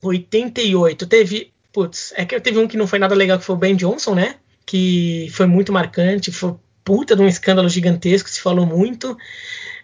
88, 0.02 1.08
teve. 1.08 1.52
Putz, 1.74 2.14
é 2.16 2.26
que 2.26 2.40
teve 2.40 2.58
um 2.58 2.68
que 2.68 2.78
não 2.78 2.88
foi 2.88 3.00
nada 3.00 3.14
legal, 3.14 3.38
que 3.38 3.46
foi 3.46 3.56
o 3.56 3.60
Ben 3.60 3.76
Johnson, 3.76 4.16
né? 4.16 4.36
Que 4.66 5.30
foi 5.32 5.46
muito 5.46 5.72
marcante, 5.72 6.32
foi 6.32 6.56
puta 6.84 7.16
de 7.16 7.22
um 7.22 7.28
escândalo 7.28 7.68
gigantesco, 7.68 8.30
se 8.30 8.40
falou 8.40 8.66
muito. 8.66 9.18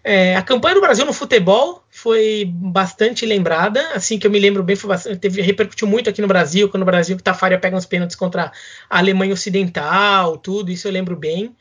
É, 0.03 0.35
a 0.35 0.41
campanha 0.41 0.75
do 0.75 0.81
Brasil 0.81 1.05
no 1.05 1.13
futebol 1.13 1.82
foi 2.03 2.43
bastante 2.53 3.25
lembrada, 3.25 3.79
assim 3.93 4.19
que 4.19 4.27
eu 4.27 4.31
me 4.31 4.37
lembro 4.37 4.61
bem, 4.61 4.75
foi 4.75 4.89
bastante, 4.89 5.19
teve, 5.19 5.41
repercutiu 5.41 5.87
muito 5.87 6.09
aqui 6.09 6.21
no 6.21 6.27
Brasil, 6.27 6.67
quando 6.67 6.83
o 6.83 6.85
Brasil 6.85 7.15
que 7.15 7.23
Tafaria 7.23 7.57
pega 7.57 7.77
uns 7.77 7.85
pênaltis 7.85 8.17
contra 8.17 8.51
a 8.89 8.97
Alemanha 8.97 9.31
Ocidental, 9.31 10.35
tudo, 10.37 10.69
isso 10.69 10.85
eu 10.85 10.91
lembro 10.91 11.15
bem. 11.15 11.55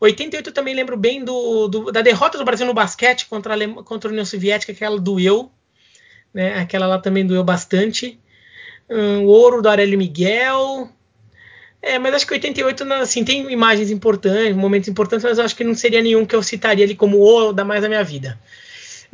88 0.00 0.48
eu 0.48 0.54
também 0.54 0.74
lembro 0.74 0.96
bem 0.96 1.22
do, 1.22 1.68
do, 1.68 1.92
da 1.92 2.00
derrota 2.00 2.38
do 2.38 2.46
Brasil 2.46 2.64
no 2.64 2.72
basquete 2.72 3.26
contra 3.26 3.54
a, 3.54 3.82
contra 3.82 4.08
a 4.08 4.10
União 4.10 4.24
Soviética, 4.24 4.72
aquela 4.72 4.98
doeu, 4.98 5.52
né? 6.32 6.58
Aquela 6.60 6.86
lá 6.86 6.98
também 6.98 7.26
doeu 7.26 7.44
bastante. 7.44 8.18
Um, 8.88 9.24
o 9.24 9.26
ouro 9.26 9.60
do 9.60 9.68
Aurélio 9.68 9.98
Miguel. 9.98 10.88
É, 11.82 11.98
mas 11.98 12.14
acho 12.14 12.26
que 12.26 12.32
88, 12.32 12.90
assim, 12.94 13.22
tem 13.22 13.52
imagens 13.52 13.90
importantes, 13.90 14.56
momentos 14.56 14.88
importantes, 14.88 15.24
mas 15.24 15.38
acho 15.38 15.54
que 15.54 15.62
não 15.62 15.74
seria 15.74 16.00
nenhum 16.00 16.24
que 16.24 16.34
eu 16.34 16.42
citaria 16.42 16.86
ali 16.86 16.94
como 16.94 17.20
o 17.20 17.52
da 17.52 17.66
mais 17.66 17.82
da 17.82 17.88
minha 17.88 18.02
vida. 18.02 18.40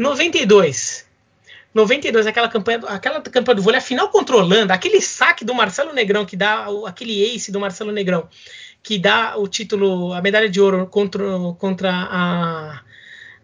92. 0.01 1.05
92, 1.75 2.27
aquela 2.27 2.49
campanha, 2.49 2.81
aquela 2.87 3.21
campanha 3.21 3.57
do 3.57 3.63
vôlei, 3.63 3.79
a 3.79 3.83
final 3.83 4.11
Holanda, 4.15 4.73
aquele 4.73 4.99
saque 4.99 5.45
do 5.45 5.55
Marcelo 5.55 5.93
Negrão, 5.93 6.25
que 6.25 6.37
dá 6.37 6.67
aquele 6.87 7.23
ace 7.23 7.53
do 7.53 7.61
Marcelo 7.61 7.93
Negrão, 7.93 8.27
que 8.83 8.99
dá 8.99 9.37
o 9.37 9.47
título, 9.47 10.15
a 10.15 10.23
medalha 10.23 10.49
de 10.49 10.59
ouro 10.59 10.87
contra, 10.87 11.23
contra 11.59 11.91
a, 11.93 12.81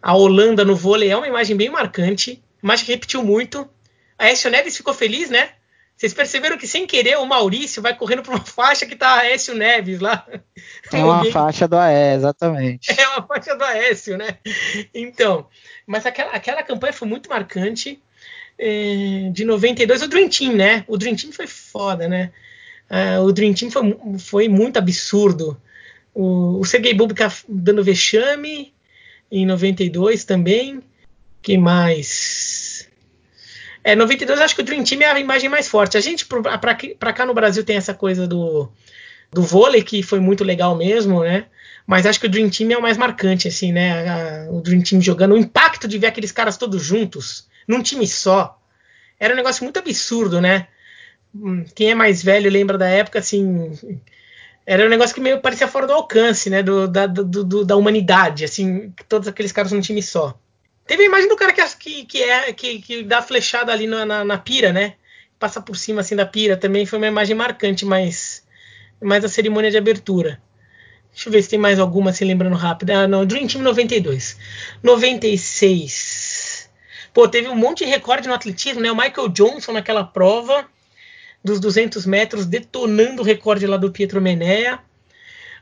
a 0.01 0.15
Holanda 0.15 0.65
no 0.65 0.75
vôlei, 0.75 1.11
é 1.11 1.15
uma 1.15 1.27
imagem 1.27 1.55
bem 1.55 1.69
marcante, 1.69 2.43
imagem 2.61 2.85
que 2.87 2.91
repetiu 2.91 3.23
muito. 3.23 3.69
A 4.17 4.27
Écio 4.27 4.49
Neves 4.49 4.75
ficou 4.75 4.95
feliz, 4.95 5.29
né? 5.29 5.51
Vocês 5.97 6.13
perceberam 6.13 6.59
que 6.59 6.67
sem 6.67 6.85
querer 6.85 7.17
o 7.17 7.25
Maurício 7.25 7.81
vai 7.81 7.95
correndo 7.95 8.21
para 8.21 8.35
uma 8.35 8.45
faixa 8.45 8.85
que 8.85 8.95
tá 8.95 9.15
Aécio 9.15 9.55
Neves 9.55 9.99
lá. 9.99 10.27
É 10.93 11.03
uma 11.03 11.25
faixa 11.31 11.67
do 11.67 11.75
Aé, 11.75 12.13
exatamente. 12.13 12.91
É 12.91 13.07
uma 13.09 13.25
faixa 13.25 13.55
do 13.55 13.63
Aécio, 13.63 14.15
né? 14.15 14.37
Então, 14.93 15.47
mas 15.87 16.05
aquela, 16.05 16.31
aquela 16.31 16.61
campanha 16.61 16.93
foi 16.93 17.07
muito 17.07 17.29
marcante. 17.29 17.99
É, 18.59 19.29
de 19.31 19.45
92, 19.45 20.01
o 20.03 20.07
Dream 20.07 20.29
Team, 20.29 20.53
né? 20.53 20.83
O 20.87 20.97
Dream 20.97 21.15
Team 21.15 21.31
foi 21.31 21.47
foda, 21.47 22.07
né? 22.07 22.31
É, 22.89 23.19
o 23.19 23.31
Dream 23.31 23.53
Team 23.53 23.71
foi, 23.71 23.97
foi 24.19 24.47
muito 24.47 24.77
absurdo. 24.77 25.59
O, 26.13 26.59
o 26.59 26.65
Sergei 26.65 26.93
Bubka 26.93 27.31
dando 27.47 27.83
vexame 27.83 28.73
em 29.31 29.45
92 29.45 30.25
também. 30.25 30.81
que 31.41 31.57
mais? 31.57 32.56
É, 33.87 33.95
92 33.95 34.41
acho 34.41 34.53
que 34.53 34.59
o 34.59 34.65
Dream 34.65 34.83
Team 34.83 35.01
é 35.01 35.05
a 35.05 35.17
imagem 35.17 35.47
mais 35.47 35.69
forte. 35.69 35.95
A 35.95 36.01
gente, 36.01 36.25
para 36.25 37.13
cá 37.13 37.25
no 37.25 37.33
Brasil, 37.33 37.63
tem 37.63 37.77
essa 37.77 37.93
coisa 37.93 38.27
do, 38.27 38.69
do 39.31 39.41
vôlei, 39.41 39.81
que 39.81 40.03
foi 40.03 40.19
muito 40.19 40.43
legal 40.43 40.75
mesmo, 40.75 41.23
né? 41.23 41.45
Mas 41.85 42.05
acho 42.05 42.19
que 42.19 42.25
o 42.25 42.29
Dream 42.29 42.49
Team 42.49 42.69
é 42.73 42.77
o 42.77 42.81
mais 42.81 42.97
marcante, 42.97 43.47
assim, 43.47 43.71
né? 43.71 44.09
A, 44.09 44.51
o 44.51 44.59
Dream 44.59 44.81
Team 44.81 44.99
jogando, 44.99 45.35
o 45.35 45.37
impacto 45.37 45.87
de 45.87 45.97
ver 45.97 46.07
aqueles 46.07 46.33
caras 46.33 46.57
todos 46.57 46.83
juntos, 46.83 47.47
num 47.65 47.81
time 47.81 48.05
só. 48.05 48.61
Era 49.17 49.33
um 49.33 49.37
negócio 49.37 49.63
muito 49.63 49.79
absurdo, 49.79 50.41
né? 50.41 50.67
Hum, 51.33 51.63
quem 51.73 51.91
é 51.91 51.95
mais 51.95 52.21
velho 52.21 52.51
lembra 52.51 52.77
da 52.77 52.89
época, 52.89 53.19
assim. 53.19 53.71
Era 54.65 54.85
um 54.85 54.89
negócio 54.89 55.15
que 55.15 55.21
meio 55.21 55.39
parecia 55.39 55.65
fora 55.65 55.87
do 55.87 55.93
alcance, 55.93 56.49
né? 56.49 56.61
Do, 56.61 56.89
da, 56.89 57.07
do, 57.07 57.23
do, 57.23 57.63
da 57.63 57.77
humanidade, 57.77 58.43
assim, 58.43 58.93
todos 59.07 59.29
aqueles 59.29 59.53
caras 59.53 59.71
num 59.71 59.79
time 59.79 60.03
só. 60.03 60.37
Teve 60.87 61.03
a 61.03 61.05
imagem 61.05 61.27
do 61.27 61.35
cara 61.35 61.51
que, 61.51 62.05
que, 62.05 62.23
é, 62.23 62.53
que, 62.53 62.79
que 62.79 63.03
dá 63.03 63.21
flechada 63.21 63.73
ali 63.73 63.85
na, 63.85 64.05
na, 64.05 64.23
na, 64.23 64.37
pira, 64.37 64.71
né? 64.71 64.93
Passa 65.37 65.61
por 65.61 65.75
cima 65.75 65.99
assim 65.99 66.15
da 66.15 66.25
pira. 66.25 66.55
Também 66.55 66.85
foi 66.85 66.97
uma 66.97 67.07
imagem 67.07 67.35
marcante, 67.35 67.85
mas 67.85 68.41
mais 69.01 69.23
a 69.25 69.29
cerimônia 69.29 69.69
de 69.69 69.77
abertura. 69.77 70.41
Deixa 71.11 71.27
eu 71.27 71.33
ver 71.33 71.41
se 71.41 71.49
tem 71.49 71.59
mais 71.59 71.77
alguma, 71.77 72.11
assim, 72.11 72.23
lembrando 72.23 72.55
rápido. 72.55 72.91
Ah, 72.91 73.07
não, 73.07 73.25
Dream 73.25 73.47
Team 73.47 73.63
92. 73.63 74.37
96. 74.81 76.69
Pô, 77.13 77.27
teve 77.27 77.49
um 77.49 77.55
monte 77.55 77.83
de 77.83 77.89
recorde 77.89 78.27
no 78.27 78.33
atletismo, 78.33 78.79
né? 78.79 78.89
O 78.89 78.95
Michael 78.95 79.27
Johnson 79.29 79.73
naquela 79.73 80.05
prova 80.05 80.65
dos 81.43 81.59
200 81.59 82.05
metros, 82.05 82.45
detonando 82.45 83.21
o 83.21 83.25
recorde 83.25 83.67
lá 83.67 83.75
do 83.75 83.91
Pietro 83.91 84.21
Menea 84.21 84.79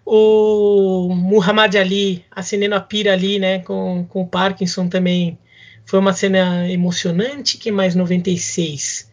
o 0.06 1.10
Muhammad 1.15 1.76
Ali 1.76 2.23
acendendo 2.30 2.76
a 2.76 2.80
pira 2.80 3.11
ali, 3.11 3.40
né, 3.40 3.60
com, 3.60 4.06
com 4.07 4.22
o 4.22 4.27
Parkinson 4.27 4.88
também 4.88 5.38
foi 5.86 5.99
uma 5.99 6.14
cena 6.14 6.69
emocionante. 6.69 7.57
Que 7.57 7.72
mais 7.72 7.95
96? 7.95 9.11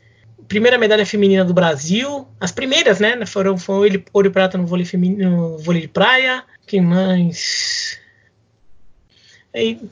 Primeira 0.48 0.78
medalha 0.78 1.06
feminina 1.06 1.44
do 1.44 1.54
Brasil. 1.54 2.26
As 2.40 2.50
primeiras, 2.50 2.98
né? 2.98 3.24
Foram, 3.26 3.56
foram 3.56 3.88
ouro 4.12 4.28
e 4.28 4.30
prata 4.30 4.58
no 4.58 4.66
vôlei, 4.66 4.84
feminino, 4.84 5.30
no 5.30 5.58
vôlei 5.58 5.82
de 5.82 5.88
praia. 5.88 6.44
Que 6.66 6.80
mais? 6.80 7.98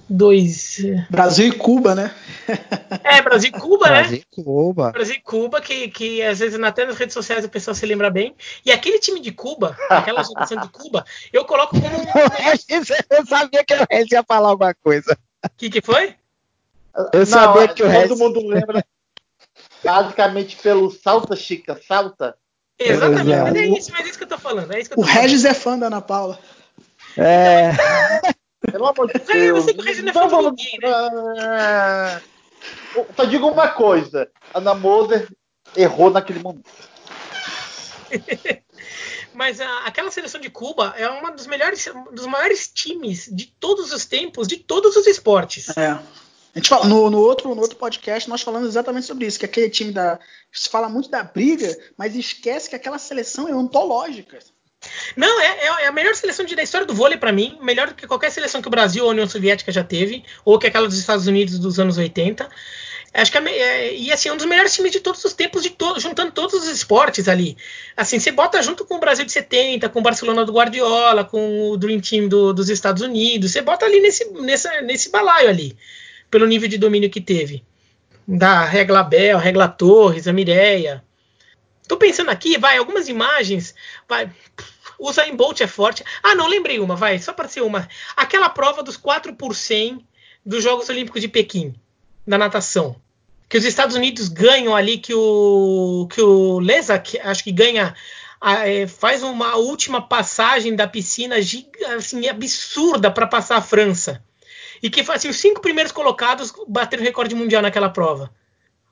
Dois. 0.09 0.79
Brasil 1.11 1.49
e 1.49 1.53
Cuba, 1.53 1.95
né? 1.95 2.15
É, 3.05 3.21
Brasil 3.21 3.51
e 3.55 3.61
Cuba, 3.61 3.91
né? 3.91 4.01
Brasil 4.01 4.19
e 4.19 4.43
Cuba. 4.43 4.91
Brasil 4.91 5.15
e 5.17 5.21
Cuba, 5.21 5.61
que, 5.61 5.89
que 5.89 6.23
às 6.23 6.39
vezes 6.39 6.59
até 6.61 6.87
nas 6.87 6.97
redes 6.97 7.13
sociais 7.13 7.45
o 7.45 7.49
pessoal 7.49 7.75
se 7.75 7.85
lembra 7.85 8.09
bem. 8.09 8.35
E 8.65 8.73
aquele 8.73 8.99
time 8.99 9.21
de 9.21 9.31
Cuba, 9.31 9.77
aquela 9.91 10.23
geração 10.23 10.59
de 10.59 10.69
Cuba, 10.71 11.05
eu 11.31 11.45
coloco 11.45 11.79
como. 11.79 11.85
eu 13.11 13.27
sabia 13.27 13.63
que 13.63 13.75
o 13.75 13.87
Regis 13.91 14.13
ia 14.13 14.25
falar 14.25 14.49
alguma 14.49 14.75
coisa. 14.75 15.17
O 15.45 15.51
que, 15.57 15.69
que 15.69 15.83
foi? 15.83 16.15
Eu 17.13 17.27
sabia 17.27 17.69
que 17.69 17.83
o 17.83 17.87
Regis. 17.87 18.09
Todo 18.09 18.19
mundo 18.19 18.47
lembra. 18.47 18.83
Basicamente 19.85 20.57
pelo 20.57 20.91
Salta 20.91 21.37
Chica, 21.37 21.79
Salta. 21.87 22.35
Exatamente, 22.79 23.27
mas 23.27 23.55
é 23.55 23.67
isso, 23.67 23.93
mas 23.93 24.07
é 24.07 24.09
isso 24.09 24.19
que 24.19 24.25
eu 24.25 24.29
tô 24.29 24.39
falando. 24.39 24.73
É 24.73 24.81
isso 24.81 24.89
que 24.89 24.95
eu 24.95 24.97
tô 24.97 25.03
o 25.03 25.07
falando. 25.07 25.23
Regis 25.23 25.45
é 25.45 25.53
fã 25.53 25.79
da 25.79 25.89
Ana 25.89 26.01
Paula. 26.01 26.39
É. 27.17 27.73
Pelo 28.61 28.87
amor 28.87 29.07
de 29.07 29.19
Deus. 29.33 29.67
Não 30.15 30.29
vamos. 30.29 30.61
Só 33.17 33.25
digo 33.25 33.49
uma 33.49 33.69
coisa: 33.69 34.31
Ana 34.55 34.75
Moser 34.75 35.29
errou 35.77 36.11
naquele 36.11 36.41
momento. 36.41 36.71
Mas 39.33 39.61
a, 39.61 39.87
aquela 39.87 40.11
seleção 40.11 40.41
de 40.41 40.51
Cuba 40.51 40.93
é 40.97 41.09
uma 41.09 41.31
dos 41.31 41.47
melhores, 41.47 41.89
dos 42.13 42.27
maiores 42.27 42.69
times 42.69 43.29
de 43.33 43.47
todos 43.47 43.93
os 43.93 44.05
tempos, 44.05 44.47
de 44.47 44.57
todos 44.57 44.97
os 44.97 45.07
esportes. 45.07 45.77
É. 45.77 45.91
A 46.53 46.59
gente 46.59 46.69
fala, 46.69 46.85
no, 46.87 47.09
no, 47.09 47.19
outro, 47.19 47.55
no 47.55 47.61
outro 47.61 47.79
podcast 47.79 48.29
nós 48.29 48.43
falamos 48.43 48.69
exatamente 48.69 49.07
sobre 49.07 49.25
isso, 49.25 49.39
que 49.39 49.45
aquele 49.45 49.71
time 49.71 49.93
da. 49.93 50.19
Se 50.53 50.69
fala 50.69 50.89
muito 50.89 51.09
da 51.09 51.23
briga, 51.23 51.77
mas 51.97 52.17
esquece 52.17 52.69
que 52.69 52.75
aquela 52.75 52.99
seleção 52.99 53.49
é 53.49 53.55
ontológica. 53.55 54.41
Não, 55.17 55.41
é, 55.41 55.67
é, 55.67 55.87
a 55.87 55.93
melhor 55.93 56.15
seleção 56.15 56.45
de, 56.45 56.57
da 56.57 56.63
história 56.63 56.87
do 56.87 56.95
vôlei 56.95 57.19
para 57.19 57.33
mim, 57.33 57.59
melhor 57.61 57.89
do 57.89 57.95
que 57.95 58.07
qualquer 58.07 58.31
seleção 58.31 58.63
que 58.63 58.69
o 58.69 58.71
Brasil 58.71 59.05
ou 59.05 59.11
a 59.11 59.13
União 59.13 59.29
Soviética 59.29 59.71
já 59.71 59.85
teve, 59.85 60.25
ou 60.45 60.59
que 60.59 60.67
aquela 60.67 60.87
dos 60.87 60.99
Estados 60.99 61.27
Unidos 61.27 61.59
dos 61.59 61.79
anos 61.79 61.99
80. 61.99 62.49
Acho 63.13 63.33
que 63.33 63.39
é, 63.39 63.59
é, 63.59 63.97
e 63.97 64.13
assim, 64.13 64.29
é 64.29 64.33
um 64.33 64.37
dos 64.37 64.47
melhores 64.47 64.73
times 64.73 64.93
de 64.93 65.01
todos 65.01 65.25
os 65.25 65.35
tempos, 65.35 65.69
to, 65.71 65.99
juntando 65.99 66.31
todos 66.31 66.55
os 66.55 66.69
esportes 66.69 67.29
ali. 67.29 67.57
Assim, 67.97 68.21
você 68.21 68.31
bota 68.31 68.63
junto 68.63 68.85
com 68.85 68.95
o 68.95 69.01
Brasil 69.01 69.25
de 69.25 69.33
70, 69.33 69.89
com 69.89 69.99
o 69.99 70.03
Barcelona 70.03 70.45
do 70.45 70.53
Guardiola, 70.53 71.25
com 71.25 71.71
o 71.71 71.77
Dream 71.77 72.01
Team 72.01 72.29
do, 72.29 72.53
dos 72.53 72.71
Estados 72.71 73.03
Unidos, 73.03 73.51
você 73.51 73.61
bota 73.61 73.85
ali 73.85 74.01
nesse, 74.01 74.31
nessa, 74.33 74.81
nesse 74.83 75.11
balaio 75.11 75.49
ali, 75.49 75.77
pelo 76.31 76.47
nível 76.47 76.69
de 76.69 76.79
domínio 76.79 77.11
que 77.11 77.21
teve. 77.21 77.65
Da 78.27 78.65
Regla 78.65 79.03
Bel, 79.03 79.39
Regla 79.39 79.67
Torres, 79.67 80.29
a 80.29 80.33
Mireia. 80.33 81.03
Tô 81.91 81.97
pensando 81.97 82.31
aqui, 82.31 82.57
vai, 82.57 82.79
algumas 82.79 83.09
imagens, 83.09 83.75
vai, 84.09 84.31
o 84.97 85.13
Zayn 85.13 85.35
Bolt 85.35 85.61
é 85.61 85.67
forte. 85.67 86.05
Ah, 86.23 86.37
não, 86.37 86.47
lembrei 86.47 86.79
uma, 86.79 86.95
vai, 86.95 87.19
só 87.19 87.33
para 87.33 87.49
ser 87.49 87.63
uma. 87.63 87.89
Aquela 88.17 88.49
prova 88.49 88.81
dos 88.81 88.97
4 88.97 89.35
por 89.35 89.57
100 89.57 90.07
dos 90.47 90.63
Jogos 90.63 90.89
Olímpicos 90.89 91.21
de 91.21 91.27
Pequim, 91.27 91.75
da 92.25 92.39
natação. 92.39 92.95
Que 93.49 93.59
os 93.59 93.65
Estados 93.65 93.97
Unidos 93.97 94.29
ganham 94.29 94.77
ali, 94.77 94.99
que 94.99 95.13
o, 95.13 96.07
que 96.15 96.23
o 96.23 96.61
Lesak, 96.61 97.19
acho 97.19 97.43
que 97.43 97.51
ganha, 97.51 97.93
é, 98.41 98.87
faz 98.87 99.25
uma 99.25 99.57
última 99.57 100.01
passagem 100.01 100.77
da 100.77 100.87
piscina 100.87 101.35
assim, 101.97 102.29
absurda 102.29 103.11
para 103.11 103.27
passar 103.27 103.57
a 103.57 103.63
França. 103.63 104.23
E 104.81 104.89
que 104.89 105.01
assim, 105.11 105.29
os 105.29 105.39
cinco 105.39 105.61
primeiros 105.61 105.91
colocados 105.91 106.53
bateram 106.69 107.03
o 107.03 107.07
recorde 107.07 107.35
mundial 107.35 107.63
naquela 107.63 107.91
prova. 107.91 108.31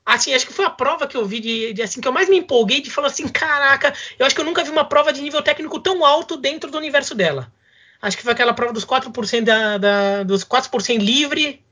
Assim, 0.09 0.33
acho 0.33 0.47
que 0.47 0.53
foi 0.53 0.65
a 0.65 0.71
prova 0.71 1.05
que 1.05 1.15
eu 1.15 1.23
vi 1.23 1.39
de, 1.39 1.71
de, 1.71 1.83
assim 1.83 2.01
que 2.01 2.07
eu 2.07 2.11
mais 2.11 2.27
me 2.27 2.37
empolguei 2.37 2.81
de 2.81 2.89
falar 2.89 3.09
assim, 3.09 3.27
caraca, 3.27 3.93
eu 4.17 4.25
acho 4.25 4.33
que 4.33 4.41
eu 4.41 4.45
nunca 4.45 4.63
vi 4.63 4.71
uma 4.71 4.83
prova 4.83 5.13
de 5.13 5.21
nível 5.21 5.39
técnico 5.43 5.79
tão 5.79 6.03
alto 6.03 6.35
dentro 6.35 6.71
do 6.71 6.79
universo 6.79 7.13
dela. 7.13 7.53
Acho 8.01 8.17
que 8.17 8.23
foi 8.23 8.33
aquela 8.33 8.53
prova 8.53 8.73
dos 8.73 8.83
4% 8.83 9.43
da, 9.43 9.77
da 9.77 10.23
dos 10.23 10.43
4% 10.43 10.97
livre, 10.97 11.63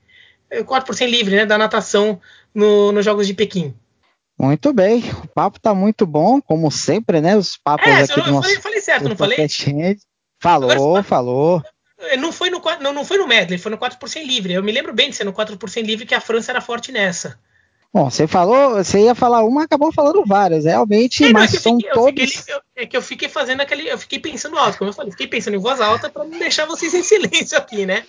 4% 0.52 1.02
eh, 1.02 1.08
livre, 1.08 1.36
né, 1.36 1.46
da 1.48 1.58
natação 1.58 2.22
no, 2.54 2.92
nos 2.92 3.04
Jogos 3.04 3.26
de 3.26 3.34
Pequim. 3.34 3.74
Muito 4.40 4.72
bem, 4.72 5.04
o 5.24 5.28
papo 5.28 5.60
tá 5.60 5.74
muito 5.74 6.06
bom, 6.06 6.40
como 6.40 6.70
sempre, 6.70 7.20
né? 7.20 7.36
Os 7.36 7.58
papos 7.58 7.88
é, 7.88 8.04
aqui 8.04 8.20
eu, 8.20 8.24
do 8.24 8.32
nosso, 8.34 8.44
falei, 8.44 8.62
falei 8.62 8.82
certo, 8.82 9.10
não 9.10 9.18
falei? 9.18 9.38
Falou, 10.40 10.70
Agora, 10.70 11.04
falou. 11.04 11.64
Eh, 11.98 12.18
não 12.18 12.32
foi 12.32 12.52
no 12.52 12.62
não, 12.80 12.94
não 12.94 13.04
foi 13.04 13.18
no 13.18 13.28
medley, 13.28 13.58
foi 13.58 13.72
no 13.72 13.80
4% 13.80 14.24
livre. 14.24 14.54
Eu 14.54 14.62
me 14.62 14.72
lembro 14.72 14.94
bem 14.94 15.10
de 15.10 15.16
ser 15.16 15.24
no 15.24 15.34
4% 15.34 15.84
livre 15.84 16.06
que 16.06 16.14
a 16.14 16.22
França 16.22 16.52
era 16.52 16.62
forte 16.62 16.92
nessa. 16.92 17.40
Bom, 17.94 18.10
você 18.10 18.28
falou, 18.28 18.76
você 18.76 19.06
ia 19.06 19.16
falar 19.16 19.44
uma, 19.44 19.64
acabou 19.64 19.92
falando 19.94 20.24
várias, 20.26 20.66
realmente, 20.66 21.24
é, 21.24 21.32
mas 21.32 21.52
são 21.52 21.78
fiquei, 21.78 21.92
todos. 21.92 22.34
Fiquei, 22.34 22.54
eu, 22.54 22.62
é 22.76 22.86
que 22.86 22.98
eu 22.98 23.02
fiquei 23.02 23.30
fazendo 23.30 23.62
aquele, 23.62 23.90
eu 23.90 23.98
fiquei 23.98 24.20
pensando 24.20 24.58
alto, 24.58 24.78
como 24.78 24.90
eu 24.90 24.94
falei, 24.94 25.12
fiquei 25.12 25.28
pensando 25.28 25.56
em 25.56 25.60
voz 25.60 25.80
alta 25.80 26.10
para 26.10 26.26
não 26.26 26.38
deixar 26.38 26.66
vocês 26.66 26.94
em 26.94 27.02
silêncio 27.04 27.58
aqui, 27.58 27.86
né? 27.86 28.04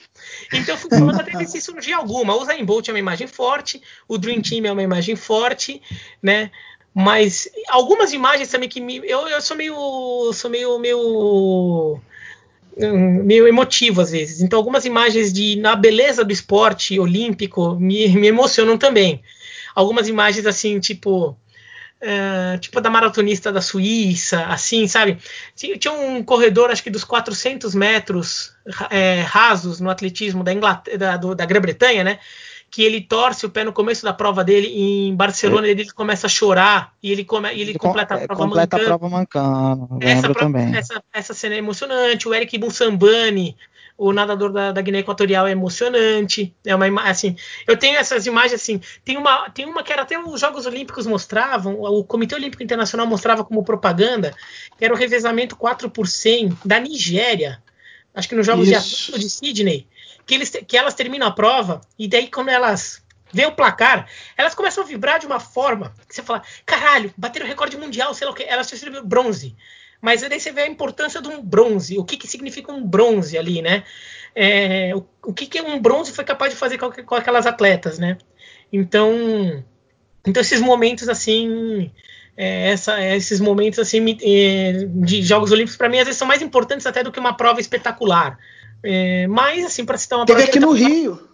Então 0.52 0.74
eu 0.74 0.78
fui 0.78 0.90
falando 0.90 1.20
até 1.20 1.44
se 1.44 1.60
surgir 1.60 1.92
alguma. 1.92 2.34
O 2.34 2.44
Zayn 2.44 2.64
Bolt 2.64 2.88
é 2.88 2.92
uma 2.92 2.98
imagem 2.98 3.28
forte, 3.28 3.80
o 4.08 4.18
Dream 4.18 4.42
Team 4.42 4.66
é 4.66 4.72
uma 4.72 4.82
imagem 4.82 5.14
forte, 5.14 5.80
né? 6.20 6.50
Mas 6.92 7.48
algumas 7.68 8.12
imagens 8.12 8.50
também 8.50 8.68
que 8.68 8.80
me, 8.80 8.96
eu, 9.04 9.28
eu 9.28 9.40
sou 9.40 9.56
meio, 9.56 10.32
sou 10.32 10.50
meio, 10.50 10.76
meio 10.80 12.00
hum, 12.76 13.22
meio 13.22 13.46
emotivo 13.46 14.00
às 14.00 14.10
vezes. 14.10 14.40
Então, 14.42 14.58
algumas 14.58 14.84
imagens 14.84 15.32
de 15.32 15.54
na 15.56 15.76
beleza 15.76 16.24
do 16.24 16.32
esporte 16.32 16.98
olímpico 16.98 17.76
me, 17.76 18.08
me 18.08 18.26
emocionam 18.26 18.76
também 18.76 19.22
algumas 19.78 20.08
imagens 20.08 20.44
assim, 20.44 20.80
tipo. 20.80 21.36
Uh, 22.00 22.56
tipo 22.60 22.80
da 22.80 22.88
maratonista 22.88 23.50
da 23.50 23.60
Suíça, 23.60 24.44
assim, 24.46 24.86
sabe? 24.86 25.18
Tinha 25.56 25.92
um 25.92 26.22
corredor, 26.22 26.70
acho 26.70 26.80
que 26.80 26.90
dos 26.90 27.02
400 27.02 27.74
metros 27.74 28.54
é, 28.88 29.22
rasos 29.22 29.80
no 29.80 29.90
atletismo 29.90 30.44
da, 30.44 30.52
da, 30.96 31.16
da 31.16 31.44
Grã-Bretanha, 31.44 32.04
né? 32.04 32.20
Que 32.70 32.84
ele 32.84 33.00
torce 33.00 33.46
o 33.46 33.50
pé 33.50 33.64
no 33.64 33.72
começo 33.72 34.04
da 34.04 34.12
prova 34.12 34.44
dele 34.44 34.68
em 34.68 35.16
Barcelona 35.16 35.66
é. 35.66 35.70
e 35.70 35.72
ele 35.72 35.90
começa 35.90 36.28
a 36.28 36.30
chorar 36.30 36.92
e 37.02 37.10
ele, 37.10 37.24
come, 37.24 37.50
ele, 37.50 37.62
ele 37.62 37.78
completa 37.78 38.14
a 38.14 38.20
é, 38.20 38.26
prova 38.28 38.42
completa 38.44 38.76
mancando. 38.76 38.94
a 38.94 38.98
prova 38.98 39.16
mancando. 39.16 39.98
Essa, 40.00 40.34
também. 40.34 40.76
Essa, 40.76 41.02
essa 41.12 41.34
cena 41.34 41.56
é 41.56 41.58
emocionante. 41.58 42.28
O 42.28 42.34
Eric 42.34 42.56
Bussambani 42.58 43.56
o 43.98 44.12
nadador 44.12 44.52
da, 44.52 44.70
da 44.70 44.80
Guiné 44.80 45.00
Equatorial 45.00 45.48
é 45.48 45.50
emocionante. 45.50 46.54
É 46.64 46.74
uma 46.74 47.02
assim, 47.02 47.36
eu 47.66 47.76
tenho 47.76 47.98
essas 47.98 48.24
imagens 48.26 48.62
assim. 48.62 48.80
Tem 49.04 49.18
uma, 49.18 49.50
tem 49.50 49.66
uma 49.66 49.82
que 49.82 49.92
era 49.92 50.02
até 50.02 50.16
os 50.16 50.40
Jogos 50.40 50.64
Olímpicos 50.64 51.04
mostravam, 51.04 51.80
o 51.80 52.04
Comitê 52.04 52.36
Olímpico 52.36 52.62
Internacional 52.62 53.06
mostrava 53.06 53.44
como 53.44 53.64
propaganda, 53.64 54.32
que 54.78 54.84
era 54.84 54.94
o 54.94 54.96
revezamento 54.96 55.56
4 55.56 55.90
por 55.90 56.06
100 56.06 56.56
da 56.64 56.78
Nigéria. 56.78 57.60
Acho 58.14 58.28
que 58.28 58.36
nos 58.36 58.46
Jogos 58.46 58.68
Isso. 58.68 59.12
de, 59.12 59.18
de 59.18 59.30
Sydney, 59.30 59.86
que 60.24 60.34
eles 60.34 60.50
que 60.66 60.76
elas 60.76 60.94
terminam 60.94 61.26
a 61.26 61.32
prova 61.32 61.80
e 61.98 62.06
daí 62.06 62.30
quando 62.30 62.50
elas 62.50 63.02
vê 63.32 63.46
o 63.46 63.52
placar, 63.52 64.08
elas 64.36 64.54
começam 64.54 64.84
a 64.84 64.86
vibrar 64.86 65.18
de 65.18 65.26
uma 65.26 65.40
forma 65.40 65.92
que 66.08 66.14
você 66.14 66.22
fala, 66.22 66.42
caralho, 66.64 67.12
bateram 67.16 67.44
o 67.44 67.48
recorde 67.48 67.76
mundial, 67.76 68.14
sei 68.14 68.26
lá 68.26 68.32
o 68.32 68.34
que, 68.34 68.44
elas 68.44 68.70
receberam 68.70 69.04
bronze. 69.04 69.54
Mas 70.00 70.22
daí 70.22 70.38
você 70.38 70.52
vê 70.52 70.62
a 70.62 70.68
importância 70.68 71.20
de 71.20 71.28
um 71.28 71.42
bronze, 71.42 71.98
o 71.98 72.04
que, 72.04 72.16
que 72.16 72.28
significa 72.28 72.72
um 72.72 72.84
bronze 72.84 73.36
ali, 73.36 73.60
né? 73.60 73.84
É, 74.34 74.94
o, 74.94 75.04
o 75.24 75.34
que, 75.34 75.46
que 75.46 75.60
um 75.60 75.80
bronze 75.80 76.12
foi 76.12 76.24
capaz 76.24 76.52
de 76.52 76.58
fazer 76.58 76.78
com, 76.78 76.90
com 76.90 77.14
aquelas 77.14 77.46
atletas, 77.46 77.98
né? 77.98 78.16
Então, 78.72 79.64
então 80.24 80.40
esses 80.40 80.60
momentos 80.60 81.08
assim, 81.08 81.90
é, 82.36 82.70
essa, 82.70 83.04
esses 83.04 83.40
momentos 83.40 83.80
assim 83.80 84.16
é, 84.22 84.86
de 84.86 85.22
Jogos 85.22 85.50
Olímpicos 85.50 85.76
para 85.76 85.88
mim 85.88 85.98
às 85.98 86.04
vezes 86.04 86.18
são 86.18 86.28
mais 86.28 86.42
importantes 86.42 86.86
até 86.86 87.02
do 87.02 87.10
que 87.10 87.18
uma 87.18 87.36
prova 87.36 87.60
espetacular. 87.60 88.38
É, 88.80 89.26
mas 89.26 89.64
assim 89.64 89.84
para 89.84 89.98
citar 89.98 90.20
uma 90.20 90.26
teve 90.26 90.44
aqui 90.44 90.60
no 90.60 90.70
Rio 90.70 91.28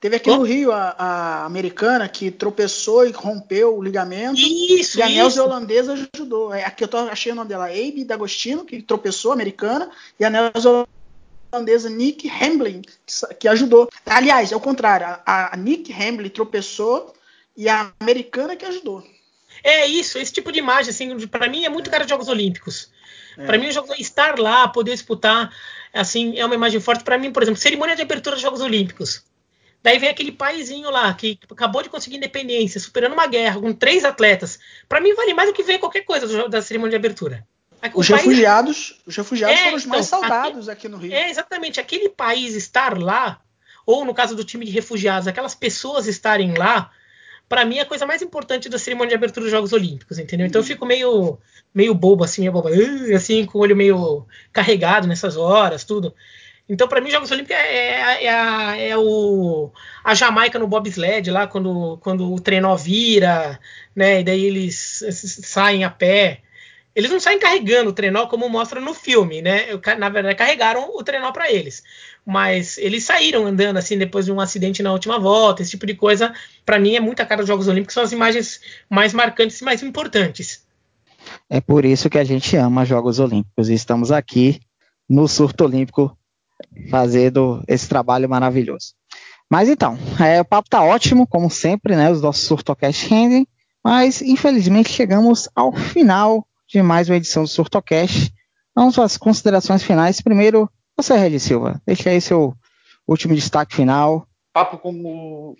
Teve 0.00 0.14
aqui 0.14 0.30
no 0.30 0.42
Rio 0.42 0.70
a, 0.70 0.94
a, 0.96 1.44
americana 1.44 2.08
que 2.08 2.30
tropeçou 2.30 3.04
e 3.04 3.10
rompeu 3.10 3.76
o 3.76 3.82
ligamento. 3.82 4.38
Isso, 4.40 4.98
e 4.98 5.02
a 5.02 5.10
isso. 5.10 5.42
holandesa 5.42 5.92
ajudou. 5.94 6.54
É, 6.54 6.64
aqui 6.64 6.84
eu 6.84 6.88
tô, 6.88 6.98
achei 6.98 7.32
o 7.32 7.34
nome 7.34 7.48
dela, 7.48 7.66
Abe 7.66 8.04
D'Agostino, 8.04 8.64
que 8.64 8.80
tropeçou, 8.80 9.32
americana, 9.32 9.90
e 10.18 10.24
a 10.24 10.30
neozelandesa 10.30 11.90
Nick 11.90 12.30
Hamblin, 12.30 12.82
que, 12.82 13.34
que, 13.40 13.48
ajudou. 13.48 13.88
Aliás, 14.06 14.52
é 14.52 14.56
o 14.56 14.60
contrário. 14.60 15.18
A, 15.26 15.54
a 15.54 15.56
Nick 15.56 15.92
Hamblin 15.92 16.28
tropeçou 16.28 17.12
e 17.56 17.68
a 17.68 17.92
americana 17.98 18.54
que 18.54 18.64
ajudou. 18.64 19.04
É 19.64 19.84
isso, 19.84 20.16
esse 20.18 20.32
tipo 20.32 20.52
de 20.52 20.60
imagem, 20.60 20.90
assim, 20.90 21.26
para 21.26 21.48
mim 21.48 21.64
é 21.64 21.68
muito 21.68 21.90
cara 21.90 22.04
de 22.04 22.10
Jogos 22.10 22.28
Olímpicos. 22.28 22.88
É. 23.36 23.44
Para 23.44 23.58
mim, 23.58 23.68
estar 23.98 24.38
lá, 24.38 24.68
poder 24.68 24.92
disputar, 24.92 25.52
assim, 25.92 26.38
é 26.38 26.46
uma 26.46 26.54
imagem 26.54 26.78
forte. 26.78 27.02
Para 27.02 27.18
mim, 27.18 27.32
por 27.32 27.42
exemplo, 27.42 27.60
cerimônia 27.60 27.96
de 27.96 28.02
abertura 28.02 28.36
dos 28.36 28.42
Jogos 28.42 28.60
Olímpicos. 28.60 29.24
Daí 29.82 29.98
vem 29.98 30.08
aquele 30.08 30.32
paizinho 30.32 30.90
lá 30.90 31.12
que 31.14 31.38
acabou 31.50 31.82
de 31.82 31.88
conseguir 31.88 32.16
independência, 32.16 32.80
superando 32.80 33.12
uma 33.12 33.26
guerra 33.26 33.60
com 33.60 33.72
três 33.72 34.04
atletas. 34.04 34.58
Para 34.88 35.00
mim 35.00 35.14
vale 35.14 35.34
mais 35.34 35.48
do 35.48 35.54
que 35.54 35.62
ver 35.62 35.78
qualquer 35.78 36.02
coisa 36.02 36.48
da 36.48 36.60
cerimônia 36.60 36.90
de 36.90 36.96
abertura. 36.96 37.46
O 37.94 38.00
os 38.00 38.08
país... 38.08 38.22
refugiados, 38.22 39.00
os 39.06 39.16
refugiados 39.16 39.56
é, 39.56 39.64
foram 39.64 39.76
os 39.76 39.86
mais 39.86 40.06
então, 40.06 40.20
saudados 40.20 40.68
aqui, 40.68 40.86
aqui, 40.86 40.88
no 40.88 40.96
Rio. 40.98 41.12
É 41.12 41.30
exatamente 41.30 41.78
aquele 41.78 42.08
país 42.08 42.54
estar 42.56 42.98
lá, 42.98 43.40
ou 43.86 44.04
no 44.04 44.12
caso 44.12 44.34
do 44.34 44.42
time 44.42 44.64
de 44.66 44.72
refugiados, 44.72 45.28
aquelas 45.28 45.54
pessoas 45.54 46.08
estarem 46.08 46.54
lá, 46.54 46.90
para 47.48 47.64
mim 47.64 47.78
é 47.78 47.82
a 47.82 47.86
coisa 47.86 48.04
mais 48.04 48.20
importante 48.20 48.68
da 48.68 48.78
cerimônia 48.78 49.10
de 49.10 49.14
abertura 49.14 49.44
dos 49.44 49.50
Jogos 49.50 49.72
Olímpicos, 49.72 50.18
entendeu? 50.18 50.46
Então 50.46 50.60
eu 50.60 50.64
fico 50.64 50.84
meio 50.84 51.38
meio 51.72 51.94
bobo 51.94 52.24
assim, 52.24 52.42
meio 52.42 52.52
bobo, 52.52 52.68
assim 53.14 53.46
com 53.46 53.58
o 53.58 53.60
olho 53.62 53.76
meio 53.76 54.26
carregado 54.52 55.06
nessas 55.06 55.36
horas, 55.36 55.84
tudo. 55.84 56.12
Então, 56.68 56.86
para 56.86 57.00
mim, 57.00 57.10
Jogos 57.10 57.30
Olímpicos 57.30 57.56
é, 57.56 57.76
é, 57.76 58.24
é, 58.24 58.28
a, 58.28 58.76
é, 58.76 58.96
o, 58.96 59.70
a 60.04 60.14
Jamaica 60.14 60.58
no 60.58 60.66
bobsled, 60.66 61.30
lá 61.30 61.46
quando, 61.46 61.96
quando 62.02 62.30
o 62.30 62.38
trenó 62.38 62.76
vira, 62.76 63.58
né? 63.96 64.20
E 64.20 64.24
daí 64.24 64.44
eles 64.44 65.02
saem 65.42 65.84
a 65.84 65.90
pé. 65.90 66.42
Eles 66.94 67.10
não 67.10 67.20
saem 67.20 67.38
carregando 67.38 67.90
o 67.90 67.92
trenó 67.92 68.26
como 68.26 68.48
mostra 68.48 68.80
no 68.80 68.92
filme, 68.92 69.40
né? 69.40 69.66
Na 69.98 70.08
verdade, 70.08 70.34
carregaram 70.34 70.90
o 70.94 71.02
trenó 71.02 71.32
para 71.32 71.50
eles. 71.50 71.82
Mas 72.26 72.76
eles 72.76 73.04
saíram 73.04 73.46
andando 73.46 73.78
assim 73.78 73.96
depois 73.96 74.26
de 74.26 74.32
um 74.32 74.40
acidente 74.40 74.82
na 74.82 74.92
última 74.92 75.18
volta, 75.18 75.62
esse 75.62 75.70
tipo 75.70 75.86
de 75.86 75.94
coisa. 75.94 76.34
Para 76.66 76.78
mim, 76.78 76.96
é 76.96 77.00
muita 77.00 77.24
cara 77.24 77.40
dos 77.40 77.48
Jogos 77.48 77.68
Olímpicos, 77.68 77.94
são 77.94 78.02
as 78.02 78.12
imagens 78.12 78.60
mais 78.90 79.14
marcantes 79.14 79.60
e 79.60 79.64
mais 79.64 79.82
importantes. 79.82 80.66
É 81.48 81.60
por 81.60 81.84
isso 81.84 82.10
que 82.10 82.18
a 82.18 82.24
gente 82.24 82.56
ama 82.56 82.84
Jogos 82.84 83.20
Olímpicos 83.20 83.68
e 83.70 83.74
estamos 83.74 84.10
aqui 84.12 84.60
no 85.08 85.26
Surto 85.28 85.64
Olímpico 85.64 86.17
fazendo 86.90 87.62
esse 87.66 87.88
trabalho 87.88 88.28
maravilhoso. 88.28 88.94
Mas 89.50 89.68
então, 89.68 89.96
é, 90.20 90.40
o 90.40 90.44
papo 90.44 90.68
tá 90.68 90.82
ótimo, 90.82 91.26
como 91.26 91.50
sempre, 91.50 91.96
né? 91.96 92.10
Os 92.10 92.20
nossos 92.20 92.44
Surtocast 92.44 93.08
rendem, 93.08 93.46
mas 93.82 94.20
infelizmente 94.20 94.90
chegamos 94.90 95.48
ao 95.54 95.72
final 95.72 96.46
de 96.68 96.82
mais 96.82 97.08
uma 97.08 97.16
edição 97.16 97.44
do 97.44 97.48
Surtocast. 97.48 98.32
Vamos 98.74 98.98
às 98.98 99.16
considerações 99.16 99.82
finais. 99.82 100.20
Primeiro, 100.20 100.70
você, 100.96 101.16
Red 101.16 101.38
Silva, 101.38 101.80
deixa 101.86 102.10
aí 102.10 102.20
seu 102.20 102.54
último 103.06 103.34
destaque 103.34 103.74
final. 103.74 104.26
Papo 104.52 104.76
como 104.78 105.56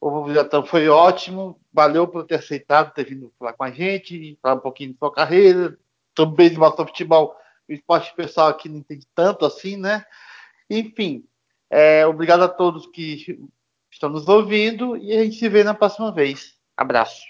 o 0.00 0.32
Jatão 0.32 0.64
foi 0.64 0.88
ótimo, 0.88 1.58
valeu 1.72 2.06
por 2.06 2.24
ter 2.24 2.36
aceitado, 2.36 2.92
ter 2.92 3.04
vindo 3.04 3.32
falar 3.38 3.52
com 3.52 3.64
a 3.64 3.70
gente, 3.70 4.38
falar 4.40 4.56
um 4.56 4.60
pouquinho 4.60 4.92
de 4.92 4.98
sua 4.98 5.12
carreira, 5.12 5.76
também 6.14 6.50
de 6.50 6.56
futebol, 6.56 7.34
o 7.68 7.72
esporte 7.72 8.14
pessoal 8.14 8.48
aqui 8.48 8.68
não 8.68 8.78
entende 8.78 9.06
tanto 9.14 9.44
assim, 9.44 9.76
né? 9.76 10.04
Enfim, 10.68 11.24
é, 11.70 12.06
obrigado 12.06 12.42
a 12.42 12.48
todos 12.48 12.86
que 12.86 13.38
estão 13.90 14.08
nos 14.08 14.28
ouvindo 14.28 14.96
e 14.96 15.16
a 15.16 15.24
gente 15.24 15.36
se 15.36 15.48
vê 15.48 15.64
na 15.64 15.74
próxima 15.74 16.12
vez. 16.12 16.54
Abraço. 16.76 17.22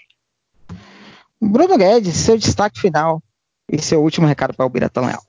Bruno 1.39 1.77
Guedes, 1.77 2.15
seu 2.15 2.37
destaque 2.37 2.79
final 2.79 3.21
e 3.69 3.81
seu 3.81 4.01
último 4.01 4.25
recado 4.25 4.53
para 4.53 4.65
o 4.65 4.69
Biratão 4.69 5.05
Leal. 5.05 5.21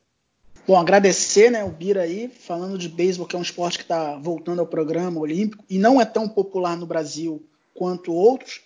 Bom, 0.66 0.76
agradecer 0.76 1.50
né, 1.50 1.62
o 1.62 1.68
Bira 1.68 2.02
aí, 2.02 2.28
falando 2.28 2.78
de 2.78 2.88
beisebol, 2.88 3.26
que 3.26 3.36
é 3.36 3.38
um 3.38 3.42
esporte 3.42 3.76
que 3.76 3.84
está 3.84 4.16
voltando 4.16 4.60
ao 4.60 4.66
programa 4.66 5.20
olímpico 5.20 5.62
e 5.68 5.78
não 5.78 6.00
é 6.00 6.04
tão 6.04 6.26
popular 6.26 6.76
no 6.76 6.86
Brasil 6.86 7.44
quanto 7.74 8.14
outros. 8.14 8.62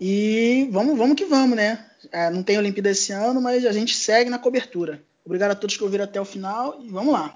E 0.00 0.68
vamos, 0.70 0.96
vamos 0.96 1.16
que 1.16 1.24
vamos, 1.24 1.56
né? 1.56 1.84
É, 2.12 2.30
não 2.30 2.42
tem 2.42 2.58
Olimpíada 2.58 2.90
esse 2.90 3.12
ano, 3.12 3.40
mas 3.40 3.64
a 3.64 3.72
gente 3.72 3.96
segue 3.96 4.30
na 4.30 4.38
cobertura. 4.38 5.02
Obrigado 5.24 5.52
a 5.52 5.54
todos 5.56 5.76
que 5.76 5.82
ouviram 5.82 6.04
até 6.04 6.20
o 6.20 6.24
final 6.24 6.78
e 6.80 6.88
vamos 6.88 7.12
lá. 7.12 7.34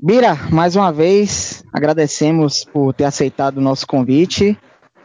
Bira, 0.00 0.36
mais 0.52 0.76
uma 0.76 0.92
vez, 0.92 1.64
agradecemos 1.72 2.64
por 2.64 2.94
ter 2.94 3.02
aceitado 3.02 3.58
o 3.58 3.60
nosso 3.60 3.84
convite. 3.84 4.56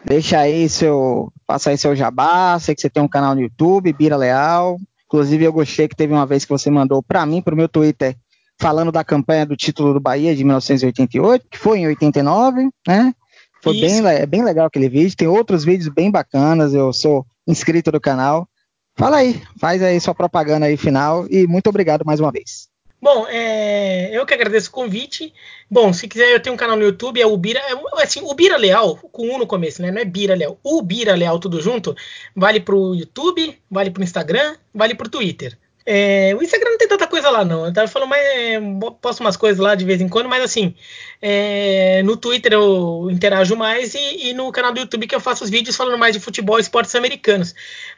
Deixa 0.05 0.37
aí 0.37 0.69
seu. 0.69 1.33
Passa 1.47 1.71
aí 1.71 1.77
seu 1.79 1.95
jabá. 1.95 2.59
Sei 2.59 2.75
que 2.75 2.81
você 2.81 2.91
tem 2.91 3.01
um 3.01 3.07
canal 3.07 3.33
no 3.33 3.41
YouTube, 3.41 3.91
Bira 3.91 4.15
Leal. 4.15 4.77
Inclusive, 5.07 5.45
eu 5.45 5.51
gostei 5.51 5.87
que 5.87 5.95
teve 5.95 6.13
uma 6.13 6.27
vez 6.27 6.45
que 6.45 6.51
você 6.51 6.69
mandou 6.69 7.01
para 7.01 7.25
mim, 7.25 7.41
para 7.41 7.55
o 7.55 7.57
meu 7.57 7.67
Twitter, 7.67 8.15
falando 8.59 8.91
da 8.91 9.03
campanha 9.03 9.47
do 9.47 9.57
título 9.57 9.95
do 9.95 9.99
Bahia 9.99 10.35
de 10.35 10.43
1988, 10.43 11.47
que 11.49 11.57
foi 11.57 11.79
em 11.79 11.87
89, 11.87 12.69
né? 12.87 13.15
Foi 13.63 13.73
bem, 13.79 14.05
é 14.05 14.25
bem 14.27 14.43
legal 14.43 14.67
aquele 14.67 14.89
vídeo. 14.89 15.17
Tem 15.17 15.27
outros 15.27 15.65
vídeos 15.65 15.89
bem 15.89 16.11
bacanas. 16.11 16.71
Eu 16.71 16.93
sou 16.93 17.25
inscrito 17.47 17.91
do 17.91 17.99
canal. 17.99 18.47
Fala 18.95 19.17
aí, 19.17 19.41
faz 19.59 19.81
aí 19.81 19.99
sua 19.99 20.13
propaganda 20.13 20.67
aí 20.67 20.77
final 20.77 21.25
e 21.31 21.47
muito 21.47 21.67
obrigado 21.67 22.05
mais 22.05 22.19
uma 22.19 22.31
vez. 22.31 22.72
Bom, 23.03 23.27
é, 23.27 24.17
eu 24.17 24.25
que 24.25 24.33
agradeço 24.33 24.69
o 24.69 24.71
convite. 24.71 25.33
Bom, 25.69 25.91
se 25.91 26.07
quiser, 26.07 26.31
eu 26.31 26.39
tenho 26.39 26.53
um 26.53 26.57
canal 26.57 26.77
no 26.77 26.83
YouTube, 26.83 27.19
é 27.19 27.25
o 27.25 27.35
Bira. 27.35 27.59
É, 27.59 28.01
assim, 28.01 28.21
o 28.23 28.33
Bira 28.33 28.55
Leal, 28.55 28.95
com 28.95 29.27
um 29.27 29.37
no 29.37 29.45
começo, 29.45 29.81
né? 29.81 29.91
Não 29.91 29.99
é 30.01 30.05
Bira 30.05 30.33
Leal. 30.33 30.57
O 30.63 30.81
Bira 30.81 31.13
Leal, 31.13 31.37
tudo 31.37 31.61
junto, 31.61 31.93
vale 32.33 32.61
pro 32.61 32.95
YouTube, 32.95 33.59
vale 33.69 33.91
pro 33.91 34.03
Instagram, 34.03 34.55
vale 34.73 34.95
pro 34.95 35.09
Twitter. 35.09 35.57
É, 35.85 36.33
o 36.39 36.41
Instagram 36.41 36.71
não 36.71 36.77
tem 36.77 36.87
tanta 36.87 37.05
coisa 37.05 37.29
lá, 37.29 37.43
não. 37.43 37.65
Eu 37.65 37.73
tava 37.73 37.89
falando 37.89 38.09
mais. 38.09 38.23
É, 38.25 38.61
posto 39.01 39.19
umas 39.19 39.35
coisas 39.35 39.59
lá 39.59 39.75
de 39.75 39.83
vez 39.83 39.99
em 39.99 40.07
quando, 40.07 40.29
mas 40.29 40.41
assim. 40.41 40.73
É, 41.21 42.01
no 42.03 42.15
Twitter 42.15 42.53
eu 42.53 43.09
interajo 43.11 43.55
mais 43.55 43.93
e, 43.93 44.29
e, 44.29 44.33
no 44.33 44.51
canal 44.51 44.73
do 44.73 44.79
YouTube 44.79 45.07
que 45.07 45.15
eu 45.15 45.19
faço 45.19 45.43
os 45.43 45.49
vídeos 45.49 45.75
falando 45.75 45.97
mais 45.97 46.13
de 46.13 46.21
futebol 46.21 46.57
e 46.57 46.61
esportes 46.61 46.95
americanos. 46.95 47.53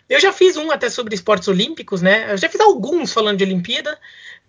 Eu 0.10 0.20
já 0.20 0.34
fiz 0.34 0.58
um 0.58 0.72
até 0.72 0.90
sobre 0.90 1.14
esportes 1.14 1.48
olímpicos, 1.48 2.02
né? 2.02 2.32
Eu 2.32 2.38
já 2.38 2.50
fiz 2.50 2.60
alguns 2.60 3.14
falando 3.14 3.38
de 3.38 3.44
Olimpíada, 3.44 3.98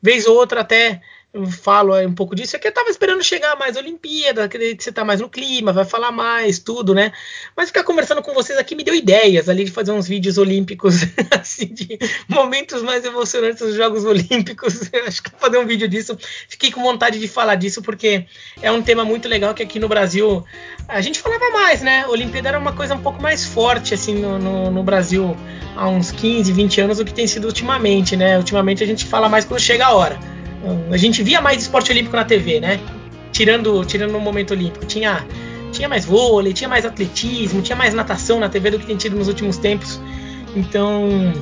vez 0.02 0.26
ou 0.26 0.36
outra 0.36 0.60
até 0.60 1.00
falo 1.44 1.98
um 2.00 2.14
pouco 2.14 2.34
disso, 2.34 2.56
é 2.56 2.58
que 2.58 2.68
eu 2.68 2.72
tava 2.72 2.88
esperando 2.88 3.22
chegar 3.22 3.56
mais 3.56 3.76
Olimpíada, 3.76 4.48
que 4.48 4.76
você 4.78 4.92
tá 4.92 5.04
mais 5.04 5.20
no 5.20 5.28
clima, 5.28 5.72
vai 5.72 5.84
falar 5.84 6.12
mais, 6.12 6.58
tudo, 6.58 6.94
né? 6.94 7.12
Mas 7.56 7.68
ficar 7.68 7.84
conversando 7.84 8.22
com 8.22 8.32
vocês 8.32 8.58
aqui 8.58 8.74
me 8.74 8.84
deu 8.84 8.94
ideias 8.94 9.48
ali 9.48 9.64
de 9.64 9.70
fazer 9.70 9.92
uns 9.92 10.08
vídeos 10.08 10.38
olímpicos, 10.38 11.00
assim, 11.30 11.66
de 11.66 11.98
momentos 12.28 12.82
mais 12.82 13.04
emocionantes 13.04 13.60
dos 13.60 13.74
Jogos 13.74 14.04
Olímpicos. 14.04 14.88
Eu 14.92 15.04
acho 15.06 15.22
que 15.22 15.30
vou 15.30 15.40
fazer 15.40 15.58
um 15.58 15.66
vídeo 15.66 15.88
disso. 15.88 16.16
Fiquei 16.48 16.70
com 16.70 16.82
vontade 16.82 17.18
de 17.18 17.28
falar 17.28 17.56
disso, 17.56 17.82
porque 17.82 18.24
é 18.62 18.70
um 18.70 18.82
tema 18.82 19.04
muito 19.04 19.28
legal 19.28 19.52
que 19.52 19.62
aqui 19.62 19.78
no 19.78 19.88
Brasil 19.88 20.44
a 20.88 21.00
gente 21.00 21.18
falava 21.18 21.50
mais, 21.50 21.82
né? 21.82 22.06
Olimpíada 22.06 22.48
era 22.48 22.58
uma 22.58 22.72
coisa 22.72 22.94
um 22.94 23.02
pouco 23.02 23.20
mais 23.20 23.44
forte, 23.44 23.92
assim, 23.92 24.14
no, 24.14 24.38
no, 24.38 24.70
no 24.70 24.82
Brasil 24.82 25.36
há 25.76 25.88
uns 25.88 26.10
15, 26.10 26.52
20 26.52 26.80
anos 26.80 26.98
do 26.98 27.04
que 27.04 27.12
tem 27.12 27.26
sido 27.26 27.46
ultimamente, 27.46 28.16
né? 28.16 28.38
Ultimamente 28.38 28.82
a 28.82 28.86
gente 28.86 29.04
fala 29.04 29.28
mais 29.28 29.44
quando 29.44 29.60
chega 29.60 29.86
a 29.86 29.94
hora 29.94 30.36
a 30.90 30.96
gente 30.96 31.22
via 31.22 31.40
mais 31.40 31.62
esporte 31.62 31.90
olímpico 31.90 32.16
na 32.16 32.24
TV, 32.24 32.60
né? 32.60 32.80
Tirando, 33.32 33.84
tirando 33.84 34.12
no 34.12 34.20
momento 34.20 34.52
olímpico. 34.52 34.84
Tinha, 34.86 35.26
tinha 35.72 35.88
mais 35.88 36.04
vôlei, 36.04 36.52
tinha 36.52 36.68
mais 36.68 36.84
atletismo, 36.84 37.62
tinha 37.62 37.76
mais 37.76 37.94
natação 37.94 38.40
na 38.40 38.48
TV 38.48 38.70
do 38.70 38.78
que 38.78 38.86
tem 38.86 38.96
tido 38.96 39.16
nos 39.16 39.28
últimos 39.28 39.58
tempos. 39.58 40.00
Então, 40.54 41.32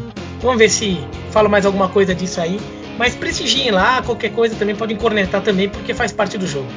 vamos 0.41 0.59
ver 0.59 0.69
se 0.69 0.99
falo 1.31 1.49
mais 1.49 1.65
alguma 1.65 1.89
coisa 1.89 2.15
disso 2.15 2.41
aí. 2.41 2.59
Mas 2.99 3.15
prestigiem 3.15 3.71
lá, 3.71 4.03
qualquer 4.03 4.31
coisa 4.31 4.55
também 4.55 4.75
podem 4.77 4.97
cornetar 4.97 5.43
também, 5.43 5.69
porque 5.69 5.93
faz 5.95 6.13
parte 6.13 6.39
do 6.39 6.47
jogo. 6.47 6.69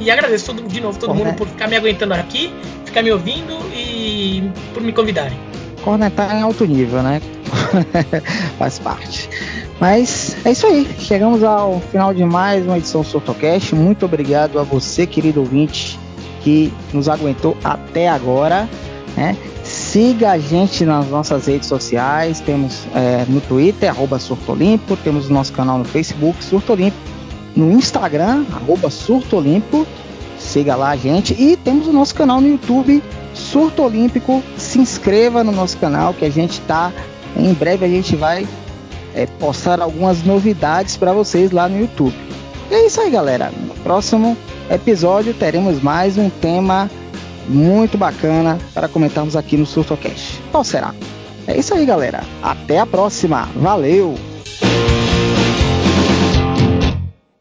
E 0.00 0.10
agradeço 0.10 0.46
todo, 0.46 0.66
de 0.68 0.80
novo 0.80 0.98
todo 0.98 1.14
mundo 1.14 1.34
por 1.34 1.46
ficar 1.46 1.68
me 1.68 1.76
aguentando 1.76 2.14
aqui, 2.14 2.52
ficar 2.84 3.02
me 3.02 3.12
ouvindo 3.12 3.54
e 3.74 4.42
por 4.72 4.82
me 4.82 4.92
convidarem. 4.92 5.38
Cornetar 5.84 6.34
em 6.34 6.40
alto 6.40 6.64
nível, 6.64 7.02
né? 7.02 7.20
faz 8.58 8.78
parte. 8.78 9.28
Mas 9.78 10.34
é 10.46 10.52
isso 10.52 10.66
aí. 10.66 10.88
Chegamos 10.98 11.44
ao 11.44 11.78
final 11.92 12.14
de 12.14 12.24
mais 12.24 12.64
uma 12.64 12.78
edição 12.78 13.02
do 13.02 13.06
Sortocast. 13.06 13.74
Muito 13.74 14.06
obrigado 14.06 14.58
a 14.58 14.62
você, 14.62 15.06
querido 15.06 15.40
ouvinte, 15.40 15.98
que 16.40 16.72
nos 16.90 17.06
aguentou 17.06 17.54
até 17.62 18.08
agora. 18.08 18.66
Né? 19.14 19.36
Siga 19.62 20.30
a 20.30 20.38
gente 20.38 20.86
nas 20.86 21.08
nossas 21.08 21.46
redes 21.46 21.68
sociais. 21.68 22.40
Temos 22.40 22.86
é, 22.94 23.26
no 23.28 23.42
Twitter, 23.42 23.90
arroba 23.90 24.18
Surtolimpo. 24.18 24.96
Temos 24.96 25.28
o 25.28 25.32
nosso 25.34 25.52
canal 25.52 25.76
no 25.76 25.84
Facebook, 25.84 26.42
Surtolimpo. 26.42 26.96
No 27.54 27.70
Instagram, 27.72 28.46
arroba 28.52 28.88
Surtolimpo. 28.88 29.86
Siga 30.38 30.76
lá 30.76 30.90
a 30.90 30.96
gente. 30.96 31.34
E 31.34 31.56
temos 31.56 31.86
o 31.86 31.92
nosso 31.92 32.14
canal 32.14 32.40
no 32.40 32.48
YouTube, 32.48 33.02
Surto 33.44 33.82
Olímpico. 33.82 34.42
Se 34.56 34.78
inscreva 34.78 35.44
no 35.44 35.52
nosso 35.52 35.76
canal 35.78 36.14
que 36.14 36.24
a 36.24 36.30
gente 36.30 36.60
está. 36.60 36.92
Em 37.36 37.52
breve 37.52 37.84
a 37.84 37.88
gente 37.88 38.16
vai 38.16 38.46
é, 39.14 39.26
postar 39.26 39.80
algumas 39.80 40.22
novidades 40.22 40.96
para 40.96 41.12
vocês 41.12 41.50
lá 41.50 41.68
no 41.68 41.78
YouTube. 41.78 42.14
E 42.70 42.74
é 42.74 42.86
isso 42.86 43.00
aí, 43.00 43.10
galera. 43.10 43.50
No 43.50 43.74
próximo 43.74 44.36
episódio 44.70 45.34
teremos 45.34 45.82
mais 45.82 46.16
um 46.16 46.30
tema 46.30 46.90
muito 47.48 47.98
bacana 47.98 48.58
para 48.72 48.88
comentarmos 48.88 49.36
aqui 49.36 49.56
no 49.56 49.66
SurtoCast. 49.66 50.40
Qual 50.50 50.64
será? 50.64 50.94
É 51.46 51.56
isso 51.56 51.74
aí, 51.74 51.84
galera. 51.84 52.22
Até 52.42 52.78
a 52.78 52.86
próxima. 52.86 53.48
Valeu! 53.56 54.14